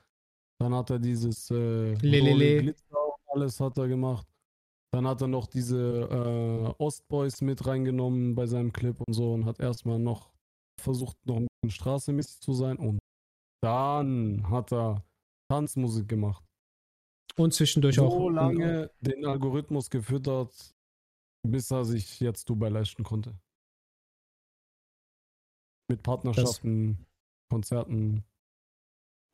Dann 0.59 0.75
hat 0.75 0.89
er 0.91 0.99
dieses 0.99 1.51
äh, 1.51 1.93
Lelele. 1.95 2.63
Glitzer 2.63 3.05
und 3.05 3.21
alles 3.29 3.61
hat 3.61 3.77
er 3.77 3.87
gemacht. 3.89 4.27
Dann 4.95 5.09
hat 5.09 5.21
er 5.21 5.27
noch 5.27 5.49
diese 5.49 6.03
äh, 6.09 6.81
Ostboys 6.81 7.41
mit 7.41 7.67
reingenommen 7.67 8.37
bei 8.37 8.47
seinem 8.47 8.73
Clip 8.73 8.97
und 9.05 9.13
so 9.13 9.33
und 9.33 9.45
hat 9.45 9.59
erstmal 9.59 9.99
noch 9.99 10.33
versucht, 10.81 11.17
noch 11.27 11.39
ein 11.39 11.49
bisschen 11.63 11.75
straßenmäßig 11.75 12.41
zu 12.41 12.53
sein. 12.53 12.77
Und 12.77 13.01
dann 13.61 14.49
hat 14.49 14.73
er 14.73 15.05
Tanzmusik 15.51 16.09
gemacht. 16.09 16.45
Und 17.37 17.53
zwischendurch 17.53 17.99
auch. 17.99 18.13
So 18.13 18.29
lange 18.29 18.89
den 19.01 19.27
Algorithmus 19.27 19.91
gefüttert, 19.91 20.55
bis 21.45 21.73
er 21.73 21.85
sich 21.85 22.21
jetzt 22.21 22.49
Dubai 22.49 22.69
leisten 22.69 23.03
konnte. 23.03 23.37
Mit 25.91 26.05
Partnerschaften, 26.05 27.05
Konzerten. 27.51 28.23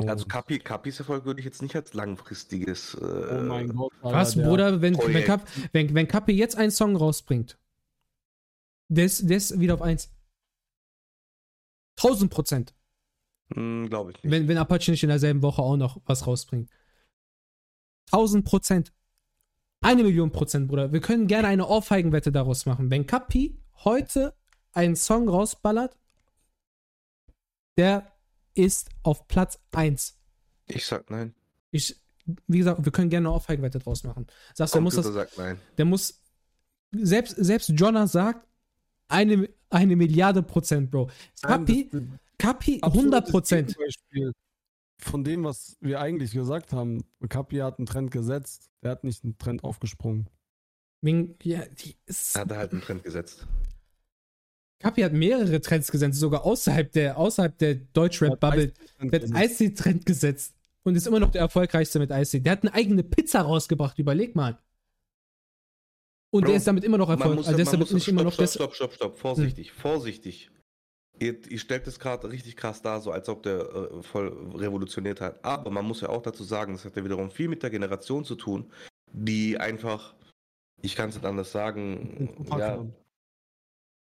Also 0.09 0.27
Kapi, 0.27 0.59
Kapis 0.59 0.98
Erfolg 0.98 1.24
würde 1.24 1.40
ich 1.40 1.44
jetzt 1.47 1.62
nicht 1.62 1.74
als 1.77 1.94
langfristiges. 1.94 2.94
Äh, 2.94 2.98
Oh 3.05 3.43
mein 3.44 3.68
Gott. 3.74 3.93
Alter, 4.02 4.16
Was, 4.16 4.35
der- 4.35 4.44
Bruder, 4.47 4.72
wenn, 4.81 4.94
wenn, 4.94 5.01
Projekt. 5.01 5.27
Kap, 5.27 5.48
wenn, 5.72 5.94
wenn 5.94 6.09
Kapi 6.09 6.32
jetzt 6.32 6.56
einen 6.56 6.70
Song 6.70 6.97
rausbringt, 6.97 7.59
der 8.89 9.05
ist, 9.06 9.28
der 9.28 9.36
ist 9.36 9.59
wieder 9.60 9.74
auf 9.74 9.82
1. 9.82 10.10
1000 11.98 12.31
Prozent. 12.31 12.74
Glaube 13.52 14.12
ich 14.12 14.22
nicht. 14.22 14.31
Wenn, 14.31 14.47
wenn 14.48 14.59
Apache 14.59 14.90
nicht 14.93 15.02
in 15.02 15.09
derselben 15.09 15.43
Woche 15.43 15.60
auch 15.62 15.77
noch 15.77 16.01
was 16.06 16.27
rausbringt. 16.27 16.70
1000 18.12 18.44
Prozent. 18.44 18.93
Eine 19.82 20.02
Million 20.05 20.31
Prozent, 20.31 20.68
Bruder. 20.68 20.93
Wir 20.93 21.01
können 21.01 21.27
gerne 21.27 21.48
eine 21.48 21.66
Ohrfeigenwette 21.66 22.31
daraus 22.32 22.66
machen. 22.66 22.90
Wenn 22.90 23.06
Kapi 23.06 23.59
heute 23.85 24.35
einen 24.72 24.94
Song 24.94 25.28
rausballert, 25.28 25.97
der 27.77 28.09
ist 28.55 28.89
auf 29.02 29.28
Platz 29.28 29.59
1. 29.72 30.18
Ich 30.66 30.86
sag 30.86 31.10
nein. 31.10 31.35
Ich, 31.70 31.97
wie 32.47 32.59
gesagt, 32.59 32.85
wir 32.85 32.93
können 32.93 33.10
gerne 33.10 33.28
eine 33.28 33.35
Ohrfeigenwette 33.35 33.78
draus 33.78 34.05
machen. 34.05 34.27
Sagst 34.55 34.74
du, 34.74 34.77
der 34.77 34.82
muss 34.82 34.94
das, 34.94 35.06
sagt 35.06 35.39
nein. 35.39 35.59
der 35.78 35.85
muss, 35.85 36.20
selbst, 36.93 37.36
selbst 37.36 37.68
Jonna 37.70 38.06
sagt, 38.06 38.47
eine, 39.09 39.48
eine 39.70 39.97
Milliarde 39.97 40.43
Prozent, 40.43 40.90
Bro. 40.90 41.10
Kapi, 41.43 41.90
Kapi, 42.39 42.78
absolutes 42.82 43.12
100 43.12 43.31
Prozent. 43.31 43.77
Von 44.98 45.24
dem, 45.24 45.44
was 45.44 45.77
wir 45.81 46.01
eigentlich 46.01 46.32
gesagt 46.32 46.72
haben, 46.72 47.05
Kapi 47.28 47.56
hat 47.59 47.78
einen 47.78 47.86
Trend 47.86 48.10
gesetzt, 48.10 48.70
der 48.82 48.93
hat 48.93 49.05
nicht 49.05 49.24
einen 49.24 49.39
Trend 49.39 49.64
aufgesprungen. 49.64 50.28
Wegen, 51.01 51.36
ja, 51.43 51.64
die 51.66 51.97
ist, 52.06 52.36
Er 52.36 52.43
hat 52.43 52.52
halt 52.52 52.72
einen 52.72 52.82
Trend 52.82 53.02
gesetzt. 53.02 53.47
Kapi 54.81 55.02
hat 55.02 55.12
mehrere 55.12 55.61
Trends 55.61 55.93
gesetzt, 55.93 56.19
sogar 56.19 56.44
außerhalb 56.44 56.90
der, 56.90 57.19
außerhalb 57.19 57.57
der 57.59 57.74
Deutschrap-Bubble. 57.74 58.73
Der 59.02 59.20
hat 59.20 59.51
Ice-Trend 59.51 60.07
gesetzt 60.07 60.55
und 60.85 60.97
ist 60.97 61.07
immer 61.07 61.20
noch 61.20 61.31
der 61.31 61.43
erfolgreichste 61.43 61.98
mit 61.98 62.11
Ice. 62.11 62.40
Der 62.40 62.52
hat 62.52 62.62
eine 62.62 62.73
eigene 62.74 63.02
Pizza 63.02 63.43
rausgebracht, 63.43 63.98
überleg 63.98 64.35
mal. 64.35 64.59
Und 66.31 66.43
Bro, 66.43 66.48
der 66.48 66.57
ist 66.57 66.66
damit 66.66 66.85
immer 66.85 66.97
noch 66.97 67.11
erfolgreich. 67.11 67.47
Also 67.47 67.52
der 67.52 67.62
ist 67.62 67.73
damit 67.73 67.93
nicht 67.93 68.09
immer 68.09 68.23
noch 68.23 68.32
stopp, 68.32 68.48
stopp, 68.48 68.74
stopp, 68.74 68.94
stopp, 68.94 69.19
vorsichtig, 69.19 69.73
vorsichtig. 69.73 70.51
Ihr, 71.19 71.36
ihr 71.51 71.59
stellt 71.59 71.86
es 71.86 71.98
gerade 71.98 72.31
richtig 72.31 72.57
krass 72.57 72.81
dar, 72.81 73.02
so 73.02 73.11
als 73.11 73.28
ob 73.28 73.43
der 73.43 73.61
äh, 73.61 74.02
voll 74.02 74.28
revolutioniert 74.55 75.20
hat. 75.20 75.44
Aber 75.44 75.70
man 75.70 75.85
muss 75.85 76.01
ja 76.01 76.09
auch 76.09 76.23
dazu 76.23 76.44
sagen, 76.44 76.73
das 76.73 76.86
hat 76.86 76.97
ja 76.97 77.05
wiederum 77.05 77.31
viel 77.31 77.48
mit 77.48 77.62
der 77.62 77.69
Generation 77.69 78.24
zu 78.24 78.36
tun, 78.36 78.73
die 79.12 79.59
einfach, 79.59 80.15
ich 80.81 80.97
kann 80.97 81.11
es 81.11 81.16
nicht 81.16 81.27
anders 81.27 81.52
sagen, 81.52 82.47
ja, 82.57 82.86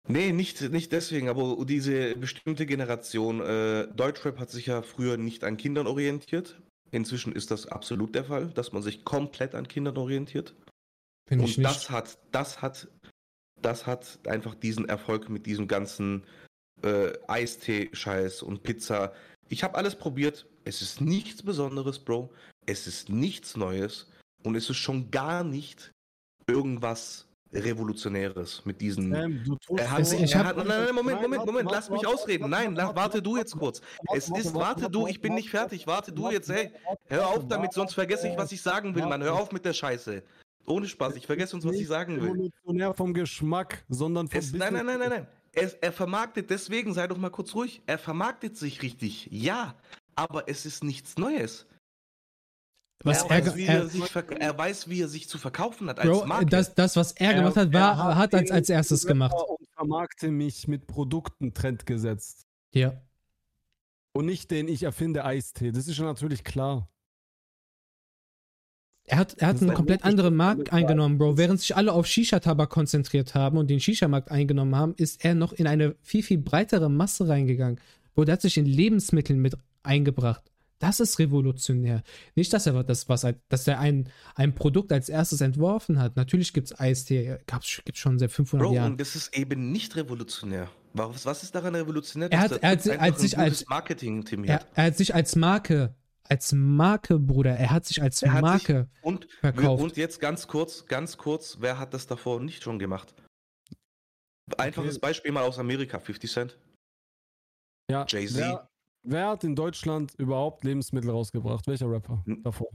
Nee, 0.07 0.33
nicht, 0.33 0.61
nicht 0.71 0.93
deswegen, 0.93 1.29
aber 1.29 1.57
diese 1.67 2.15
bestimmte 2.17 2.65
Generation, 2.67 3.41
äh, 3.41 3.89
Deutschrap 3.89 4.39
hat 4.39 4.51
sich 4.51 4.67
ja 4.67 4.83
früher 4.83 5.17
nicht 5.17 5.45
an 5.45 5.57
Kindern 5.57 5.87
orientiert. 5.87 6.61
Inzwischen 6.91 7.33
ist 7.33 7.51
das 7.51 7.67
absolut 7.67 8.15
der 8.15 8.25
Fall, 8.25 8.49
dass 8.49 8.73
man 8.73 8.83
sich 8.83 9.05
komplett 9.05 9.55
an 9.55 9.69
Kindern 9.69 9.99
orientiert. 9.99 10.55
Bin 11.29 11.41
Und 11.41 11.63
das 11.63 11.91
hat, 11.91 12.19
das 12.33 12.63
hat, 12.63 12.89
das 13.61 13.87
hat 13.87 14.19
einfach 14.27 14.55
diesen 14.55 14.89
Erfolg 14.89 15.29
mit 15.29 15.45
diesem 15.45 15.69
ganzen 15.69 16.25
äh, 16.83 17.13
Eistee-Scheiß 17.27 18.43
und 18.43 18.63
Pizza. 18.63 19.13
Ich 19.51 19.63
habe 19.63 19.77
alles 19.77 19.95
probiert. 19.95 20.47
Es 20.65 20.81
ist 20.81 21.03
nichts 21.03 21.43
Besonderes, 21.43 21.99
Bro. 21.99 22.33
Es 22.67 22.87
ist 22.87 23.11
nichts 23.11 23.57
Neues. 23.57 24.11
Und 24.43 24.55
es 24.55 24.71
ist 24.71 24.77
schon 24.79 25.11
gar 25.11 25.45
nicht 25.45 25.93
irgendwas 26.47 27.28
Revolutionäres 27.53 28.63
mit 28.65 28.81
diesen. 28.81 29.11
Tust 29.67 29.81
Er 29.81 29.91
hat, 29.91 30.01
Es- 30.01 30.11
sich- 30.11 30.23
ich 30.23 30.35
er 30.35 30.45
hat, 30.45 30.57
nein, 30.57 30.67
nein, 30.67 30.95
Moment, 30.95 31.23
Moment, 31.23 31.47
Moment, 31.47 31.71
lass 31.71 31.91
mich 31.91 32.07
ausreden. 32.07 32.51
Nein, 32.51 32.77
warte, 32.77 33.23
du 33.23 33.37
jetzt 33.37 33.57
kurz. 33.57 33.81
Es 34.15 34.29
ist, 34.29 34.55
warte, 34.55 34.91
du, 34.91 35.07
ich 35.07 35.21
bin 35.21 35.35
nicht 35.35 35.51
fertig, 35.51 35.87
warte 35.87 36.13
du 36.13 36.31
jetzt, 36.31 36.51
hey. 36.51 36.71
Hör 37.07 37.29
auf 37.29 37.47
damit, 37.49 37.73
sonst 37.73 37.95
vergesse 37.95 38.29
ich, 38.29 38.37
was 38.37 38.53
ich 38.53 38.61
sagen 38.63 38.95
will, 38.95 39.07
Mann. 39.07 39.23
Hör 39.23 39.35
auf 39.35 39.53
mit 39.53 39.65
der 39.65 39.73
Scheiße. 39.73 40.23
Ohne 40.67 40.87
Spaß, 40.87 41.17
ich 41.17 41.27
vergesse 41.27 41.57
uns, 41.57 41.65
was 41.65 41.77
ich 41.77 41.87
sagen 41.87 42.17
will. 42.21 42.29
Revolutionär 42.31 42.93
vom 42.93 43.15
Geschmack, 43.15 43.85
sondern 43.89 44.29
vom 44.29 44.39
Es, 44.39 44.53
nein, 44.53 44.75
nein, 44.75 44.85
nein, 44.87 44.99
nein, 44.99 45.09
nein. 45.09 45.27
Er, 45.53 45.73
er 45.83 45.93
vermarktet, 45.93 46.51
deswegen 46.51 46.93
sei 46.93 47.07
doch 47.07 47.17
mal 47.17 47.31
kurz 47.31 47.55
ruhig. 47.55 47.81
Er 47.87 47.97
vermarktet 47.99 48.57
sich 48.59 48.83
richtig, 48.83 49.29
ja. 49.33 49.75
Aber 50.15 50.45
es 50.49 50.67
ist 50.67 50.85
nichts 50.85 51.17
Neues. 51.17 51.67
Was 53.05 53.23
er, 53.23 53.31
er, 53.31 53.47
weiß, 53.47 53.57
wie 53.57 53.65
er, 53.65 53.89
er, 54.15 54.41
er 54.41 54.59
weiß, 54.59 54.89
wie 54.89 55.03
er 55.03 55.09
sich 55.09 55.29
zu 55.29 55.39
verkaufen 55.39 55.89
hat 55.89 56.01
als 56.01 56.09
Bro, 56.09 56.27
Marke. 56.27 56.47
das, 56.47 56.75
das, 56.75 56.97
was 56.97 57.13
er 57.13 57.35
gemacht 57.35 57.57
hat, 57.57 57.73
war, 57.73 58.17
hat 58.17 58.35
als, 58.35 58.51
als 58.51 58.69
erstes 58.69 59.07
gemacht. 59.07 59.33
Und 59.33 59.69
vermarkte 59.75 60.31
mich 60.33 60.67
mit 60.67 60.89
Produkten 60.89 61.55
Trend 61.55 61.87
gesetzt. 61.87 62.49
Ja. 62.73 63.01
Und 64.13 64.27
nicht 64.27 64.51
den 64.51 64.67
ich 64.67 64.83
erfinde 64.83 65.25
Eistee. 65.25 65.71
Das 65.71 65.87
ist 65.87 65.95
schon 65.95 66.07
natürlich 66.07 66.43
klar. 66.43 66.91
Er 69.05 69.17
hat, 69.17 69.35
er 69.39 69.49
hat 69.49 69.61
einen 69.61 69.71
ein 69.71 69.77
komplett 69.77 70.05
anderen 70.05 70.37
Markt 70.37 70.73
eingenommen, 70.73 71.17
Bro. 71.17 71.39
Während 71.39 71.61
sich 71.61 71.77
alle 71.77 71.93
auf 71.93 72.07
Shisha-Tabak 72.07 72.69
konzentriert 72.69 73.35
haben 73.35 73.57
und 73.57 73.71
den 73.71 73.81
Shisha-Markt 73.81 74.31
eingenommen 74.31 74.77
haben, 74.77 74.95
ist 74.97 75.25
er 75.25 75.35
noch 75.35 75.53
in 75.53 75.67
eine 75.67 75.95
viel, 76.03 76.23
viel 76.23 76.39
breitere 76.39 76.91
Masse 76.91 77.27
reingegangen. 77.29 77.81
Bro, 78.15 78.25
der 78.25 78.35
hat 78.35 78.43
sich 78.43 78.59
in 78.59 78.67
Lebensmitteln 78.67 79.41
mit 79.41 79.55
eingebracht. 79.83 80.51
Das 80.81 81.01
ist 81.01 81.19
revolutionär. 81.19 82.03
Nicht, 82.37 82.53
dass 82.53 82.67
er 82.67 82.85
das, 82.85 83.09
was, 83.09 83.25
er- 83.25 83.35
dass 83.49 83.67
er 83.67 83.81
ein, 83.81 84.09
ein 84.37 84.55
Produkt 84.55 84.93
als 84.93 85.09
erstes 85.09 85.41
entworfen 85.41 85.99
hat. 85.99 86.15
Natürlich 86.17 86.53
gibt 86.53 86.71
es 86.71 86.79
Eistee, 86.79 87.39
gab's, 87.47 87.83
gibt 87.85 87.99
schon 87.99 88.19
seit 88.19 88.31
500 88.31 88.67
Bro, 88.69 88.75
Jahren. 88.75 88.93
und 88.93 89.01
das 89.01 89.17
ist 89.17 89.37
eben 89.37 89.73
nicht 89.73 89.97
revolutionär. 89.97 90.71
Was, 90.95 91.27
was 91.27 91.43
ist 91.43 91.55
daran 91.55 91.75
revolutionär? 91.75 92.31
Er 92.31 92.41
hat- 92.41 92.53
er 92.63 92.71
hat 92.71 92.83
Typ 92.83 92.93
sich- 92.93 93.01
als 93.01 93.21
sich 93.21 93.39
als- 93.39 93.67
Marketing-Team 93.69 94.45
Er, 94.45 94.55
hat. 94.57 94.67
er 94.75 94.85
hat 94.85 94.97
sich 94.97 95.15
als 95.15 95.35
Marke, 95.37 95.95
als 96.23 96.53
Marke, 96.53 97.19
Bruder, 97.19 97.57
er 97.57 97.71
hat 97.71 97.85
sich 97.85 98.01
als 98.01 98.23
Er 98.23 98.33
hat 98.35 98.43
Marke. 98.43 98.89
Und, 99.03 99.27
verkauft. 99.41 99.83
und 99.83 99.97
jetzt 99.97 100.21
ganz 100.21 100.47
kurz, 100.47 100.87
ganz 100.87 101.17
kurz, 101.17 101.57
wer 101.61 101.79
hat 101.79 101.93
das 101.93 102.07
davor 102.07 102.41
nicht 102.41 102.63
schon 102.63 102.79
gemacht? 102.79 103.15
Einfaches 104.57 104.99
Beispiel 104.99 105.33
mal 105.33 105.43
aus 105.43 105.59
Amerika, 105.59 105.99
50 105.99 106.31
Cent. 106.33 106.59
Ja, 107.91 108.05
Jay-Z. 108.09 108.37
Wer, 108.37 108.68
wer 109.03 109.29
hat 109.29 109.45
in 109.45 109.55
Deutschland 109.57 110.15
überhaupt 110.17 110.65
Lebensmittel 110.65 111.11
rausgebracht? 111.11 111.67
Welcher 111.67 111.91
Rapper 111.91 112.23
Hm. 112.27 112.43
davor? 112.43 112.69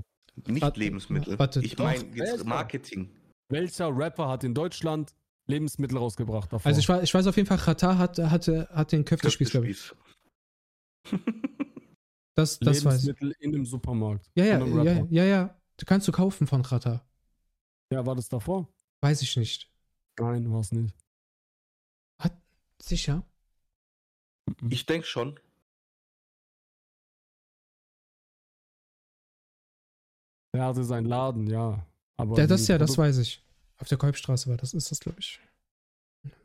Nicht 0.48 0.62
Warte, 0.62 0.80
Lebensmittel. 0.80 1.38
warte, 1.38 1.62
ich 1.64 1.78
meine 1.78 2.04
jetzt 2.16 2.44
Marketing. 2.46 3.10
Welcher 3.50 3.96
Rapper 3.96 4.28
hat 4.30 4.44
in 4.44 4.54
Deutschland 4.54 5.14
Lebensmittel 5.48 5.98
rausgebracht 5.98 6.52
davor? 6.52 6.66
Also 6.68 6.80
ich, 6.80 6.88
weiß- 6.88 7.04
ich 7.04 7.14
weiß 7.14 7.28
auf 7.28 7.36
jeden 7.36 7.48
Fall, 7.48 7.58
Qatar 7.60 7.98
hat, 7.98 8.18
hatte, 8.18 8.68
hat 8.72 8.92
den 8.92 9.06
Köftespieß, 9.06 9.50
glaube 9.52 9.70
ich. 9.70 9.92
Das, 12.36 12.58
das 12.58 12.84
weiß 12.84 12.96
ich. 13.02 13.06
Lebensmittel 13.06 13.36
in 13.42 13.54
einem 13.54 13.66
Supermarkt. 13.68 14.28
Ja, 14.34 14.44
ja, 14.46 14.66
ja, 14.84 15.06
ja, 15.12 15.24
ja. 15.24 15.62
Du 15.78 15.86
kannst 15.86 16.08
du 16.08 16.12
kaufen 16.12 16.48
von 16.48 16.64
Qatar. 16.64 17.06
Ja, 17.92 18.04
war 18.08 18.16
das 18.16 18.28
davor? 18.28 18.68
Weiß 19.02 19.22
ich 19.22 19.38
nicht. 19.38 19.70
Nein, 20.20 20.52
war 20.52 20.62
es 20.62 20.72
nicht. 20.72 20.96
Sicher? 22.82 23.24
Mhm. 24.48 24.72
Ich 24.72 24.88
denke 24.88 25.06
schon. 25.06 25.40
Er 30.54 30.66
hatte 30.66 30.84
seinen 30.84 31.06
Laden, 31.08 31.48
ja. 31.48 31.86
Aber 32.16 32.38
Ja, 32.38 32.48
das 32.48 32.68
ja, 32.68 32.78
das 32.78 32.98
weiß 32.98 33.18
ich. 33.18 33.44
Auf 33.80 33.88
der 33.88 33.98
Kolbstraße 33.98 34.50
war 34.50 34.58
das, 34.58 34.74
ist 34.74 34.92
das, 34.92 35.00
glaube 35.00 35.20
ich. 35.20 35.40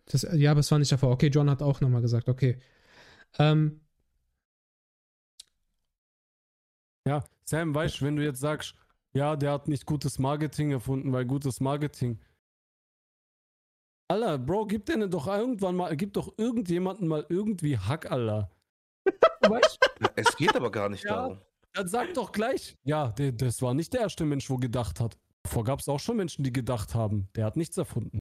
Das, 0.07 0.27
ja, 0.33 0.51
aber 0.51 0.61
es 0.61 0.71
war 0.71 0.79
nicht 0.79 0.91
davor. 0.91 1.11
Okay, 1.11 1.29
John 1.29 1.51
hat 1.51 1.63
auch 1.63 1.81
nochmal 1.81 2.01
gesagt, 2.01 2.29
okay. 2.29 2.59
Ähm, 3.39 3.81
Ja, 7.07 7.25
Sam, 7.45 7.75
weißt 7.75 8.01
du, 8.01 8.05
wenn 8.05 8.17
du 8.17 8.25
jetzt 8.25 8.41
sagst, 8.41 8.75
ja, 9.15 9.35
der 9.37 9.53
hat 9.53 9.69
nicht 9.69 9.87
gutes 9.87 10.19
Marketing 10.19 10.73
erfunden, 10.73 11.13
weil 11.13 11.25
gutes 11.25 11.61
Marketing. 11.61 12.19
Alter, 14.09 14.39
Bro, 14.39 14.67
gib 14.67 14.85
denen 14.87 15.11
doch 15.11 15.27
irgendwann 15.27 15.77
mal, 15.77 15.97
gib 15.97 16.13
doch 16.15 16.33
irgendjemanden 16.37 17.09
mal 17.09 17.25
irgendwie 17.29 17.79
Hack, 17.79 18.11
Alter. 18.11 18.51
weißt 19.41 19.79
du, 20.01 20.07
Es 20.17 20.37
geht 20.37 20.55
aber 20.55 20.71
gar 20.71 20.89
nicht 20.89 21.05
Ja. 21.05 21.15
darum. 21.15 21.41
Dann 21.79 21.89
sag 21.89 22.15
doch 22.15 22.33
gleich, 22.33 22.75
ja, 22.85 23.09
der, 23.13 23.33
das 23.33 23.63
war 23.63 23.75
nicht 23.75 23.93
der 23.93 24.01
erste 24.03 24.25
Mensch, 24.25 24.49
wo 24.51 24.57
gedacht 24.57 25.01
hat. 25.01 25.17
Davor 25.45 25.65
gab 25.65 25.81
es 25.81 25.89
auch 25.89 26.01
schon 26.01 26.17
Menschen, 26.17 26.43
die 26.45 26.53
gedacht 26.53 26.95
haben. 26.95 27.29
Der 27.37 27.45
hat 27.47 27.57
nichts 27.57 27.77
erfunden. 27.77 28.19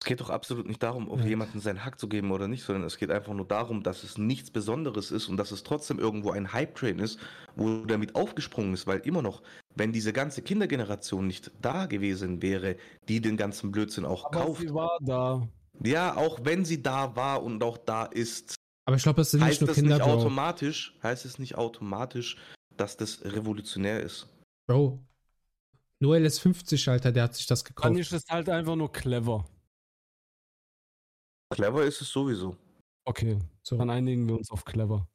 Es 0.00 0.06
geht 0.06 0.20
doch 0.20 0.30
absolut 0.30 0.66
nicht 0.66 0.82
darum, 0.82 1.08
auf 1.08 1.20
Ja. 1.20 1.26
jemanden 1.26 1.60
seinen 1.60 1.84
Hack 1.84 2.00
zu 2.00 2.08
geben 2.08 2.32
oder 2.32 2.48
nicht, 2.48 2.64
sondern 2.64 2.82
es 2.84 2.96
geht 2.98 3.12
einfach 3.12 3.34
nur 3.34 3.46
darum, 3.46 3.84
dass 3.84 4.02
es 4.02 4.18
nichts 4.18 4.50
Besonderes 4.50 5.12
ist 5.12 5.28
und 5.28 5.36
dass 5.36 5.52
es 5.52 5.62
trotzdem 5.62 6.00
irgendwo 6.00 6.32
ein 6.32 6.52
Hype-Train 6.52 6.98
ist, 6.98 7.20
wo 7.54 7.84
damit 7.84 8.16
aufgesprungen 8.16 8.74
ist, 8.74 8.88
weil 8.88 8.98
immer 9.00 9.22
noch, 9.22 9.42
wenn 9.76 9.92
diese 9.92 10.12
ganze 10.12 10.42
Kindergeneration 10.42 11.28
nicht 11.28 11.52
da 11.60 11.86
gewesen 11.86 12.42
wäre, 12.42 12.76
die 13.08 13.20
den 13.20 13.36
ganzen 13.36 13.70
Blödsinn 13.70 14.04
auch 14.04 14.24
Aber 14.26 14.40
kauft. 14.40 14.62
sie 14.62 14.74
war 14.74 14.98
da. 15.02 15.48
Ja, 15.84 16.16
auch 16.16 16.40
wenn 16.42 16.64
sie 16.64 16.82
da 16.82 17.14
war 17.14 17.42
und 17.44 17.62
auch 17.62 17.78
da 17.78 18.04
ist, 18.06 18.56
aber 18.84 18.96
ich 18.96 19.02
glaube, 19.02 19.16
das 19.20 19.30
sind 19.30 19.40
nicht 19.40 19.48
heißt 19.50 19.60
nur 19.60 19.68
das 19.68 19.76
Kinder, 19.76 19.96
nicht 19.98 20.06
automatisch, 20.06 20.96
heißt 21.02 21.24
es 21.24 21.38
nicht 21.38 21.56
automatisch, 21.56 22.36
dass 22.76 22.96
das 22.96 23.24
revolutionär 23.24 24.00
ist. 24.00 24.28
Bro. 24.66 24.98
Noel 26.00 26.24
ist 26.24 26.40
50, 26.40 26.88
Alter, 26.88 27.12
der 27.12 27.24
hat 27.24 27.34
sich 27.36 27.46
das 27.46 27.62
Dann 27.62 27.74
gekauft. 27.74 27.98
ist 27.98 28.12
es 28.12 28.24
halt 28.28 28.48
einfach 28.48 28.74
nur 28.76 28.90
clever. 28.90 29.48
Clever 31.54 31.84
ist 31.84 32.00
es 32.00 32.08
sowieso. 32.08 32.56
Okay, 33.04 33.38
So. 33.62 33.76
dann 33.76 33.90
einigen 33.90 34.26
wir 34.28 34.36
uns 34.36 34.50
auf 34.50 34.64
clever. 34.64 35.06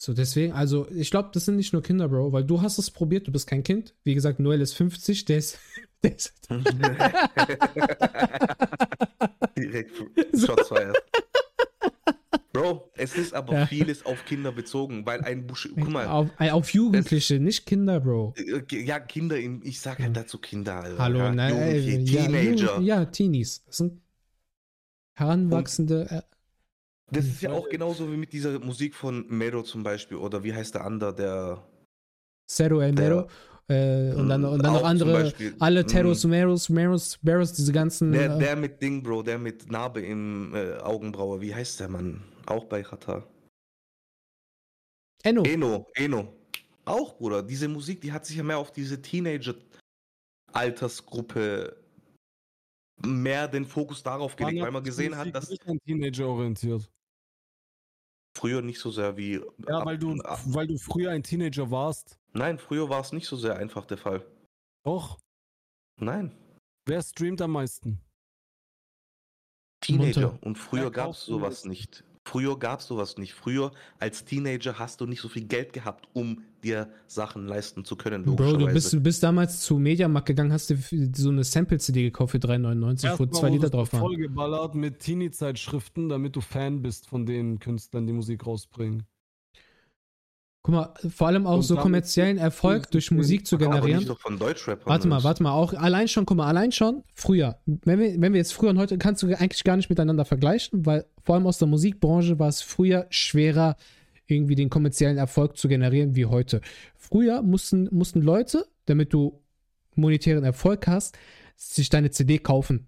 So, 0.00 0.14
deswegen, 0.14 0.52
also, 0.52 0.88
ich 0.90 1.10
glaube, 1.12 1.30
das 1.32 1.44
sind 1.44 1.54
nicht 1.56 1.72
nur 1.72 1.82
Kinder, 1.82 2.08
Bro, 2.08 2.32
weil 2.32 2.44
du 2.44 2.60
hast 2.60 2.78
es 2.78 2.90
probiert, 2.90 3.28
du 3.28 3.32
bist 3.32 3.46
kein 3.46 3.62
Kind. 3.62 3.94
Wie 4.02 4.14
gesagt, 4.14 4.40
Noel 4.40 4.60
ist 4.60 4.72
50, 4.74 5.24
der 5.26 5.38
ist. 5.38 5.58
Der 6.04 6.16
ist 6.16 6.34
Direkt 9.56 9.92
So. 10.32 10.46
Shots 10.46 10.66
feiert. 10.68 10.96
Bro, 12.52 12.90
es 12.94 13.14
ist 13.14 13.32
aber 13.32 13.52
Ja. 13.60 13.66
vieles 13.66 14.04
auf 14.04 14.24
Kinder 14.26 14.52
bezogen, 14.52 15.06
weil 15.06 15.22
ein 15.22 15.46
Busch, 15.46 15.68
guck 15.74 15.88
mal, 15.88 16.06
auf, 16.06 16.28
äh, 16.38 16.50
auf 16.50 16.70
Jugendliche, 16.74 17.40
nicht 17.40 17.64
Kinder, 17.64 17.98
Bro. 18.00 18.34
äh, 18.36 18.62
ja, 18.84 19.00
Kinder, 19.00 19.38
in, 19.38 19.62
ich 19.64 19.80
sag 19.80 19.98
halt 20.00 20.14
dazu 20.16 20.38
Kinder, 20.38 20.74
Alter. 20.82 20.98
Hallo, 20.98 21.18
ja, 21.20 21.32
nein, 21.32 21.54
Jugendliche, 21.54 21.90
ey, 21.90 22.04
ja, 22.04 22.22
Teenager. 22.26 22.72
Jugend- 22.74 22.86
ja, 22.86 23.04
Teenies. 23.06 23.64
Das 23.64 23.76
sind 23.78 24.00
heranwachsende. 25.14 26.06
Äh, 26.10 26.22
Das 27.10 27.26
ist 27.26 27.42
ja 27.42 27.50
Weil- 27.50 27.58
auch 27.58 27.68
genauso 27.68 28.10
wie 28.10 28.16
mit 28.16 28.32
dieser 28.32 28.58
Musik 28.58 28.94
von 28.94 29.26
Mero 29.28 29.62
zum 29.62 29.82
Beispiel, 29.82 30.16
oder 30.16 30.42
wie 30.44 30.54
heißt 30.54 30.74
der 30.74 30.84
andere, 30.84 31.14
der 31.14 31.62
Zero 32.46 32.80
El 32.80 32.92
Mero. 32.92 33.28
Äh, 33.68 34.12
und 34.14 34.28
dann, 34.28 34.44
und 34.44 34.62
dann 34.62 34.72
noch 34.72 34.80
zum 34.80 34.86
andere, 34.88 35.32
alle 35.60 35.82
mm. 35.84 35.86
Teros, 35.86 36.24
Meros, 36.24 36.68
Meros, 36.68 37.18
Beros, 37.22 37.52
diese 37.52 37.72
ganzen. 37.72 38.12
Der, 38.12 38.34
äh, 38.34 38.38
der 38.38 38.56
mit 38.56 38.80
Ding, 38.82 39.02
Bro, 39.02 39.22
der 39.22 39.38
mit 39.38 39.70
Narbe 39.70 40.00
im 40.00 40.54
äh, 40.54 40.74
Augenbraue, 40.78 41.40
wie 41.40 41.54
heißt 41.54 41.80
der 41.80 41.88
Mann? 41.88 42.22
Auch 42.46 42.64
bei 42.64 42.82
Qatar. 42.82 43.26
Enno. 45.22 45.42
Eno, 45.44 45.86
Eno. 45.94 46.34
Auch, 46.84 47.16
Bruder. 47.16 47.42
Diese 47.42 47.68
Musik, 47.68 48.00
die 48.00 48.12
hat 48.12 48.26
sich 48.26 48.36
ja 48.36 48.42
mehr 48.42 48.58
auf 48.58 48.72
diese 48.72 49.00
Teenager-Altersgruppe 49.00 51.76
mehr 53.04 53.48
den 53.48 53.64
Fokus 53.66 54.02
darauf 54.02 54.36
gelegt, 54.36 54.62
weil 54.62 54.70
man 54.70 54.84
gesehen 54.84 55.16
hat, 55.16 55.34
dass 55.34 55.48
nicht 55.48 55.66
an 55.66 55.78
Teenager 55.86 56.28
orientiert. 56.28 56.90
früher 58.36 58.62
nicht 58.62 58.78
so 58.80 58.90
sehr 58.90 59.16
wie. 59.16 59.34
Ja, 59.68 59.78
ab- 59.78 59.86
weil 59.86 59.98
du, 59.98 60.14
ab- 60.22 60.40
weil 60.46 60.66
du 60.66 60.76
früher 60.78 61.10
ein 61.10 61.22
Teenager 61.22 61.70
warst. 61.70 62.18
Nein, 62.32 62.58
früher 62.58 62.88
war 62.88 63.00
es 63.00 63.12
nicht 63.12 63.26
so 63.26 63.36
sehr 63.36 63.56
einfach 63.56 63.84
der 63.86 63.98
Fall. 63.98 64.26
Doch. 64.84 65.18
Nein. 66.00 66.34
Wer 66.86 67.02
streamt 67.02 67.40
am 67.42 67.52
meisten? 67.52 68.00
Teenager. 69.80 70.38
Und 70.42 70.56
früher 70.56 70.90
gab 70.90 71.10
es 71.10 71.24
sowas 71.24 71.64
nicht. 71.64 72.04
Früher 72.24 72.58
gab 72.58 72.80
es 72.80 72.86
sowas 72.86 73.18
nicht. 73.18 73.34
Früher 73.34 73.72
als 73.98 74.24
Teenager 74.24 74.78
hast 74.78 75.00
du 75.00 75.06
nicht 75.06 75.20
so 75.20 75.28
viel 75.28 75.44
Geld 75.44 75.72
gehabt, 75.72 76.08
um 76.12 76.42
dir 76.62 76.88
Sachen 77.06 77.46
leisten 77.46 77.84
zu 77.84 77.96
können. 77.96 78.24
Bro, 78.24 78.56
du 78.56 78.66
bist, 78.66 78.92
du 78.92 79.00
bist 79.00 79.22
damals 79.22 79.60
zu 79.60 79.78
Mediamarkt 79.78 80.28
gegangen, 80.28 80.52
hast 80.52 80.70
dir 80.70 80.78
so 81.14 81.30
eine 81.30 81.42
Sample-CD 81.42 82.04
gekauft 82.04 82.32
für 82.32 82.38
3,99, 82.38 83.18
wo 83.18 83.26
zwei 83.26 83.50
Lieder 83.50 83.70
drauf 83.70 83.92
waren. 83.92 84.00
Vollgeballert 84.00 84.74
mit 84.74 85.00
Teenie-Zeitschriften, 85.00 86.08
damit 86.08 86.36
du 86.36 86.40
Fan 86.40 86.80
bist 86.80 87.08
von 87.08 87.26
den 87.26 87.58
Künstlern, 87.58 88.06
die 88.06 88.12
Musik 88.12 88.46
rausbringen. 88.46 89.02
Guck 90.64 90.74
mal, 90.74 90.94
vor 91.08 91.26
allem 91.26 91.44
auch 91.46 91.56
Und 91.56 91.62
so 91.62 91.74
kommerziellen 91.82 92.38
Erfolg 92.38 92.88
durch 92.92 93.10
Musik 93.10 93.46
zu 93.48 93.56
generieren. 93.58 94.04
Warte 94.86 95.08
mal, 95.08 95.24
warte 95.24 95.42
mal, 95.42 95.50
auch 95.52 95.74
allein 95.74 96.06
schon, 96.06 96.24
guck 96.24 96.36
mal, 96.36 96.46
allein 96.46 96.70
schon 96.70 97.02
früher. 97.14 97.58
Wenn 97.66 97.98
wir, 97.98 98.20
wenn 98.20 98.32
wir 98.32 98.38
jetzt 98.38 98.52
früher 98.52 98.70
und 98.70 98.78
heute, 98.78 98.96
kannst 98.96 99.22
du 99.24 99.26
eigentlich 99.26 99.64
gar 99.64 99.76
nicht 99.76 99.90
miteinander 99.90 100.24
vergleichen, 100.24 100.86
weil 100.86 101.04
vor 101.24 101.34
allem 101.34 101.48
aus 101.48 101.58
der 101.58 101.66
Musikbranche 101.66 102.38
war 102.38 102.48
es 102.48 102.62
früher 102.62 103.06
schwerer, 103.10 103.76
irgendwie 104.26 104.54
den 104.54 104.70
kommerziellen 104.70 105.18
Erfolg 105.18 105.56
zu 105.56 105.66
generieren 105.66 106.14
wie 106.14 106.26
heute. 106.26 106.60
Früher 106.96 107.42
mussten, 107.42 107.88
mussten 107.90 108.22
Leute, 108.22 108.66
damit 108.86 109.12
du 109.12 109.40
monetären 109.96 110.44
Erfolg 110.44 110.86
hast, 110.86 111.18
sich 111.56 111.88
deine 111.88 112.10
CD 112.12 112.38
kaufen. 112.38 112.86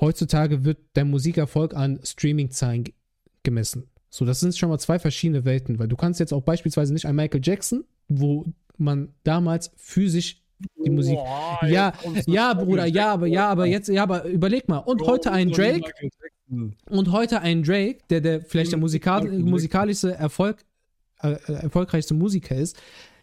Heutzutage 0.00 0.64
wird 0.64 0.78
dein 0.92 1.10
Musikerfolg 1.10 1.74
an 1.74 1.98
Streaming-Zahlen 2.04 2.84
ge- 2.84 2.94
gemessen. 3.42 3.90
So, 4.10 4.24
das 4.24 4.40
sind 4.40 4.56
schon 4.56 4.68
mal 4.70 4.78
zwei 4.78 4.98
verschiedene 4.98 5.44
Welten, 5.44 5.78
weil 5.78 5.88
du 5.88 5.96
kannst 5.96 6.20
jetzt 6.20 6.32
auch 6.32 6.42
beispielsweise 6.42 6.92
nicht 6.92 7.06
ein 7.06 7.14
Michael 7.14 7.40
Jackson, 7.42 7.84
wo 8.08 8.46
man 8.78 9.12
damals 9.24 9.70
physisch 9.76 10.42
die 10.84 10.90
Musik 10.90 11.16
Boah, 11.16 11.60
ja, 11.66 11.92
ja, 12.26 12.54
Bruder, 12.54 12.86
ja, 12.86 13.12
aber 13.12 13.26
ja, 13.26 13.48
aber 13.48 13.66
jetzt, 13.66 13.88
ja, 13.88 14.02
aber 14.02 14.24
überleg 14.24 14.68
mal. 14.68 14.78
Und 14.78 14.98
Bro, 14.98 15.08
heute 15.08 15.30
ein 15.30 15.50
Drake 15.50 15.92
und 16.90 17.12
heute 17.12 17.40
ein 17.42 17.62
Drake, 17.62 17.98
der, 18.10 18.20
der 18.20 18.40
vielleicht 18.40 18.72
der 18.72 18.78
musikal 18.78 19.24
musikalischste 19.28 20.14
Erfolg, 20.14 20.64
äh, 21.22 21.32
äh, 21.32 21.52
erfolgreichste 21.52 22.14
Musiker 22.14 22.56
ist, 22.56 22.80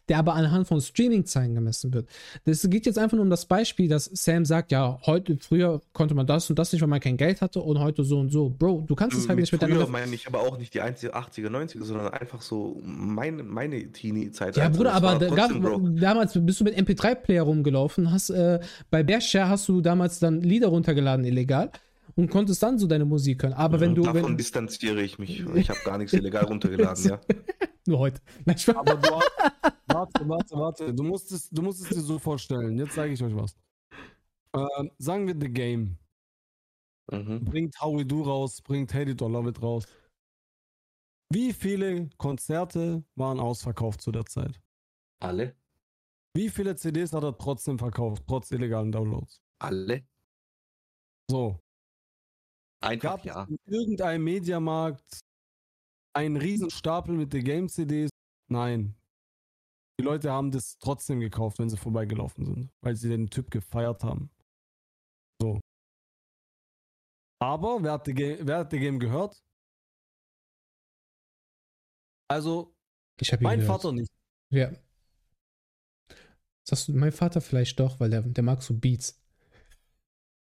der 0.09 0.19
aber 0.19 0.33
anhand 0.33 0.67
von 0.67 0.81
Streaming-Zahlen 0.81 1.55
gemessen 1.55 1.93
wird. 1.93 2.07
Das 2.45 2.67
geht 2.69 2.85
jetzt 2.85 2.97
einfach 2.97 3.15
nur 3.15 3.23
um 3.23 3.29
das 3.29 3.45
Beispiel, 3.45 3.87
dass 3.87 4.05
Sam 4.05 4.45
sagt, 4.45 4.71
ja, 4.71 4.99
heute, 5.05 5.37
früher 5.39 5.81
konnte 5.93 6.15
man 6.15 6.27
das 6.27 6.49
und 6.49 6.59
das 6.59 6.71
nicht, 6.71 6.81
weil 6.81 6.89
man 6.89 6.99
kein 6.99 7.17
Geld 7.17 7.41
hatte 7.41 7.61
und 7.61 7.79
heute 7.79 8.03
so 8.03 8.19
und 8.19 8.29
so. 8.29 8.49
Bro, 8.49 8.85
du 8.87 8.95
kannst 8.95 9.17
es 9.17 9.27
halt 9.27 9.39
nicht 9.39 9.49
früher 9.49 9.59
miteinander. 9.61 9.87
meine 9.91 10.13
ich 10.13 10.27
aber 10.27 10.39
auch 10.39 10.57
nicht 10.57 10.73
die 10.73 10.81
80er, 10.81 11.49
90er, 11.49 11.83
sondern 11.83 12.09
einfach 12.09 12.41
so 12.41 12.79
meine, 12.83 13.43
meine 13.43 13.91
Teenie-Zeit. 13.91 14.57
Ja, 14.57 14.69
Bruder, 14.69 14.93
aber 14.93 15.15
da, 15.15 15.27
trotzdem, 15.27 15.61
Bro. 15.61 15.79
damals 15.99 16.33
bist 16.39 16.59
du 16.59 16.63
mit 16.63 16.77
MP3-Player 16.77 17.43
rumgelaufen, 17.43 18.11
hast 18.11 18.29
äh, 18.29 18.59
bei 18.91 19.03
Bearshare 19.03 19.49
hast 19.49 19.67
du 19.67 19.81
damals 19.81 20.19
dann 20.19 20.41
Lieder 20.41 20.67
runtergeladen 20.67 21.25
illegal 21.25 21.71
und 22.15 22.29
konntest 22.29 22.61
dann 22.63 22.77
so 22.77 22.87
deine 22.87 23.05
Musik 23.05 23.43
hören. 23.43 23.53
Aber 23.53 23.79
wenn 23.79 23.95
du, 23.95 24.03
Davon 24.03 24.23
wenn, 24.23 24.37
distanziere 24.37 25.01
ich 25.01 25.19
mich. 25.19 25.39
Ich 25.55 25.69
habe 25.69 25.79
gar 25.83 25.97
nichts 25.97 26.13
illegal 26.13 26.45
runtergeladen, 26.45 27.03
ja. 27.09 27.19
nur 27.85 27.99
heute. 27.99 28.21
Nein. 28.45 28.57
Aber 28.75 28.95
du 28.95 29.09
warte, 29.87 30.27
warte, 30.27 30.55
warte. 30.55 30.93
Du 30.93 31.03
musst, 31.03 31.31
es, 31.31 31.49
du 31.49 31.61
musst 31.61 31.81
es 31.81 31.89
dir 31.89 32.01
so 32.01 32.19
vorstellen. 32.19 32.77
Jetzt 32.77 32.93
zeige 32.93 33.13
ich 33.13 33.23
euch 33.23 33.35
was. 33.35 33.55
Ähm, 34.53 34.91
sagen 34.97 35.27
wir 35.27 35.35
The 35.39 35.49
Game. 35.49 35.97
Mhm. 37.11 37.45
bringt 37.45 37.79
Howie 37.79 38.05
Do 38.05 38.23
raus, 38.23 38.61
bringt 38.61 38.93
Hedy 38.93 39.15
Dollar 39.15 39.43
mit 39.43 39.61
raus. 39.61 39.85
Wie 41.31 41.53
viele 41.53 42.09
Konzerte 42.17 43.03
waren 43.15 43.39
ausverkauft 43.39 44.01
zu 44.01 44.11
der 44.11 44.25
Zeit? 44.25 44.59
Alle? 45.19 45.55
Wie 46.35 46.49
viele 46.49 46.75
CDs 46.75 47.13
hat 47.13 47.23
er 47.23 47.37
trotzdem 47.37 47.79
verkauft, 47.79 48.23
trotz 48.27 48.51
illegalen 48.51 48.91
Downloads? 48.91 49.41
Alle? 49.59 50.05
So, 51.29 51.59
Einfach 52.85 53.17
gab 53.17 53.25
ja. 53.25 53.43
es 53.43 53.49
in 53.49 53.57
irgendeinem 53.65 54.23
Mediamarkt 54.23 55.19
einen 56.13 56.37
riesen 56.37 56.69
Stapel 56.69 57.15
mit 57.15 57.33
den 57.33 57.43
Game-CDs? 57.43 58.09
Nein. 58.47 58.95
Die 59.99 60.03
Leute 60.03 60.31
haben 60.31 60.51
das 60.51 60.77
trotzdem 60.79 61.19
gekauft, 61.19 61.59
wenn 61.59 61.69
sie 61.69 61.77
vorbeigelaufen 61.77 62.45
sind, 62.45 62.71
weil 62.81 62.95
sie 62.95 63.09
den 63.09 63.29
Typ 63.29 63.49
gefeiert 63.49 64.03
haben. 64.03 64.29
So. 65.41 65.59
Aber 67.39 67.83
wer 67.83 67.93
hat 67.93 68.07
die, 68.07 68.13
Ga 68.13 68.37
wer 68.45 68.57
hat 68.59 68.71
die 68.71 68.79
Game 68.79 68.99
gehört? 68.99 69.41
Also, 72.27 72.73
Ich 73.19 73.31
habe 73.31 73.41
ihn 73.41 73.43
mein 73.43 73.59
gehört. 73.59 73.81
Vater 73.81 73.93
nicht. 73.93 74.11
Ja. 74.49 74.71
Sagst 76.67 76.87
du, 76.87 76.93
mein 76.93 77.11
Vater 77.11 77.41
vielleicht 77.41 77.79
doch, 77.79 77.99
weil 77.99 78.09
der, 78.09 78.21
der 78.21 78.43
mag 78.43 78.63
so 78.63 78.73
Beats. 78.73 79.21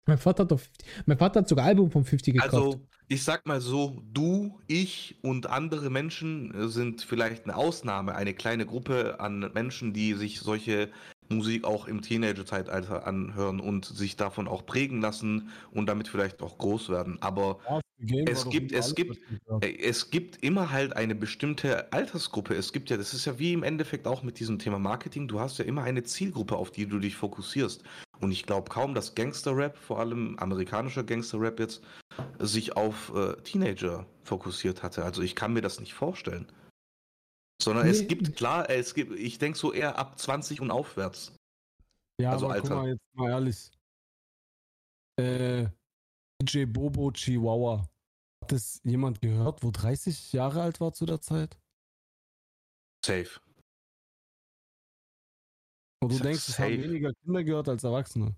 Mein 0.08 0.18
Vater 0.18 0.42
hat 0.44 0.50
doch 0.50 0.58
50, 0.58 0.86
mein 1.06 1.18
Vater 1.18 1.40
hat 1.40 1.48
sogar 1.48 1.66
Album 1.66 1.90
von 1.90 2.02
50 2.02 2.34
gekauft. 2.34 2.52
Also, 2.54 2.80
ich 3.08 3.22
sag 3.22 3.46
mal 3.46 3.60
so, 3.60 4.02
du, 4.12 4.58
ich 4.66 5.16
und 5.22 5.46
andere 5.48 5.90
Menschen 5.90 6.54
äh, 6.54 6.68
sind 6.68 7.02
vielleicht 7.02 7.44
eine 7.44 7.56
Ausnahme, 7.56 8.14
eine 8.14 8.32
kleine 8.34 8.64
Gruppe 8.66 9.20
an 9.20 9.50
Menschen, 9.52 9.92
die 9.92 10.14
sich 10.14 10.40
solche 10.40 10.88
Musik 11.28 11.64
auch 11.64 11.86
im 11.86 12.00
Teenager-Zeitalter 12.00 13.06
anhören 13.06 13.60
und 13.60 13.84
sich 13.84 14.16
davon 14.16 14.48
auch 14.48 14.64
prägen 14.64 15.02
lassen 15.02 15.50
und 15.72 15.86
damit 15.86 16.08
vielleicht 16.08 16.40
auch 16.40 16.56
groß 16.56 16.88
werden. 16.88 17.18
Aber 17.20 17.58
Ja, 18.00 18.16
Es 18.26 18.48
gibt- 18.48 18.70
es 18.72 18.94
gibt- 18.94 19.18
es 19.60 20.10
gibt 20.10 20.36
immer 20.42 20.70
halt 20.70 20.94
eine 20.96 21.16
bestimmte 21.16 21.92
Altersgruppe. 21.92 22.54
Es 22.54 22.72
gibt 22.72 22.88
ja, 22.90 22.96
das 22.96 23.12
ist 23.12 23.24
ja 23.24 23.38
wie 23.40 23.52
im 23.52 23.64
Endeffekt 23.64 24.06
auch 24.06 24.22
mit 24.22 24.38
diesem 24.38 24.58
Thema 24.60 24.78
Marketing, 24.78 25.26
du 25.28 25.40
hast 25.40 25.58
ja 25.58 25.64
immer 25.64 25.82
eine 25.82 26.04
Zielgruppe, 26.04 26.56
auf 26.56 26.70
die 26.70 26.86
du 26.86 27.00
dich 27.00 27.16
fokussierst. 27.16 27.82
Und 28.20 28.32
ich 28.32 28.44
glaube 28.44 28.68
kaum, 28.70 28.94
dass 28.94 29.14
Gangster-Rap, 29.14 29.76
vor 29.76 30.00
allem 30.00 30.38
amerikanischer 30.38 31.04
Gangster-Rap 31.04 31.60
jetzt, 31.60 31.82
sich 32.40 32.76
auf 32.76 33.12
äh, 33.14 33.36
Teenager 33.42 34.06
fokussiert 34.24 34.82
hatte. 34.82 35.04
Also 35.04 35.22
ich 35.22 35.36
kann 35.36 35.52
mir 35.52 35.60
das 35.62 35.78
nicht 35.78 35.94
vorstellen. 35.94 36.50
Sondern 37.62 37.86
Nee. 37.86 37.92
es 37.92 38.06
gibt, 38.08 38.36
klar, 38.36 38.68
es 38.70 38.94
gibt, 38.94 39.12
ich 39.18 39.38
denke 39.38 39.58
so 39.58 39.72
eher 39.72 39.98
ab 39.98 40.18
20 40.18 40.60
und 40.60 40.70
aufwärts. 40.70 41.32
Ja, 42.20 42.32
also 42.32 42.46
aber 42.46 42.60
guck 42.60 42.70
Alter. 42.70 42.74
mal 42.82 42.88
jetzt 42.88 43.14
mal 43.14 43.30
ehrlich. 43.30 43.70
Äh, 45.18 45.68
DJ 46.42 46.64
Bobo 46.66 47.10
Chihuahua. 47.12 47.88
Hat 48.42 48.52
das 48.52 48.80
jemand 48.84 49.20
gehört, 49.20 49.62
wo 49.62 49.70
30 49.70 50.32
Jahre 50.32 50.62
alt 50.62 50.80
war 50.80 50.92
zu 50.92 51.06
der 51.06 51.20
Zeit? 51.20 51.56
Safe. 53.04 53.40
Und 56.00 56.12
du 56.12 56.18
denkst, 56.18 56.48
es 56.48 56.58
haben 56.58 56.82
weniger 56.82 57.12
Kinder 57.24 57.42
gehört 57.42 57.68
als 57.68 57.84
Erwachsene. 57.84 58.36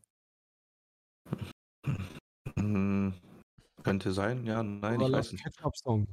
Hm, 2.58 3.14
könnte 3.82 4.12
sein, 4.12 4.46
ja, 4.46 4.62
nein, 4.62 4.96
Oder 4.96 5.06
ich 5.06 5.12
weiß 5.12 5.32
nicht. 5.32 5.44
Ketchup 5.44 5.76
Song. 5.76 6.06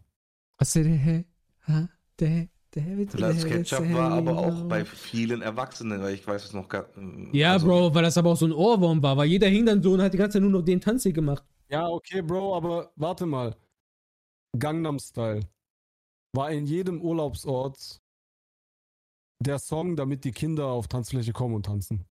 Was 0.57 0.75
ist 0.75 0.85
der? 0.85 1.23
Ha? 1.67 1.89
Der? 2.19 2.47
Der? 2.75 3.05
Last 3.13 3.47
Ketchup 3.47 3.93
war 3.93 4.11
aber 4.11 4.37
auch 4.37 4.63
bei 4.63 4.83
vielen 4.83 5.41
Erwachsenen, 5.41 6.01
weil 6.01 6.15
ich 6.15 6.27
weiß 6.27 6.45
es 6.45 6.53
noch 6.53 6.67
gar 6.67 6.87
Ja, 7.31 7.53
also, 7.53 7.67
Bro, 7.67 7.95
weil 7.95 8.03
das 8.03 8.17
aber 8.17 8.31
auch 8.31 8.37
so 8.37 8.45
ein 8.45 8.51
Ohrwurm 8.51 9.01
war, 9.01 9.15
weil 9.15 9.27
jeder 9.27 9.47
hing 9.47 9.65
dann 9.65 9.81
so 9.81 9.93
und 9.93 10.01
hat 10.01 10.13
die 10.13 10.17
ganze 10.17 10.35
Zeit 10.35 10.41
nur 10.41 10.51
noch 10.51 10.63
den 10.63 10.81
Tanz 10.81 11.03
hier 11.03 11.13
gemacht. 11.13 11.43
Ja, 11.69 11.87
okay, 11.87 12.21
Bro, 12.21 12.55
aber 12.55 12.91
warte 12.95 13.25
mal. 13.25 13.55
Gangnam 14.57 14.99
Style 14.99 15.41
war 16.33 16.51
in 16.51 16.65
jedem 16.65 17.01
Urlaubsort 17.01 18.01
der 19.39 19.59
Song, 19.59 19.95
damit 19.95 20.23
die 20.23 20.31
Kinder 20.31 20.67
auf 20.67 20.87
Tanzfläche 20.87 21.33
kommen 21.33 21.55
und 21.55 21.65
tanzen. 21.65 22.05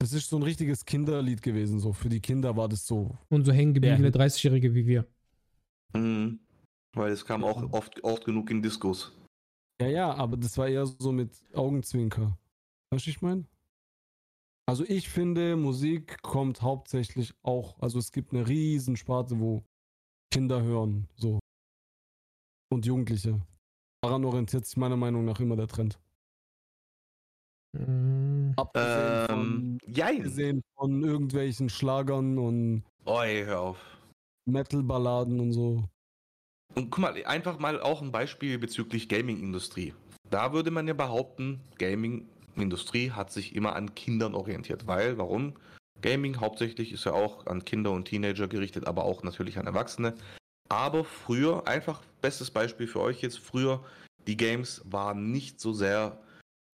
Das 0.00 0.12
ist 0.12 0.28
so 0.28 0.36
ein 0.36 0.42
richtiges 0.42 0.84
Kinderlied 0.84 1.40
gewesen, 1.42 1.78
so. 1.80 1.92
Für 1.92 2.08
die 2.08 2.20
Kinder 2.20 2.56
war 2.56 2.68
das 2.68 2.86
so. 2.86 3.16
Und 3.30 3.44
so 3.44 3.52
hängen 3.52 3.74
gebliebene 3.74 4.08
Ja. 4.08 4.14
30-Jährige 4.14 4.74
wie 4.74 4.86
wir. 4.86 5.06
Mhm. 5.94 6.40
Weil 6.94 7.12
es 7.12 7.24
kam 7.24 7.44
auch 7.44 7.72
oft, 7.72 8.02
oft 8.04 8.24
genug 8.24 8.50
in 8.50 8.62
Diskos. 8.62 9.12
Ja, 9.80 9.88
ja, 9.88 10.14
aber 10.14 10.36
das 10.36 10.56
war 10.58 10.68
eher 10.68 10.86
so 10.86 11.10
mit 11.10 11.42
Augenzwinker. 11.54 12.38
Weißt 12.90 13.06
du, 13.06 13.10
ich 13.10 13.22
meine? 13.22 13.44
Also 14.66 14.84
ich 14.84 15.08
finde, 15.08 15.56
Musik 15.56 16.22
kommt 16.22 16.62
hauptsächlich 16.62 17.34
auch, 17.42 17.78
also 17.80 17.98
es 17.98 18.12
gibt 18.12 18.32
eine 18.32 18.46
riesen 18.46 18.96
Sparte, 18.96 19.38
wo 19.38 19.64
Kinder 20.32 20.62
hören, 20.62 21.08
so. 21.16 21.38
Und 22.72 22.86
Jugendliche. 22.86 23.40
Daran 24.04 24.26
orientiert 24.26 24.66
sich 24.66 24.76
meiner 24.76 24.98
Meinung 24.98 25.24
nach 25.24 25.40
immer 25.40 25.56
der 25.56 25.66
Trend. 25.66 25.98
Mm. 27.72 28.52
Abgesehen 28.54 29.26
von, 29.26 29.40
Ähm, 29.40 29.78
jein. 29.86 30.16
abgesehen 30.18 30.62
von 30.76 31.02
irgendwelchen 31.02 31.70
Schlagern 31.70 32.38
und 32.38 32.82
Oi, 33.06 33.44
hör 33.46 33.60
auf. 33.60 33.78
Metal-Balladen 34.44 35.40
und 35.40 35.52
so. 35.54 35.84
Und 36.74 36.90
guck 36.90 36.98
mal, 36.98 37.24
einfach 37.24 37.58
mal 37.58 37.80
auch 37.80 38.02
ein 38.02 38.12
Beispiel 38.12 38.58
bezüglich 38.58 39.08
Gaming-Industrie. 39.08 39.94
Da 40.28 40.52
würde 40.52 40.70
man 40.70 40.86
ja 40.86 40.92
behaupten, 40.92 41.60
Gaming-Industrie 41.78 43.10
hat 43.10 43.32
sich 43.32 43.56
immer 43.56 43.74
an 43.74 43.94
Kindern 43.94 44.34
orientiert. 44.34 44.86
Weil, 44.86 45.16
warum? 45.16 45.54
Gaming 46.02 46.40
hauptsächlich 46.40 46.92
ist 46.92 47.06
ja 47.06 47.12
auch 47.12 47.46
an 47.46 47.64
Kinder 47.64 47.92
und 47.92 48.04
Teenager 48.04 48.48
gerichtet, 48.48 48.86
aber 48.86 49.04
auch 49.04 49.22
natürlich 49.22 49.58
an 49.58 49.66
Erwachsene. 49.66 50.14
Aber 50.74 51.04
früher, 51.04 51.68
einfach 51.68 52.02
bestes 52.20 52.50
Beispiel 52.50 52.88
für 52.88 53.00
euch 53.00 53.22
jetzt, 53.22 53.38
früher, 53.38 53.80
die 54.26 54.36
Games 54.36 54.82
waren 54.84 55.30
nicht 55.30 55.60
so 55.60 55.72
sehr 55.72 56.18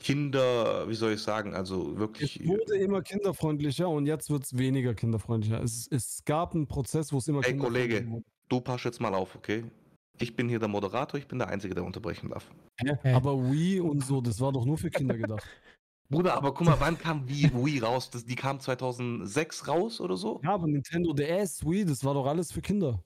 Kinder, 0.02 0.89
wie 0.89 0.94
soll 0.94 1.12
ich 1.12 1.20
sagen, 1.20 1.55
also 1.55 1.90
Es 1.93 1.98
wirklich. 1.98 2.47
wurde 2.48 2.78
immer 2.78 3.02
kinderfreundlicher 3.02 3.86
und 3.86 4.06
jetzt 4.06 4.31
wird 4.31 4.44
es 4.44 4.56
weniger 4.56 4.94
kinderfreundlicher. 4.94 5.62
Es, 5.62 5.86
es 5.90 6.22
gab 6.24 6.55
einen 6.55 6.66
Prozess, 6.66 7.12
wo 7.12 7.18
es 7.18 7.28
immer 7.28 7.40
Ey, 7.44 7.51
kinderfreundlicher 7.52 7.89
Kollege. 7.89 8.10
wurde. 8.10 8.24
Du 8.48 8.60
pass 8.62 8.82
jetzt 8.85 9.01
mal 9.02 9.14
auf, 9.14 9.36
okay? 9.36 9.64
Ich 10.18 10.35
bin 10.35 10.48
hier 10.48 10.59
der 10.59 10.68
Moderator, 10.68 11.18
ich 11.20 11.28
bin 11.28 11.39
der 11.39 11.48
Einzige, 11.48 11.74
der 11.74 11.85
unterbrechen 11.85 12.31
darf. 12.31 12.51
Hä? 12.81 13.12
Aber 13.12 13.36
Wii 13.52 13.81
und 13.81 14.02
so, 14.02 14.22
das 14.22 14.40
war 14.40 14.52
doch 14.52 14.64
nur 14.64 14.78
für 14.78 14.89
Kinder 14.90 15.18
gedacht. 15.18 15.47
Bruder, 16.09 16.35
aber 16.35 16.55
guck 16.55 16.66
mal, 16.66 16.81
wann 16.81 16.97
kam 16.98 17.28
Wii, 17.28 17.51
Wii 17.55 17.78
raus? 17.81 18.09
Das, 18.10 18.24
die 18.24 18.35
kam 18.35 18.59
2006 18.59 19.68
raus 19.68 20.01
oder 20.01 20.16
so? 20.16 20.40
Ja, 20.43 20.55
aber 20.55 20.66
Nintendo 20.66 21.12
DS, 21.12 21.62
Wii, 21.64 21.85
das 21.85 22.02
war 22.05 22.14
doch 22.14 22.27
alles 22.27 22.51
für 22.51 22.62
Kinder. 22.62 23.02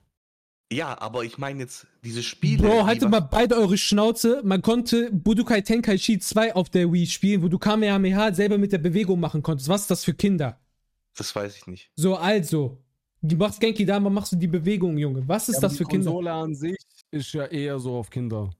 Ja, 0.73 0.99
aber 1.01 1.25
ich 1.25 1.39
meine 1.39 1.61
jetzt 1.61 1.87
diese 2.05 2.23
Spiele. 2.23 2.63
Bro, 2.63 2.81
die 2.81 2.85
haltet 2.85 3.11
mal 3.11 3.21
beide 3.21 3.55
eure 3.57 3.77
Schnauze. 3.79 4.41
Man 4.45 4.63
konnte 4.63 5.11
Budokai 5.13 5.61
Tenkaichi 5.61 6.19
2 6.19 6.55
auf 6.55 6.69
der 6.71 6.93
Wii 6.93 7.07
spielen, 7.07 7.43
wo 7.43 7.49
du 7.49 7.59
Kamehameha 7.59 8.33
selber 8.33 8.59
mit 8.59 8.73
der 8.73 8.79
Bewegung 8.79 9.21
machen 9.21 9.43
konntest. 9.43 9.69
Was 9.69 9.83
ist 9.83 9.91
das 9.91 10.05
für 10.05 10.15
Kinder? 10.15 10.59
Das 11.17 11.35
weiß 11.35 11.57
ich 11.57 11.67
nicht. 11.67 11.91
So, 11.97 12.17
also. 12.17 12.81
Du 13.27 13.37
machst 13.37 13.59
Genki 13.59 13.87
Dama, 13.87 14.11
machst 14.11 14.33
du 14.33 14.37
die 14.37 14.47
Bewegung, 14.49 14.99
Junge. 14.99 15.27
Was 15.27 15.49
ist 15.49 15.55
Ja, 15.57 15.61
das 15.63 15.79
für 15.79 15.85
die 15.85 15.91
Kinder? 15.91 16.11
Konsole 16.11 16.31
an 16.33 16.55
sich 16.55 16.77
ist 17.11 17.33
ja 17.33 17.47
eher 17.47 17.79
so 17.79 17.97
auf 17.97 18.11
Kinder. 18.11 18.51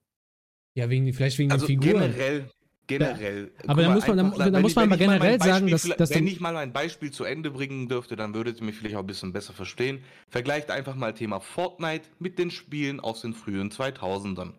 Ja, 0.75 0.89
wegen, 0.89 1.13
vielleicht 1.13 1.37
wegen 1.39 1.53
Also 1.53 1.67
den 1.67 1.83
Figuren. 1.83 2.03
generell, 2.13 2.51
generell. 2.87 3.51
Guck 3.59 3.71
Aber 3.71 3.83
da 3.83 3.91
muss 3.95 4.07
man- 4.07 4.17
da- 4.17 4.25
einfach, 4.25 4.51
da 4.53 4.61
muss 4.61 4.71
ich- 4.73 4.77
man 4.77 4.89
mein 4.89 4.99
generell 4.99 5.41
sagen, 5.41 5.67
dass- 5.69 5.83
dass 5.89 6.11
Wenn 6.11 6.27
ich 6.27 6.41
mal 6.41 6.57
ein 6.57 6.73
Beispiel 6.73 7.11
zu 7.11 7.25
Ende 7.25 7.51
bringen 7.51 7.89
dürfte, 7.89 8.17
dann 8.17 8.35
würdet 8.35 8.61
ihr 8.61 8.65
mich 8.67 8.77
vielleicht 8.77 8.97
auch 8.97 9.01
ein 9.01 9.07
bisschen 9.07 9.33
besser 9.33 9.53
verstehen. 9.53 10.03
Vergleicht 10.29 10.71
einfach 10.71 10.95
mal 10.95 11.15
Thema 11.15 11.41
Fortnite 11.41 12.09
mit 12.19 12.39
den 12.39 12.51
Spielen 12.51 13.01
aus 13.01 13.23
den 13.23 13.33
frühen 13.35 13.71
2000ern. 13.71 14.55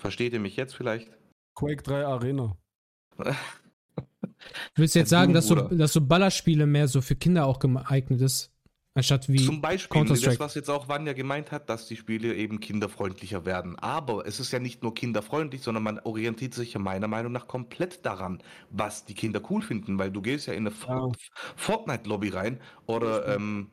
Versteht 0.00 0.32
ihr 0.32 0.40
mich 0.40 0.56
jetzt 0.56 0.74
vielleicht? 0.74 1.10
Quake 1.54 1.82
3 1.82 2.04
Arena. 2.04 2.56
Willst 4.74 4.94
du 4.94 4.98
jetzt 4.98 5.10
Ja, 5.12 5.18
sagen, 5.20 5.32
dass 5.32 5.46
so, 5.46 5.54
dass 5.54 5.92
so 5.92 6.00
Ballerspiele 6.00 6.66
mehr 6.66 6.88
so 6.88 7.00
für 7.00 7.16
Kinder 7.16 7.46
auch 7.46 7.58
geeignet 7.58 8.20
ist? 8.20 8.50
Anstatt 8.96 9.28
wie. 9.28 9.36
Zum 9.36 9.60
Beispiel, 9.60 10.06
das, 10.06 10.40
was 10.40 10.54
jetzt 10.54 10.70
auch 10.70 10.88
Vanya 10.88 11.12
gemeint 11.12 11.52
hat, 11.52 11.68
dass 11.68 11.86
die 11.86 11.96
Spiele 11.96 12.34
eben 12.34 12.60
kinderfreundlicher 12.60 13.44
werden. 13.44 13.78
Aber 13.78 14.26
es 14.26 14.40
ist 14.40 14.52
ja 14.52 14.58
nicht 14.58 14.82
nur 14.82 14.94
kinderfreundlich, 14.94 15.60
sondern 15.60 15.84
man 15.84 15.98
orientiert 15.98 16.54
sich 16.54 16.72
ja 16.72 16.80
meiner 16.80 17.06
Meinung 17.06 17.30
nach 17.30 17.46
komplett 17.46 18.06
daran, 18.06 18.42
was 18.70 19.04
die 19.04 19.12
Kinder 19.12 19.42
cool 19.50 19.60
finden, 19.60 19.98
weil 19.98 20.10
du 20.10 20.22
gehst 20.22 20.46
ja 20.46 20.54
in 20.54 20.66
eine 20.66 20.74
Ja. 20.88 21.12
Fortnite-Lobby 21.56 22.30
rein 22.30 22.58
oder, 22.86 23.36
ähm, 23.36 23.70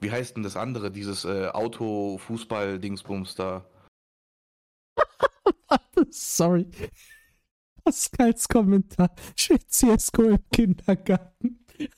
wie 0.00 0.12
heißt 0.12 0.36
denn 0.36 0.44
das 0.44 0.56
andere, 0.56 0.92
dieses 0.92 1.24
äh, 1.24 1.48
Auto-Fußball-Dingsbums 1.48 3.34
da? 3.34 3.66
Sorry. 6.10 6.70
Pascals 7.84 8.46
Kommentar. 8.46 9.12
Steht 9.34 9.68
CSGO 9.72 10.22
im 10.22 10.48
Kindergarten. 10.52 11.66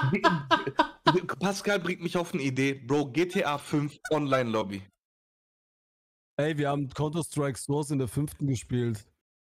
Pascal 1.40 1.78
bringt 1.80 2.02
mich 2.02 2.16
auf 2.16 2.32
eine 2.34 2.42
Idee, 2.42 2.74
Bro, 2.74 3.06
GTA 3.12 3.58
5 3.58 3.98
Online-Lobby. 4.10 4.82
Ey, 6.36 6.56
wir 6.56 6.68
haben 6.70 6.88
Counter-Strike 6.88 7.58
Source 7.58 7.90
in 7.90 7.98
der 7.98 8.08
fünften 8.08 8.46
gespielt. 8.46 9.04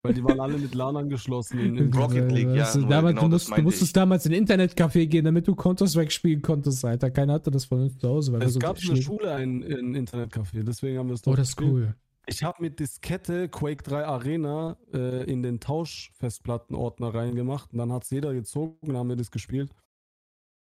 Weil 0.03 0.13
die 0.13 0.23
waren 0.23 0.39
alle 0.39 0.57
mit 0.57 0.73
LAN 0.75 0.95
angeschlossen. 0.95 1.59
In, 1.59 1.75
in 1.75 1.93
Rocket 1.93 2.31
League, 2.31 2.55
ja, 2.55 2.71
du, 2.71 2.85
damals, 2.85 3.15
genau 3.15 3.27
du, 3.27 3.33
das 3.33 3.47
musst, 3.47 3.57
du 3.57 3.61
musstest 3.63 3.89
ich. 3.89 3.93
damals 3.93 4.25
in 4.25 4.33
ein 4.33 4.45
Internetcafé 4.45 5.05
gehen, 5.07 5.25
damit 5.25 5.47
du 5.47 5.55
Counter-Strike 5.55 6.11
spielen 6.11 6.41
konntest, 6.41 6.85
Alter. 6.85 7.09
Keiner 7.09 7.33
hatte 7.33 7.51
das 7.51 7.65
von 7.65 7.81
uns 7.81 7.97
zu 7.97 8.07
Hause. 8.07 8.31
Weil 8.31 8.43
Es 8.43 8.53
so 8.53 8.59
gab 8.59 8.81
in 8.81 8.87
der 8.95 9.01
Schule 9.01 9.33
ein, 9.33 9.63
ein 9.63 9.95
Internetcafé, 9.95 10.63
deswegen 10.63 10.99
haben 10.99 11.07
wir 11.07 11.15
es 11.15 11.21
Oh, 11.21 11.31
dort 11.31 11.39
das 11.39 11.49
ist 11.49 11.57
gespielt. 11.57 11.73
cool. 11.73 11.95
Ich 12.27 12.43
habe 12.43 12.61
mit 12.61 12.79
Diskette 12.79 13.49
Quake 13.49 13.83
3 13.83 14.05
Arena 14.05 14.77
äh, 14.93 15.23
in 15.29 15.41
den 15.43 15.59
Tauschfestplattenordner 15.59 17.13
reingemacht 17.13 17.71
und 17.73 17.79
dann 17.79 17.91
hat 17.91 18.03
es 18.03 18.09
jeder 18.11 18.33
gezogen 18.33 18.77
und 18.81 18.89
dann 18.89 18.97
haben 18.97 19.09
wir 19.09 19.15
das 19.15 19.31
gespielt. 19.31 19.71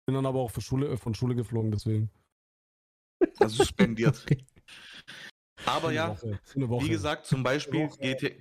Bin 0.06 0.14
dann 0.14 0.26
aber 0.26 0.40
auch 0.40 0.50
für 0.50 0.60
Schule, 0.60 0.88
äh, 0.88 0.96
von 0.96 1.14
Schule 1.14 1.34
geflogen, 1.34 1.70
deswegen. 1.70 2.10
Also 3.38 3.56
suspendiert. 3.56 4.24
Okay. 4.30 4.44
Aber 5.66 5.92
ja, 5.92 6.16
Woche. 6.56 6.84
Wie 6.84 6.88
gesagt, 6.88 7.26
zum 7.26 7.42
Beispiel 7.42 7.88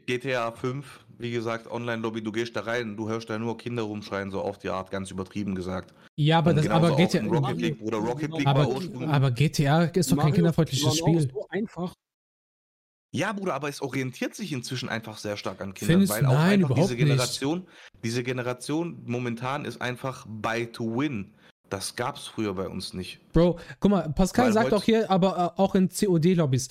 GTA 0.05 0.51
5, 0.51 1.05
wie 1.17 1.31
gesagt, 1.31 1.67
Online-Lobby, 1.71 2.21
du 2.21 2.31
gehst 2.31 2.55
da 2.55 2.61
rein, 2.61 2.97
du 2.97 3.07
hörst 3.07 3.29
da 3.29 3.37
nur 3.37 3.57
Kinder 3.57 3.83
rumschreien, 3.83 4.31
so 4.31 4.41
auf 4.41 4.57
die 4.57 4.69
Art, 4.69 4.91
ganz 4.91 5.11
übertrieben 5.11 5.55
gesagt. 5.55 5.93
Ja, 6.15 6.39
aber 6.39 6.49
Und 6.49 6.57
das, 6.57 6.65
genauso 6.65 6.87
aber 6.87 6.95
GTA, 6.97 7.19
in 7.19 7.27
Rocket 7.29 7.61
League, 7.61 7.79
Bruder, 7.79 7.97
Rocket 7.99 8.31
League 8.31 8.47
aber, 8.47 8.67
aber 9.07 9.31
GTA 9.31 9.83
ist 9.83 10.11
doch 10.11 10.17
kein 10.17 10.25
Mario, 10.25 10.35
kinderfreundliches 10.35 10.85
waren 10.85 10.91
auch 10.91 11.19
Spiel. 11.19 11.31
So 11.31 11.47
einfach. 11.49 11.93
Ja, 13.15 13.31
Bruder, 13.31 13.53
aber 13.53 13.69
es 13.69 13.81
orientiert 13.81 14.33
sich 14.35 14.51
inzwischen 14.51 14.89
einfach 14.89 15.17
sehr 15.17 15.37
stark 15.37 15.61
an 15.61 15.73
Kindern, 15.73 15.99
Findest 15.99 16.13
weil 16.13 16.23
du? 16.23 16.27
auch 16.29 16.33
Nein, 16.33 16.53
einfach 16.53 16.69
überhaupt 16.71 16.89
diese 16.89 16.97
Generation, 16.97 17.67
diese 18.03 18.23
Generation 18.23 19.03
momentan 19.05 19.65
ist 19.65 19.81
einfach 19.81 20.25
buy 20.27 20.65
to 20.71 20.83
win. 20.97 21.35
Das 21.73 21.95
gab's 21.95 22.27
früher 22.27 22.53
bei 22.53 22.67
uns 22.69 22.93
nicht. 22.93 23.19
Bro, 23.33 23.57
guck 23.79 23.89
mal, 23.91 24.01
Pascal 24.13 24.45
Weil 24.45 24.53
sagt 24.53 24.73
auch 24.73 24.83
hier, 24.83 25.09
aber 25.09 25.53
äh, 25.57 25.59
auch 25.61 25.73
in 25.73 25.89
COD-Lobbys. 25.89 26.69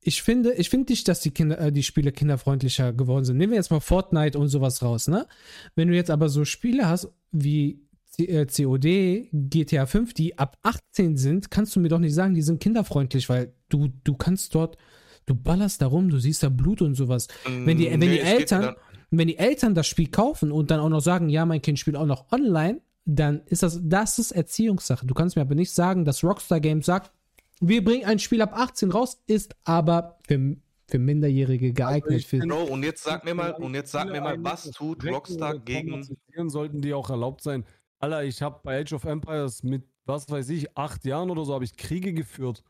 Ich 0.00 0.22
finde, 0.22 0.54
ich 0.54 0.70
finde 0.70 0.92
nicht, 0.92 1.06
dass 1.08 1.20
die 1.20 1.30
Kinder, 1.30 1.58
äh, 1.58 1.70
die 1.72 1.82
Spiele 1.82 2.10
kinderfreundlicher 2.10 2.92
geworden 2.94 3.24
sind. 3.26 3.36
Nehmen 3.36 3.52
wir 3.52 3.58
jetzt 3.58 3.70
mal 3.70 3.80
Fortnite 3.80 4.38
und 4.38 4.48
sowas 4.48 4.82
raus, 4.82 5.08
ne? 5.08 5.26
Wenn 5.74 5.88
du 5.88 5.94
jetzt 5.94 6.10
aber 6.10 6.28
so 6.30 6.44
Spiele 6.44 6.88
hast 6.88 7.08
wie 7.32 7.80
C 8.06 8.24
äh, 8.24 8.46
COD, 8.46 9.28
GTA 9.32 9.86
5, 9.86 10.14
die 10.14 10.38
ab 10.38 10.56
18 10.62 11.16
sind, 11.18 11.50
kannst 11.50 11.76
du 11.76 11.80
mir 11.80 11.88
doch 11.88 11.98
nicht 11.98 12.14
sagen, 12.14 12.34
die 12.34 12.42
sind 12.42 12.60
kinderfreundlich, 12.60 13.28
weil 13.28 13.52
du, 13.68 13.88
du 14.04 14.14
kannst 14.14 14.54
dort, 14.54 14.78
du 15.26 15.34
ballerst 15.34 15.82
da 15.82 15.86
rum, 15.86 16.08
du 16.08 16.18
siehst 16.18 16.42
da 16.42 16.48
Blut 16.48 16.80
und 16.80 16.94
sowas. 16.94 17.28
Wenn 17.44 17.76
die- 17.78 17.90
wenn 17.90 18.00
die 18.00 18.06
Mm, 18.08 18.10
es 18.10 18.24
geht 18.24 18.40
Eltern- 18.40 18.74
wenn 19.10 19.28
die 19.28 19.38
Eltern 19.38 19.74
das 19.74 19.86
Spiel 19.86 20.08
kaufen 20.08 20.50
und 20.50 20.70
dann 20.70 20.80
auch 20.80 20.88
noch 20.88 21.00
sagen, 21.00 21.28
ja, 21.28 21.44
mein 21.46 21.62
Kind 21.62 21.78
spielt 21.78 21.96
auch 21.96 22.06
noch 22.06 22.30
online, 22.32 22.80
dann 23.04 23.42
ist 23.46 23.62
das, 23.62 23.80
das 23.82 24.18
ist 24.18 24.32
Erziehungssache. 24.32 25.06
Du 25.06 25.14
kannst 25.14 25.36
mir 25.36 25.42
aber 25.42 25.54
nicht 25.54 25.72
sagen, 25.72 26.04
dass 26.04 26.24
Rockstar 26.24 26.60
Games 26.60 26.86
sagt, 26.86 27.12
wir 27.60 27.84
bringen 27.84 28.04
ein 28.04 28.18
Spiel 28.18 28.42
ab 28.42 28.52
18 28.54 28.90
raus, 28.90 29.22
ist 29.26 29.54
aber 29.64 30.18
für, 30.26 30.56
für 30.88 30.98
Minderjährige 30.98 31.72
geeignet. 31.72 32.24
für, 32.24 32.38
Bro, 32.38 32.64
und 32.64 32.82
jetzt 32.82 33.04
sag 33.04 33.24
mir 33.24 33.34
mal, 33.34 33.52
und 33.52 33.74
jetzt 33.74 33.92
sag 33.92 34.10
mir 34.10 34.20
mal, 34.20 34.42
was 34.42 34.70
tut 34.70 35.04
Rockstar 35.04 35.58
gegen 35.58 36.04
sollten 36.48 36.80
die 36.80 36.94
auch 36.94 37.10
erlaubt 37.10 37.42
sein. 37.42 37.64
Alter, 38.00 38.24
ich 38.24 38.42
habe 38.42 38.60
bei 38.62 38.80
Age 38.80 38.94
of 38.94 39.04
Empires 39.04 39.62
mit, 39.62 39.84
was 40.04 40.28
weiß 40.28 40.48
ich, 40.50 40.76
acht 40.76 41.04
Jahren 41.04 41.30
oder 41.30 41.44
so, 41.44 41.54
habe 41.54 41.64
ich 41.64 41.76
Kriege 41.76 42.12
geführt. 42.12 42.64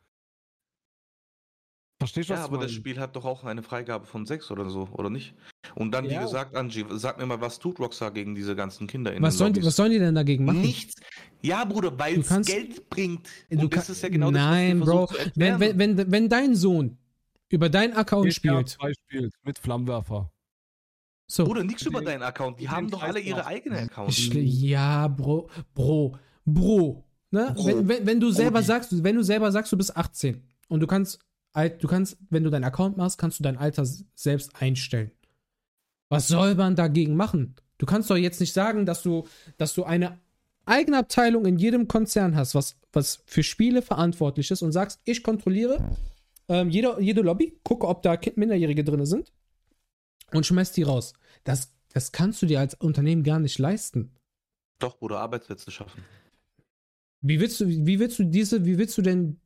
Verstehst 2.04 2.28
du, 2.28 2.34
was 2.34 2.40
Ja, 2.40 2.44
ich 2.44 2.52
aber 2.52 2.62
das? 2.62 2.72
Spiel 2.72 3.00
hat 3.00 3.16
doch 3.16 3.24
auch 3.24 3.44
eine 3.44 3.62
Freigabe 3.62 4.04
von 4.04 4.26
sechs 4.26 4.50
oder 4.50 4.68
so, 4.68 4.90
oder 4.92 5.08
nicht? 5.08 5.34
Und 5.74 5.90
dann, 5.92 6.04
wie 6.04 6.12
Ja. 6.12 6.22
gesagt, 6.22 6.54
Angie, 6.54 6.84
sag 6.90 7.16
mir 7.18 7.24
mal, 7.24 7.40
was 7.40 7.58
tut 7.58 7.80
Rockstar 7.80 8.10
gegen 8.10 8.34
diese 8.34 8.54
ganzen 8.54 8.86
Kinder 8.86 9.14
in 9.14 9.22
was, 9.22 9.38
sollen 9.38 9.54
die, 9.54 9.64
was 9.64 9.74
sollen 9.74 9.90
die 9.90 9.98
denn 9.98 10.14
dagegen 10.14 10.44
machen? 10.44 10.60
Nichts. 10.60 10.96
Ja, 11.40 11.64
Bruder, 11.64 11.98
weil 11.98 12.20
es 12.20 12.46
Geld 12.46 12.90
bringt. 12.90 13.26
Du 13.48 13.60
Und 13.60 13.74
das 13.74 13.88
ist 13.88 14.02
ja 14.02 14.10
genau 14.10 14.30
Nein, 14.30 14.80
das, 14.80 14.88
was 14.88 14.94
Bro. 14.94 15.30
Wenn, 15.34 15.60
wenn, 15.60 15.78
wenn, 15.78 16.12
wenn 16.12 16.28
dein 16.28 16.54
Sohn 16.54 16.98
über 17.48 17.70
deinen 17.70 17.94
Account 17.94 18.26
GTA 18.26 18.34
spielt, 18.34 18.68
2 18.68 18.92
spielt 18.92 19.34
mit 19.42 19.58
Flammenwerfer. 19.58 20.30
so, 21.26 21.44
Bruder, 21.44 21.64
nichts 21.64 21.86
über 21.86 22.02
deinen 22.02 22.22
Account. 22.22 22.60
Die 22.60 22.68
haben 22.68 22.90
doch 22.90 23.02
alle 23.02 23.20
ihre 23.20 23.46
eigenen 23.46 23.78
Accounts. 23.78 24.28
Ja, 24.34 25.08
Bro, 25.08 25.48
Bro, 25.74 26.18
Bro. 26.44 27.02
Ne? 27.30 27.50
Bro. 27.54 27.64
Wenn, 27.66 27.88
wenn, 27.88 28.06
wenn 28.06 28.20
du 28.20 28.30
selber 28.30 28.62
sagst, 28.62 29.02
wenn 29.02 29.16
du 29.16 29.22
selber 29.22 29.50
sagst, 29.50 29.72
du 29.72 29.78
bist 29.78 29.96
18 29.96 30.46
und 30.68 30.80
du 30.80 30.86
kannst, 30.86 31.18
du 31.54 31.88
kannst, 31.88 32.16
wenn 32.30 32.44
du 32.44 32.50
deinen 32.50 32.64
Account 32.64 32.96
machst, 32.96 33.18
kannst 33.18 33.38
du 33.38 33.42
dein 33.42 33.56
Alter 33.56 33.86
selbst 34.14 34.60
einstellen. 34.60 35.10
Was 36.08 36.28
soll 36.28 36.54
man 36.54 36.76
dagegen 36.76 37.16
machen? 37.16 37.54
Du 37.78 37.86
kannst 37.86 38.10
doch 38.10 38.16
jetzt 38.16 38.40
nicht 38.40 38.52
sagen, 38.52 38.86
dass 38.86 39.02
du, 39.02 39.26
dass 39.56 39.74
du 39.74 39.84
eine 39.84 40.18
eigene 40.66 40.98
Abteilung 40.98 41.44
in 41.46 41.58
jedem 41.58 41.88
Konzern 41.88 42.36
hast, 42.36 42.54
was, 42.54 42.76
was 42.92 43.22
für 43.26 43.42
Spiele 43.42 43.82
verantwortlich 43.82 44.50
ist 44.50 44.62
und 44.62 44.72
sagst, 44.72 45.00
ich 45.04 45.22
kontrolliere 45.22 45.84
ähm, 46.48 46.70
jede, 46.70 46.96
jede 47.00 47.22
Lobby, 47.22 47.58
gucke, 47.64 47.86
ob 47.86 48.02
da 48.02 48.18
Minderjährige 48.36 48.84
drin 48.84 49.06
sind 49.06 49.32
und 50.32 50.46
schmeiß 50.46 50.72
die 50.72 50.82
raus. 50.82 51.14
Das, 51.44 51.74
das 51.92 52.12
kannst 52.12 52.42
du 52.42 52.46
dir 52.46 52.60
als 52.60 52.74
Unternehmen 52.74 53.22
gar 53.22 53.38
nicht 53.38 53.58
leisten. 53.58 54.12
Doch, 54.78 54.98
Bruder, 54.98 55.20
Arbeitsplätze 55.20 55.70
schaffen. 55.70 56.02
Wie 57.20 57.40
willst 57.40 57.60
du, 57.60 57.68
wie 57.68 57.98
willst 57.98 58.18
du 58.18 58.24
diese, 58.24 58.66
wie 58.66 58.76
willst 58.76 58.98
du 58.98 59.02
denn 59.02 59.40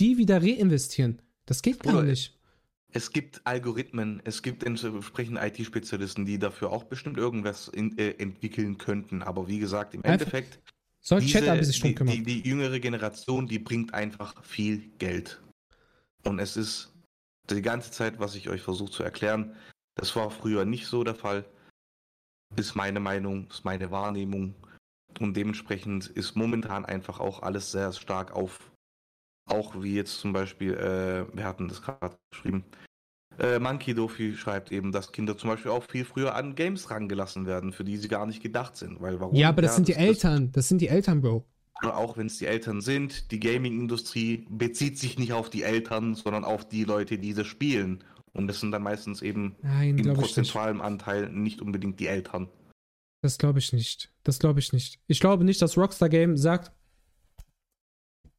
die 0.00 0.18
wieder 0.18 0.42
reinvestieren? 0.42 1.22
Das 1.46 1.62
geht 1.62 1.82
gar 1.82 2.02
nicht. 2.02 2.38
Es 2.90 3.12
gibt 3.12 3.46
Algorithmen, 3.46 4.22
es 4.24 4.42
gibt 4.42 4.64
entsprechende 4.64 5.46
IT-Spezialisten, 5.46 6.24
die 6.24 6.38
dafür 6.38 6.70
auch 6.70 6.84
bestimmt 6.84 7.18
irgendwas 7.18 7.68
in, 7.68 7.96
äh, 7.98 8.12
entwickeln 8.12 8.78
könnten. 8.78 9.22
Aber 9.22 9.46
wie 9.46 9.58
gesagt, 9.58 9.94
im 9.94 10.02
Einfach 10.04 10.12
Endeffekt, 10.12 10.58
Soll 11.00 11.20
diese, 11.20 11.40
Chat 11.40 11.64
sich 11.64 11.80
die, 11.80 11.94
kümmern. 11.94 12.14
die, 12.14 12.22
die 12.22 12.48
jüngere 12.48 12.80
Generation, 12.80 13.46
die 13.46 13.58
bringt 13.58 13.92
einfach 13.92 14.42
viel 14.42 14.88
Geld. 14.98 15.42
Und 16.24 16.38
es 16.38 16.56
ist 16.56 16.92
die 17.50 17.62
ganze 17.62 17.90
Zeit, 17.90 18.18
was 18.18 18.34
ich 18.34 18.48
euch 18.48 18.62
versuche 18.62 18.90
zu 18.90 19.02
erklären, 19.02 19.54
das 19.94 20.14
war 20.16 20.30
früher 20.30 20.64
nicht 20.64 20.86
so 20.86 21.04
der 21.04 21.14
Fall. 21.14 21.44
Ist 22.56 22.74
meine 22.74 23.00
Meinung, 23.00 23.48
ist 23.50 23.64
meine 23.64 23.90
Wahrnehmung. 23.90 24.54
Und 25.20 25.36
dementsprechend 25.36 26.06
ist 26.06 26.36
momentan 26.36 26.84
einfach 26.84 27.20
auch 27.20 27.42
alles 27.42 27.72
sehr 27.72 27.92
stark 27.92 28.32
auf, 28.32 28.70
auch 29.50 29.82
wie 29.82 29.94
jetzt 29.94 30.18
zum 30.20 30.32
Beispiel, 30.32 30.74
äh, 30.74 31.24
wir 31.36 31.44
hatten 31.44 31.68
das 31.68 31.82
gerade 31.82 32.16
geschrieben, 32.30 32.64
äh, 33.38 33.58
Monkey 33.58 33.94
Dofi 33.94 34.34
schreibt 34.36 34.72
eben, 34.72 34.90
dass 34.90 35.12
Kinder 35.12 35.36
zum 35.38 35.50
Beispiel 35.50 35.70
auch 35.70 35.84
viel 35.88 36.04
früher 36.04 36.34
an 36.34 36.54
Games 36.56 36.90
rangelassen 36.90 37.46
werden, 37.46 37.72
für 37.72 37.84
die 37.84 37.96
sie 37.96 38.08
gar 38.08 38.26
nicht 38.26 38.42
gedacht 38.42 38.76
sind. 38.76 39.00
Weil 39.00 39.20
warum? 39.20 39.34
ja, 39.34 39.48
aber 39.50 39.62
das 39.62 39.76
sind 39.76 39.86
die 39.88 39.92
das- 39.92 40.02
Eltern. 40.02 40.50
Das 40.52 40.68
sind 40.68 40.80
die 40.80 40.88
Eltern, 40.88 41.20
Bro. 41.20 41.44
auch 41.82 42.16
wenn 42.16 42.26
es 42.26 42.38
die 42.38 42.46
Eltern 42.46 42.80
sind, 42.80 43.30
die 43.30 43.38
Gaming-Industrie 43.38 44.44
bezieht 44.50 44.98
sich 44.98 45.18
nicht 45.18 45.32
auf 45.32 45.50
die 45.50 45.62
Eltern, 45.62 46.16
sondern 46.16 46.44
auf 46.44 46.68
die 46.68 46.82
Leute, 46.84 47.16
die 47.18 47.28
diese 47.28 47.44
spielen. 47.44 48.02
Und 48.32 48.48
das 48.48 48.58
sind 48.60 48.72
dann 48.72 48.82
meistens 48.82 49.22
eben 49.22 49.54
Nein, 49.62 49.94
nicht. 49.94 50.12
prozentualen 50.14 50.80
Anteil 50.80 51.30
nicht 51.30 51.62
unbedingt 51.62 52.00
die 52.00 52.08
Eltern. 52.08 52.48
Das 53.22 53.38
glaube 53.38 53.58
ich 53.60 53.72
nicht. 53.72 54.12
Das 54.24 54.38
glaube 54.40 54.58
ich 54.60 54.72
nicht. 54.72 55.00
Ich 55.06 55.20
glaube 55.20 55.44
nicht, 55.44 55.62
dass 55.62 55.76
Rockstar 55.76 56.08
Game 56.08 56.36
sagt, 56.36 56.72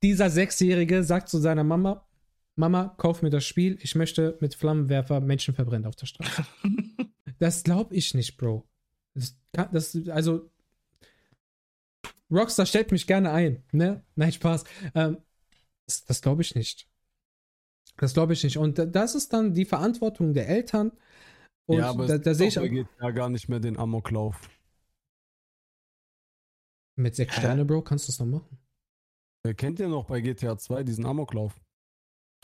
dieser 0.04 0.30
Sechsjährige 0.30 1.04
sagt 1.04 1.30
zu 1.30 1.38
seiner 1.40 1.64
Mama, 1.64 2.06
Mama, 2.56 2.94
kauf 2.98 3.22
mir 3.22 3.30
das 3.30 3.46
Spiel, 3.46 3.78
ich 3.82 3.96
möchte 3.96 4.38
mit 4.42 4.54
Flammenwerfer 4.56 5.22
Menschen 5.22 5.54
verbrennen 5.54 5.86
auf 5.86 5.96
der 5.96 6.08
Straße. 6.08 6.46
das 7.40 7.64
glaube 7.64 7.96
ich 7.96 8.14
nicht, 8.14 8.38
Bro. 8.38 8.68
Das, 9.14 9.38
kann, 9.54 9.70
das, 9.72 9.98
also, 10.10 10.50
Rockstar 12.32 12.66
stellt 12.66 12.92
mich 12.92 13.08
gerne 13.08 13.32
ein, 13.32 13.64
ne? 13.72 14.04
Nein, 14.16 14.32
Spaß. 14.32 14.64
Ähm, 14.94 15.18
das 15.86 16.06
das 16.06 16.22
glaube 16.22 16.42
ich 16.42 16.54
nicht. 16.54 16.88
Das 17.98 18.14
glaube 18.14 18.34
ich 18.34 18.44
nicht. 18.44 18.58
Und 18.58 18.78
da- 18.78 18.86
das 18.86 19.16
ist 19.16 19.34
dann 19.34 19.54
die 19.54 19.66
Verantwortung 19.66 20.34
der 20.34 20.48
Eltern. 20.48 20.92
Und 21.66 21.80
ja, 21.80 21.90
aber 21.90 22.08
da, 22.08 22.18
da 22.18 22.34
sehe 22.34 22.48
ich 22.48 22.56
bei 22.56 22.68
GTA 22.68 23.12
gar 23.12 23.30
nicht 23.30 23.50
mehr 23.50 23.60
den 23.60 23.78
Amoklauf. 23.78 24.50
mit 26.96 27.16
sechs? 27.16 27.36
Sterne, 27.36 27.66
Bro, 27.66 27.84
kannst 27.84 28.08
du 28.08 28.12
es 28.12 28.20
noch 28.20 28.26
machen. 28.26 28.60
Wer 29.44 29.53
kennt 29.53 29.80
ihr 29.80 29.88
noch 29.88 30.06
bei 30.06 30.22
GTA 30.22 30.57
2 30.57 30.84
diesen 30.84 31.06
Amoklauf? 31.06 31.60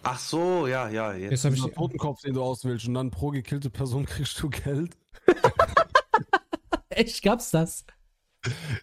Ach 0.03 0.19
so, 0.19 0.67
ja, 0.67 0.87
ja. 0.89 1.13
Jetzt. 1.13 1.31
Jetzt 1.31 1.45
habe 1.45 1.55
ich 1.55 1.61
Dieser 1.61 1.73
Totenkopf, 1.73 2.21
den 2.21 2.33
du 2.33 2.43
auswählst 2.43 2.87
und 2.87 2.93
dann 2.93 3.11
pro 3.11 3.31
gekillte 3.31 3.69
Person 3.69 4.05
kriegst 4.05 4.41
du 4.41 4.49
Geld. 4.49 4.97
Echt, 6.89 7.21
gab's 7.23 7.51
das? 7.51 7.85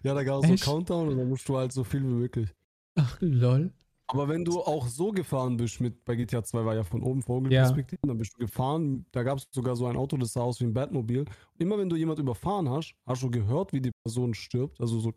Ja, 0.02 0.14
da 0.14 0.24
gab 0.24 0.44
es 0.44 0.60
so 0.60 0.70
Countdown 0.70 1.08
und 1.08 1.18
dann 1.18 1.28
musst 1.28 1.48
du 1.48 1.56
halt 1.56 1.72
so 1.72 1.84
viel 1.84 2.02
wie 2.02 2.06
möglich. 2.06 2.54
Ach, 2.96 3.16
lol. 3.20 3.72
Aber 4.08 4.28
wenn 4.28 4.44
du 4.44 4.60
auch 4.60 4.88
so 4.88 5.12
gefahren 5.12 5.56
bist 5.56 5.80
mit, 5.80 6.04
bei 6.04 6.16
GTA 6.16 6.42
2 6.42 6.64
war 6.66 6.74
ja 6.74 6.84
von 6.84 7.02
oben 7.02 7.20
Ja. 7.20 7.26
Vogelperspektive, 7.26 8.00
dann 8.06 8.18
bist 8.18 8.34
du 8.34 8.38
gefahren, 8.38 9.06
da 9.12 9.22
gab 9.22 9.38
es 9.38 9.48
sogar 9.50 9.76
so 9.76 9.86
ein 9.86 9.96
Auto, 9.96 10.18
das 10.18 10.34
sah 10.34 10.42
aus 10.42 10.60
wie 10.60 10.64
ein 10.64 10.74
Batmobil. 10.74 11.20
Und 11.20 11.28
immer 11.58 11.78
wenn 11.78 11.88
du 11.88 11.96
jemand 11.96 12.18
überfahren 12.18 12.68
hast, 12.68 12.94
hast 13.06 13.22
du 13.22 13.30
gehört, 13.30 13.72
wie 13.72 13.80
die 13.80 13.92
Person 14.04 14.34
stirbt, 14.34 14.80
also 14.80 14.98
so 14.98 15.14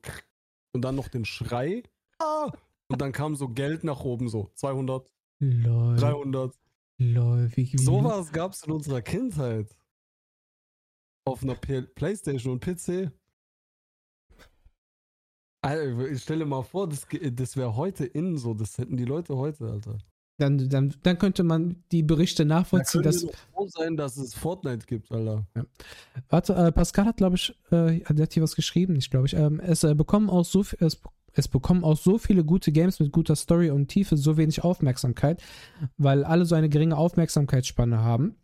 und 0.74 0.82
dann 0.82 0.96
noch 0.96 1.10
den 1.10 1.26
Schrei. 1.26 1.84
Ah! 2.20 2.50
Und 2.90 3.02
dann 3.02 3.12
kam 3.12 3.36
so 3.36 3.50
Geld 3.50 3.84
nach 3.84 4.02
oben, 4.02 4.30
so 4.30 4.52
200, 4.56 5.12
Lol. 5.40 5.96
300. 5.98 6.54
Lol. 6.98 7.52
Wie, 7.56 7.78
Sowas 7.78 8.32
gab 8.32 8.54
es 8.54 8.64
in 8.64 8.72
unserer 8.72 9.02
Kindheit. 9.02 9.76
Auf 11.28 11.42
einer 11.44 11.56
P 11.56 11.82
Playstation 11.82 12.54
und 12.54 12.64
PC. 12.64 13.12
Alter, 15.64 16.12
ich 16.12 16.22
stelle 16.22 16.46
mal 16.46 16.62
vor, 16.62 16.88
das, 16.88 17.08
das 17.34 17.58
wäre 17.58 17.76
heute 17.76 18.06
in 18.06 18.38
so, 18.38 18.54
das 18.54 18.78
hätten 18.78 18.98
die 18.98 19.06
Leute 19.06 19.36
heute, 19.36 19.66
Alter. 19.68 19.98
Dann, 20.38 20.70
dann, 20.70 20.94
dann 21.02 21.18
könnte 21.18 21.44
man 21.44 21.84
die 21.92 22.04
Berichte 22.04 22.46
Da 22.46 22.56
nachvollziehen, 22.56 23.02
können 23.02 23.14
dass. 23.14 23.26
froh 23.54 23.68
sein, 23.68 23.98
dass 23.98 24.18
es 24.18 24.34
Fortnite 24.36 24.86
gibt, 24.86 25.12
Alter. 25.12 25.48
Warte, 26.30 26.54
äh, 26.54 26.72
Pascal 26.72 27.06
hat, 27.06 27.18
glaube 27.18 27.38
ich, 27.38 27.56
äh, 27.72 28.02
hat 28.04 28.20
hat 28.20 28.34
hier 28.34 28.44
was 28.44 28.56
geschrieben, 28.56 28.94
nicht 28.94 29.10
glaube 29.10 29.26
ich. 29.28 29.34
Ähm, 29.34 29.60
es, 29.60 29.84
äh, 29.84 29.96
bekommen 29.96 30.30
auch 30.30 30.44
so, 30.46 30.62
viel- 30.64 30.78
es, 30.86 31.02
es 31.36 31.48
bekommen 31.48 31.84
auch 31.84 31.98
so 31.98 32.18
viele 32.18 32.44
gute 32.44 32.72
Games 32.72 33.00
mit 33.00 33.12
guter 33.12 33.36
Story 33.36 33.70
und 33.70 33.88
Tiefe 33.88 34.18
so 34.18 34.38
wenig 34.38 34.64
Aufmerksamkeit, 34.64 35.44
weil 35.98 36.24
alle 36.24 36.46
so 36.46 36.56
eine 36.56 36.70
geringe 36.70 36.98
Aufmerksamkeitsspanne 36.98 38.00
haben, 38.00 38.36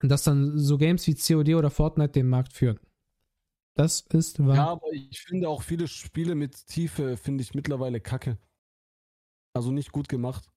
dass 0.00 0.24
dann 0.24 0.58
so 0.58 0.78
Games 0.78 1.06
wie 1.06 1.14
COD 1.14 1.54
oder 1.54 1.70
Fortnite 1.70 2.12
den 2.12 2.28
Markt 2.28 2.52
führen. 2.52 2.80
Das 3.74 4.00
ist 4.00 4.38
wahr. 4.44 4.56
Ja, 4.56 4.66
aber 4.68 4.90
ich 4.92 5.20
finde 5.20 5.48
auch 5.48 5.62
viele 5.62 5.86
Spiele 5.88 6.34
mit 6.34 6.66
Tiefe 6.66 7.16
finde 7.18 7.42
ich 7.42 7.54
mittlerweile 7.54 8.00
kacke. 8.00 8.38
Also 9.54 9.70
nicht 9.70 9.92
gut 9.92 10.08
gemacht. 10.08 10.50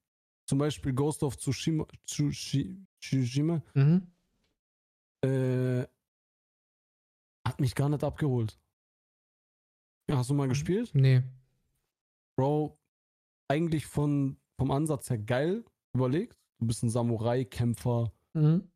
Zum 0.47 0.57
Beispiel 0.57 0.93
Ghost 0.93 1.21
of 1.23 1.37
Tsushima, 1.37 1.85
Tsushi- 2.07 2.85
Tsushima 3.01 3.61
Mhm. 3.75 4.07
äh, 5.23 5.85
hat 7.45 7.59
mich 7.59 7.75
gar 7.75 7.89
nicht 7.89 8.03
abgeholt. 8.03 8.57
Ja, 10.09 10.17
hast 10.17 10.29
du 10.29 10.33
mal 10.33 10.47
gespielt? 10.47 10.91
Nee. 10.93 11.21
Bro, 12.39 12.79
eigentlich 13.49 13.85
von, 13.85 14.37
vom 14.57 14.71
Ansatz 14.71 15.09
her 15.09 15.17
geil 15.17 15.65
überlegt. 15.93 16.37
Du 16.59 16.67
bist 16.67 16.81
ein 16.83 16.89
Samurai-Kämpfer, 16.89 18.13
Mhm. 18.33 18.71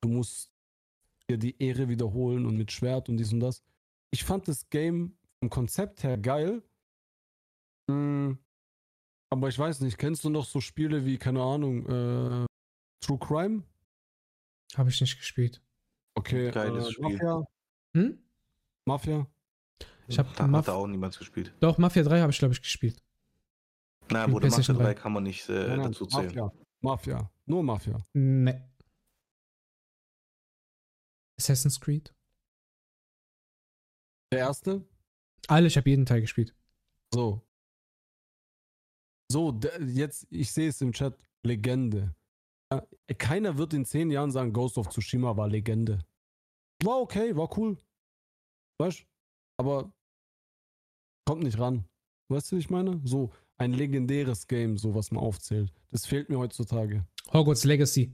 du 0.00 0.08
musst 0.08 0.52
dir 1.28 1.36
die 1.36 1.60
Ehre 1.60 1.88
wiederholen 1.88 2.46
und 2.46 2.56
mit 2.56 2.70
Schwert 2.70 3.08
und 3.08 3.16
dies 3.16 3.32
und 3.32 3.40
das. 3.40 3.64
Ich 4.12 4.22
fand 4.22 4.46
das 4.46 4.70
Game 4.70 5.16
vom 5.40 5.50
Konzept 5.50 6.04
her 6.04 6.18
geil. 6.18 6.62
Mm, 7.88 8.34
aber 9.30 9.48
ich 9.48 9.58
weiß 9.58 9.80
nicht, 9.80 9.98
kennst 9.98 10.22
du 10.22 10.30
noch 10.30 10.44
so 10.44 10.60
Spiele 10.60 11.04
wie, 11.04 11.18
keine 11.18 11.42
Ahnung, 11.42 11.86
äh, 11.86 12.46
True 13.04 13.18
Crime? 13.18 13.64
Habe 14.76 14.90
ich 14.90 15.00
nicht 15.00 15.16
gespielt. 15.18 15.60
Okay, 16.14 16.52
Geiles 16.52 16.86
äh, 16.86 16.92
Spiel. 16.92 17.12
Mafia. 17.14 17.44
Hm? 17.96 18.22
Mafia. 18.86 19.26
Ich 20.10 20.18
habe 20.18 20.28
Da 20.36 20.44
hat 20.44 20.50
Maf 20.50 20.66
da 20.66 20.72
auch 20.74 20.86
niemand 20.86 21.16
gespielt. 21.16 21.54
doch 21.60 21.78
Mafia 21.78 22.02
3 22.02 22.20
habe 22.20 22.32
ich 22.32 22.38
glaube 22.38 22.54
ich 22.54 22.60
gespielt. 22.62 23.02
Na, 24.10 24.24
Für 24.26 24.32
wurde 24.32 24.46
Mafia 24.48 24.56
PlayStation 24.56 24.76
3 24.76 24.84
3. 24.84 24.94
kann 24.94 25.12
man 25.12 25.22
nicht 25.22 25.48
äh, 25.48 25.52
Nein, 25.52 25.68
nein, 25.78 25.92
dazu 25.92 26.06
zählen. 26.06 26.26
Mafia. 26.26 26.52
Mafia. 26.80 27.32
Nur 27.46 27.62
Mafia. 27.62 27.98
Nee. 28.12 28.60
Assassin's 31.38 31.80
Creed. 31.80 32.14
Der 34.32 34.40
erste? 34.40 34.84
Alle, 35.48 35.66
ich 35.68 35.76
habe 35.76 35.88
jeden 35.90 36.06
Teil 36.06 36.20
gespielt. 36.20 36.54
So. 37.12 37.42
So, 39.30 39.58
jetzt, 39.86 40.26
ich 40.30 40.52
sehe 40.52 40.68
es 40.68 40.80
im 40.80 40.92
Chat. 40.92 41.16
Legende. 41.42 42.14
Ja, 42.72 42.86
keiner 43.18 43.56
wird 43.58 43.72
in 43.74 43.84
zehn 43.84 44.10
Jahren 44.10 44.30
sagen, 44.30 44.52
Ghost 44.52 44.76
of 44.76 44.88
Tsushima 44.88 45.36
war 45.36 45.48
Legende. 45.48 46.04
War 46.84 47.00
okay, 47.00 47.34
war 47.36 47.56
cool. 47.58 47.78
Weißt 48.78 49.06
Aber 49.58 49.92
kommt 51.30 51.44
nicht 51.44 51.58
ran. 51.60 51.84
Weißt 52.28 52.50
du, 52.50 52.56
wie 52.56 52.60
ich 52.60 52.70
meine? 52.70 53.00
So 53.04 53.30
ein 53.56 53.72
legendäres 53.72 54.46
Game, 54.48 54.76
so 54.76 54.94
was 54.94 55.10
man 55.12 55.22
aufzählt. 55.22 55.72
Das 55.90 56.06
fehlt 56.06 56.28
mir 56.28 56.38
heutzutage. 56.38 57.04
Hogwarts 57.32 57.64
Legacy. 57.64 58.12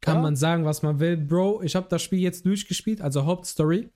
Kann 0.00 0.16
Ja? 0.16 0.22
man 0.22 0.34
sagen, 0.36 0.64
was 0.64 0.82
man 0.82 0.98
will. 1.00 1.16
Bro, 1.16 1.62
ich 1.62 1.76
habe 1.76 1.86
das 1.88 2.02
Spiel 2.02 2.18
jetzt 2.18 2.44
durchgespielt, 2.46 3.00
also 3.00 3.24
Hauptstory. 3.26 3.90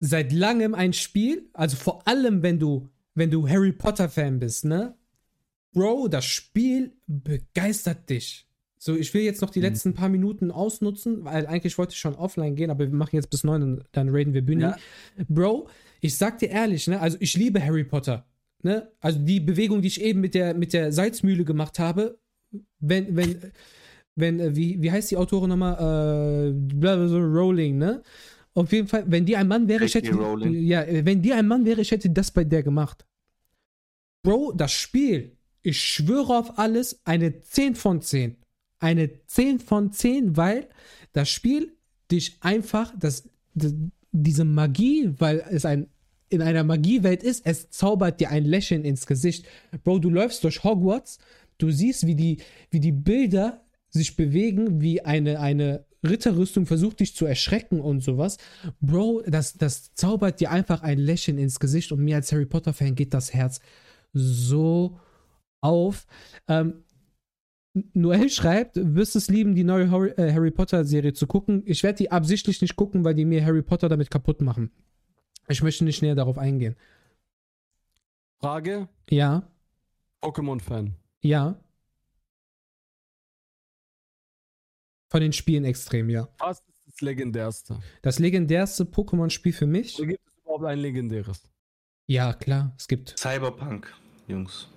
Seit 0.00 0.32
langem 0.32 0.74
ein 0.74 0.92
Spiel, 0.92 1.48
also 1.52 1.76
vor 1.76 2.06
allem, 2.06 2.42
wenn 2.42 2.58
du, 2.58 2.88
wenn 3.14 3.30
du 3.30 3.48
Harry 3.48 3.72
Potter-Fan 3.72 4.38
bist, 4.38 4.64
ne? 4.64 4.96
Bro, 5.72 6.08
das 6.08 6.24
Spiel 6.24 6.92
begeistert 7.06 8.08
dich. 8.10 8.46
So, 8.80 8.94
ich 8.96 9.12
will 9.12 9.22
jetzt 9.22 9.42
noch 9.42 9.50
die 9.50 9.58
Mhm. 9.58 9.64
letzten 9.64 9.94
paar 9.94 10.08
Minuten 10.08 10.50
ausnutzen, 10.52 11.24
weil 11.24 11.46
eigentlich 11.46 11.76
wollte 11.78 11.92
ich 11.94 11.98
schon 11.98 12.14
offline 12.14 12.54
gehen, 12.54 12.70
aber 12.70 12.86
wir 12.86 12.94
machen 12.94 13.16
jetzt 13.16 13.30
bis 13.30 13.42
neun 13.44 13.62
und 13.62 13.84
dann 13.92 14.08
raiden 14.08 14.34
wir 14.34 14.42
Bühne. 14.42 14.76
Ja. 15.16 15.24
Bro, 15.28 15.68
ich 16.00 16.16
sag 16.16 16.38
dir 16.38 16.50
ehrlich, 16.50 16.86
ne, 16.86 17.00
also 17.00 17.16
ich 17.20 17.36
liebe 17.36 17.64
Harry 17.64 17.84
Potter. 17.84 18.26
Ne? 18.62 18.90
Also 19.00 19.18
die 19.20 19.40
Bewegung, 19.40 19.82
die 19.82 19.88
ich 19.88 20.00
eben 20.00 20.20
mit 20.20 20.34
der, 20.34 20.54
mit 20.54 20.72
der 20.72 20.92
Salzmühle 20.92 21.44
gemacht 21.44 21.78
habe, 21.78 22.18
wenn, 22.80 23.14
wenn, 23.16 23.52
wenn, 24.16 24.40
äh, 24.40 24.56
wie, 24.56 24.82
wie 24.82 24.90
heißt 24.90 25.10
die 25.10 25.16
Autorin 25.16 25.50
nochmal? 25.50 25.74
Äh, 25.74 26.52
blablabla, 26.52 27.18
Rowling, 27.18 27.78
ne? 27.78 28.02
Auf 28.54 28.72
jeden 28.72 28.88
Fall, 28.88 29.04
wenn 29.06 29.24
die 29.24 29.36
ein 29.36 29.46
Mann 29.46 29.68
wäre, 29.68 29.84
ich 29.84 29.94
hätte. 29.94 30.10
Ja, 30.48 30.84
wenn 31.04 31.22
die 31.22 31.32
ein 31.32 31.46
Mann 31.46 31.64
wäre, 31.64 31.80
ich 31.80 31.92
hätte 31.92 32.10
das 32.10 32.32
bei 32.32 32.42
der 32.42 32.64
gemacht. 32.64 33.06
Bro, 34.24 34.52
das 34.56 34.72
Spiel, 34.72 35.36
ich 35.62 35.80
schwöre 35.80 36.36
auf 36.36 36.58
alles, 36.58 37.00
eine 37.04 37.40
10 37.40 37.76
von 37.76 38.02
10. 38.02 38.36
Eine 38.80 39.24
10 39.26 39.60
von 39.60 39.92
10, 39.92 40.36
weil 40.36 40.68
das 41.12 41.28
Spiel 41.28 41.76
dich 42.10 42.38
einfach, 42.40 42.92
das, 42.98 43.28
das, 43.54 43.74
diese 44.12 44.44
Magie, 44.44 45.12
weil 45.18 45.44
es 45.50 45.64
ein 45.64 45.88
in 46.30 46.42
einer 46.42 46.64
Magiewelt 46.64 47.22
ist, 47.22 47.46
es 47.46 47.70
zaubert 47.70 48.20
dir 48.20 48.30
ein 48.30 48.44
Lächeln 48.44 48.84
ins 48.84 49.06
Gesicht. 49.06 49.46
Bro, 49.82 50.00
du 50.00 50.10
läufst 50.10 50.44
durch 50.44 50.62
Hogwarts, 50.62 51.18
du 51.58 51.70
siehst, 51.70 52.06
wie 52.06 52.14
die, 52.14 52.38
wie 52.70 52.80
die 52.80 52.92
Bilder 52.92 53.64
sich 53.90 54.16
bewegen, 54.16 54.80
wie 54.80 55.02
eine, 55.02 55.40
eine 55.40 55.86
Ritterrüstung 56.06 56.66
versucht, 56.66 57.00
dich 57.00 57.16
zu 57.16 57.26
erschrecken 57.26 57.80
und 57.80 58.02
sowas. 58.02 58.36
Bro, 58.80 59.22
das, 59.26 59.54
das 59.54 59.94
zaubert 59.94 60.40
dir 60.40 60.50
einfach 60.50 60.82
ein 60.82 60.98
Lächeln 60.98 61.38
ins 61.38 61.58
Gesicht 61.60 61.92
und 61.92 62.00
mir 62.00 62.16
als 62.16 62.30
Harry 62.30 62.46
Potter-Fan 62.46 62.94
geht 62.94 63.14
das 63.14 63.32
Herz 63.32 63.60
so 64.12 64.98
auf. 65.60 66.06
Ähm, 66.46 66.84
Noel 67.92 68.28
schreibt, 68.30 68.76
wirst 68.76 69.14
es 69.14 69.28
lieben, 69.28 69.54
die 69.54 69.62
neue 69.64 69.90
Harry, 69.90 70.10
äh, 70.10 70.32
Harry 70.32 70.50
Potter-Serie 70.50 71.12
zu 71.12 71.26
gucken. 71.26 71.62
Ich 71.66 71.82
werde 71.82 71.98
die 71.98 72.10
absichtlich 72.10 72.60
nicht 72.60 72.76
gucken, 72.76 73.04
weil 73.04 73.14
die 73.14 73.24
mir 73.24 73.44
Harry 73.44 73.62
Potter 73.62 73.88
damit 73.88 74.10
kaputt 74.10 74.40
machen. 74.40 74.72
Ich 75.48 75.62
möchte 75.62 75.84
nicht 75.84 76.02
näher 76.02 76.14
darauf 76.14 76.38
eingehen. 76.38 76.76
Frage: 78.40 78.88
Ja, 79.10 79.48
Pokémon-Fan. 80.22 80.94
ja. 81.20 81.58
Von 85.10 85.22
den 85.22 85.32
Spielen 85.32 85.64
extrem, 85.64 86.10
ja. 86.10 86.28
Was 86.38 86.58
ist 86.68 86.82
das 86.86 87.00
legendärste? 87.00 87.80
Das 88.02 88.18
legendärste 88.18 88.84
Pokémon-Spiel 88.84 89.54
für 89.54 89.66
mich? 89.66 89.98
Oder 89.98 90.08
gibt 90.08 90.20
es 90.26 90.42
überhaupt 90.42 90.64
ein 90.64 90.78
legendäres? 90.80 91.48
Ja, 92.06 92.34
klar, 92.34 92.74
es 92.76 92.86
gibt. 92.88 93.18
Cyberpunk, 93.18 93.90
Jungs. 94.26 94.68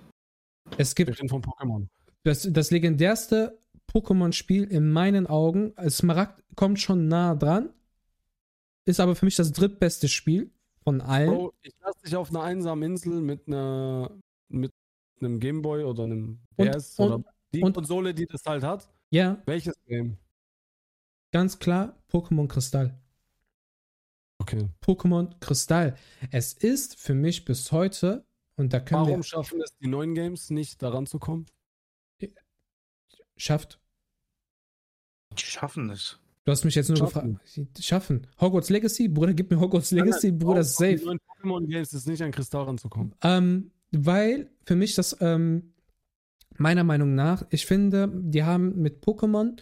Es 0.78 0.94
gibt 0.94 1.10
reden 1.10 1.28
von 1.28 1.42
Pokémon. 1.42 1.86
Das, 2.24 2.48
das 2.50 2.70
legendärste 2.70 3.58
Pokémon-Spiel 3.92 4.64
in 4.64 4.90
meinen 4.90 5.26
Augen. 5.26 5.74
Smaragd 5.88 6.42
kommt 6.56 6.80
schon 6.80 7.08
nah 7.08 7.34
dran. 7.34 7.70
Ist 8.84 9.00
aber 9.00 9.14
für 9.14 9.24
mich 9.24 9.36
das 9.36 9.52
drittbeste 9.52 10.08
Spiel 10.08 10.50
von 10.82 11.00
allen. 11.00 11.30
Bro, 11.30 11.52
ich 11.62 11.74
lasse 11.80 11.98
dich 12.04 12.16
auf 12.16 12.30
einer 12.30 12.42
einsamen 12.42 12.82
Insel 12.92 13.20
mit 13.20 13.46
einer 13.46 14.10
mit 14.48 14.72
einem 15.20 15.38
Gameboy 15.40 15.84
oder 15.84 16.04
einem 16.04 16.40
Und- 16.56 16.66
DS 16.74 16.98
und- 16.98 17.12
oder 17.12 17.24
die 17.54 17.62
und- 17.62 17.74
Konsole, 17.74 18.12
die 18.14 18.26
das 18.26 18.42
halt 18.44 18.62
hat. 18.64 18.88
Ja, 19.10 19.40
Welches 19.46 19.74
Game? 19.86 20.16
ganz 21.32 21.58
klar, 21.58 21.96
Pokémon 22.10 22.48
Kristall. 22.48 22.98
Okay. 24.38 24.68
Pokémon 24.84 25.38
Kristall. 25.38 25.96
Es 26.32 26.52
ist 26.54 26.98
für 26.98 27.14
mich 27.14 27.44
bis 27.44 27.70
heute, 27.70 28.26
und 28.56 28.72
da 28.72 28.80
können 28.80 29.02
Warum 29.02 29.16
wir. 29.20 29.22
schaffen 29.22 29.60
es 29.62 29.76
die 29.78 29.86
neuen 29.86 30.14
Games 30.14 30.50
nicht, 30.50 30.82
daran 30.82 31.06
zu 31.06 31.18
kommen? 31.20 31.46
Schafft. 33.42 33.80
Die 35.36 35.42
schaffen 35.42 35.90
es. 35.90 36.20
Du 36.44 36.52
hast 36.52 36.64
mich 36.64 36.76
jetzt 36.76 36.90
nur 36.90 36.96
Schaffen. 36.96 37.40
gefragt. 37.42 37.84
Schaffen. 37.84 38.26
Hogwarts 38.40 38.70
Legacy, 38.70 39.08
Bruder, 39.08 39.34
gib 39.34 39.50
mir 39.50 39.58
Hogwarts 39.58 39.90
Legacy, 39.90 40.30
Bruder, 40.30 40.60
Warum 40.60 40.64
schaffen 40.64 40.74
safe. 40.74 40.96
Die 40.96 41.04
neuen 41.04 41.18
Pokémon 41.18 41.66
Games 41.66 41.92
ist 41.92 42.06
nicht 42.06 42.22
an 42.22 42.30
Kristall 42.30 42.66
ranzukommen. 42.66 43.16
Ähm, 43.20 43.72
weil 43.90 44.48
für 44.64 44.76
mich 44.76 44.94
das, 44.94 45.16
ähm, 45.20 45.74
meiner 46.56 46.84
Meinung 46.84 47.16
nach, 47.16 47.44
ich 47.50 47.66
finde, 47.66 48.12
die 48.14 48.44
haben 48.44 48.80
mit 48.80 49.04
Pokémon 49.04 49.60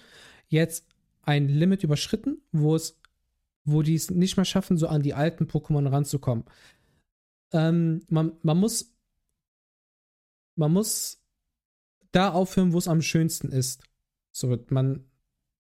jetzt 0.48 0.86
ein 1.22 1.48
Limit 1.48 1.82
überschritten, 1.82 2.42
wo 2.52 2.76
es, 2.76 3.00
wo 3.64 3.80
die 3.80 3.94
es 3.94 4.10
nicht 4.10 4.36
mehr 4.36 4.44
schaffen, 4.44 4.76
so 4.76 4.88
an 4.88 5.00
die 5.00 5.14
alten 5.14 5.44
Pokémon 5.44 5.88
ranzukommen. 5.90 6.44
Ähm, 7.52 8.02
man, 8.10 8.32
man 8.42 8.58
muss, 8.58 8.94
man 10.54 10.70
muss 10.70 11.19
da 12.12 12.30
aufhören, 12.30 12.72
wo 12.72 12.78
es 12.78 12.88
am 12.88 13.02
schönsten 13.02 13.50
ist. 13.50 13.82
So, 14.32 14.56
man, 14.68 15.04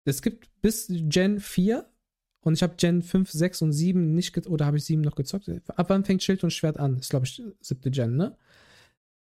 es 0.04 0.22
gibt 0.22 0.50
bis 0.60 0.86
Gen 0.88 1.40
4 1.40 1.88
und 2.40 2.54
ich 2.54 2.62
habe 2.62 2.76
Gen 2.76 3.02
5, 3.02 3.30
6 3.30 3.62
und 3.62 3.72
7 3.72 4.14
nicht, 4.14 4.32
ge 4.32 4.46
oder 4.46 4.66
habe 4.66 4.76
ich 4.76 4.84
7 4.84 5.02
noch 5.02 5.16
gezockt? 5.16 5.48
Ab 5.68 5.90
wann 5.90 6.04
fängt 6.04 6.22
Schild 6.22 6.44
und 6.44 6.52
Schwert 6.52 6.78
an? 6.78 6.98
Ist, 6.98 7.10
glaube 7.10 7.26
ich, 7.26 7.42
siebte 7.60 7.90
Gen, 7.90 8.16
ne? 8.16 8.36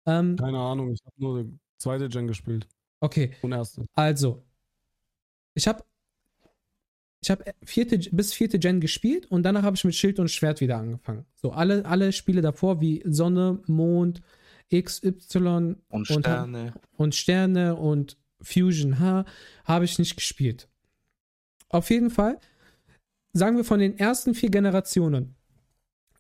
Ähm, 0.06 0.36
Keine 0.38 0.60
Ahnung, 0.60 0.92
ich 0.94 1.02
habe 1.06 1.16
nur 1.18 1.44
die 1.44 1.60
zweite 1.78 2.10
Gen 2.10 2.28
gespielt 2.28 2.68
okay, 3.02 3.34
und 3.42 3.52
erste. 3.52 3.86
also, 3.96 4.44
ich 5.54 5.68
habe 5.68 5.84
ich 7.22 7.30
habe 7.30 7.44
vierte, 7.64 7.98
bis 8.12 8.34
vierte 8.34 8.60
Gen 8.60 8.80
gespielt 8.80 9.26
und 9.26 9.44
danach 9.44 9.64
habe 9.64 9.76
ich 9.76 9.84
mit 9.84 9.96
Schild 9.96 10.20
und 10.20 10.32
Schwert 10.32 10.62
wieder 10.62 10.78
angefangen. 10.78 11.26
So, 11.36 11.52
alle, 11.52 11.86
alle 11.86 12.14
Spiele 12.14 12.42
davor, 12.42 12.80
wie 12.80 13.04
Sonne, 13.06 13.62
Mond, 13.68 14.22
X, 14.70 15.02
Y 15.04 15.76
Und 15.90 16.10
Und- 16.10 16.20
Sterne. 16.22 16.74
und 16.98 17.16
Sterne 17.16 17.76
und 17.76 18.18
Fusion 18.42 19.00
H 19.00 19.26
habe 19.66 19.86
ich 19.86 20.00
nicht 20.00 20.16
gespielt. 20.16 20.70
Auf 21.70 21.90
jeden 21.90 22.10
Fall, 22.10 22.40
sagen 23.34 23.58
wir 23.58 23.64
von 23.66 23.80
den 23.80 23.98
ersten 23.98 24.34
vier 24.34 24.50
Generationen. 24.50 25.36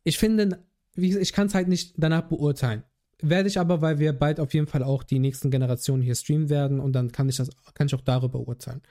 Ich 0.03 0.17
finde, 0.17 0.63
ich 0.95 1.33
kann 1.33 1.47
es 1.47 1.55
halt 1.55 1.67
nicht 1.67 1.93
danach 1.97 2.23
beurteilen. 2.23 2.83
Werde 3.21 3.47
ich 3.49 3.59
aber, 3.59 3.81
weil 3.81 3.99
wir 3.99 4.13
bald 4.13 4.39
auf 4.39 4.53
jeden 4.53 4.67
Fall 4.67 4.83
auch 4.83 5.03
die 5.03 5.19
nächsten 5.19 5.51
Generationen 5.51 6.01
hier 6.01 6.15
streamen 6.15 6.49
werden 6.49 6.79
und 6.79 6.93
dann 6.93 7.11
kann 7.11 7.27
ich 7.29 7.35
das, 7.37 7.49
kann 7.73 7.87
ich 7.87 7.95
auch 7.95 8.01
darüber 8.01 8.39
urteilen. 8.39 8.81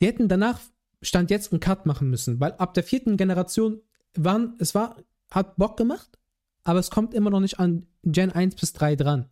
Die 0.00 0.06
hätten 0.06 0.28
danach 0.28 0.60
Stand 1.02 1.30
jetzt 1.30 1.52
einen 1.52 1.60
Cut 1.60 1.86
machen 1.86 2.10
müssen, 2.10 2.40
weil 2.40 2.52
ab 2.52 2.74
der 2.74 2.82
vierten 2.82 3.16
Generation 3.16 3.80
waren, 4.14 4.54
es 4.58 4.74
war, 4.74 4.96
hat 5.30 5.56
Bock 5.56 5.76
gemacht, 5.76 6.18
aber 6.66 6.80
es 6.80 6.90
kommt 6.90 7.14
immer 7.14 7.30
noch 7.30 7.40
nicht 7.40 7.60
an 7.60 7.86
Gen 8.02 8.32
1 8.32 8.56
bis 8.56 8.72
3 8.72 8.96
dran. 8.96 9.28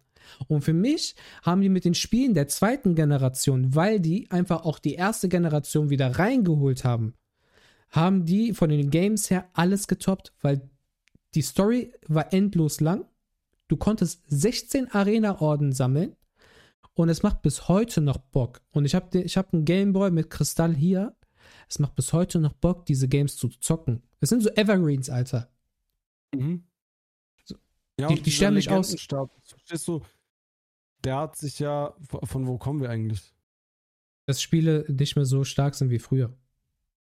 Und 0.47 0.63
für 0.63 0.73
mich 0.73 1.17
haben 1.43 1.61
die 1.61 1.69
mit 1.69 1.85
den 1.85 1.95
Spielen 1.95 2.33
der 2.33 2.49
zweiten 2.49 2.95
Generation, 2.95 3.75
weil 3.75 4.01
die 4.01 4.31
einfach 4.31 4.65
auch 4.65 4.79
die 4.79 4.95
erste 4.95 5.29
Generation 5.29 5.91
wieder 5.91 6.19
reingeholt 6.19 6.85
haben, 6.85 7.15
haben 7.91 8.25
die 8.25 8.55
von 8.55 8.71
den 8.71 8.89
Games 8.89 9.31
her 9.31 9.49
alles 9.53 9.89
getoppt, 9.89 10.33
weil 10.41 10.71
die 11.35 11.43
Story 11.43 11.93
war 12.07 12.33
endlos 12.33 12.81
lang. 12.81 13.05
Du 13.67 13.77
konntest 13.77 14.23
16 14.29 14.93
Arena-Orden 14.93 15.73
sammeln 15.73 16.15
und 16.95 17.09
es 17.09 17.25
macht 17.25 17.43
bis 17.43 17.69
heute 17.69 18.01
noch 18.01 18.19
Bock. 18.19 18.61
Und 18.71 18.85
ich 18.85 18.95
habe 18.95 19.19
ich 19.19 19.37
hab 19.37 19.53
einen 19.53 19.65
Gameboy 19.65 20.13
mit 20.13 20.31
Kristall 20.31 20.75
hier. 20.75 21.17
Es 21.69 21.81
macht 21.81 21.97
bis 21.97 22.13
heute 22.13 22.39
noch 22.39 22.53
Bock, 22.53 22.87
diese 22.87 23.09
Games 23.09 23.37
zu 23.37 23.49
zocken. 23.49 24.03
Es 24.21 24.29
sind 24.29 24.43
so 24.43 24.51
Evergreens, 24.51 25.11
Alter. 25.11 25.49
Mhm. 26.33 26.65
Ja, 28.01 28.09
Die- 28.09 28.21
die 28.23 28.31
sterben 28.31 28.57
nicht 28.57 28.71
aus. 28.71 28.91
Verstehst 29.45 29.87
du? 29.89 30.03
Der 31.05 31.19
hat 31.19 31.37
sich 31.37 31.59
ja. 31.59 31.95
Von 32.25 32.47
wo 32.47 32.59
kommen 32.59 32.81
wir 32.81 32.91
eigentlich? 32.91 33.31
dass 34.27 34.41
Spiele 34.41 34.87
nicht 34.89 35.17
mehr 35.17 35.27
so 35.27 35.45
stark 35.45 35.75
sind 35.75 35.91
wie 35.91 35.99
früher. 35.99 36.33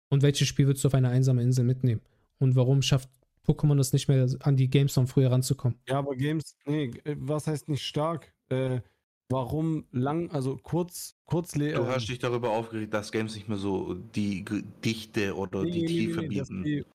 Und 0.10 0.24
welches 0.24 0.48
Spiel 0.48 0.66
würdest 0.66 0.84
du 0.84 0.88
auf 0.88 0.96
eine 0.96 1.10
einsame 1.10 1.44
Insel 1.44 1.64
mitnehmen? 1.64 2.02
Und 2.40 2.56
warum 2.56 2.82
schafft 2.82 3.08
Pokémon 3.46 3.80
es 3.80 3.94
nicht 3.94 4.08
mehr 4.08 4.28
an 4.40 4.58
die 4.58 4.68
Games 4.68 4.94
von 4.94 5.06
früher 5.06 5.30
ranzukommen? 5.32 5.78
Ja, 5.88 6.00
aber 6.00 6.16
Games. 6.16 6.56
Nee, 6.66 6.86
äh, 7.04 7.16
was 7.20 7.46
heißt 7.46 7.70
nicht 7.70 7.84
stark? 7.86 8.34
Äh, 8.50 8.82
warum 9.30 9.86
lang, 9.92 10.32
also 10.32 10.58
kurz, 10.58 11.16
kurz 11.26 11.52
Du 11.52 11.86
hast 11.88 12.08
dich 12.10 12.18
darüber 12.18 12.50
aufgeregt, 12.50 12.96
dass 12.96 13.12
Games 13.12 13.36
nicht 13.36 13.48
mehr 13.48 13.60
so 13.60 13.94
die 13.94 14.44
Dichte 14.84 15.36
oder 15.36 15.64
nee, 15.64 15.72
die 15.72 15.82
nee, 15.82 15.86
Tiefe 15.88 16.22
nee, 16.22 16.28
bieten. 16.30 16.64
die, 16.64 16.86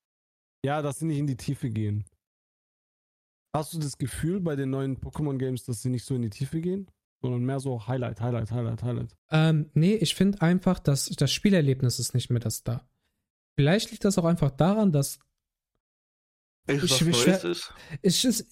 Ja, 0.64 0.82
dass 0.82 0.98
sie 0.98 1.06
nicht 1.06 1.18
in 1.18 1.28
die 1.28 1.36
Tiefe 1.36 1.70
gehen. 1.70 2.04
Hast 3.54 3.72
du 3.74 3.78
das 3.78 3.96
Gefühl 3.98 4.40
bei 4.40 4.56
den 4.56 4.70
neuen 4.70 4.98
Pokémon-Games, 5.00 5.64
dass 5.64 5.82
sie 5.82 5.88
nicht 5.90 6.04
so 6.04 6.14
in 6.14 6.22
die 6.22 6.30
Tiefe 6.30 6.60
gehen? 6.60 6.90
Sondern 7.20 7.42
mehr 7.42 7.58
so 7.58 7.86
Highlight, 7.88 8.20
Highlight, 8.20 8.52
Highlight, 8.52 8.82
Highlight. 8.82 9.16
Ähm, 9.30 9.70
nee, 9.74 9.94
ich 9.94 10.14
finde 10.14 10.40
einfach, 10.42 10.78
dass 10.78 11.06
das 11.06 11.32
Spielerlebnis 11.32 11.98
ist 11.98 12.14
nicht 12.14 12.30
mehr 12.30 12.40
das 12.40 12.62
da. 12.62 12.88
Vielleicht 13.56 13.90
liegt 13.90 14.04
das 14.04 14.18
auch 14.18 14.24
einfach 14.24 14.50
daran, 14.52 14.92
dass 14.92 15.18
Ich- 16.68 16.82
was 16.82 17.00
ich 17.00 17.00
Neues 17.06 17.16
schwer- 17.22 17.44
ist? 17.44 17.72
es 18.02 18.24
ist, 18.24 18.46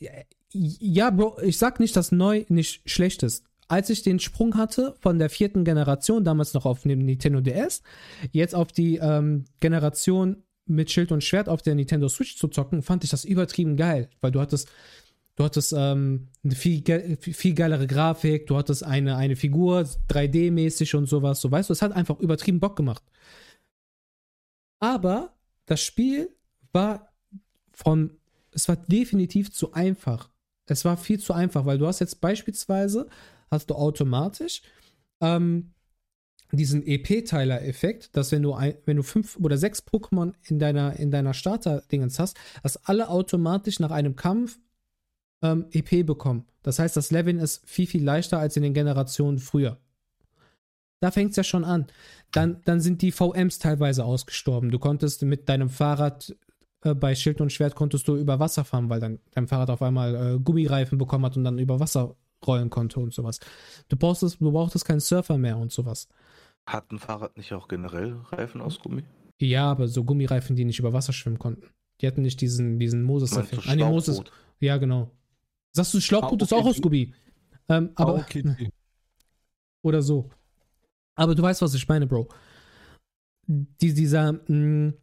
ja, 0.53 1.11
Bro, 1.11 1.41
ich 1.43 1.59
sag 1.59 1.79
nicht, 1.79 1.95
dass 1.95 2.11
neu 2.11 2.45
nicht 2.49 2.89
schlecht 2.91 3.23
ist. 3.23 3.45
Als 3.69 3.91
ich 3.91 4.03
den 4.03 4.19
Sprung 4.21 4.57
hatte 4.57 4.97
von 5.01 5.19
der 5.19 5.29
vierten 5.29 5.65
Generation, 5.65 6.25
damals 6.25 6.55
noch 6.55 6.67
auf 6.67 6.83
dem 6.83 7.01
Nintendo 7.01 7.41
DS, 7.41 7.83
jetzt 8.33 8.55
auf 8.55 8.73
die 8.73 8.97
ähm, 8.97 9.45
Generation 9.61 10.43
mit 10.67 10.91
Schild 10.91 11.13
und 11.13 11.25
Schwert 11.25 11.49
auf 11.49 11.63
der 11.63 11.75
Nintendo 11.75 12.09
Switch 12.09 12.37
zu 12.37 12.49
zocken, 12.49 12.83
fand 12.83 13.05
ich 13.05 13.11
das 13.11 13.25
übertrieben 13.25 13.77
geil, 13.77 14.11
weil 14.21 14.33
du 14.33 14.41
hattest, 14.41 14.69
du 15.37 15.45
hattest 15.45 15.73
ähm, 15.77 16.29
eine 16.45 16.55
viel, 16.55 16.81
ge 16.83 17.17
viel 17.17 17.55
geilere 17.55 17.87
Grafik, 17.87 18.47
du 18.47 18.57
hattest 18.57 18.83
eine, 18.83 19.17
eine 19.17 19.37
Figur 19.37 19.89
3D-mäßig 20.11 20.97
und 20.97 21.07
sowas, 21.07 21.41
so 21.41 21.51
weißt 21.51 21.69
du, 21.69 21.73
es 21.73 21.83
hat 21.83 21.93
einfach 21.93 22.19
übertrieben 22.21 22.61
Bock 22.61 22.77
gemacht. 22.77 23.03
Aber 24.81 25.35
das 25.67 25.81
Spiel 25.81 26.35
war 26.73 27.13
von, 27.73 28.19
es 28.51 28.69
war 28.69 28.77
definitiv 28.77 29.53
zu 29.53 29.73
einfach. 29.73 30.31
Es 30.67 30.85
war 30.85 30.97
viel 30.97 31.21
zu 31.21 31.33
einfach, 31.33 31.65
weil 31.65 31.79
du 31.79 31.87
hast 31.87 32.01
jetzt 32.01 32.21
beispielsweise, 32.21 33.09
hast 33.51 33.71
du 33.71 33.75
automatisch 33.75 34.63
ähm, 35.21 35.73
diesen 36.57 36.87
EP-Teiler-Effekt, 36.87 38.17
dass 38.17 38.33
wenn 38.33 38.43
du, 38.43 38.55
ein, 38.55 38.75
wenn 38.85 38.97
du 38.97 39.03
fünf 39.03 39.37
oder 39.37 39.59
sechs 39.59 39.83
Pokémon 39.83 40.33
in 40.45 40.59
deiner, 40.59 40.99
in 40.99 41.11
deiner 41.11 41.35
Starter-Dingens 41.35 42.19
hast, 42.19 42.37
dass 42.63 42.85
alle 42.85 43.09
automatisch 43.09 43.81
nach 43.81 43.91
einem 43.91 44.17
Kampf 44.17 44.59
ähm, 45.43 45.67
EP 45.73 46.07
bekommen. 46.07 46.47
Das 46.63 46.79
heißt, 46.79 46.97
das 46.97 47.11
Leveln 47.11 47.39
ist 47.39 47.69
viel, 47.69 47.87
viel 47.87 48.05
leichter 48.05 48.39
als 48.39 48.57
in 48.57 48.63
den 48.63 48.75
Generationen 48.75 49.39
früher. 49.39 49.79
Da 51.01 51.11
fängt 51.11 51.31
es 51.31 51.37
ja 51.37 51.45
schon 51.45 51.65
an. 51.65 51.87
Dann, 52.33 52.63
dann 52.65 52.81
sind 52.81 53.03
die 53.03 53.13
VMs 53.13 53.59
teilweise 53.59 54.05
ausgestorben. 54.05 54.71
Du 54.71 54.79
konntest 54.79 55.23
mit 55.23 55.49
deinem 55.49 55.69
Fahrrad 55.69 56.35
äh, 56.83 56.95
bei 56.95 57.15
Schild 57.15 57.41
und 57.41 57.53
Schwert 57.53 57.75
konntest 57.75 58.09
du 58.09 58.17
über 58.17 58.39
Wasser 58.41 58.65
fahren, 58.65 58.89
weil 58.89 59.01
dann 59.01 59.19
dein 59.33 59.47
Fahrrad 59.47 59.71
auf 59.71 59.83
einmal 59.83 60.15
äh, 60.15 60.39
Gummireifen 60.39 60.99
bekommen 60.99 61.25
hat 61.27 61.37
und 61.37 61.45
dann 61.45 61.59
über 61.59 61.81
Wasser 61.81 62.17
rollen 62.47 62.71
konnte 62.71 63.01
und 63.01 63.13
sowas. 63.13 63.41
Du 63.89 63.97
brauchst 63.97 64.23
du 64.23 64.53
brauchtest 64.53 64.85
keinen 64.85 65.01
Surfer 65.01 65.39
mehr 65.39 65.59
und 65.59 65.73
sowas. 65.73 66.09
Hat 66.67 66.91
ein 66.91 66.99
Fahrrad 66.99 67.37
nicht 67.37 67.53
auch 67.53 67.69
generell 67.69 68.17
Reifen 68.31 68.61
aus 68.61 68.81
Gummi? 68.81 69.05
Ja, 69.41 69.71
aber 69.71 69.89
so 69.89 70.05
Gummireifen, 70.05 70.57
die 70.57 70.65
nicht 70.65 70.79
über 70.79 70.93
Wasser 70.93 71.13
schwimmen 71.13 71.39
konnten. 71.39 71.69
Die 72.01 72.07
hatten 72.07 72.23
nicht 72.23 72.41
diesen, 72.41 72.79
diesen 72.79 73.03
Moses-Effekt. 73.03 73.69
Ah, 73.69 73.77
nee, 73.77 73.85
Moses. 73.85 74.23
Ja, 74.61 74.77
genau. 74.77 75.11
Sagst 75.73 75.95
du, 75.95 76.01
Schlauchboot 76.01 76.43
ist 76.43 76.53
auch 76.53 76.65
aus 76.65 76.81
Gummi. 76.81 77.15
Ähm, 77.69 77.91
aber, 77.95 78.15
okay. 78.17 78.71
oder 79.83 80.03
so. 80.03 80.31
Aber 81.15 81.35
du 81.35 81.43
weißt, 81.43 81.63
was 81.63 81.75
ich 81.75 81.89
meine, 81.89 82.07
Bro. 82.07 82.29
Die, 83.47 83.95
dieser, 83.95 84.33
mh, 84.33 84.95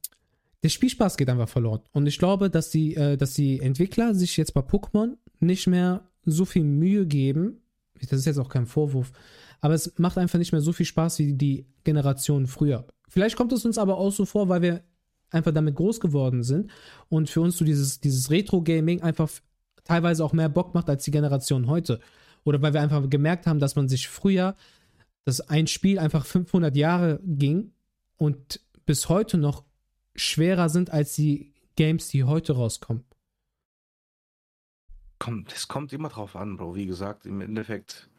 der 0.63 0.69
Spielspaß 0.69 1.17
geht 1.17 1.29
einfach 1.29 1.49
verloren. 1.49 1.81
Und 1.91 2.07
ich 2.07 2.17
glaube, 2.17 2.49
dass 2.49 2.69
die, 2.69 2.95
äh, 2.95 3.17
dass 3.17 3.33
die 3.33 3.59
Entwickler 3.59 4.15
sich 4.15 4.37
jetzt 4.37 4.53
bei 4.53 4.61
Pokémon 4.61 5.17
nicht 5.39 5.67
mehr 5.67 6.09
so 6.25 6.45
viel 6.45 6.63
Mühe 6.63 7.05
geben. 7.05 7.61
Das 8.01 8.19
ist 8.19 8.25
jetzt 8.25 8.39
auch 8.39 8.49
kein 8.49 8.65
Vorwurf. 8.65 9.11
Aber 9.63 9.75
es 9.75 9.97
macht 9.97 10.17
einfach 10.17 10.39
nicht 10.39 10.51
mehr 10.51 10.59
so 10.59 10.73
viel 10.73 10.85
Spaß 10.85 11.19
wie 11.19 11.35
die 11.35 11.65
Generation 11.85 12.47
früher. 12.47 12.85
Vielleicht 13.07 13.37
kommt 13.37 13.53
es 13.53 13.63
uns 13.63 13.77
aber 13.77 13.97
auch 13.97 14.11
so 14.11 14.25
vor, 14.25 14.49
weil 14.49 14.61
wir 14.61 14.83
einfach 15.29 15.53
damit 15.53 15.75
groß 15.75 16.01
geworden 16.01 16.43
sind 16.43 16.69
und 17.07 17.29
für 17.29 17.39
uns 17.39 17.57
so 17.57 17.63
dieses, 17.63 18.01
dieses 18.01 18.29
Retro-Gaming 18.29 19.01
einfach 19.01 19.29
teilweise 19.85 20.25
auch 20.25 20.33
mehr 20.33 20.49
Bock 20.49 20.73
macht 20.73 20.89
als 20.89 21.05
die 21.05 21.11
Generation 21.11 21.67
heute. 21.67 22.01
Oder 22.43 22.61
weil 22.61 22.73
wir 22.73 22.81
einfach 22.81 23.09
gemerkt 23.09 23.47
haben, 23.47 23.59
dass 23.59 23.77
man 23.77 23.87
sich 23.87 24.09
früher, 24.09 24.57
dass 25.23 25.39
ein 25.39 25.67
Spiel 25.67 25.97
einfach 25.97 26.25
500 26.25 26.75
Jahre 26.75 27.21
ging 27.23 27.71
und 28.17 28.59
bis 28.85 29.07
heute 29.07 29.37
noch 29.37 29.63
schwerer 30.13 30.67
sind 30.67 30.91
als 30.91 31.15
die 31.15 31.53
Games, 31.77 32.09
die 32.09 32.25
heute 32.25 32.51
rauskommen. 32.51 33.05
Es 35.55 35.69
kommt 35.69 35.93
immer 35.93 36.09
drauf 36.09 36.35
an, 36.35 36.57
Bro. 36.57 36.75
Wie 36.75 36.85
gesagt, 36.85 37.25
im 37.25 37.39
Endeffekt, 37.39 38.09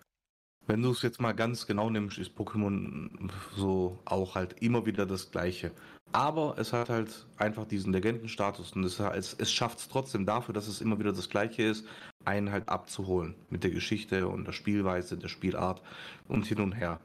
wenn 0.66 0.82
du 0.82 0.90
es 0.90 1.02
jetzt 1.02 1.20
mal 1.20 1.32
ganz 1.32 1.66
genau 1.66 1.90
nimmst, 1.90 2.18
ist 2.18 2.36
Pokémon 2.36 3.10
so 3.56 3.98
auch 4.04 4.34
halt 4.34 4.62
immer 4.62 4.86
wieder 4.86 5.06
das 5.06 5.30
Gleiche. 5.30 5.72
Aber 6.12 6.56
es 6.58 6.72
hat 6.72 6.90
halt 6.90 7.26
einfach 7.38 7.66
diesen 7.66 7.92
Legendenstatus 7.92 8.72
und 8.72 8.84
es, 8.84 9.00
es, 9.00 9.34
es 9.34 9.52
schafft 9.52 9.80
es 9.80 9.88
trotzdem 9.88 10.24
dafür, 10.26 10.54
dass 10.54 10.68
es 10.68 10.80
immer 10.80 10.98
wieder 10.98 11.12
das 11.12 11.28
Gleiche 11.28 11.64
ist, 11.64 11.86
einen 12.24 12.52
halt 12.52 12.68
abzuholen 12.68 13.34
mit 13.50 13.64
der 13.64 13.70
Geschichte 13.70 14.28
und 14.28 14.46
der 14.46 14.52
Spielweise, 14.52 15.16
der 15.18 15.28
Spielart 15.28 15.82
und 16.28 16.46
hin 16.46 16.60
und 16.60 16.72
her. 16.72 17.00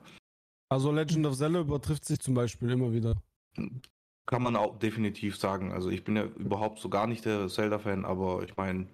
Also 0.70 0.92
Legend 0.92 1.26
of 1.26 1.36
Zelda 1.36 1.62
übertrifft 1.62 2.06
sich 2.06 2.20
zum 2.20 2.36
Beispiel 2.36 2.70
immer 2.70 2.94
wieder. 2.94 3.16
Kann 4.28 4.44
man 4.44 4.56
auch 4.56 4.78
definitiv 4.78 5.38
sagen. 5.38 5.72
Also 5.72 5.90
ich 5.90 6.04
bin 6.04 6.16
ja 6.16 6.26
überhaupt 6.26 6.78
so 6.78 6.90
gar 6.90 7.08
nicht 7.08 7.26
der 7.26 7.48
Zelda-Fan, 7.48 8.06
aber 8.06 8.44
ich 8.44 8.56
meine, 8.56 8.86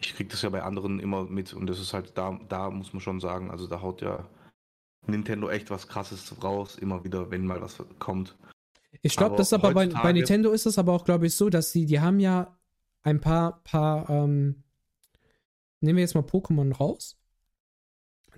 ich 0.00 0.14
krieg 0.14 0.28
das 0.30 0.42
ja 0.42 0.48
bei 0.48 0.62
anderen 0.62 0.98
immer 0.98 1.24
mit 1.24 1.52
und 1.52 1.66
das 1.66 1.78
ist 1.78 1.92
halt 1.92 2.16
da, 2.16 2.38
da 2.48 2.70
muss 2.70 2.92
man 2.92 3.00
schon 3.00 3.20
sagen, 3.20 3.50
also 3.50 3.66
da 3.66 3.82
haut 3.82 4.00
ja 4.00 4.26
Nintendo 5.06 5.48
echt 5.48 5.70
was 5.70 5.88
krasses 5.88 6.42
raus, 6.42 6.76
immer 6.76 7.04
wieder, 7.04 7.30
wenn 7.30 7.46
mal 7.46 7.60
was 7.60 7.82
kommt. 7.98 8.36
Ich 9.02 9.16
glaube, 9.16 9.36
das 9.36 9.48
ist 9.48 9.52
aber 9.52 9.72
bei, 9.72 9.86
bei 9.86 10.12
Nintendo 10.12 10.50
ist 10.50 10.66
es 10.66 10.78
aber 10.78 10.92
auch, 10.92 11.04
glaube 11.04 11.26
ich, 11.26 11.34
so, 11.34 11.48
dass 11.48 11.72
sie, 11.72 11.86
die 11.86 12.00
haben 12.00 12.20
ja 12.20 12.58
ein 13.02 13.20
paar, 13.20 13.62
paar, 13.62 14.10
ähm, 14.10 14.62
nehmen 15.80 15.96
wir 15.96 16.02
jetzt 16.02 16.14
mal 16.14 16.24
Pokémon 16.24 16.74
raus. 16.74 17.16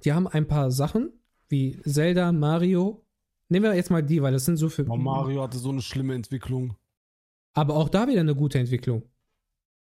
Die 0.05 0.13
haben 0.13 0.27
ein 0.27 0.47
paar 0.47 0.71
Sachen, 0.71 1.13
wie 1.49 1.81
Zelda, 1.83 2.33
Mario. 2.33 3.05
Nehmen 3.49 3.65
wir 3.65 3.75
jetzt 3.75 3.91
mal 3.91 4.03
die, 4.03 4.23
weil 4.23 4.33
das 4.33 4.45
sind 4.45 4.57
so 4.57 4.69
für. 4.69 4.83
Aber 4.83 4.97
Mario 4.97 5.43
hatte 5.43 5.59
so 5.59 5.71
eine 5.71 5.83
schlimme 5.83 6.15
Entwicklung. 6.15 6.77
Aber 7.55 7.75
auch 7.75 7.89
da 7.89 8.09
wieder 8.09 8.21
eine 8.21 8.35
gute 8.35 8.59
Entwicklung. 8.59 9.03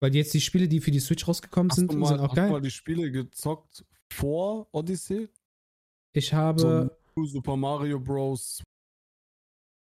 Weil 0.03 0.17
jetzt 0.17 0.35
die 0.35 0.41
Spiele, 0.41 0.67
die 0.67 0.81
für 0.81 0.91
die 0.91 0.99
Switch 0.99 1.29
rausgekommen 1.29 1.71
Hast 1.71 1.77
sind, 1.77 1.95
mal, 1.95 2.09
sind 2.09 2.19
auch 2.19 2.31
hast 2.31 2.37
du 2.37 2.41
mal 2.43 2.51
geil. 2.55 2.61
die 2.63 2.71
Spiele 2.73 3.11
gezockt 3.13 3.85
vor 4.13 4.67
Odyssey? 4.73 5.29
Ich 6.13 6.35
habe, 6.35 6.61
So 6.61 6.91
New 7.15 7.27
Super 7.27 7.57
Mario 7.57 8.01
Bros. 8.01 8.63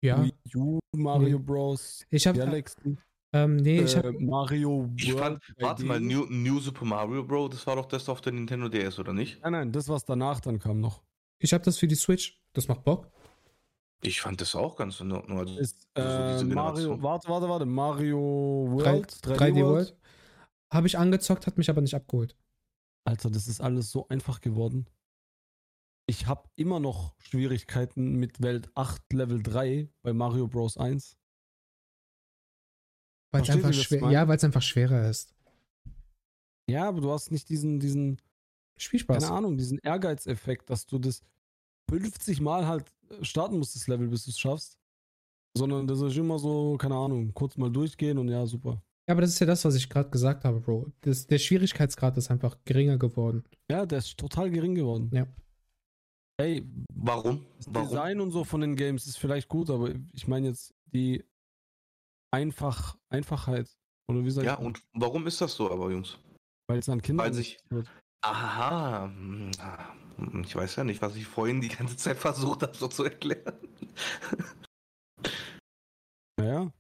ja, 0.03 0.21
Wii 0.21 0.33
U 0.55 0.79
Mario 0.93 1.39
Bros. 1.39 2.05
ich 2.09 2.27
habe, 2.27 2.37
Galaxy. 2.37 2.97
Ähm, 3.31 3.55
nee, 3.55 3.81
ich 3.81 3.95
hab, 3.95 4.03
äh, 4.03 4.11
Mario 4.11 4.91
Ich 4.97 5.13
fand, 5.13 5.41
World 5.41 5.61
warte 5.61 5.83
3D. 5.83 5.85
mal, 5.87 5.99
New, 6.01 6.25
New 6.29 6.59
Super 6.59 6.83
Mario 6.85 7.23
Bros., 7.23 7.51
das 7.51 7.65
war 7.65 7.77
doch 7.77 7.85
das 7.85 8.09
auf 8.09 8.19
der 8.19 8.33
Nintendo 8.33 8.67
DS, 8.67 8.99
oder 8.99 9.13
nicht? 9.13 9.41
Nein, 9.41 9.53
nein, 9.53 9.71
das, 9.71 9.87
was 9.87 10.03
danach 10.03 10.41
dann 10.41 10.59
kam 10.59 10.81
noch. 10.81 11.01
ich 11.39 11.53
hab 11.53 11.63
das 11.63 11.77
für 11.77 11.87
die 11.87 11.95
Switch. 11.95 12.39
Das 12.51 12.67
macht 12.67 12.83
Bock. 12.83 13.09
Ich 14.03 14.21
fand 14.21 14.41
das 14.41 14.53
auch 14.53 14.75
ganz 14.75 14.99
in 14.99 15.11
Ordnung. 15.11 15.39
Also, 15.39 15.57
Ist 15.57 15.87
Also 15.93 16.17
äh, 16.17 16.33
diese 16.33 16.45
Mario, 16.45 17.01
warte, 17.01 17.29
warte, 17.29 17.49
warte, 17.49 17.65
Mario 17.65 18.19
World, 18.69 19.11
3D 19.11 19.63
World. 19.63 19.97
Habe 20.71 20.87
ich 20.87 20.97
angezockt, 20.97 21.47
hat 21.47 21.57
mich 21.57 21.69
aber 21.69 21.81
nicht 21.81 21.95
abgeholt. 21.95 22.35
Alter, 23.05 23.29
das 23.29 23.47
ist 23.47 23.61
alles 23.61 23.91
so 23.91 24.07
einfach 24.09 24.41
geworden. 24.41 24.87
Ich 26.05 26.27
habe 26.27 26.49
immer 26.55 26.81
noch 26.81 27.15
Schwierigkeiten 27.19 28.15
mit 28.15 28.41
Welt 28.41 28.69
8 28.75 29.13
Level 29.13 29.41
3 29.41 29.89
bei 30.01 30.13
Mario 30.13 30.47
Bros 30.47 30.77
1. 30.77 31.17
Weil 33.31 33.41
es 33.41 33.49
einfach 33.49 33.73
schwer, 33.73 34.11
ja, 34.11 34.27
weil 34.27 34.37
es 34.37 34.43
einfach 34.43 34.61
schwerer 34.61 35.09
ist. 35.09 35.33
Ja, 36.69 36.87
aber 36.87 37.01
du 37.01 37.11
hast 37.11 37.31
nicht 37.31 37.49
diesen, 37.49 37.79
diesen, 37.79 38.21
Spielspaß. 38.77 39.23
keine 39.23 39.35
Ahnung, 39.35 39.57
diesen 39.57 39.79
Ehrgeizeffekt, 39.79 40.69
dass 40.69 40.85
du 40.85 40.99
das 40.99 41.23
50 41.89 42.41
Mal 42.41 42.67
halt 42.67 42.91
starten 43.21 43.57
musst, 43.57 43.75
das 43.75 43.87
Level, 43.87 44.07
bis 44.07 44.25
du 44.25 44.31
es 44.31 44.39
schaffst. 44.39 44.77
Sondern 45.55 45.85
das 45.85 46.01
ist 46.01 46.17
immer 46.17 46.39
so, 46.39 46.77
keine 46.77 46.95
Ahnung, 46.95 47.31
kurz 47.33 47.57
mal 47.57 47.69
durchgehen 47.71 48.17
und 48.17 48.27
ja, 48.29 48.45
super. 48.45 48.81
Ja, 49.07 49.13
aber 49.13 49.21
das 49.21 49.31
ist 49.31 49.39
ja 49.39 49.45
das, 49.45 49.63
was 49.65 49.75
ich 49.75 49.87
gerade 49.89 50.09
gesagt 50.09 50.45
habe, 50.45 50.59
Bro. 50.59 50.91
Das, 51.01 51.27
der 51.27 51.37
Schwierigkeitsgrad 51.37 52.17
ist 52.17 52.31
einfach 52.31 52.57
geringer 52.65 52.97
geworden. 52.97 53.43
Ja, 53.69 53.85
der 53.85 53.99
ist 53.99 54.17
total 54.17 54.49
gering 54.49 54.73
geworden. 54.75 55.09
Ja. 55.13 55.27
Ey, 56.41 56.67
warum? 56.95 57.45
das 57.57 57.67
Warum? 57.71 57.89
Design 57.89 58.19
und 58.21 58.31
so 58.31 58.43
von 58.43 58.61
den 58.61 58.75
Games 58.75 59.05
ist 59.05 59.17
vielleicht 59.17 59.47
gut, 59.47 59.69
aber 59.69 59.93
ich 60.13 60.27
meine 60.27 60.47
jetzt 60.47 60.73
die 60.87 61.23
einfach, 62.31 62.97
Einfachheit. 63.09 63.69
Oder 64.09 64.23
wie 64.25 64.31
sag 64.31 64.43
Ja, 64.45 64.53
ich? 64.59 64.65
und 64.65 64.81
warum 64.93 65.27
ist 65.27 65.39
das 65.39 65.53
so 65.53 65.69
aber, 65.69 65.91
Jungs? 65.91 66.17
Weil 66.67 66.79
es 66.79 66.89
an 66.89 67.01
Kinder 67.01 67.23
Weil 67.25 67.33
sich- 67.33 67.59
wird. 67.69 67.87
Aha, 68.21 69.05
hm, 69.05 69.51
ah, 69.59 69.93
ich 70.43 70.55
weiß 70.55 70.75
ja 70.77 70.83
nicht, 70.83 71.01
was 71.01 71.15
ich 71.15 71.25
vorhin 71.25 71.61
die 71.61 71.69
ganze 71.69 71.97
Zeit 71.97 72.17
versucht 72.17 72.63
habe, 72.63 72.75
so 72.75 72.87
zu 72.87 73.03
erklären. 73.03 73.57
Naja, 76.39 76.71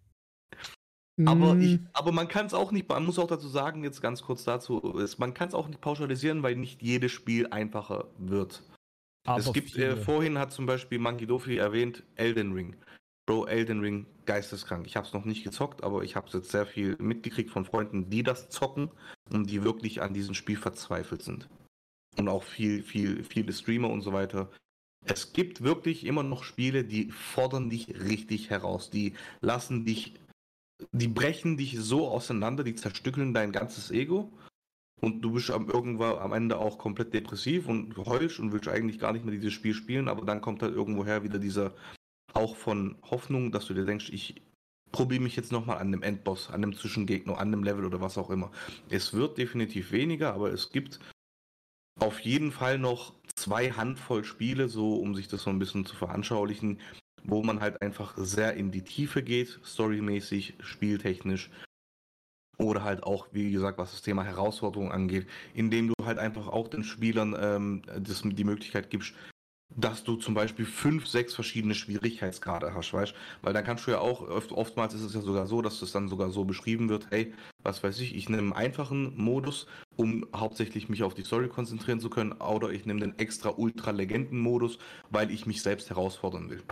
Aber, 1.25 1.53
Mm, 1.53 1.61
ich, 1.61 1.79
aber 1.93 2.11
man 2.11 2.27
kann 2.27 2.47
es 2.47 2.53
auch 2.53 2.71
nicht, 2.71 2.89
man 2.89 3.05
muss 3.05 3.19
auch 3.19 3.27
dazu 3.27 3.47
sagen, 3.47 3.83
jetzt 3.83 4.01
ganz 4.01 4.23
kurz 4.23 4.43
dazu, 4.43 4.79
ist, 4.97 5.19
man 5.19 5.33
kann 5.33 5.47
es 5.47 5.53
auch 5.53 5.67
nicht 5.67 5.81
pauschalisieren, 5.81 6.41
weil 6.41 6.55
nicht 6.55 6.81
jedes 6.81 7.11
Spiel 7.11 7.47
einfacher 7.47 8.07
wird. 8.17 8.63
es 9.27 9.53
gibt, 9.53 9.75
äh, 9.77 9.95
vorhin 9.95 10.39
hat 10.39 10.51
zum 10.51 10.65
Beispiel 10.65 10.97
Monkey 10.99 11.27
Dofi 11.27 11.57
erwähnt, 11.57 12.03
Elden 12.15 12.53
Ring. 12.53 12.75
Bro, 13.27 13.45
Elden 13.45 13.79
Ring, 13.79 14.05
geisteskrank. 14.25 14.85
Ich 14.87 14.97
habe 14.97 15.07
es 15.07 15.13
noch 15.13 15.23
nicht 15.23 15.43
gezockt, 15.43 15.83
aber 15.83 16.03
ich 16.03 16.15
habe 16.15 16.29
jetzt 16.33 16.51
sehr 16.51 16.65
viel 16.65 16.97
mitgekriegt 16.99 17.51
von 17.51 17.63
Freunden, 17.63 18.09
die 18.09 18.23
das 18.23 18.49
zocken 18.49 18.89
und 19.31 19.49
die 19.49 19.63
wirklich 19.63 20.01
an 20.01 20.13
diesem 20.13 20.33
Spiel 20.33 20.57
verzweifelt 20.57 21.21
sind. 21.21 21.47
Und 22.17 22.27
auch 22.27 22.43
viel, 22.43 22.83
viel, 22.83 23.23
viele 23.23 23.53
Streamer 23.53 23.89
und 23.89 24.01
so 24.01 24.13
weiter. 24.13 24.49
Es 25.05 25.33
gibt 25.33 25.63
wirklich 25.63 26.05
immer 26.05 26.23
noch 26.23 26.43
Spiele, 26.43 26.83
die 26.83 27.11
fordern 27.11 27.69
dich 27.69 27.89
richtig 27.89 28.49
heraus. 28.49 28.89
Die 28.89 29.13
lassen 29.41 29.85
dich, 29.85 30.13
die 30.91 31.07
brechen 31.07 31.57
dich 31.57 31.77
so 31.79 32.07
auseinander, 32.07 32.63
die 32.63 32.75
zerstückeln 32.75 33.33
dein 33.33 33.51
ganzes 33.51 33.91
Ego. 33.91 34.31
Und 35.01 35.21
du 35.21 35.31
bist 35.33 35.51
am, 35.51 35.69
irgendwann 35.69 36.17
am 36.19 36.31
Ende 36.31 36.57
auch 36.57 36.77
komplett 36.77 37.13
depressiv 37.13 37.67
und 37.67 37.97
heulst 37.97 38.39
und 38.39 38.53
willst 38.53 38.69
eigentlich 38.69 38.99
gar 38.99 39.11
nicht 39.11 39.25
mehr 39.25 39.33
dieses 39.33 39.51
Spiel 39.51 39.73
spielen, 39.73 40.07
aber 40.07 40.25
dann 40.25 40.39
kommt 40.39 40.61
halt 40.61 40.73
irgendwoher 40.73 41.23
wieder 41.23 41.39
dieser 41.39 41.73
auch 42.33 42.55
von 42.55 42.95
Hoffnung, 43.11 43.51
dass 43.51 43.65
du 43.65 43.73
dir 43.73 43.85
denkst, 43.85 44.09
ich 44.11 44.41
probiere 44.93 45.21
mich 45.21 45.35
jetzt 45.35 45.51
nochmal 45.51 45.79
an 45.79 45.91
dem 45.91 46.03
Endboss, 46.03 46.49
an 46.49 46.61
dem 46.61 46.75
Zwischengegner, 46.75 47.37
an 47.37 47.51
dem 47.51 47.63
Level 47.63 47.83
oder 47.83 47.99
was 47.99 48.17
auch 48.17 48.29
immer. 48.29 48.51
Es 48.89 49.13
wird 49.13 49.37
definitiv 49.37 49.91
weniger, 49.91 50.33
aber 50.33 50.53
es 50.53 50.71
gibt 50.71 50.99
auf 51.99 52.19
jeden 52.19 52.51
Fall 52.51 52.77
noch 52.77 53.13
zwei 53.35 53.71
Handvoll 53.71 54.23
Spiele, 54.23 54.67
so 54.67 54.95
um 54.95 55.15
sich 55.15 55.27
das 55.27 55.43
so 55.43 55.49
ein 55.49 55.59
bisschen 55.59 55.85
zu 55.85 55.95
veranschaulichen, 55.95 56.79
wo 57.23 57.43
man 57.43 57.61
halt 57.61 57.81
einfach 57.81 58.13
sehr 58.17 58.55
in 58.55 58.71
die 58.71 58.83
Tiefe 58.83 59.23
geht, 59.23 59.59
storymäßig, 59.65 60.55
spieltechnisch. 60.59 61.49
Oder 62.59 62.83
halt 62.83 63.03
auch, 63.03 63.27
wie 63.31 63.51
gesagt, 63.51 63.79
was 63.79 63.91
das 63.91 64.03
Thema 64.03 64.23
Herausforderung 64.23 64.91
angeht, 64.91 65.27
indem 65.55 65.87
du 65.87 66.05
halt 66.05 66.19
einfach 66.19 66.47
auch 66.47 66.67
den 66.67 66.83
Spielern 66.83 67.35
ähm, 67.39 67.81
das, 67.99 68.21
die 68.23 68.43
Möglichkeit 68.43 68.91
gibst, 68.91 69.15
dass 69.75 70.03
du 70.03 70.15
zum 70.15 70.33
Beispiel 70.33 70.65
fünf, 70.65 71.07
sechs 71.07 71.33
verschiedene 71.33 71.75
Schwierigkeitsgrade 71.75 72.73
hast, 72.73 72.93
weißt 72.93 73.13
Weil 73.41 73.53
dann 73.53 73.63
kannst 73.63 73.87
du 73.87 73.91
ja 73.91 73.99
auch, 73.99 74.21
oft, 74.21 74.51
oftmals 74.51 74.93
ist 74.93 75.01
es 75.01 75.13
ja 75.13 75.21
sogar 75.21 75.47
so, 75.47 75.61
dass 75.61 75.79
das 75.79 75.91
dann 75.91 76.09
sogar 76.09 76.29
so 76.31 76.45
beschrieben 76.45 76.89
wird, 76.89 77.07
hey, 77.11 77.33
was 77.63 77.83
weiß 77.83 77.99
ich, 78.01 78.15
ich 78.15 78.29
nehme 78.29 78.41
einen 78.41 78.53
einfachen 78.53 79.15
Modus, 79.17 79.67
um 79.95 80.25
hauptsächlich 80.35 80.89
mich 80.89 81.03
auf 81.03 81.13
die 81.13 81.23
Story 81.23 81.47
konzentrieren 81.49 81.99
zu 81.99 82.09
können, 82.09 82.33
oder 82.33 82.69
ich 82.71 82.85
nehme 82.85 82.99
den 82.99 83.17
extra 83.19 83.49
Ultra-Legenden-Modus, 83.49 84.77
weil 85.09 85.31
ich 85.31 85.45
mich 85.45 85.61
selbst 85.61 85.89
herausfordern 85.89 86.49
will. 86.49 86.63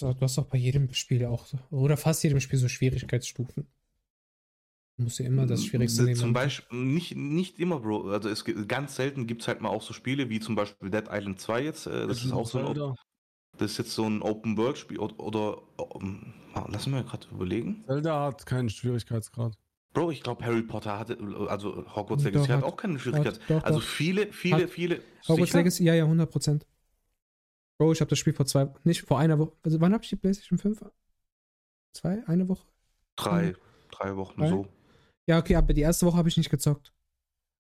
doch- 0.00 0.14
du 0.14 0.20
hast 0.20 0.36
doch 0.38 0.46
bei 0.46 0.58
jedem 0.58 0.92
Spiel 0.94 1.24
auch, 1.26 1.46
oder 1.70 1.96
fast 1.96 2.22
jedem 2.24 2.40
Spiel 2.40 2.58
so 2.58 2.68
Schwierigkeitsstufen. 2.68 3.66
Du 4.96 5.02
musst 5.04 5.18
ja 5.18 5.26
immer 5.26 5.44
das 5.44 5.64
Schwierigste 5.64 6.04
nehmen. 6.04 6.16
Zum 6.16 6.28
und- 6.28 6.34
Beispiel, 6.34 6.78
nicht, 6.78 7.16
nicht 7.16 7.58
immer, 7.58 7.80
Bro. 7.80 8.10
Also 8.10 8.28
es 8.28 8.44
gibt 8.44 8.68
ganz 8.68 8.94
selten 8.94 9.26
gibt 9.26 9.42
es 9.42 9.48
halt 9.48 9.60
mal 9.60 9.68
auch 9.70 9.82
so 9.82 9.92
Spiele 9.92 10.30
wie 10.30 10.38
zum 10.38 10.54
Beispiel 10.54 10.88
Dead 10.90 11.04
Island 11.10 11.40
2 11.40 11.62
jetzt. 11.64 11.86
Äh, 11.86 12.06
das 12.06 12.24
ist 12.24 12.32
auch 12.32 12.46
so 12.46 12.58
ein, 12.58 12.94
das 13.58 13.72
ist 13.72 13.78
jetzt 13.78 13.90
so 13.92 14.04
ein 14.04 14.22
Open 14.22 14.56
World 14.56 14.78
Spiel 14.78 14.98
oder, 14.98 15.18
oder 15.18 15.62
um, 15.96 16.32
ah, 16.54 16.66
lass 16.70 16.86
mich 16.86 16.94
mal 16.94 17.02
gerade 17.04 17.26
überlegen. 17.32 17.82
Zelda 17.86 18.26
hat 18.26 18.46
keinen 18.46 18.68
Schwierigkeitsgrad. 18.70 19.54
Bro, 19.94 20.10
ich 20.12 20.22
glaube 20.22 20.44
Harry 20.44 20.62
Potter 20.62 20.96
hatte, 20.98 21.18
also 21.48 21.76
Hogwarts 21.94 22.22
Doch, 22.22 22.30
Legacy 22.30 22.48
hat, 22.48 22.58
hat- 22.58 22.64
auch 22.64 22.76
keine 22.76 22.98
Schwierigkeit. 22.98 23.34
Hat- 23.34 23.50
doch, 23.50 23.62
Also 23.64 23.78
doch. 23.80 23.86
viele, 23.86 24.32
viele, 24.32 24.62
Hat- 24.64 24.70
viele. 24.70 25.02
Hogwarts 25.28 25.50
sicher? 25.50 25.58
Legacy, 25.58 25.84
ja, 25.84 25.94
ja, 25.94 26.04
100%. 26.04 26.66
Bro, 27.78 27.92
ich 27.92 28.00
habe 28.00 28.08
das 28.08 28.18
Spiel 28.20 28.32
vor 28.32 28.46
zwei, 28.46 28.72
nicht 28.84 29.02
vor 29.02 29.18
einer 29.18 29.38
Woche, 29.40 29.52
also 29.62 29.80
wann 29.80 29.92
hab 29.92 30.02
ich 30.04 30.08
die 30.08 30.16
PlayStation 30.16 30.58
5? 30.58 30.84
Zwei? 31.92 32.22
Eine 32.26 32.48
Woche? 32.48 32.66
Drei, 33.16 33.54
drei 33.90 34.16
Wochen 34.16 34.40
Drei? 34.40 34.48
so. 34.48 34.66
Ja, 35.26 35.38
okay, 35.38 35.56
aber 35.56 35.72
die 35.72 35.80
erste 35.80 36.06
Woche 36.06 36.16
habe 36.16 36.28
ich 36.28 36.36
nicht 36.36 36.50
gezockt. 36.50 36.92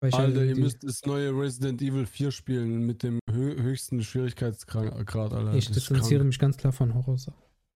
Weil 0.01 0.11
ich 0.11 0.15
Alter, 0.17 0.41
halt 0.41 0.49
ihr 0.51 0.57
müsst 0.57 0.83
das 0.83 1.05
neue 1.07 1.31
Resident 1.31 1.81
Evil 1.81 2.07
4 2.07 2.31
spielen 2.31 2.87
mit 2.87 3.03
dem 3.03 3.19
hö 3.31 3.61
höchsten 3.63 4.03
Schwierigkeitsgrad, 4.03 4.93
Alter. 4.93 5.55
ich 5.55 5.71
distanziere 5.71 6.25
mich 6.25 6.39
ganz 6.39 6.57
klar 6.57 6.73
von 6.73 6.95
Horror. 6.95 7.17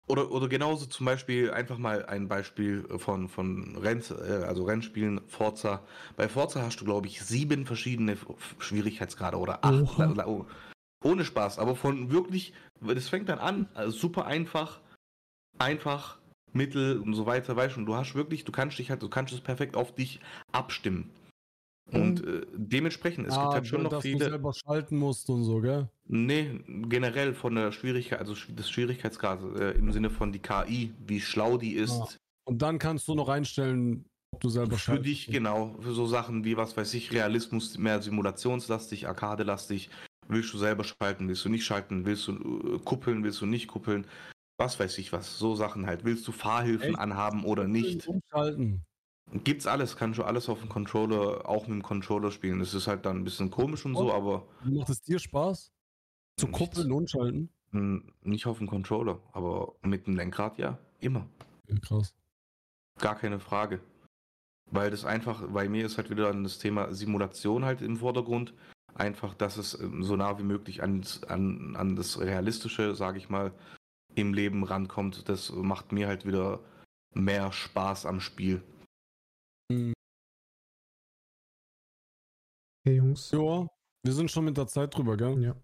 Oder, 0.09 0.31
oder 0.31 0.49
genauso 0.49 0.87
zum 0.87 1.05
Beispiel 1.05 1.51
einfach 1.51 1.77
mal 1.77 2.07
ein 2.07 2.29
Beispiel 2.29 2.85
von, 2.99 3.29
von 3.29 3.77
Renn, 3.77 4.03
äh, 4.11 4.45
also 4.45 4.65
Rennspielen, 4.65 5.21
Forza. 5.27 5.83
Bei 6.17 6.29
Forza 6.29 6.63
hast 6.63 6.81
du, 6.81 6.87
glaube 6.87 7.07
ich, 7.07 7.23
sieben 7.23 7.67
verschiedene 7.67 8.17
Schwierigkeitsgrade 8.59 9.37
oder 9.37 9.65
acht. 9.65 9.83
Oha. 9.83 10.05
La- 10.07 10.13
la- 10.13 10.27
oh. 10.27 10.47
Ohne 11.05 11.25
Spaß, 11.25 11.59
aber 11.59 11.77
von 11.77 12.11
wirklich, 12.11 12.53
das 12.81 13.09
fängt 13.09 13.29
dann 13.29 13.39
an, 13.39 13.69
also 13.75 13.97
super 13.97 14.27
einfach, 14.27 14.81
einfach, 15.59 16.18
mittel 16.53 16.99
und 17.01 17.15
so 17.15 17.27
weiter, 17.27 17.57
weißt 17.57 17.77
du, 17.77 17.81
und 17.81 17.87
du 17.87 17.95
hast 17.95 18.15
wirklich, 18.15 18.45
du 18.45 18.53
kannst 18.53 18.79
dich 18.79 18.91
halt, 18.91 19.03
du 19.03 19.09
kannst 19.09 19.33
es 19.33 19.41
perfekt 19.41 19.77
auf 19.77 19.95
dich 19.95 20.21
abstimmen. 20.53 21.11
Und 21.91 22.25
äh, 22.27 22.47
dementsprechend, 22.55 23.29
es 23.29 23.35
gibt 23.35 23.47
ah, 23.47 23.53
halt 23.55 23.67
schon 23.67 23.83
noch 23.83 23.91
dass 23.91 24.03
du 24.03 24.09
viele. 24.11 24.27
selber 24.27 24.53
schalten 24.53 24.99
musst 24.99 25.31
und 25.31 25.45
so, 25.45 25.61
gell? 25.61 25.89
Nee, 26.07 26.61
generell 26.67 27.35
von 27.35 27.55
der 27.55 27.73
Schwierigkeit, 27.73 28.19
also 28.19 28.35
des 28.35 28.69
Schwierigkeitsgrades 28.69 29.59
äh, 29.59 29.71
im 29.79 29.91
Sinne 29.93 30.11
von 30.11 30.31
die 30.33 30.39
KI, 30.39 30.93
wie 31.07 31.21
schlau 31.21 31.57
die 31.57 31.73
ist. 31.73 31.93
Ah, 31.93 32.09
Und 32.45 32.61
dann 32.61 32.79
kannst 32.79 33.09
du 33.09 33.15
noch 33.15 33.29
einstellen, 33.29 34.05
ob 34.33 34.41
du 34.41 34.51
selber 34.51 34.77
Für 34.77 34.79
schalten 34.79 35.05
dich, 35.05 35.27
genau, 35.29 35.77
für 35.81 35.93
so 35.93 36.07
Sachen 36.07 36.45
wie, 36.45 36.59
was 36.59 36.77
weiß 36.77 36.93
ich, 36.93 37.13
Realismus, 37.13 37.79
mehr 37.79 38.03
simulationslastig, 38.03 39.09
arkadelastig. 39.09 39.89
Willst 40.31 40.53
du 40.53 40.59
selber 40.59 40.85
schalten, 40.85 41.27
willst 41.27 41.47
du 41.47 41.49
nicht 41.49 41.65
schalten, 41.65 42.05
willst 42.05 42.29
du 42.29 42.33
äh, 42.33 42.79
kuppeln, 42.85 43.25
willst 43.25 43.41
du 43.41 43.47
nicht 43.47 43.67
kuppeln, 43.67 44.07
was 44.59 44.79
weiß 44.79 44.99
ich 44.99 45.13
was, 45.13 45.39
so 45.39 45.55
Sachen 45.55 45.87
halt. 45.87 46.05
Willst 46.05 46.27
du 46.29 46.33
Fahrhilfen 46.33 46.91
Echt? 46.91 46.99
anhaben 46.99 47.45
oder 47.45 47.67
nicht? 47.67 48.07
Umschalten. 48.07 48.85
Gibt's 49.45 49.67
alles, 49.67 49.97
kannst 49.97 50.19
du 50.19 50.25
alles 50.25 50.49
auf 50.49 50.61
dem 50.61 50.69
Controller, 50.69 51.49
auch 51.49 51.67
mit 51.67 51.77
dem 51.77 51.83
Controller 51.83 52.31
spielen. 52.31 52.59
Das 52.61 52.75
ist 52.75 52.87
halt 52.87 53.07
dann 53.07 53.19
ein 53.19 53.25
bisschen 53.25 53.51
komisch 53.51 53.85
und 53.85 53.95
so, 53.95 54.13
aber 54.13 54.47
Macht 54.65 54.89
es 54.89 55.01
dir 55.03 55.19
Spaß? 55.19 55.71
Zu 56.37 56.47
Nicht. 56.47 56.59
kuppeln 56.59 56.93
und 56.93 57.11
schalten? 57.11 57.51
mh, 57.73 58.01
nicht 58.23 58.47
auf 58.47 58.59
dem 58.59 58.67
Controller, 58.67 59.21
aber 59.33 59.75
mit 59.83 60.07
dem 60.07 60.17
Lenkrad 60.17 60.59
ja, 60.59 60.79
immer. 61.01 61.27
Ja, 61.69 61.77
krass. 61.81 62.15
Gar 62.99 63.17
keine 63.17 63.39
Frage. 63.39 63.81
Weil 64.71 64.91
das 64.91 65.05
einfach, 65.05 65.47
bei 65.49 65.69
mir 65.69 65.87
ist 65.87 65.99
halt 65.99 66.11
wieder 66.11 66.25
dann 66.25 66.43
das 66.43 66.59
Thema 66.59 66.93
Simulation 66.93 67.65
halt 67.65 67.81
im 67.83 67.99
Vordergrund. 67.99 68.55
Einfach, 68.95 69.35
dass 69.35 69.57
es 69.57 69.79
ähm, 69.79 70.03
so 70.03 70.17
nah 70.17 70.39
wie 70.39 70.43
möglich 70.43 70.83
an, 70.83 71.05
an, 71.29 71.77
an 71.77 71.97
das 71.97 72.19
Realistische, 72.19 72.95
sage 72.95 73.19
ich 73.19 73.29
mal, 73.29 73.53
im 74.21 74.35
Leben 74.35 74.65
rankommt. 74.65 75.29
Das 75.29 75.53
macht 75.53 75.93
mir 75.93 76.09
halt 76.09 76.27
wieder 76.27 76.61
mehr 77.15 77.53
Spaß 77.53 78.07
am 78.07 78.21
Spiel. 78.21 78.63
Hm. 79.71 79.93
Okay, 82.85 82.97
Jungs. 82.97 83.31
Ja, 83.31 83.67
wir 84.05 84.13
sind 84.13 84.31
schon 84.31 84.45
mit 84.45 84.57
der 84.57 84.67
Zeit 84.67 84.97
drüber, 84.97 85.17
gell? 85.17 85.43
Ja. 85.43 85.57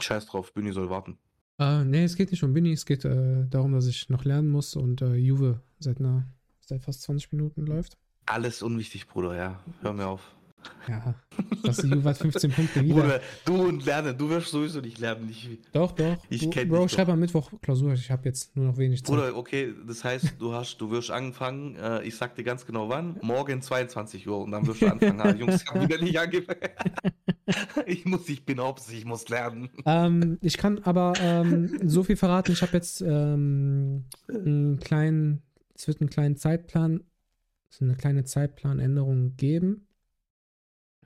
Scheiß 0.00 0.26
drauf, 0.26 0.52
Bühne 0.52 0.72
soll 0.72 0.88
warten. 0.90 1.18
Äh, 1.58 1.84
nee, 1.84 2.04
es 2.04 2.16
geht 2.16 2.30
nicht 2.30 2.44
um 2.44 2.54
Winnie, 2.54 2.72
es 2.72 2.86
geht 2.86 3.04
äh, 3.04 3.46
darum, 3.48 3.72
dass 3.72 3.86
ich 3.86 4.08
noch 4.08 4.24
lernen 4.24 4.48
muss 4.48 4.76
und 4.76 5.02
äh, 5.02 5.14
Juve 5.14 5.60
seit, 5.80 5.98
einer, 5.98 6.24
seit 6.60 6.82
fast 6.82 7.02
20 7.02 7.32
Minuten 7.32 7.66
läuft. 7.66 7.98
Alles 8.26 8.62
unwichtig, 8.62 9.08
Bruder, 9.08 9.36
ja. 9.36 9.60
Hör 9.80 9.92
mir 9.92 10.06
auf. 10.06 10.37
Ja, 10.88 11.14
das 11.62 11.82
Juve 11.82 12.08
hat 12.08 12.16
15 12.16 12.50
Punkte 12.50 12.82
wieder. 12.82 12.94
Bruder, 12.94 13.20
du 13.44 13.68
und 13.68 13.84
lernen, 13.84 14.16
du 14.16 14.28
wirst 14.30 14.50
sowieso 14.50 14.80
nicht 14.80 14.98
lernen. 14.98 15.26
Nicht, 15.26 15.60
Doch, 15.72 15.92
doch. 15.92 16.16
Ich 16.30 16.48
du, 16.48 16.66
Bro, 16.66 16.88
schreib 16.88 17.08
am 17.08 17.20
Mittwoch 17.20 17.50
Klausur. 17.60 17.92
Ich 17.92 18.10
habe 18.10 18.24
jetzt 18.24 18.56
nur 18.56 18.66
noch 18.66 18.78
wenig 18.78 19.04
Zeit. 19.04 19.14
Bruder, 19.14 19.36
okay, 19.36 19.74
das 19.86 20.02
heißt, 20.02 20.34
du 20.38 20.52
hast, 20.52 20.78
du 20.78 20.90
wirst 20.90 21.10
anfangen, 21.10 21.76
äh, 21.76 22.02
ich 22.04 22.16
sag 22.16 22.34
dir 22.36 22.42
ganz 22.42 22.64
genau 22.64 22.88
wann, 22.88 23.18
morgen 23.22 23.60
22 23.60 24.26
Uhr 24.26 24.38
und 24.38 24.50
dann 24.50 24.66
wirst 24.66 24.82
du 24.82 24.86
anfangen. 24.86 25.20
Ah, 25.20 25.34
Jungs, 25.34 25.62
ich 25.62 25.80
wieder 25.80 26.00
nicht 26.02 26.18
angefangen. 26.18 26.60
ich 27.86 28.04
muss, 28.06 28.28
ich 28.28 28.44
bin 28.44 28.58
obs, 28.58 28.90
ich 28.90 29.04
muss 29.04 29.28
lernen. 29.28 29.68
Ähm, 29.84 30.38
ich 30.40 30.56
kann 30.56 30.78
aber 30.80 31.12
ähm, 31.20 31.88
so 31.88 32.02
viel 32.02 32.16
verraten. 32.16 32.52
Ich 32.52 32.62
habe 32.62 32.72
jetzt 32.72 33.02
ähm, 33.02 34.04
einen 34.28 34.78
kleinen, 34.78 35.42
es 35.74 35.86
wird 35.86 36.00
einen 36.00 36.10
kleinen 36.10 36.36
Zeitplan, 36.36 37.04
eine 37.80 37.94
kleine 37.94 38.24
Zeitplanänderung 38.24 39.36
geben. 39.36 39.87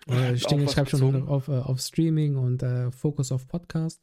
Äh, 0.08 0.34
ich 0.34 0.44
ich 0.44 0.64
was 0.64 0.72
schreibe 0.72 0.90
schon 0.90 1.00
bezogen? 1.00 1.28
auf, 1.28 1.48
äh, 1.48 1.58
auf 1.58 1.80
Streaming 1.80 2.36
und 2.36 2.62
äh, 2.62 2.90
Fokus 2.90 3.32
auf 3.32 3.46
Podcast. 3.48 4.02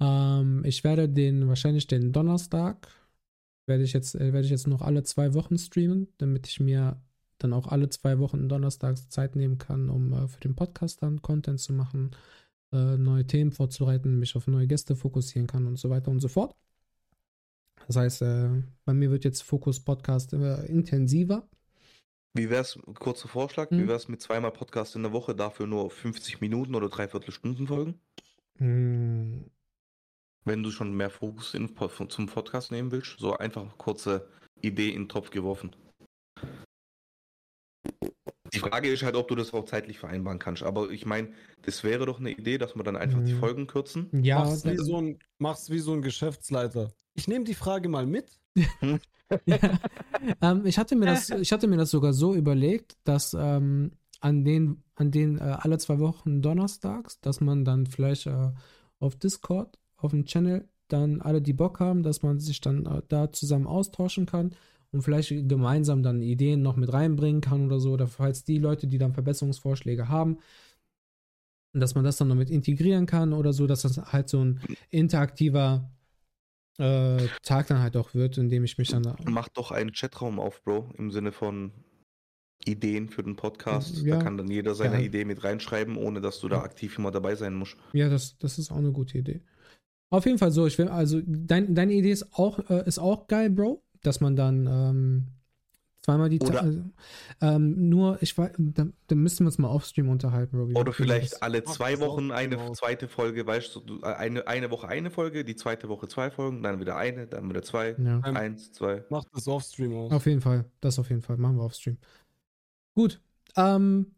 Ähm, 0.00 0.62
ich 0.64 0.84
werde 0.84 1.08
den 1.08 1.48
wahrscheinlich 1.48 1.86
den 1.86 2.12
Donnerstag 2.12 2.88
werde 3.66 3.84
ich 3.84 3.92
jetzt 3.92 4.14
äh, 4.14 4.32
werde 4.32 4.44
ich 4.44 4.50
jetzt 4.50 4.66
noch 4.66 4.82
alle 4.82 5.02
zwei 5.04 5.34
Wochen 5.34 5.58
streamen, 5.58 6.08
damit 6.18 6.46
ich 6.46 6.58
mir 6.58 7.00
dann 7.38 7.52
auch 7.52 7.68
alle 7.68 7.88
zwei 7.88 8.18
Wochen 8.18 8.48
donnerstags 8.48 9.08
Zeit 9.08 9.36
nehmen 9.36 9.58
kann, 9.58 9.90
um 9.90 10.12
äh, 10.12 10.26
für 10.26 10.40
den 10.40 10.56
Podcast 10.56 11.02
dann 11.02 11.22
Content 11.22 11.60
zu 11.60 11.72
machen 11.72 12.10
äh, 12.72 12.96
neue 12.96 13.26
Themen 13.26 13.52
vorzubereiten, 13.52 14.18
mich 14.18 14.34
auf 14.36 14.46
neue 14.46 14.66
Gäste 14.66 14.96
fokussieren 14.96 15.46
kann 15.46 15.66
und 15.66 15.78
so 15.78 15.90
weiter 15.90 16.10
und 16.10 16.20
so 16.20 16.28
fort. 16.28 16.56
Das 17.86 17.96
heißt, 17.96 18.22
äh, 18.22 18.48
bei 18.84 18.92
mir 18.92 19.10
wird 19.10 19.24
jetzt 19.24 19.42
Fokus 19.42 19.80
Podcast 19.80 20.32
äh, 20.32 20.66
intensiver. 20.66 21.48
Wie 22.34 22.50
wär's, 22.50 22.78
kurzer 22.98 23.28
Vorschlag, 23.28 23.70
Hm? 23.70 23.78
wie 23.82 23.88
wär's 23.88 24.08
mit 24.08 24.20
zweimal 24.22 24.52
Podcast 24.52 24.94
in 24.96 25.02
der 25.02 25.12
Woche, 25.12 25.34
dafür 25.34 25.66
nur 25.66 25.90
50 25.90 26.40
Minuten 26.40 26.74
oder 26.74 26.88
dreiviertel 26.88 27.32
Stunden 27.32 27.66
Folgen? 27.66 28.00
Hm, 28.58 29.50
Wenn 30.44 30.62
du 30.62 30.70
schon 30.70 30.96
mehr 30.96 31.10
Fokus 31.10 31.54
in, 31.54 31.74
zum 32.08 32.26
Podcast 32.26 32.70
nehmen 32.70 32.90
willst, 32.90 33.18
so 33.18 33.36
einfach 33.36 33.76
kurze 33.78 34.28
Idee 34.60 34.90
in 34.90 35.02
den 35.02 35.08
Topf 35.08 35.30
geworfen. 35.30 35.74
Die 38.54 38.58
Frage 38.60 38.90
ist 38.90 39.02
halt, 39.02 39.14
ob 39.14 39.28
du 39.28 39.34
das 39.34 39.52
auch 39.52 39.66
zeitlich 39.66 39.98
vereinbaren 39.98 40.38
kannst. 40.38 40.62
Aber 40.62 40.90
ich 40.90 41.04
meine, 41.04 41.32
das 41.62 41.84
wäre 41.84 42.06
doch 42.06 42.18
eine 42.18 42.30
Idee, 42.30 42.56
dass 42.56 42.74
wir 42.76 42.82
dann 42.82 42.96
einfach 42.96 43.22
die 43.22 43.34
Mhm. 43.34 43.38
Folgen 43.40 43.66
kürzen. 43.66 44.08
ja, 44.24 44.38
mach's, 44.38 44.64
wie 44.64 44.76
so 44.76 44.96
ein, 45.00 45.18
mach's 45.38 45.70
wie 45.70 45.78
so 45.80 45.92
ein 45.92 46.00
Geschäftsleiter. 46.02 46.92
Ich 47.14 47.28
nehme 47.28 47.44
die 47.44 47.54
Frage 47.54 47.88
mal 47.88 48.06
mit. 48.06 48.40
ähm, 50.42 50.64
ich, 50.64 50.78
hatte 50.78 50.96
mir 50.96 51.06
das, 51.06 51.30
ich 51.30 51.52
hatte 51.52 51.68
mir 51.68 51.76
das 51.76 51.90
sogar 51.90 52.12
so 52.12 52.34
überlegt, 52.34 52.96
dass 53.04 53.34
ähm, 53.38 53.92
an 54.20 54.44
den, 54.44 54.82
an 54.94 55.10
den 55.10 55.38
äh, 55.38 55.56
alle 55.58 55.78
zwei 55.78 55.98
Wochen 55.98 56.42
donnerstags, 56.42 57.20
dass 57.20 57.40
man 57.40 57.64
dann 57.64 57.86
vielleicht 57.86 58.26
äh, 58.26 58.50
auf 58.98 59.16
Discord, 59.16 59.78
auf 59.96 60.10
dem 60.10 60.24
Channel, 60.24 60.68
dann 60.88 61.20
alle, 61.20 61.42
die 61.42 61.52
Bock 61.52 61.80
haben, 61.80 62.02
dass 62.02 62.22
man 62.22 62.38
sich 62.38 62.60
dann 62.60 62.86
äh, 62.86 63.02
da 63.08 63.30
zusammen 63.30 63.66
austauschen 63.66 64.26
kann 64.26 64.54
und 64.90 65.02
vielleicht 65.02 65.30
gemeinsam 65.48 66.02
dann 66.02 66.22
Ideen 66.22 66.62
noch 66.62 66.76
mit 66.76 66.92
reinbringen 66.92 67.40
kann 67.40 67.66
oder 67.66 67.78
so, 67.78 67.92
oder 67.92 68.06
falls 68.06 68.44
die 68.44 68.58
Leute, 68.58 68.86
die 68.86 68.98
dann 68.98 69.12
Verbesserungsvorschläge 69.12 70.08
haben, 70.08 70.38
dass 71.74 71.94
man 71.94 72.04
das 72.04 72.16
dann 72.16 72.28
noch 72.28 72.34
mit 72.34 72.50
integrieren 72.50 73.06
kann 73.06 73.32
oder 73.32 73.52
so, 73.52 73.66
dass 73.66 73.82
das 73.82 73.98
halt 74.12 74.28
so 74.28 74.42
ein 74.42 74.60
interaktiver 74.90 75.90
äh, 76.78 77.26
Tag 77.42 77.66
dann 77.68 77.80
halt 77.80 77.96
auch 77.96 78.14
wird, 78.14 78.38
in 78.38 78.48
dem 78.48 78.64
ich 78.64 78.78
mich 78.78 78.88
dann 78.88 79.02
da 79.02 79.16
Mach 79.24 79.48
doch 79.48 79.70
einen 79.72 79.92
Chatraum 79.92 80.38
auf, 80.38 80.62
Bro, 80.62 80.90
im 80.96 81.10
Sinne 81.10 81.32
von 81.32 81.72
Ideen 82.64 83.08
für 83.08 83.22
den 83.22 83.36
Podcast. 83.36 84.02
Ja. 84.02 84.16
Da 84.16 84.22
kann 84.22 84.36
dann 84.36 84.50
jeder 84.50 84.74
seine 84.74 84.96
Ja. 84.96 85.00
Idee 85.00 85.24
mit 85.24 85.44
reinschreiben, 85.44 85.96
ohne 85.96 86.20
dass 86.20 86.40
du 86.40 86.48
da 86.48 86.62
aktiv 86.62 86.98
immer 86.98 87.10
dabei 87.10 87.34
sein 87.34 87.54
musst. 87.54 87.76
Ja, 87.92 88.08
das, 88.08 88.36
das 88.38 88.58
ist 88.58 88.70
auch 88.70 88.76
eine 88.76 88.92
gute 88.92 89.18
Idee. 89.18 89.40
Auf 90.10 90.24
jeden 90.26 90.38
Fall 90.38 90.50
so, 90.50 90.66
ich 90.66 90.78
will, 90.78 90.88
also 90.88 91.20
dein, 91.24 91.74
deine 91.74 91.92
Idee 91.92 92.10
ist 92.12 92.32
auch, 92.32 92.58
äh, 92.70 92.86
ist 92.86 92.98
auch 92.98 93.26
geil, 93.26 93.50
Bro, 93.50 93.82
dass 94.02 94.20
man 94.20 94.36
dann 94.36 94.66
ähm, 94.66 95.26
zweimal 96.08 96.30
die 96.30 96.38
Ta- 96.38 96.46
Oder- 96.48 96.62
also, 96.62 96.80
ähm, 97.42 97.88
nur, 97.90 98.16
ich 98.22 98.36
weiß, 98.38 98.52
da, 98.56 98.86
da 99.08 99.14
müssen 99.14 99.40
wir 99.40 99.46
uns 99.48 99.58
mal 99.58 99.68
offstream 99.68 100.08
unterhalten, 100.08 100.56
Bro. 100.56 100.70
wie- 100.70 100.74
Oder 100.74 100.86
wir 100.86 100.92
vielleicht 100.94 101.42
alle 101.42 101.62
zwei 101.64 102.00
Wochen 102.00 102.30
eine 102.30 102.56
genau. 102.56 102.72
zweite 102.72 103.08
Folge, 103.08 103.46
weißt 103.46 103.76
du, 103.76 103.80
du, 103.80 104.00
eine, 104.02 104.46
eine 104.46 104.70
Woche 104.70 104.88
eine 104.88 105.10
Folge, 105.10 105.44
die 105.44 105.54
zweite 105.56 105.88
Woche 105.90 106.08
zwei 106.08 106.30
Folgen, 106.30 106.62
dann 106.62 106.80
wieder 106.80 106.96
eine, 106.96 107.26
dann 107.26 107.48
wieder 107.50 107.62
zwei, 107.62 107.94
Ja, 107.98 108.22
Ähm, 108.24 108.36
eins, 108.36 108.72
zwei. 108.72 109.04
Macht 109.10 109.28
das 109.34 109.46
Offstream 109.48 109.94
aus. 109.94 110.12
auf 110.12 110.24
jeden 110.26 110.40
Fall, 110.40 110.64
das 110.80 110.98
auf 110.98 111.10
jeden 111.10 111.20
Fall, 111.22 111.36
machen 111.36 111.56
wir 111.56 111.64
offstream. 111.64 111.98
Gut, 112.94 113.20
ähm, 113.56 114.14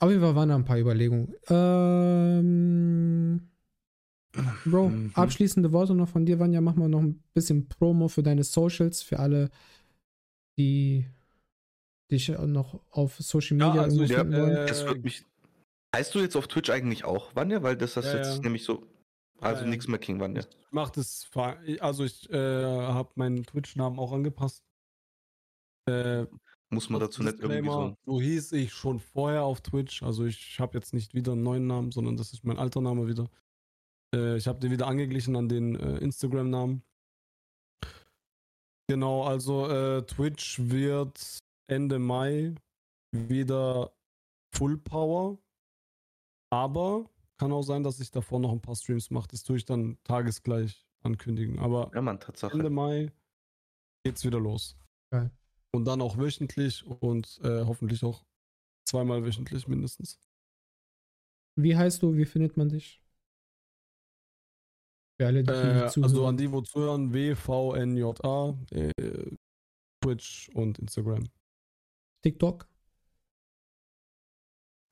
auf 0.00 0.08
jeden 0.10 0.22
Fall 0.22 0.36
waren 0.36 0.48
da 0.50 0.54
ein 0.54 0.64
paar 0.64 0.78
Überlegungen. 0.78 1.34
Ähm, 1.48 3.40
Bro, 4.66 4.90
Mhm. 4.90 5.10
abschließende 5.14 5.72
Worte 5.72 5.94
noch 5.94 6.08
von 6.08 6.24
dir, 6.24 6.38
Vanja. 6.38 6.60
Mach 6.60 6.76
mal 6.76 6.88
noch 6.88 7.00
ein 7.00 7.20
bisschen 7.34 7.66
Promo 7.68 8.06
für 8.08 8.22
deine 8.22 8.44
Socials, 8.44 9.02
für 9.02 9.18
alle, 9.18 9.48
die 10.58 11.06
dich 12.10 12.28
noch 12.30 12.80
auf 12.90 13.16
Social 13.18 13.58
Ja, 13.58 13.66
Media 13.68 13.82
also 13.82 13.96
irgendwo 14.02 14.12
ich, 14.14 14.18
finden 14.20 14.40
wollen. 14.40 14.56
äh, 14.56 14.64
Es 14.70 14.84
wird 14.84 15.02
mich. 15.04 15.24
Heißt 15.94 16.14
du 16.14 16.20
jetzt 16.20 16.36
auf 16.36 16.48
Twitch 16.48 16.68
eigentlich 16.70 17.04
auch, 17.04 17.34
Wanja? 17.34 17.62
Weil 17.62 17.76
das 17.76 17.96
ist 17.96 18.04
Ja, 18.06 18.16
jetzt 18.16 18.36
ja. 18.36 18.42
nämlich 18.42 18.64
so. 18.64 18.86
Also 19.40 19.60
Ja, 19.60 19.64
ja. 19.66 19.70
nichts 19.70 19.88
mehr 19.88 19.98
King 19.98 20.20
Wanja. 20.20 20.42
Macht 20.70 20.96
es. 20.96 21.24
ver- 21.24 21.58
Also 21.80 22.04
ich 22.04 22.28
äh, 22.30 22.36
habe 22.36 23.10
meinen 23.14 23.44
Twitch-Namen 23.44 23.98
auch 23.98 24.12
angepasst. 24.12 24.64
Äh, 25.88 26.26
Muss 26.70 26.90
man 26.90 27.00
dazu 27.00 27.22
nicht 27.22 27.38
irgendwie 27.40 27.70
so. 27.70 27.96
so 28.04 28.20
hieß 28.20 28.52
ich 28.52 28.72
schon 28.72 28.98
vorher 29.00 29.44
auf 29.44 29.60
Twitch. 29.62 30.02
Also 30.02 30.26
ich 30.26 30.58
habe 30.60 30.76
jetzt 30.76 30.92
nicht 30.92 31.14
wieder 31.14 31.32
einen 31.32 31.42
neuen 31.42 31.66
Namen, 31.66 31.92
sondern 31.92 32.16
das 32.16 32.32
ist 32.32 32.44
mein 32.44 32.58
alter 32.58 32.80
Name 32.80 33.06
wieder. 33.06 33.30
Äh, 34.14 34.36
ich 34.36 34.46
habe 34.48 34.58
den 34.60 34.70
wieder 34.70 34.86
angeglichen 34.86 35.36
an 35.36 35.48
den 35.48 35.76
äh, 35.76 35.98
Instagram-Namen. 35.98 36.82
Genau, 38.90 39.24
also 39.24 39.68
äh, 39.68 40.02
Twitch 40.06 40.58
wird 40.58 41.38
Ende 41.70 41.98
Mai 41.98 42.54
wieder 43.12 43.92
Full 44.54 44.78
Power. 44.78 45.38
Aber 46.50 47.10
kann 47.38 47.52
auch 47.52 47.62
sein, 47.62 47.82
dass 47.82 48.00
ich 48.00 48.10
davor 48.10 48.40
noch 48.40 48.50
ein 48.50 48.62
paar 48.62 48.76
Streams 48.76 49.10
mache. 49.10 49.28
Das 49.28 49.42
tue 49.42 49.58
ich 49.58 49.66
dann 49.66 49.98
tagesgleich 50.04 50.86
ankündigen. 51.02 51.58
Aber 51.58 51.90
Ja, 51.94 52.00
Mann, 52.00 52.18
Tatsache. 52.18 52.54
Ende 52.54 52.70
Mai 52.70 53.12
geht's 54.04 54.24
wieder 54.24 54.40
los. 54.40 54.76
Geil. 55.10 55.30
Und 55.74 55.84
dann 55.84 56.00
auch 56.00 56.16
wöchentlich 56.16 56.84
und 56.86 57.38
äh, 57.44 57.64
hoffentlich 57.66 58.02
auch 58.02 58.24
zweimal 58.86 59.22
wöchentlich 59.22 59.68
mindestens. 59.68 60.18
Wie 61.56 61.76
heißt 61.76 62.02
du? 62.02 62.16
Wie 62.16 62.24
findet 62.24 62.56
man 62.56 62.70
dich? 62.70 63.02
Für 65.20 65.26
alle, 65.26 65.42
die 65.42 65.50
Äh, 65.50 65.88
zuhören. 65.88 66.04
also 66.04 66.26
an 66.26 66.36
die, 66.36 66.50
wo 66.52 66.60
zuhören, 66.60 67.12
WVNJA, 67.12 68.56
äh, 68.70 68.92
Twitch 70.02 70.48
und 70.54 70.78
Instagram. 70.78 71.24
TikTok. 72.24 72.68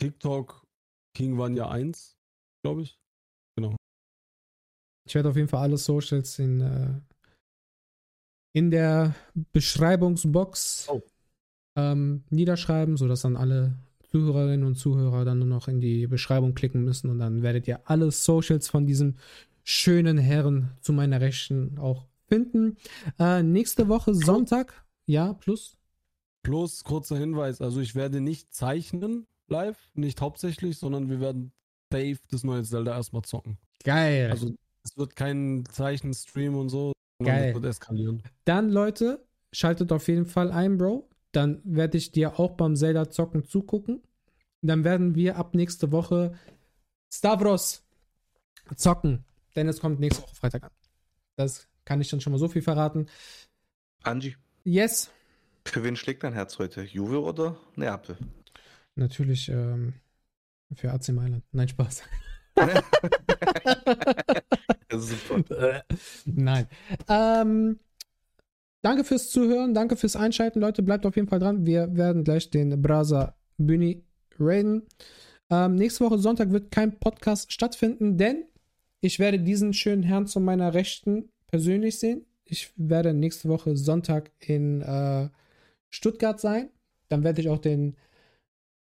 TikTok 0.01 0.63
King 1.15 1.39
Vanya 1.39 1.69
1, 1.71 2.17
glaube 2.65 2.83
ich. 2.83 2.99
Ich 5.09 5.15
werde 5.15 5.29
auf 5.29 5.37
jeden 5.37 5.47
Fall 5.47 5.63
alle 5.63 5.79
Socials 5.79 6.37
in, 6.41 6.61
äh, 6.61 7.01
in 8.57 8.73
der 8.73 9.15
Beschreibungsbox 9.53 10.89
Oh. 10.91 11.01
ähm, 11.79 12.25
niederschreiben, 12.31 12.97
sodass 12.97 13.23
dann 13.23 13.37
alle 13.37 13.79
Zuhörerinnen 14.11 14.67
und 14.67 14.75
Zuhörer 14.75 15.25
dann 15.25 15.39
nur 15.39 15.47
noch 15.47 15.69
in 15.69 15.81
die 15.81 16.09
Beschreibung 16.09 16.55
klicken 16.57 16.83
müssen 16.85 17.09
und 17.09 17.21
dann 17.21 17.43
werdet 17.43 17.69
ihr 17.69 17.89
alle 17.89 18.11
Socials 18.11 18.69
von 18.69 18.85
diesem 18.85 19.15
schönen 19.67 20.17
Herren 20.17 20.71
zu 20.81 20.93
meiner 20.93 21.21
Rechten 21.21 21.77
auch 21.79 22.07
finden. 22.29 22.77
Äh, 23.19 23.43
nächste 23.43 23.89
Woche 23.89 24.15
Sonntag, 24.15 24.85
ja, 25.07 25.35
plus. 25.35 25.77
Plus 26.43 26.85
kurzer 26.85 27.19
Hinweis, 27.19 27.61
also 27.61 27.81
ich 27.81 27.97
werde 27.97 28.21
nicht 28.21 28.55
zeichnen 28.55 29.27
live, 29.49 29.91
nicht 29.95 30.21
hauptsächlich, 30.21 30.79
sondern 30.79 31.11
wir 31.11 31.21
werden 31.21 31.53
safe 31.93 32.19
das 32.31 32.45
neue 32.45 32.63
Zelda 32.63 32.95
erstmal 32.97 33.23
zocken. 33.23 33.59
Geil. 33.83 34.31
Also 34.31 34.55
es 34.85 34.97
wird 34.97 35.17
kein 35.17 35.65
Zeichenstream 35.71 36.57
und 36.57 36.69
so, 36.69 36.93
Geil. 37.23 37.53
wird 37.53 37.65
eskalieren. 37.65 38.23
Dann, 38.45 38.71
Leute, 38.71 39.25
schaltet 39.53 39.91
auf 39.91 40.07
jeden 40.07 40.27
Fall 40.27 40.53
ein, 40.53 40.79
Bro. 40.79 41.09
Dann 41.33 41.61
werde 41.65 41.99
ich 41.99 42.13
dir 42.13 42.39
auch 42.39 42.53
beim 42.53 42.77
Zelda 42.77 43.11
zocken 43.11 43.45
zugucken. 43.45 44.03
Dann 44.63 44.85
werden 44.85 45.17
wir 45.17 45.37
ab 45.37 45.55
nächste 45.55 45.91
Woche 45.91 46.35
Stavros 47.13 47.83
zocken. 48.77 49.25
Denn 49.57 49.69
es 49.69 49.81
kommt 49.81 49.99
nächste 49.99 50.23
Woche 50.23 50.35
Freitag 50.35 50.65
an. 50.65 50.71
Das 51.37 51.67
kann 51.85 52.01
ich 52.01 52.09
dann 52.11 52.21
schon 52.21 52.33
mal 52.33 52.39
so 52.39 52.49
viel 52.49 52.63
verraten. 52.63 53.07
Angie, 54.03 54.37
Yes, 54.65 55.11
für 55.65 55.83
wen 55.83 55.97
schlägt 55.97 56.23
dein 56.23 56.33
Herz 56.33 56.59
heute? 56.59 56.83
Juve 56.83 57.23
oder 57.23 57.57
Neapel? 57.75 58.17
natürlich 58.95 59.49
ähm, 59.49 59.95
für 60.75 60.93
AC 60.93 61.09
Mailand. 61.11 61.45
Nein, 61.53 61.69
Spaß. 61.69 62.03
Nein. 66.25 66.67
Ähm, 67.09 67.81
danke 68.83 69.05
fürs 69.05 69.31
Zuhören, 69.31 69.75
danke 69.75 69.97
fürs 69.97 70.17
Einschalten, 70.17 70.61
Leute. 70.61 70.83
Bleibt 70.83 71.05
auf 71.05 71.17
jeden 71.17 71.29
Fall 71.29 71.41
dran. 71.41 71.67
Wir 71.67 71.95
werden 71.97 72.25
gleich 72.25 72.51
den 72.51 72.81
Brasa 72.81 73.37
Bühni 73.59 74.05
raiden. 74.39 74.87
Ähm, 75.51 75.75
nächste 75.75 76.05
Woche 76.05 76.19
Sonntag 76.19 76.51
wird 76.51 76.71
kein 76.71 76.99
Podcast 76.99 77.53
stattfinden, 77.53 78.17
denn 78.17 78.45
ich 79.07 79.21
werde 79.21 79.39
diesen 79.39 79.73
schönen 79.73 80.03
Herrn 80.03 80.27
zu 80.27 80.41
meiner 80.41 80.75
Rechten 80.75 81.31
persönlich 81.47 82.01
sehen. 82.01 82.27
Ich 82.45 82.73
werde 82.77 83.15
nächste 83.15 83.49
Woche 83.49 83.77
Sonntag 83.77 84.33
in 84.41 84.83
äh, 84.83 85.29
Stuttgart 85.89 86.41
sein. 86.41 86.71
Dann 87.09 87.23
werde 87.23 87.41
ich 87.41 87.49
auch 87.49 87.59
den 87.59 87.97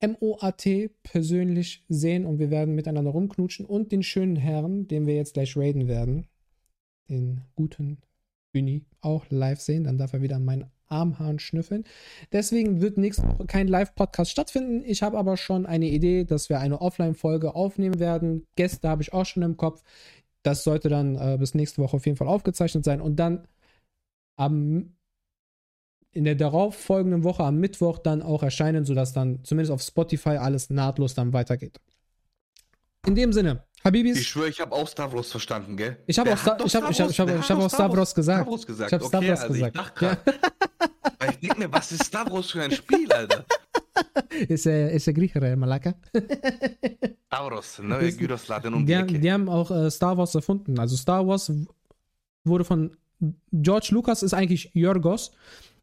MOAT 0.01 0.67
persönlich 1.03 1.85
sehen 1.87 2.25
und 2.25 2.39
wir 2.39 2.49
werden 2.49 2.75
miteinander 2.75 3.11
rumknutschen 3.11 3.65
und 3.65 3.91
den 3.91 4.03
schönen 4.03 4.35
Herrn, 4.35 4.87
den 4.87 5.07
wir 5.07 5.15
jetzt 5.15 5.35
gleich 5.35 5.55
raiden 5.55 5.87
werden, 5.87 6.27
den 7.09 7.41
guten 7.55 7.99
Uni, 8.53 8.85
auch 8.99 9.25
live 9.29 9.61
sehen. 9.61 9.85
Dann 9.85 9.97
darf 9.97 10.11
er 10.11 10.21
wieder 10.21 10.39
meinen 10.39 10.69
Armhahn 10.91 11.39
schnüffeln. 11.39 11.85
Deswegen 12.31 12.81
wird 12.81 12.97
nächste 12.97 13.23
Woche 13.27 13.45
kein 13.45 13.67
Live-Podcast 13.67 14.31
stattfinden. 14.31 14.83
Ich 14.85 15.03
habe 15.03 15.17
aber 15.17 15.37
schon 15.37 15.65
eine 15.65 15.87
Idee, 15.87 16.25
dass 16.25 16.49
wir 16.49 16.59
eine 16.59 16.81
Offline-Folge 16.81 17.55
aufnehmen 17.55 17.99
werden. 17.99 18.45
Gäste 18.55 18.89
habe 18.89 19.01
ich 19.01 19.13
auch 19.13 19.25
schon 19.25 19.43
im 19.43 19.57
Kopf. 19.57 19.83
Das 20.43 20.63
sollte 20.63 20.89
dann 20.89 21.15
äh, 21.15 21.37
bis 21.39 21.53
nächste 21.53 21.81
Woche 21.81 21.97
auf 21.97 22.05
jeden 22.05 22.17
Fall 22.17 22.27
aufgezeichnet 22.27 22.83
sein. 22.83 23.01
Und 23.01 23.15
dann 23.17 23.47
am 24.37 24.93
in 26.13 26.25
der 26.25 26.35
darauffolgenden 26.35 27.23
Woche 27.23 27.43
am 27.43 27.57
Mittwoch 27.57 27.97
dann 27.97 28.21
auch 28.21 28.43
erscheinen, 28.43 28.83
sodass 28.83 29.13
dann 29.13 29.43
zumindest 29.43 29.71
auf 29.71 29.81
Spotify 29.81 30.31
alles 30.31 30.69
nahtlos 30.69 31.13
dann 31.13 31.31
weitergeht. 31.31 31.79
In 33.07 33.15
dem 33.15 33.33
Sinne, 33.33 33.63
Habibis. 33.83 34.19
Ich 34.19 34.27
schwöre, 34.27 34.49
ich 34.49 34.59
habe 34.59 34.73
auch 34.73 34.87
Stavros 34.87 35.31
verstanden, 35.31 35.75
gell? 35.75 35.97
Ich 36.05 36.19
habe 36.19 36.33
auch, 36.33 36.37
Sta 36.37 36.51
hat 36.51 36.61
doch 36.61 36.65
ich 36.67 36.75
hab, 36.75 36.89
ich 36.89 37.01
hab, 37.01 37.09
ich 37.09 37.19
hab, 37.19 37.27
der 37.27 37.37
ich 37.37 37.41
hat 37.41 37.49
hab 37.49 37.57
doch 37.57 37.65
auch 37.65 37.69
Stavros 37.69 38.13
gesagt. 38.13 38.41
Stavros 38.41 38.67
gesagt. 38.67 38.89
Ich 38.89 38.93
habe 38.93 39.05
okay, 39.05 39.17
Stavros 39.17 39.39
also 39.39 39.53
gesagt. 39.53 39.75
Ich 39.75 39.81
dachte 39.81 39.99
grad, 39.99 40.25
weil 40.25 40.35
ich 41.41 41.47
denke 41.49 41.59
mir, 41.67 41.71
was 41.73 41.91
ist 41.91 42.05
Stavros 42.05 42.51
für 42.51 42.61
ein 42.63 42.71
Spiel, 42.71 43.11
Alter? 43.11 43.45
Ist 44.47 44.65
er, 44.65 44.91
ist 44.91 45.05
er 45.05 45.13
Grieche, 45.13 45.39
der 45.39 45.57
Malaka? 45.57 45.93
Stavros, 47.27 47.79
neue 47.79 48.07
Ist- 48.07 48.17
Gyros 48.17 48.47
laden 48.47 48.73
um 48.73 48.79
Die 48.81 48.85
die 48.87 48.95
haben, 48.95 49.09
Ecke. 49.09 49.19
die 49.19 49.31
haben 49.31 49.49
auch 49.49 49.69
äh, 49.69 49.91
Star 49.91 50.17
Wars 50.17 50.33
erfunden. 50.33 50.79
Also 50.79 50.95
Star 50.95 51.27
Wars 51.27 51.51
wurde 52.45 52.63
von 52.63 52.95
George 53.51 53.89
Lucas 53.91 54.23
ist 54.23 54.33
eigentlich 54.33 54.71
Yorgos. 54.73 55.31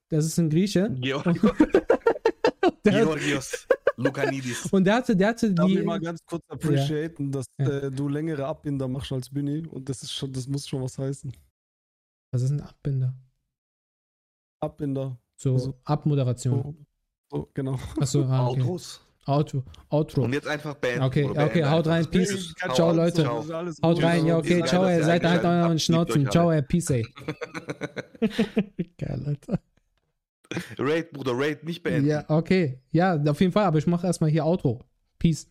Das 0.09 0.25
ist 0.25 0.39
ein 0.39 0.49
Grieche. 0.49 0.91
Georgios, 0.99 1.53
Georgios 2.83 3.67
Lukanidis. 3.97 4.67
und 4.73 4.85
der 4.85 4.95
hatte, 4.97 5.15
der 5.15 5.29
hatte 5.29 5.53
Darf 5.53 5.67
die. 5.67 5.79
ich 5.79 5.85
mal 5.85 6.01
ganz 6.01 6.21
kurz 6.25 6.43
appreciaten, 6.49 7.31
dass 7.31 7.47
Ja. 7.59 7.69
äh, 7.69 7.91
du 7.91 8.09
längere 8.09 8.47
Abbinder 8.47 8.89
machst 8.89 9.13
als 9.13 9.29
Bühni 9.29 9.67
und 9.67 9.89
das 9.89 10.03
ist 10.03 10.13
schon, 10.13 10.33
das 10.33 10.47
muss 10.49 10.67
schon 10.67 10.83
was 10.83 10.97
heißen. 10.99 11.31
Was 12.33 12.43
ist 12.43 12.51
ein 12.51 12.63
Abbinder? 12.63 13.15
Abbinder. 14.61 15.17
So 15.41 15.53
Also- 15.55 15.75
Abmoderation. 15.85 16.87
So, 17.31 17.37
so 17.39 17.49
genau. 17.55 17.79
Achso, 18.01 18.25
ah, 18.25 18.49
okay. 18.49 18.61
Autos. 18.63 19.01
Outro. 19.27 19.63
Outro. 19.91 20.23
Und 20.25 20.33
jetzt 20.33 20.49
einfach 20.49 20.75
beenden. 20.77 21.03
Okay, 21.05 21.25
okay, 21.25 21.35
beenden 21.37 21.71
haut 21.71 21.87
rein, 21.87 22.07
peace. 22.07 22.55
Ciao, 22.75 22.89
Hau- 22.89 22.93
Leute. 22.95 23.23
Ciao. 23.23 23.45
Haut 23.83 24.03
rein, 24.03 24.25
ja, 24.27 24.39
okay, 24.39 24.63
ciao, 24.65 24.85
dass 24.85 25.05
seid 25.05 25.23
ihr 25.23 25.31
halt 25.31 25.45
euren. 25.45 25.79
Schnauzen. 25.79 26.31
Ciao, 26.31 26.51
ey, 26.51 26.63
peace, 26.63 26.91
ey. 26.91 27.07
Geil, 28.99 29.23
Alter. 29.27 29.61
Raid, 30.79 31.13
Bruder, 31.13 31.33
Raid, 31.35 31.63
nicht 31.63 31.83
beenden. 31.83 32.09
Ja, 32.09 32.25
okay. 32.29 32.81
Ja, 32.91 33.23
auf 33.23 33.39
jeden 33.41 33.53
Fall, 33.53 33.65
aber 33.65 33.77
ich 33.79 33.87
mache 33.87 34.07
erstmal 34.07 34.31
hier 34.31 34.47
Outro. 34.47 34.83
Peace. 35.19 35.47